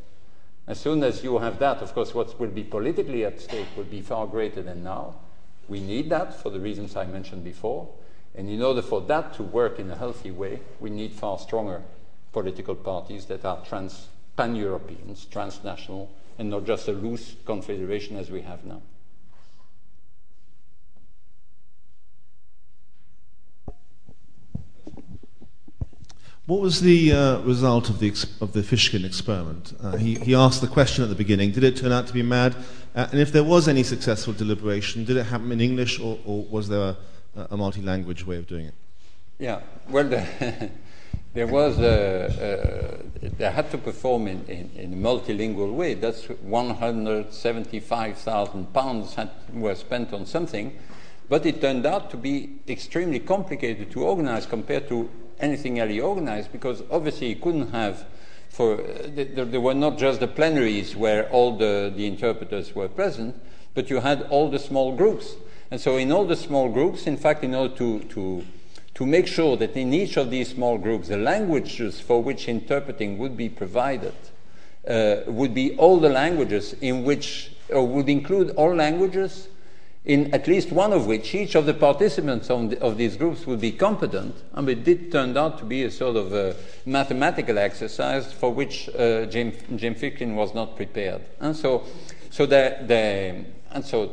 As 0.67 0.79
soon 0.79 1.03
as 1.03 1.25
you 1.25 1.39
have 1.39 1.59
that, 1.59 1.79
of 1.79 1.95
course, 1.95 2.15
what 2.15 2.39
will 2.39 2.51
be 2.51 2.63
politically 2.63 3.25
at 3.25 3.41
stake 3.41 3.67
will 3.77 3.85
be 3.85 4.03
far 4.03 4.27
greater 4.27 4.63
than 4.63 4.85
now. 4.85 5.17
We 5.69 5.81
need 5.81 6.11
that 6.11 6.41
for 6.41 6.51
the 6.51 6.61
reasons 6.61 6.97
I 6.97 7.07
mentioned 7.07 7.45
before. 7.45 7.89
And 8.35 8.49
in 8.49 8.63
order 8.63 8.83
for 8.83 9.01
that 9.03 9.35
to 9.35 9.43
work 9.43 9.79
in 9.79 9.91
a 9.91 9.97
healthy 9.97 10.31
way, 10.31 10.61
we 10.79 10.91
need 10.91 11.13
far 11.13 11.39
stronger 11.39 11.83
political 12.33 12.77
parties 12.77 13.27
that 13.27 13.45
are 13.45 13.65
trans, 13.65 14.09
pan-Europeans, 14.37 15.25
transnational, 15.27 16.09
and 16.39 16.49
not 16.51 16.65
just 16.65 16.89
a 16.89 16.93
loose 16.93 17.35
confederation 17.45 18.17
as 18.17 18.31
we 18.31 18.43
have 18.43 18.65
now. 18.65 18.81
What 26.47 26.61
was 26.61 26.81
the 26.81 27.13
uh, 27.13 27.41
result 27.41 27.91
of 27.91 27.99
the, 28.01 28.09
of 28.41 28.55
the 28.55 28.63
Fishkin 28.63 29.05
experiment? 29.05 29.75
Uh, 29.81 29.97
he, 29.97 30.15
he 30.17 30.35
asked 30.35 30.61
the 30.61 30.67
question 30.67 31.05
at 31.05 31.11
the 31.11 31.15
beginning 31.15 31.53
did 31.53 31.65
it 31.65 31.77
turn 31.77 31.93
out 31.93 32.07
to 32.09 32.13
be 32.13 32.23
mad? 32.23 32.57
Uh, 32.95 33.07
and 33.13 33.21
if 33.21 33.31
there 33.31 33.45
was 33.45 33.69
any 33.69 33.85
successful 33.85 34.33
deliberation, 34.33 35.05
did 35.05 35.17
it 35.17 35.27
happen 35.27 35.53
in 35.53 35.61
English 35.61 36.01
or, 36.01 36.19
or 36.25 36.43
was 36.45 36.69
there 36.69 36.97
a, 37.37 37.47
a 37.51 37.57
multi 37.57 37.83
language 37.83 38.27
way 38.27 38.37
of 38.37 38.49
doing 38.49 38.67
it? 38.67 38.75
Yeah, 39.39 39.61
well, 39.89 40.09
the 40.09 40.27
there 41.35 41.47
was 41.47 41.79
a, 41.79 42.99
a, 43.23 43.29
they 43.29 43.49
had 43.51 43.71
to 43.71 43.79
perform 43.79 44.27
in, 44.27 44.45
in, 44.47 44.71
in, 44.75 44.93
a 44.93 44.97
multilingual 44.97 45.73
way. 45.73 45.95
That's 45.95 46.29
175,000 46.29 48.75
pounds 48.75 49.17
were 49.53 49.77
spent 49.77 50.13
on 50.13 50.27
something, 50.27 50.77
but 51.29 51.47
it 51.47 51.61
turned 51.61 51.87
out 51.87 52.11
to 52.11 52.17
be 52.17 52.59
extremely 52.69 53.21
complicated 53.21 53.93
to 53.93 54.03
organize 54.03 54.47
compared 54.47 54.89
to 54.89 55.09
anything 55.41 55.77
he 55.77 56.01
organized 56.01 56.53
because 56.53 56.83
obviously 56.91 57.29
he 57.29 57.35
couldn't 57.35 57.71
have. 57.73 58.05
For 58.49 58.75
uh, 58.75 59.09
there, 59.15 59.45
there 59.45 59.61
were 59.61 59.75
not 59.75 59.97
just 59.97 60.21
the 60.21 60.27
plenaries 60.27 60.97
where 60.97 61.29
all 61.31 61.57
the, 61.57 61.93
the 61.95 62.07
interpreters 62.07 62.75
were 62.75 62.89
present, 62.89 63.41
but 63.75 63.91
you 63.91 64.01
had 64.01 64.23
all 64.23 64.51
the 64.51 64.59
small 64.59 64.97
groups. 64.97 65.35
And 65.71 65.81
so, 65.81 65.97
in 65.97 66.11
all 66.11 66.25
the 66.25 66.37
small 66.37 66.69
groups, 66.69 67.07
in 67.07 67.17
fact, 67.17 67.45
in 67.45 67.55
order 67.55 67.75
to, 67.77 68.01
to 68.01 68.45
to 69.01 69.07
make 69.07 69.27
sure 69.27 69.57
that 69.57 69.75
in 69.77 69.95
each 69.95 70.19
of 70.19 70.31
these 70.31 70.51
small 70.51 70.77
groups, 70.77 71.09
the 71.09 71.17
languages 71.17 72.01
for 72.01 72.23
which 72.23 72.49
interpreting 72.49 73.17
would 73.17 73.35
be 73.35 73.49
provided 73.49 74.13
uh, 74.87 75.17
would 75.27 75.55
be 75.55 75.75
all 75.77 75.99
the 75.99 76.09
languages 76.11 76.75
in 76.83 77.05
which, 77.05 77.53
or 77.71 77.87
would 77.87 78.11
include 78.11 78.51
all 78.57 78.75
languages 78.75 79.49
in 80.11 80.35
at 80.35 80.49
least 80.49 80.73
one 80.73 80.93
of 80.93 81.07
which 81.07 81.37
each 81.37 81.55
of 81.55 81.67
the 81.67 81.75
participants 81.75 82.49
the, 82.49 82.77
of 82.81 82.97
these 82.97 83.17
groups 83.17 83.47
would 83.47 83.61
be 83.61 83.71
competent. 83.71 84.35
Mean, 84.57 84.69
it 84.69 84.83
did 84.83 85.13
turn 85.13 85.37
out 85.37 85.57
to 85.61 85.65
be 85.65 85.85
a 85.85 85.91
sort 85.91 86.17
of 86.17 86.33
a 86.33 86.57
mathematical 86.85 87.57
exercise 87.59 88.33
for 88.33 88.53
which 88.53 88.89
uh, 88.89 89.27
Jim, 89.27 89.53
Jim 89.77 89.95
Fishkin 89.95 90.35
was 90.35 90.53
not 90.53 90.75
prepared. 90.75 91.23
And 91.39 91.55
so, 91.55 91.85
so 92.29 92.45
the, 92.45 92.79
the, 92.89 93.45
and 93.71 93.85
so 93.87 94.11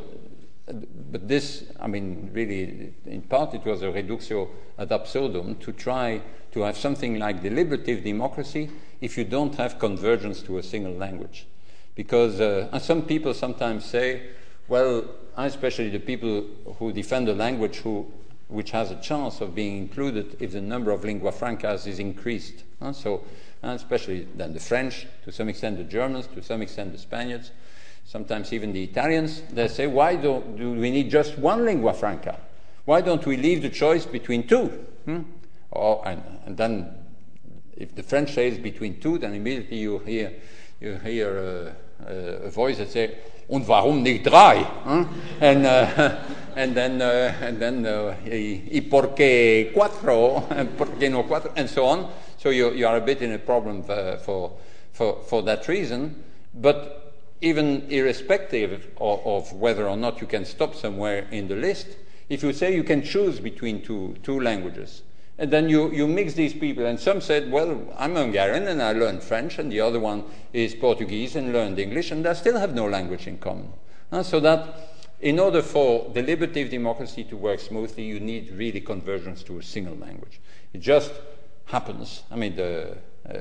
but 1.10 1.26
this, 1.26 1.64
I 1.80 1.88
mean, 1.88 2.30
really, 2.32 2.92
in 3.06 3.22
part 3.22 3.54
it 3.54 3.64
was 3.64 3.82
a 3.82 3.90
reductio 3.90 4.48
ad 4.78 4.92
absurdum 4.92 5.56
to 5.56 5.72
try 5.72 6.20
to 6.52 6.60
have 6.60 6.76
something 6.76 7.18
like 7.18 7.42
deliberative 7.42 8.04
democracy 8.04 8.70
if 9.00 9.18
you 9.18 9.24
don't 9.24 9.54
have 9.56 9.80
convergence 9.80 10.42
to 10.42 10.58
a 10.58 10.62
single 10.62 10.92
language. 10.92 11.46
Because 11.96 12.40
uh, 12.40 12.78
some 12.78 13.02
people 13.02 13.34
sometimes 13.34 13.84
say, 13.84 14.28
well, 14.68 15.04
especially 15.46 15.90
the 15.90 16.00
people 16.00 16.44
who 16.78 16.92
defend 16.92 17.28
the 17.28 17.34
language 17.34 17.78
who 17.78 18.06
which 18.48 18.70
has 18.70 18.90
a 18.90 18.96
chance 18.96 19.40
of 19.40 19.54
being 19.54 19.76
included 19.76 20.36
if 20.40 20.52
the 20.52 20.60
number 20.60 20.90
of 20.90 21.04
lingua 21.04 21.30
francas 21.30 21.86
is 21.86 21.98
increased. 21.98 22.64
Uh, 22.80 22.92
so, 22.92 23.22
uh, 23.62 23.68
especially 23.68 24.26
then 24.34 24.54
the 24.54 24.60
French, 24.60 25.06
to 25.24 25.30
some 25.30 25.48
extent 25.48 25.76
the 25.76 25.84
Germans, 25.84 26.26
to 26.28 26.42
some 26.42 26.62
extent 26.62 26.92
the 26.92 26.98
Spaniards, 26.98 27.50
sometimes 28.06 28.52
even 28.52 28.72
the 28.72 28.82
Italians, 28.82 29.42
they 29.50 29.68
say, 29.68 29.86
why 29.86 30.16
do, 30.16 30.42
do 30.56 30.72
we 30.72 30.90
need 30.90 31.10
just 31.10 31.38
one 31.38 31.64
lingua 31.64 31.92
franca? 31.92 32.40
Why 32.86 33.02
don't 33.02 33.24
we 33.26 33.36
leave 33.36 33.60
the 33.60 33.68
choice 33.68 34.06
between 34.06 34.46
two? 34.46 34.68
Hmm? 35.04 35.22
And, 36.04 36.22
and, 36.46 36.56
then, 36.56 36.94
if 37.76 37.94
the 37.94 38.02
French 38.02 38.32
says 38.32 38.58
between 38.58 38.98
two, 38.98 39.18
then 39.18 39.34
immediately 39.34 39.76
you 39.76 39.98
hear, 39.98 40.32
you 40.80 40.94
hear 40.94 41.74
uh, 42.06 42.12
a 42.46 42.50
voice 42.50 42.78
that 42.78 42.90
says, 42.90 43.10
und 43.48 43.66
warum 43.66 44.02
nicht 44.02 44.24
drei? 44.24 44.64
Huh? 44.84 45.04
And, 45.40 45.66
uh, 45.66 46.10
and 46.56 46.74
then, 46.74 47.00
uh, 47.00 47.32
and 47.42 47.58
then 47.58 47.86
uh, 47.86 48.14
y, 48.24 48.80
por 48.88 49.14
qué 49.14 49.72
cuatro? 49.74 50.44
por 50.76 50.88
qué 50.98 51.10
no 51.10 51.24
cuatro? 51.24 51.50
And 51.56 51.68
so 51.68 51.86
on. 51.86 52.08
So 52.36 52.50
you, 52.50 52.72
you 52.72 52.86
are 52.86 52.96
a 52.96 53.00
bit 53.00 53.22
in 53.22 53.32
a 53.32 53.38
problem 53.38 53.82
for, 53.82 54.52
for, 54.92 55.22
for 55.22 55.42
that 55.42 55.66
reason. 55.66 56.22
But 56.54 57.14
even 57.40 57.86
irrespective 57.88 58.88
of, 59.00 59.26
of, 59.26 59.52
whether 59.52 59.88
or 59.88 59.96
not 59.96 60.20
you 60.20 60.26
can 60.26 60.44
stop 60.44 60.74
somewhere 60.74 61.26
in 61.30 61.48
the 61.48 61.54
list, 61.54 61.86
if 62.28 62.42
you 62.42 62.52
say 62.52 62.74
you 62.74 62.84
can 62.84 63.02
choose 63.02 63.40
between 63.40 63.82
two, 63.82 64.16
two 64.22 64.40
languages, 64.40 65.02
and 65.38 65.50
then 65.52 65.68
you, 65.68 65.92
you 65.92 66.08
mix 66.08 66.34
these 66.34 66.52
people, 66.52 66.84
and 66.84 66.98
some 66.98 67.20
said, 67.20 67.50
well, 67.50 67.80
I'm 67.96 68.16
Hungarian 68.16 68.66
and 68.66 68.82
I 68.82 68.92
learned 68.92 69.22
French, 69.22 69.58
and 69.58 69.70
the 69.70 69.80
other 69.80 70.00
one 70.00 70.24
is 70.52 70.74
Portuguese 70.74 71.36
and 71.36 71.52
learned 71.52 71.78
English, 71.78 72.10
and 72.10 72.24
they 72.24 72.34
still 72.34 72.58
have 72.58 72.74
no 72.74 72.88
language 72.88 73.28
in 73.28 73.38
common. 73.38 73.72
Uh, 74.10 74.22
so 74.22 74.40
that 74.40 74.88
in 75.20 75.38
order 75.38 75.62
for 75.62 76.10
deliberative 76.12 76.70
democracy 76.70 77.22
to 77.24 77.36
work 77.36 77.60
smoothly, 77.60 78.04
you 78.04 78.18
need 78.18 78.50
really 78.52 78.80
convergence 78.80 79.42
to 79.44 79.58
a 79.58 79.62
single 79.62 79.96
language. 79.96 80.40
It 80.72 80.80
just 80.80 81.12
happens. 81.66 82.22
I 82.30 82.36
mean, 82.36 82.56
the 82.56 82.96
uh, 83.28 83.34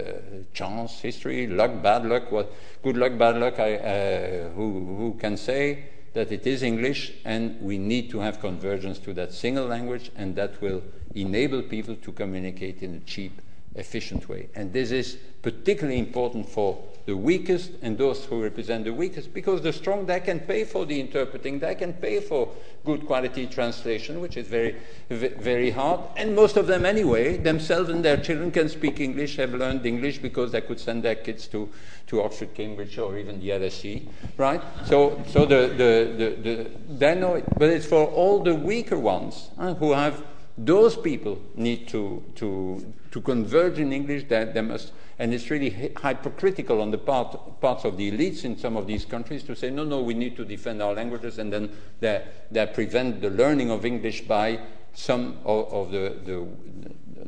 chance, 0.54 1.00
history, 1.00 1.48
luck, 1.48 1.82
bad 1.82 2.06
luck, 2.06 2.32
what, 2.32 2.52
good 2.84 2.98
luck, 2.98 3.18
bad 3.18 3.38
luck, 3.38 3.60
I, 3.60 3.76
uh, 3.76 4.50
who, 4.50 4.96
who 4.98 5.18
can 5.20 5.38
say 5.38 5.86
that 6.14 6.32
it 6.32 6.46
is 6.46 6.64
English, 6.64 7.14
and 7.26 7.62
we 7.62 7.78
need 7.78 8.10
to 8.10 8.20
have 8.20 8.40
convergence 8.40 9.00
to 9.00 9.14
that 9.14 9.32
single 9.32 9.66
language, 9.66 10.12
and 10.16 10.36
that 10.36 10.62
will 10.62 10.82
enable 11.22 11.62
people 11.62 11.96
to 11.96 12.12
communicate 12.12 12.84
in 12.84 12.96
a 12.96 13.00
cheap, 13.00 13.42
efficient 13.76 14.28
way. 14.28 14.50
And 14.56 14.74
this 14.74 14.92
is 14.92 15.18
particularly 15.42 16.00
important 16.00 16.50
for 16.50 16.84
the 17.08 17.16
weakest 17.16 17.72
and 17.82 17.98
those 17.98 18.26
who 18.26 18.44
represent 18.44 18.84
the 18.84 18.94
weakest, 18.94 19.34
because 19.34 19.62
the 19.62 19.72
strong, 19.72 20.06
they 20.06 20.20
can 20.20 20.42
pay 20.42 20.66
for 20.66 20.86
the 20.86 21.00
interpreting, 21.00 21.58
they 21.58 21.74
can 21.74 21.94
pay 21.94 22.20
for 22.20 22.50
good 22.84 23.06
quality 23.06 23.48
translation, 23.48 24.20
which 24.20 24.36
is 24.36 24.46
very, 24.46 24.76
very 25.10 25.70
hard. 25.70 26.02
And 26.18 26.36
most 26.36 26.58
of 26.58 26.68
them, 26.68 26.86
anyway, 26.86 27.38
themselves 27.38 27.90
and 27.90 28.04
their 28.04 28.18
children 28.18 28.52
can 28.52 28.68
speak 28.68 29.00
English, 29.00 29.38
have 29.38 29.54
learned 29.54 29.86
English 29.86 30.18
because 30.18 30.52
they 30.52 30.60
could 30.60 30.82
send 30.82 31.04
their 31.04 31.16
kids 31.16 31.48
to, 31.48 31.70
to 32.08 32.22
Oxford, 32.22 32.54
Cambridge, 32.54 32.98
or 32.98 33.18
even 33.18 33.40
the 33.40 33.50
LSE, 33.52 34.06
right? 34.36 34.62
So, 34.86 35.24
so 35.30 35.46
the, 35.46 35.68
the, 35.68 36.14
the, 36.18 36.42
the, 36.42 36.72
they 36.90 37.16
know 37.16 37.36
it. 37.36 37.46
But 37.58 37.70
it's 37.70 37.86
for 37.86 38.06
all 38.06 38.44
the 38.44 38.54
weaker 38.54 39.00
ones 39.00 39.50
uh, 39.58 39.76
who 39.76 39.94
have 39.94 40.22
those 40.58 40.96
people 40.96 41.40
need 41.56 41.88
to, 41.90 42.24
to, 42.36 42.94
to 43.12 43.22
converge 43.22 43.80
in 43.80 43.94
English. 43.94 44.26
That 44.30 44.54
they 44.54 44.62
must, 44.62 44.92
and 45.20 45.34
it's 45.34 45.50
really 45.50 45.70
hypocritical 45.70 46.82
on 46.82 46.92
the 46.92 46.98
part 46.98 47.62
parts 47.62 47.86
of 47.86 47.98
the 47.98 48.12
elites 48.12 48.44
in 48.44 48.58
some 48.58 48.76
of 48.76 48.88
these 48.88 49.06
countries 49.06 49.44
to 49.44 49.56
say, 49.56 49.70
no, 49.70 49.84
no, 49.84 50.02
we 50.02 50.14
need 50.14 50.36
to 50.38 50.46
defend 50.46 50.82
our 50.82 50.94
languages, 50.94 51.38
and 51.38 51.54
then 51.54 51.70
they, 52.00 52.26
they 52.52 52.66
prevent 52.68 53.22
the 53.22 53.30
learning 53.30 53.70
of 53.70 53.86
English 53.86 54.22
by 54.22 54.60
some 54.94 55.38
of, 55.46 55.72
of 55.72 55.92
the, 55.92 56.16
the, 56.26 56.48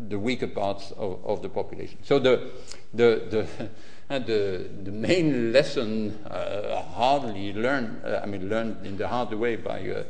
the 0.07 0.17
weaker 0.17 0.47
parts 0.47 0.91
of, 0.97 1.23
of 1.23 1.41
the 1.43 1.49
population. 1.49 1.99
So 2.03 2.17
the 2.17 2.51
the 2.93 3.47
the 3.59 3.69
the, 4.19 4.67
the 4.83 4.91
main 4.91 5.53
lesson 5.53 6.19
uh, 6.25 6.81
hardly 6.81 7.53
learned, 7.53 8.01
uh, 8.03 8.21
I 8.23 8.25
mean, 8.25 8.49
learned 8.49 8.83
in 8.85 8.97
the 8.97 9.07
hard 9.07 9.31
way 9.33 9.55
by 9.55 9.87
uh, 9.87 10.03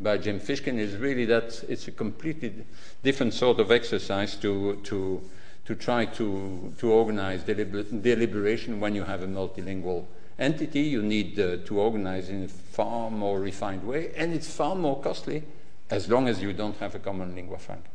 by 0.00 0.16
Jim 0.18 0.38
Fishkin 0.40 0.78
is 0.78 0.96
really 0.96 1.24
that 1.26 1.64
it's 1.68 1.88
a 1.88 1.90
completely 1.90 2.64
different 3.02 3.34
sort 3.34 3.58
of 3.58 3.70
exercise 3.72 4.36
to, 4.36 4.76
to, 4.84 5.20
to 5.64 5.74
try 5.74 6.04
to, 6.04 6.72
to 6.78 6.92
organize 6.92 7.42
deliber- 7.42 8.02
deliberation 8.02 8.80
when 8.80 8.94
you 8.94 9.04
have 9.04 9.22
a 9.22 9.26
multilingual 9.26 10.04
entity. 10.38 10.80
You 10.80 11.02
need 11.02 11.38
uh, 11.38 11.58
to 11.64 11.80
organize 11.80 12.28
in 12.28 12.44
a 12.44 12.48
far 12.48 13.10
more 13.10 13.40
refined 13.40 13.84
way, 13.84 14.12
and 14.16 14.32
it's 14.32 14.52
far 14.52 14.74
more 14.74 15.00
costly 15.00 15.42
as 15.90 16.08
long 16.08 16.28
as 16.28 16.40
you 16.40 16.52
don't 16.52 16.76
have 16.78 16.94
a 16.94 16.98
common 16.98 17.34
lingua 17.34 17.58
franca. 17.58 17.88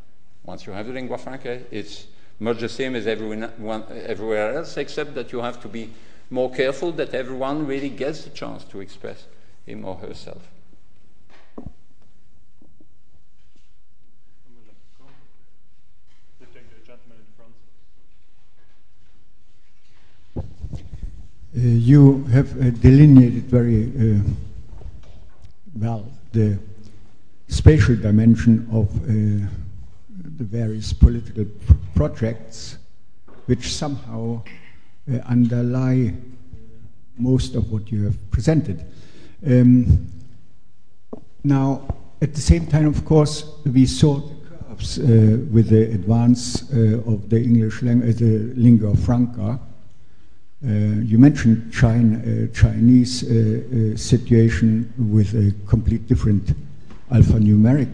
Once 0.43 0.65
you 0.65 0.73
have 0.73 0.87
the 0.87 0.93
lingua 0.93 1.17
franca, 1.17 1.61
it's 1.71 2.07
much 2.39 2.59
the 2.59 2.69
same 2.69 2.95
as 2.95 3.07
everyone, 3.07 3.83
everywhere 4.05 4.57
else, 4.57 4.75
except 4.77 5.15
that 5.15 5.31
you 5.31 5.39
have 5.39 5.61
to 5.61 5.67
be 5.69 5.89
more 6.29 6.51
careful 6.51 6.91
that 6.91 7.13
everyone 7.13 7.65
really 7.65 7.89
gets 7.89 8.23
the 8.23 8.29
chance 8.31 8.63
to 8.65 8.81
express 8.81 9.27
him 9.65 9.85
or 9.85 9.95
herself. 9.95 10.41
Uh, 20.35 20.41
you 21.53 22.23
have 22.25 22.51
uh, 22.59 22.71
delineated 22.71 23.43
very 23.43 23.91
uh, 23.95 24.19
well 25.75 26.05
the 26.31 26.57
spatial 27.47 27.95
dimension 27.95 28.67
of 28.71 28.89
the 29.05 30.43
various 30.43 30.91
political 30.93 31.45
pr- 31.45 31.73
projects 31.95 32.77
which 33.45 33.73
somehow 33.73 34.41
underlie 35.25 36.13
most 37.17 37.55
of 37.55 37.71
what 37.71 37.91
you 37.91 38.03
have 38.03 38.31
presented. 38.31 38.83
Um, 39.45 40.07
now, 41.43 41.81
at 42.21 42.33
the 42.33 42.41
same 42.41 42.65
time, 42.67 42.87
of 42.87 43.05
course, 43.05 43.43
we 43.65 43.85
saw 43.85 44.15
the 44.15 44.35
curves 44.49 44.97
uh, 44.97 45.03
with 45.51 45.69
the 45.69 45.91
advance 45.91 46.71
uh, 46.71 47.01
of 47.05 47.29
the 47.29 47.41
English 47.43 47.81
language, 47.83 48.17
the 48.17 48.53
lingua 48.55 48.95
franca, 48.95 49.59
uh, 49.59 49.72
you 50.63 51.17
mentioned 51.17 51.73
uh, 51.73 52.47
Chinese 52.53 53.23
uh, 53.23 53.97
situation 53.97 54.93
with 54.97 55.33
a 55.33 55.53
complete 55.67 56.07
different 56.07 56.53
alphanumeric 57.11 57.89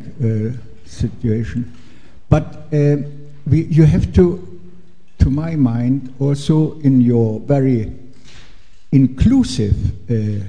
situation. 0.85 1.71
But 2.29 2.67
you 2.71 3.83
have 3.85 4.13
to, 4.13 4.59
to 5.17 5.29
my 5.29 5.55
mind, 5.55 6.13
also 6.19 6.79
in 6.81 7.01
your 7.01 7.39
very 7.39 7.91
inclusive 8.91 9.75
uh, 10.09 10.45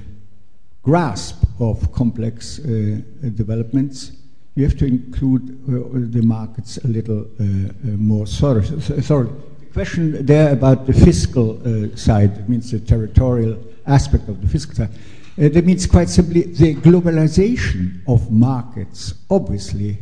grasp 0.83 1.43
of 1.59 1.91
complex 1.91 2.59
uh, 2.59 3.01
developments, 3.35 4.11
you 4.55 4.63
have 4.63 4.77
to 4.77 4.85
include 4.85 5.57
uh, 5.67 5.89
the 5.93 6.21
markets 6.21 6.77
a 6.77 6.87
little 6.87 7.25
more 7.97 8.27
thoroughly 8.27 9.50
question 9.73 10.25
there 10.25 10.51
about 10.51 10.85
the 10.85 10.93
fiscal 10.93 11.59
uh, 11.59 11.95
side, 11.95 12.35
that 12.35 12.49
means 12.49 12.71
the 12.71 12.79
territorial 12.79 13.57
aspect 13.87 14.27
of 14.29 14.41
the 14.41 14.47
fiscal 14.47 14.75
side. 14.75 14.89
Uh, 15.37 15.49
that 15.49 15.65
means 15.65 15.87
quite 15.87 16.09
simply 16.09 16.43
the 16.43 16.75
globalization 16.75 18.01
of 18.07 18.31
markets 18.31 19.13
obviously 19.29 19.97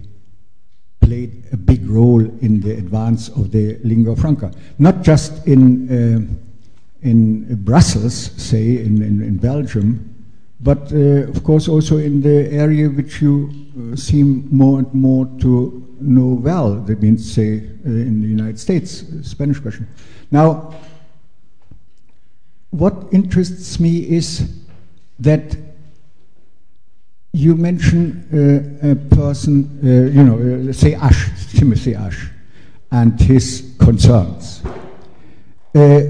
played 1.01 1.45
a 1.51 1.57
big 1.57 1.87
role 1.87 2.21
in 2.41 2.59
the 2.61 2.71
advance 2.71 3.29
of 3.29 3.51
the 3.51 3.77
lingua 3.83 4.15
franca, 4.15 4.51
not 4.79 5.01
just 5.01 5.47
in, 5.47 5.89
uh, 5.89 7.07
in 7.07 7.55
Brussels, 7.63 8.31
say, 8.37 8.77
in, 8.77 9.01
in, 9.01 9.21
in 9.21 9.37
Belgium, 9.37 10.15
but 10.61 10.91
uh, 10.91 11.29
of 11.29 11.43
course 11.43 11.67
also 11.67 11.97
in 11.97 12.21
the 12.21 12.51
area 12.51 12.89
which 12.89 13.21
you 13.21 13.49
uh, 13.49 13.95
seem 13.95 14.47
more 14.51 14.79
and 14.79 14.93
more 14.93 15.25
to 15.39 15.88
well, 16.01 16.75
that 16.75 17.01
means, 17.01 17.31
say, 17.31 17.57
uh, 17.57 17.89
in 17.89 18.21
the 18.21 18.27
United 18.27 18.59
States, 18.59 19.03
Spanish 19.23 19.59
question. 19.59 19.87
Now, 20.31 20.73
what 22.71 23.07
interests 23.11 23.79
me 23.79 23.99
is 24.09 24.53
that 25.19 25.57
you 27.33 27.55
mention 27.55 28.79
uh, 28.83 28.91
a 28.91 28.95
person, 29.15 29.79
uh, 29.83 29.87
you 29.87 30.23
know, 30.23 30.69
uh, 30.69 30.73
say 30.73 30.95
Ash, 30.95 31.29
Timothy 31.53 31.95
Ash, 31.95 32.29
and 32.91 33.19
his 33.19 33.75
concerns. 33.79 34.61
Uh, 35.75 36.01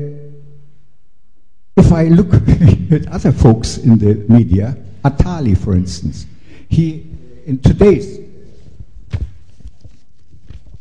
if 1.75 1.91
I 1.91 2.05
look 2.05 2.33
at 2.91 3.07
other 3.07 3.31
folks 3.31 3.77
in 3.77 3.97
the 3.97 4.15
media, 4.29 4.77
Attali, 5.03 5.57
for 5.57 5.73
instance, 5.73 6.25
he, 6.69 7.05
in 7.45 7.59
today's 7.59 8.19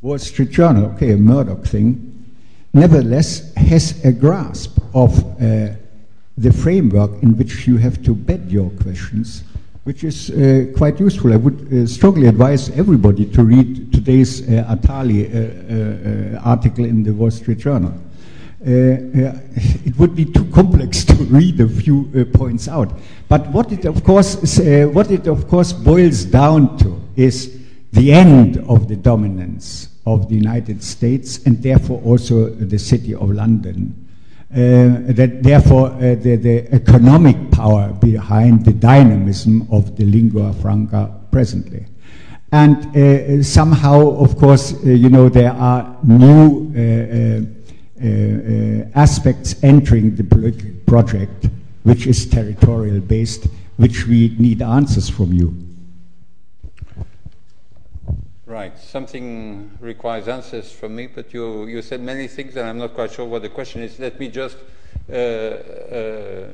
Wall 0.01 0.19
Street 0.19 0.51
Journal, 0.51 0.87
okay, 0.95 1.12
a 1.12 1.16
Murdoch 1.16 1.65
thing, 1.65 2.27
nevertheless 2.73 3.53
has 3.55 4.05
a 4.05 4.12
grasp 4.12 4.79
of 4.95 5.19
uh, 5.41 5.75
the 6.37 6.53
framework 6.53 7.23
in 7.23 7.37
which 7.37 7.66
you 7.66 7.77
have 7.79 8.03
to 8.05 8.15
bed 8.15 8.51
your 8.51 8.70
questions 8.83 9.43
which 9.89 10.05
is 10.05 10.29
uh, 10.29 10.66
quite 10.77 11.01
useful. 11.01 11.33
I 11.33 11.37
would 11.37 11.73
uh, 11.73 11.87
strongly 11.87 12.27
advise 12.27 12.69
everybody 12.77 13.25
to 13.25 13.43
read 13.43 13.91
today's 13.91 14.43
uh, 14.43 14.77
Attali 14.77 15.25
uh, 15.25 16.37
uh, 16.37 16.41
article 16.45 16.85
in 16.85 17.03
the 17.03 17.15
Wall 17.15 17.31
Street 17.31 17.57
Journal. 17.57 17.95
It 18.61 19.97
would 19.97 20.15
be 20.15 20.27
too 20.27 20.45
complex 20.53 21.05
to 21.11 21.15
read 21.15 21.59
a 21.62 21.69
few 21.70 22.05
points 22.35 22.69
out. 22.69 22.91
But 23.29 23.47
what 23.49 23.73
it 23.73 23.87
of 23.87 24.05
course 24.05 24.59
what 24.93 25.11
it 25.11 25.27
of 25.27 25.49
course 25.49 25.73
boils 25.73 26.27
down 26.27 26.77
to 26.81 27.01
is 27.16 27.58
the 27.93 28.12
end 28.12 28.59
of 28.69 28.89
the 28.89 28.97
dominance 28.97 29.89
of 30.06 30.28
the 30.28 30.35
United 30.35 30.82
States 30.82 31.44
and 31.47 31.62
therefore 31.62 32.01
also 32.02 32.48
the 32.48 32.78
city 32.78 33.15
of 33.15 33.31
London. 33.31 34.05
Uh, 34.51 35.12
that 35.12 35.43
therefore 35.43 35.89
uh, 35.89 36.15
the, 36.15 36.36
the, 36.36 36.74
economic 36.74 37.36
power 37.51 37.93
behind 38.01 38.65
the 38.65 38.73
dynamism 38.73 39.69
of 39.70 39.94
the 39.98 40.05
lingua 40.05 40.55
franca 40.55 41.15
presently. 41.31 41.85
And 42.51 42.97
uh, 42.97 43.43
somehow, 43.43 44.09
of 44.16 44.39
course, 44.39 44.73
uh, 44.73 44.89
you 44.89 45.10
know, 45.10 45.28
there 45.28 45.52
are 45.52 45.98
new 46.02 46.73
uh, 46.74 47.43
uh, 48.02 48.89
aspects 48.94 49.62
entering 49.62 50.16
the 50.16 50.24
project, 50.86 51.48
which 51.82 52.06
is 52.06 52.24
territorial 52.24 53.01
based, 53.01 53.48
which 53.77 54.06
we 54.06 54.35
need 54.39 54.62
answers 54.62 55.10
from 55.10 55.35
you. 55.35 55.68
Right. 58.49 58.79
Something 58.79 59.77
requires 59.79 60.27
answers 60.27 60.73
from 60.73 60.97
me, 60.97 61.07
but 61.07 61.35
you, 61.35 61.66
you 61.66 61.83
said 61.83 62.01
many 62.01 62.27
things 62.29 62.57
and 62.57 62.66
I'm 62.66 62.79
not 62.79 62.95
quite 62.95 63.12
sure 63.12 63.27
what 63.27 63.43
the 63.43 63.51
question 63.51 63.83
is. 63.83 63.99
Let 63.99 64.19
me 64.19 64.29
just 64.29 64.57
uh, 65.12 65.15
uh, 65.15 66.49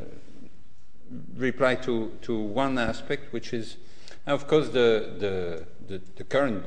reply 1.36 1.76
to, 1.76 2.10
to 2.22 2.36
one 2.36 2.78
aspect, 2.78 3.32
which 3.32 3.52
is, 3.52 3.76
of 4.26 4.48
course, 4.48 4.70
the, 4.70 5.14
the, 5.20 5.66
the, 5.86 6.02
the, 6.16 6.24
current 6.24 6.64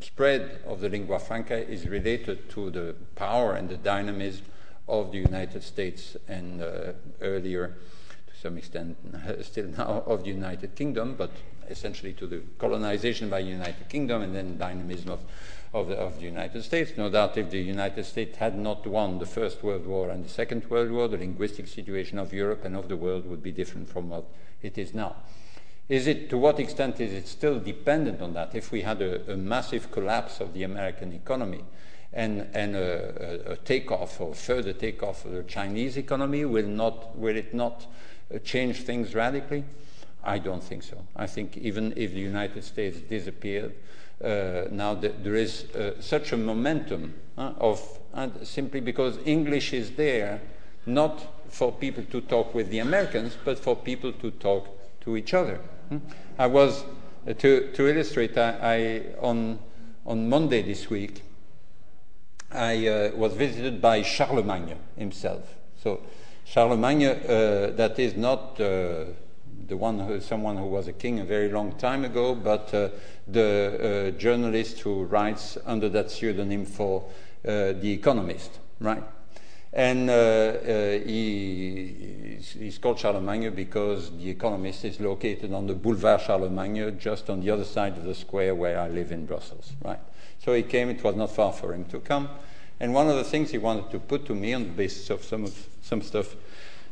spread 0.00 0.62
of 0.66 0.80
the 0.80 0.88
lingua 0.88 1.18
franca 1.18 1.58
is 1.70 1.86
related 1.86 2.48
to 2.48 2.70
the 2.70 2.96
power 3.16 3.52
and 3.56 3.68
the 3.68 3.76
dynamism 3.76 4.46
of 4.88 5.12
the 5.12 5.18
United 5.18 5.62
States 5.62 6.16
and 6.26 6.62
uh, 6.62 6.92
earlier, 7.20 7.76
to 8.28 8.40
some 8.40 8.56
extent, 8.56 8.96
still 9.42 9.66
now, 9.66 10.04
of 10.06 10.24
the 10.24 10.30
United 10.30 10.74
Kingdom, 10.74 11.16
but 11.18 11.32
essentially 11.70 12.12
to 12.14 12.26
the 12.26 12.42
colonization 12.58 13.28
by 13.28 13.42
the 13.42 13.48
United 13.48 13.88
Kingdom 13.88 14.22
and 14.22 14.34
then 14.34 14.58
dynamism 14.58 15.10
of, 15.10 15.20
of 15.72 15.88
the, 15.88 15.96
of 15.96 16.16
the 16.16 16.24
United 16.24 16.62
States. 16.62 16.92
No 16.96 17.10
doubt 17.10 17.36
if 17.36 17.50
the 17.50 17.60
United 17.60 18.04
States 18.04 18.38
had 18.38 18.58
not 18.58 18.86
won 18.86 19.18
the 19.18 19.26
First 19.26 19.62
World 19.62 19.86
War 19.86 20.10
and 20.10 20.24
the 20.24 20.28
Second 20.28 20.68
World 20.70 20.90
War, 20.90 21.08
the 21.08 21.18
linguistic 21.18 21.66
situation 21.68 22.18
of 22.18 22.32
Europe 22.32 22.64
and 22.64 22.76
of 22.76 22.88
the 22.88 22.96
world 22.96 23.26
would 23.26 23.42
be 23.42 23.52
different 23.52 23.88
from 23.88 24.10
what 24.10 24.24
it 24.62 24.78
is 24.78 24.94
now. 24.94 25.16
Is 25.88 26.06
it, 26.06 26.30
to 26.30 26.38
what 26.38 26.58
extent 26.58 26.98
is 27.00 27.12
it 27.12 27.28
still 27.28 27.60
dependent 27.60 28.22
on 28.22 28.32
that? 28.34 28.54
If 28.54 28.72
we 28.72 28.82
had 28.82 29.02
a, 29.02 29.32
a 29.32 29.36
massive 29.36 29.90
collapse 29.90 30.40
of 30.40 30.54
the 30.54 30.62
American 30.62 31.12
economy 31.12 31.62
and, 32.12 32.48
and 32.54 32.74
a, 32.74 33.48
a, 33.48 33.52
a 33.52 33.56
takeoff 33.56 34.20
or 34.20 34.34
further 34.34 34.72
takeoff 34.72 35.26
of 35.26 35.32
the 35.32 35.42
Chinese 35.42 35.98
economy, 35.98 36.44
will, 36.46 36.66
not, 36.66 37.18
will 37.18 37.36
it 37.36 37.52
not 37.52 37.86
change 38.44 38.82
things 38.82 39.14
radically? 39.14 39.64
I 40.24 40.38
don't 40.38 40.62
think 40.62 40.82
so. 40.82 40.96
I 41.16 41.26
think 41.26 41.56
even 41.56 41.92
if 41.96 42.12
the 42.12 42.20
United 42.20 42.64
States 42.64 42.98
disappeared, 42.98 43.74
uh, 44.22 44.64
now 44.70 44.94
th 44.94 45.12
there 45.22 45.36
is 45.36 45.64
uh, 45.74 46.00
such 46.00 46.32
a 46.32 46.36
momentum 46.36 47.14
uh, 47.36 47.52
of 47.58 47.80
simply 48.42 48.80
because 48.80 49.18
English 49.24 49.72
is 49.72 49.90
there, 49.96 50.40
not 50.86 51.20
for 51.48 51.72
people 51.72 52.04
to 52.04 52.20
talk 52.20 52.54
with 52.54 52.70
the 52.70 52.78
Americans, 52.78 53.36
but 53.44 53.58
for 53.58 53.76
people 53.76 54.12
to 54.12 54.30
talk 54.30 54.68
to 55.00 55.16
each 55.16 55.34
other. 55.34 55.58
Hmm? 55.88 55.98
I 56.38 56.46
was 56.46 56.84
uh, 57.28 57.34
to, 57.34 57.72
to 57.72 57.86
illustrate. 57.88 58.38
I, 58.38 58.50
I, 58.74 59.02
on 59.20 59.58
on 60.06 60.28
Monday 60.28 60.62
this 60.62 60.90
week, 60.90 61.22
I 62.50 62.86
uh, 62.86 63.10
was 63.16 63.34
visited 63.34 63.80
by 63.80 64.02
Charlemagne 64.02 64.76
himself. 64.96 65.54
So 65.82 66.00
Charlemagne, 66.44 67.06
uh, 67.06 67.72
that 67.76 67.98
is 67.98 68.16
not 68.16 68.60
the 69.66 69.76
one 69.76 69.98
who, 69.98 70.20
someone 70.20 70.56
who 70.56 70.66
was 70.66 70.88
a 70.88 70.92
king 70.92 71.20
a 71.20 71.24
very 71.24 71.48
long 71.48 71.72
time 71.72 72.04
ago, 72.04 72.34
but 72.34 72.72
uh, 72.74 72.88
the 73.26 74.12
uh, 74.14 74.18
journalist 74.18 74.80
who 74.80 75.04
writes 75.04 75.58
under 75.64 75.88
that 75.88 76.10
pseudonym 76.10 76.64
for 76.66 77.04
uh, 77.46 77.72
The 77.72 77.92
Economist, 77.92 78.58
right? 78.80 79.02
And 79.72 80.08
uh, 80.08 80.12
uh, 80.12 80.90
he, 81.00 82.38
he's 82.58 82.78
called 82.78 82.98
Charlemagne 82.98 83.52
because 83.54 84.16
The 84.16 84.30
Economist 84.30 84.84
is 84.84 85.00
located 85.00 85.52
on 85.52 85.66
the 85.66 85.74
Boulevard 85.74 86.20
Charlemagne, 86.20 86.96
just 86.98 87.28
on 87.28 87.40
the 87.40 87.50
other 87.50 87.64
side 87.64 87.96
of 87.96 88.04
the 88.04 88.14
square 88.14 88.54
where 88.54 88.78
I 88.78 88.88
live 88.88 89.10
in 89.10 89.26
Brussels, 89.26 89.72
right? 89.82 89.98
So 90.38 90.54
he 90.54 90.62
came, 90.62 90.90
it 90.90 91.02
was 91.02 91.16
not 91.16 91.32
far 91.32 91.52
for 91.52 91.72
him 91.74 91.86
to 91.86 92.00
come. 92.00 92.28
And 92.80 92.92
one 92.92 93.08
of 93.08 93.16
the 93.16 93.24
things 93.24 93.50
he 93.50 93.58
wanted 93.58 93.90
to 93.90 93.98
put 93.98 94.26
to 94.26 94.34
me 94.34 94.52
on 94.52 94.64
the 94.64 94.70
basis 94.70 95.10
of 95.10 95.24
some, 95.24 95.44
of, 95.44 95.68
some 95.82 96.02
stuff 96.02 96.36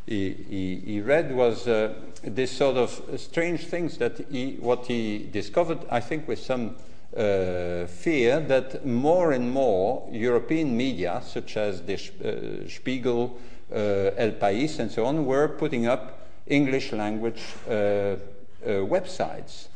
he, 0.06 0.32
he, 0.48 0.76
he 0.84 1.00
read 1.00 1.34
was 1.34 1.68
uh, 1.68 1.94
this 2.22 2.50
sort 2.50 2.76
of 2.76 3.02
strange 3.16 3.66
things 3.66 3.98
that 3.98 4.26
he, 4.30 4.56
what 4.60 4.86
he 4.86 5.28
discovered, 5.32 5.78
I 5.90 6.00
think, 6.00 6.26
with 6.26 6.38
some 6.38 6.76
uh, 7.16 7.86
fear 7.86 8.40
that 8.40 8.86
more 8.86 9.32
and 9.32 9.50
more 9.50 10.08
European 10.10 10.76
media, 10.76 11.22
such 11.24 11.56
as 11.56 11.82
the 11.82 11.94
uh, 11.94 12.68
Spiegel, 12.68 13.38
uh, 13.70 14.10
El 14.16 14.32
País, 14.32 14.78
and 14.78 14.90
so 14.90 15.04
on, 15.04 15.24
were 15.26 15.48
putting 15.48 15.86
up 15.86 16.26
English 16.46 16.92
language 16.92 17.42
uh, 17.68 17.72
uh, 17.72 18.16
websites. 18.64 19.68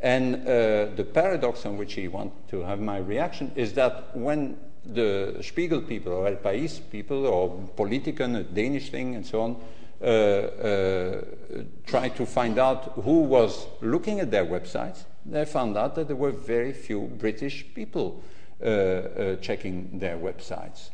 And 0.00 0.44
the 0.44 1.06
paradox 1.14 1.64
on 1.64 1.76
which 1.76 1.94
he 1.94 2.08
wanted 2.08 2.48
to 2.48 2.62
have 2.62 2.80
my 2.80 2.98
reaction 2.98 3.52
is 3.54 3.74
that 3.74 4.16
when 4.16 4.56
the 4.84 5.38
Spiegel 5.42 5.82
people 5.82 6.12
or 6.12 6.26
El 6.26 6.36
País 6.36 6.80
people 6.90 7.26
or 7.26 7.68
Politiken, 7.76 8.52
Danish 8.52 8.90
thing, 8.90 9.14
and 9.14 9.26
so 9.26 9.40
on, 9.42 9.56
uh, 10.00 10.04
uh, 10.04 11.20
to 12.08 12.26
find 12.26 12.58
out 12.58 12.92
who 13.04 13.20
was 13.20 13.66
looking 13.80 14.20
at 14.20 14.30
their 14.30 14.44
websites, 14.44 15.04
they 15.24 15.44
found 15.44 15.76
out 15.76 15.94
that 15.94 16.08
there 16.08 16.16
were 16.16 16.32
very 16.32 16.72
few 16.72 17.02
British 17.18 17.64
people 17.74 18.22
uh, 18.60 18.64
uh 18.64 19.36
checking 19.36 19.98
their 19.98 20.16
websites. 20.16 20.90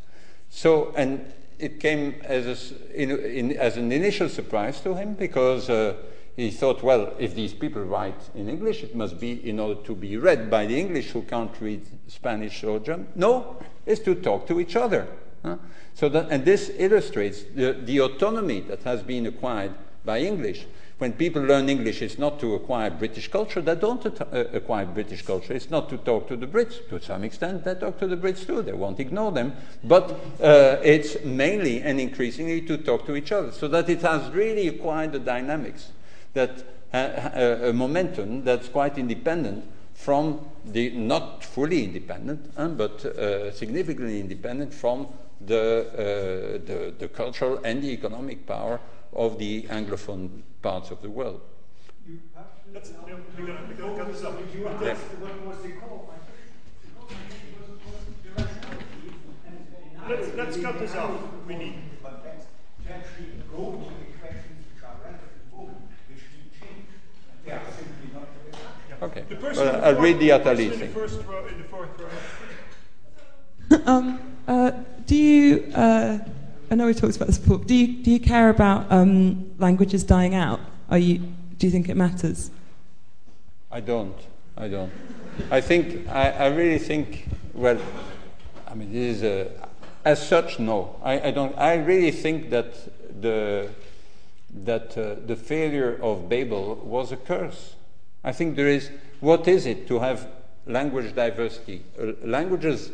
So, 0.51 0.93
and 0.97 1.33
it 1.59 1.81
came 1.81 2.15
as, 2.25 2.73
a, 2.73 3.03
in, 3.03 3.11
in, 3.11 3.57
as 3.57 3.77
an 3.77 3.93
initial 3.93 4.29
surprise 4.29 4.81
to 4.81 4.95
him 4.95 5.15
because 5.15 5.69
uh, 5.69 5.95
he 6.37 6.51
thought, 6.51 6.83
well, 6.83 7.13
if 7.19 7.35
these 7.35 7.53
people 7.53 7.83
write 7.83 8.21
in 8.35 8.49
English, 8.49 8.85
it 8.85 8.95
must 8.95 9.19
be 9.19 9.49
in 9.49 9.59
order 9.59 9.81
to 9.83 9.95
be 9.95 10.17
read 10.17 10.51
by 10.51 10.67
the 10.67 10.79
English 10.79 11.11
who 11.11 11.23
can't 11.23 11.51
read 11.61 11.83
Spanish 12.07 12.63
or 12.63 12.79
German. 12.79 13.09
No, 13.17 13.57
it's 13.89 14.01
to 14.03 14.15
talk 14.15 14.47
to 14.47 14.61
each 14.61 14.77
other. 14.77 15.09
Huh? 15.43 15.57
So 15.95 16.09
that, 16.11 16.29
and 16.31 16.45
this 16.45 16.71
illustrates 16.77 17.43
the, 17.55 17.73
the 17.73 18.01
autonomy 18.01 18.61
that 18.61 18.83
has 18.85 19.03
been 19.03 19.27
acquired 19.27 19.73
by 20.05 20.21
English. 20.21 20.67
When 20.99 21.13
people 21.13 21.43
learn 21.43 21.69
English, 21.69 22.03
it's 22.03 22.19
not 22.19 22.41
to 22.41 22.55
acquire 22.55 22.91
British 22.91 23.29
culture. 23.29 23.61
They 23.61 23.77
don't 23.77 24.05
uh, 24.05 24.45
acquire 24.53 24.85
British 24.87 25.23
culture. 25.23 25.53
It's 25.53 25.71
not 25.71 25.89
to 25.91 25.97
talk 25.97 26.29
to 26.29 26.37
the 26.37 26.47
Brits. 26.47 26.89
To 26.89 27.01
some 27.01 27.23
extent, 27.25 27.65
they 27.65 27.75
talk 27.75 27.99
to 28.01 28.07
the 28.07 28.17
Brits 28.17 28.45
too. 28.45 28.63
They 28.63 28.73
won't 28.73 28.99
ignore 28.99 29.31
them. 29.31 29.53
But 29.85 30.11
uh, 30.43 30.79
it's 30.83 31.25
mainly 31.25 31.83
and 31.83 32.01
increasingly 32.01 32.63
to 32.63 32.79
talk 32.79 33.07
to 33.07 33.15
each 33.15 33.31
other. 33.31 33.53
So 33.53 33.69
that 33.69 33.89
it 33.89 34.03
has 34.03 34.29
really 34.33 34.67
acquired 34.69 35.13
the 35.13 35.21
dynamics 35.21 35.93
that 36.35 36.65
a 36.93 37.73
momentum 37.75 38.45
that's 38.45 38.69
quite 38.69 38.99
independent 38.99 39.65
from 40.09 40.41
the 40.65 40.89
not 40.93 41.45
fully 41.45 41.85
independent, 41.85 42.51
uh, 42.57 42.67
but 42.69 43.05
uh, 43.05 43.53
significantly 43.53 44.19
independent 44.19 44.73
from 44.73 45.07
the, 45.43 45.85
uh, 45.93 46.67
the, 46.67 46.95
the 46.99 47.09
cultural 47.09 47.61
and 47.63 47.83
the 47.83 47.91
economic 47.93 48.47
power 48.47 48.81
of 49.13 49.39
the 49.39 49.65
anglophone 49.65 50.41
parts 50.63 50.91
of 50.91 51.03
the 51.03 51.11
world. 51.11 51.43
Let's, 60.09 60.35
let's 60.37 60.57
cut 60.57 60.79
this 60.79 60.95
off. 60.95 61.21
We 61.47 61.55
need. 61.55 61.75
Okay. 69.01 69.25
Well, 69.41 69.85
I'll 69.85 70.01
read 70.01 70.19
the 70.19 70.31
Attali 70.31 70.71
thing. 70.73 70.93
um, 73.87 74.19
uh, 74.47 74.73
do 75.07 75.15
you, 75.17 75.73
uh, 75.75 76.19
I 76.71 76.75
know 76.75 76.87
we 76.87 76.95
talked 76.95 77.15
about 77.17 77.29
this 77.29 77.39
before, 77.39 77.59
do 77.59 77.75
you, 77.75 78.03
do 78.03 78.11
you 78.11 78.19
care 78.19 78.49
about 78.49 78.91
um, 78.91 79.53
languages 79.59 80.03
dying 80.03 80.35
out? 80.35 80.61
Are 80.91 80.99
you, 80.99 81.19
do 81.59 81.67
you 81.67 81.71
think 81.71 81.89
it 81.89 81.97
matters? 81.97 82.51
I 83.71 83.81
don't. 83.81 84.17
I 84.57 84.67
don't. 84.67 84.91
I 85.51 85.61
think, 85.61 86.09
I, 86.09 86.31
I 86.31 86.47
really 86.49 86.79
think, 86.79 87.29
well, 87.55 87.79
I 88.67 88.75
mean, 88.75 88.93
this 88.93 89.19
is 89.19 89.23
a, 89.23 89.69
as 90.05 90.27
such, 90.27 90.59
no. 90.59 90.99
I, 91.05 91.29
I 91.29 91.31
don't, 91.31 91.57
I 91.57 91.75
really 91.75 92.11
think 92.11 92.51
that 92.51 92.75
the, 93.21 93.71
that 94.65 94.99
uh, 94.99 95.15
the 95.25 95.37
failure 95.37 96.01
of 96.03 96.29
Babel 96.29 96.75
was 96.77 97.13
a 97.13 97.17
curse 97.17 97.75
I 98.25 98.33
think 98.33 98.57
there 98.57 98.69
is, 98.69 98.91
what 99.21 99.47
is 99.49 99.67
it 99.67 99.87
to 99.89 99.99
have 100.01 100.29
language 100.67 101.15
diversity? 101.15 101.83
Uh, 102.01 102.13
languages 102.25 102.91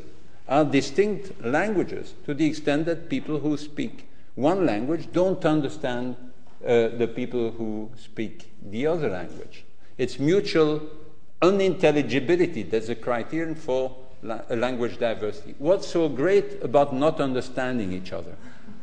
are 0.48 0.64
distinct 0.64 1.42
languages 1.42 2.14
to 2.26 2.34
the 2.34 2.46
extent 2.46 2.86
that 2.86 3.08
people 3.08 3.38
who 3.38 3.56
speak 3.56 4.08
one 4.34 4.66
language 4.66 5.08
don't 5.12 5.44
understand 5.44 6.16
uh, 6.64 6.88
the 6.88 7.10
people 7.14 7.52
who 7.52 7.90
speak 7.96 8.50
the 8.62 8.86
other 8.86 9.08
language. 9.08 9.64
It's 9.96 10.18
mutual 10.18 10.82
unintelligibility 11.40 12.62
that's 12.62 12.88
a 12.88 12.94
criterion 12.94 13.54
for 13.54 13.96
la- 14.22 14.42
language 14.50 14.98
diversity. 14.98 15.54
What's 15.58 15.86
so 15.86 16.08
great 16.08 16.62
about 16.62 16.94
not 16.94 17.20
understanding 17.20 17.92
each 17.92 18.12
other? 18.12 18.34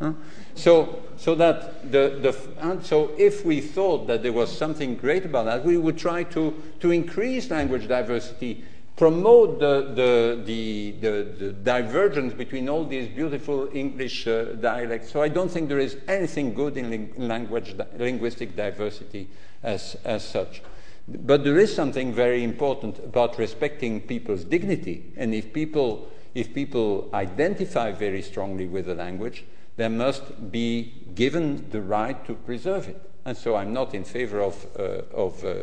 Huh? 0.02 0.14
So, 0.56 1.03
so 1.15 1.36
that 1.36 1.91
the, 1.91 2.18
the 2.22 2.36
and 2.60 2.84
so 2.84 3.11
if 3.19 3.45
we 3.45 3.61
thought 3.61 4.07
that 4.07 4.23
there 4.23 4.34
was 4.34 4.56
something 4.56 4.95
great 4.95 5.26
about 5.26 5.45
that, 5.45 5.64
we 5.64 5.78
would 5.78 5.98
try 5.98 6.23
to, 6.23 6.60
to 6.80 6.90
increase 6.90 7.52
language 7.52 7.88
diversity, 7.88 8.65
promote 8.98 9.60
the, 9.60 9.94
the, 9.94 10.41
the, 10.44 10.91
the, 10.99 11.45
the 11.45 11.53
divergence 11.53 12.34
between 12.34 12.68
all 12.68 12.84
these 12.84 13.07
beautiful 13.07 13.69
English 13.73 14.26
uh, 14.26 14.45
dialects. 14.60 15.11
So 15.11 15.22
I 15.22 15.28
don't 15.28 15.52
think 15.52 15.69
there 15.69 15.78
is 15.78 15.98
anything 16.07 16.56
good 16.56 16.78
in 16.78 16.90
ling- 16.90 17.14
language 17.18 17.78
di- 17.78 17.86
linguistic 17.99 18.56
diversity 18.56 19.28
as, 19.61 19.95
as 20.03 20.23
such. 20.23 20.64
But 21.07 21.44
there 21.44 21.60
is 21.60 21.73
something 21.73 22.11
very 22.11 22.44
important 22.44 22.98
about 22.99 23.38
respecting 23.38 24.02
people's 24.02 24.44
dignity. 24.44 25.11
And 25.15 25.36
if 25.36 25.53
people, 25.53 26.10
if 26.34 26.56
people 26.56 27.10
identify 27.14 27.91
very 27.91 28.23
strongly 28.23 28.65
with 28.65 28.88
the 28.88 28.95
language, 28.95 29.45
they 29.82 29.88
must 29.88 30.52
be 30.52 30.94
given 31.16 31.68
the 31.72 31.82
right 31.82 32.24
to 32.28 32.36
preserve 32.36 32.88
it. 32.88 33.02
And 33.26 33.36
so 33.36 33.56
I'm 33.56 33.74
not 33.74 33.95
in 33.95 34.03
favor 34.03 34.40
of, 34.40 34.64
uh, 34.78 35.02
of 35.12 35.44
uh, 35.44 35.53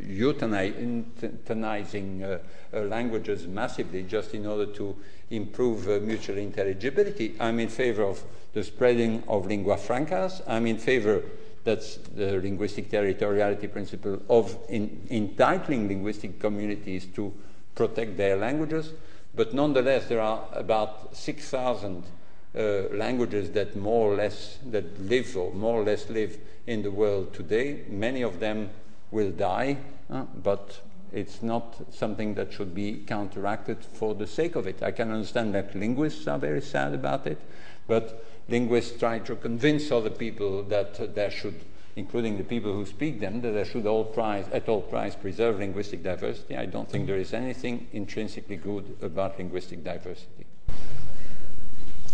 euthanizing 0.00 0.62
uh, 2.22 2.38
uh, 2.72 2.80
languages 2.82 3.48
massively 3.48 4.04
just 4.04 4.32
in 4.32 4.46
order 4.46 4.66
to 4.74 4.96
improve 5.30 5.88
uh, 5.88 5.98
mutual 6.00 6.38
intelligibility. 6.38 7.34
I'm 7.40 7.58
in 7.58 7.68
favor 7.68 8.04
of 8.04 8.22
the 8.52 8.62
spreading 8.62 9.24
of 9.26 9.46
lingua 9.46 9.76
francas. 9.76 10.40
I'm 10.46 10.68
in 10.68 10.78
favor 10.78 11.24
that's 11.64 11.96
the 12.14 12.40
linguistic 12.40 12.90
territoriality 12.90 13.72
principle 13.72 14.22
of 14.28 14.56
in, 14.68 15.04
entitling 15.10 15.88
linguistic 15.88 16.38
communities 16.38 17.06
to 17.16 17.32
protect 17.74 18.16
their 18.16 18.36
languages. 18.36 18.92
But 19.34 19.52
nonetheless, 19.52 20.06
there 20.06 20.20
are 20.20 20.44
about 20.52 21.16
6,000 21.16 22.04
uh, 22.56 22.88
languages 22.92 23.50
that 23.50 23.74
more 23.74 24.12
or 24.12 24.16
less 24.16 24.58
that 24.70 25.00
live 25.00 25.36
or 25.36 25.52
more 25.52 25.80
or 25.80 25.84
less 25.84 26.08
live 26.08 26.38
in 26.66 26.82
the 26.82 26.90
world 26.90 27.34
today. 27.34 27.82
Many 27.88 28.22
of 28.22 28.40
them 28.40 28.70
will 29.10 29.30
die, 29.30 29.78
uh, 30.10 30.22
but 30.42 30.80
it's 31.12 31.42
not 31.42 31.76
something 31.92 32.34
that 32.34 32.52
should 32.52 32.74
be 32.74 33.02
counteracted 33.06 33.84
for 33.84 34.14
the 34.14 34.26
sake 34.26 34.56
of 34.56 34.66
it. 34.66 34.82
I 34.82 34.90
can 34.90 35.10
understand 35.10 35.54
that 35.54 35.74
linguists 35.74 36.26
are 36.26 36.38
very 36.38 36.60
sad 36.60 36.94
about 36.94 37.26
it, 37.26 37.40
but 37.86 38.24
linguists 38.48 38.98
try 38.98 39.18
to 39.20 39.36
convince 39.36 39.90
other 39.90 40.10
people 40.10 40.62
that 40.64 41.00
uh, 41.00 41.06
there 41.06 41.30
should, 41.30 41.60
including 41.96 42.36
the 42.36 42.44
people 42.44 42.72
who 42.72 42.86
speak 42.86 43.20
them, 43.20 43.40
that 43.42 43.52
there 43.52 43.64
should 43.64 43.86
all 43.86 44.04
price, 44.04 44.46
at 44.52 44.68
all 44.68 44.82
price 44.82 45.14
preserve 45.14 45.58
linguistic 45.58 46.02
diversity. 46.02 46.56
I 46.56 46.66
don't 46.66 46.90
think 46.90 47.06
there 47.06 47.16
is 47.16 47.32
anything 47.32 47.88
intrinsically 47.92 48.56
good 48.56 48.96
about 49.00 49.38
linguistic 49.38 49.84
diversity. 49.84 50.46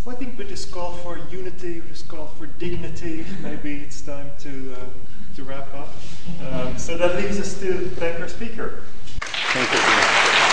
Well, 0.04 0.16
I 0.16 0.18
think 0.18 0.38
we 0.38 0.46
just 0.46 0.72
call 0.72 0.92
for 0.92 1.18
unity, 1.30 1.80
We 1.80 1.88
just 1.90 2.08
call 2.08 2.28
for 2.28 2.46
dignity, 2.46 3.26
maybe 3.42 3.82
it's 3.82 4.00
time 4.00 4.30
to, 4.40 4.74
uh, 4.74 5.34
to 5.36 5.44
wrap 5.44 5.74
up. 5.74 5.90
Um, 6.50 6.78
so 6.78 6.96
that 6.96 7.16
leaves 7.16 7.38
us 7.38 7.60
to 7.60 7.90
thank 7.96 8.18
our 8.18 8.28
speaker. 8.28 8.82
Thank 9.20 9.72
you. 9.72 10.49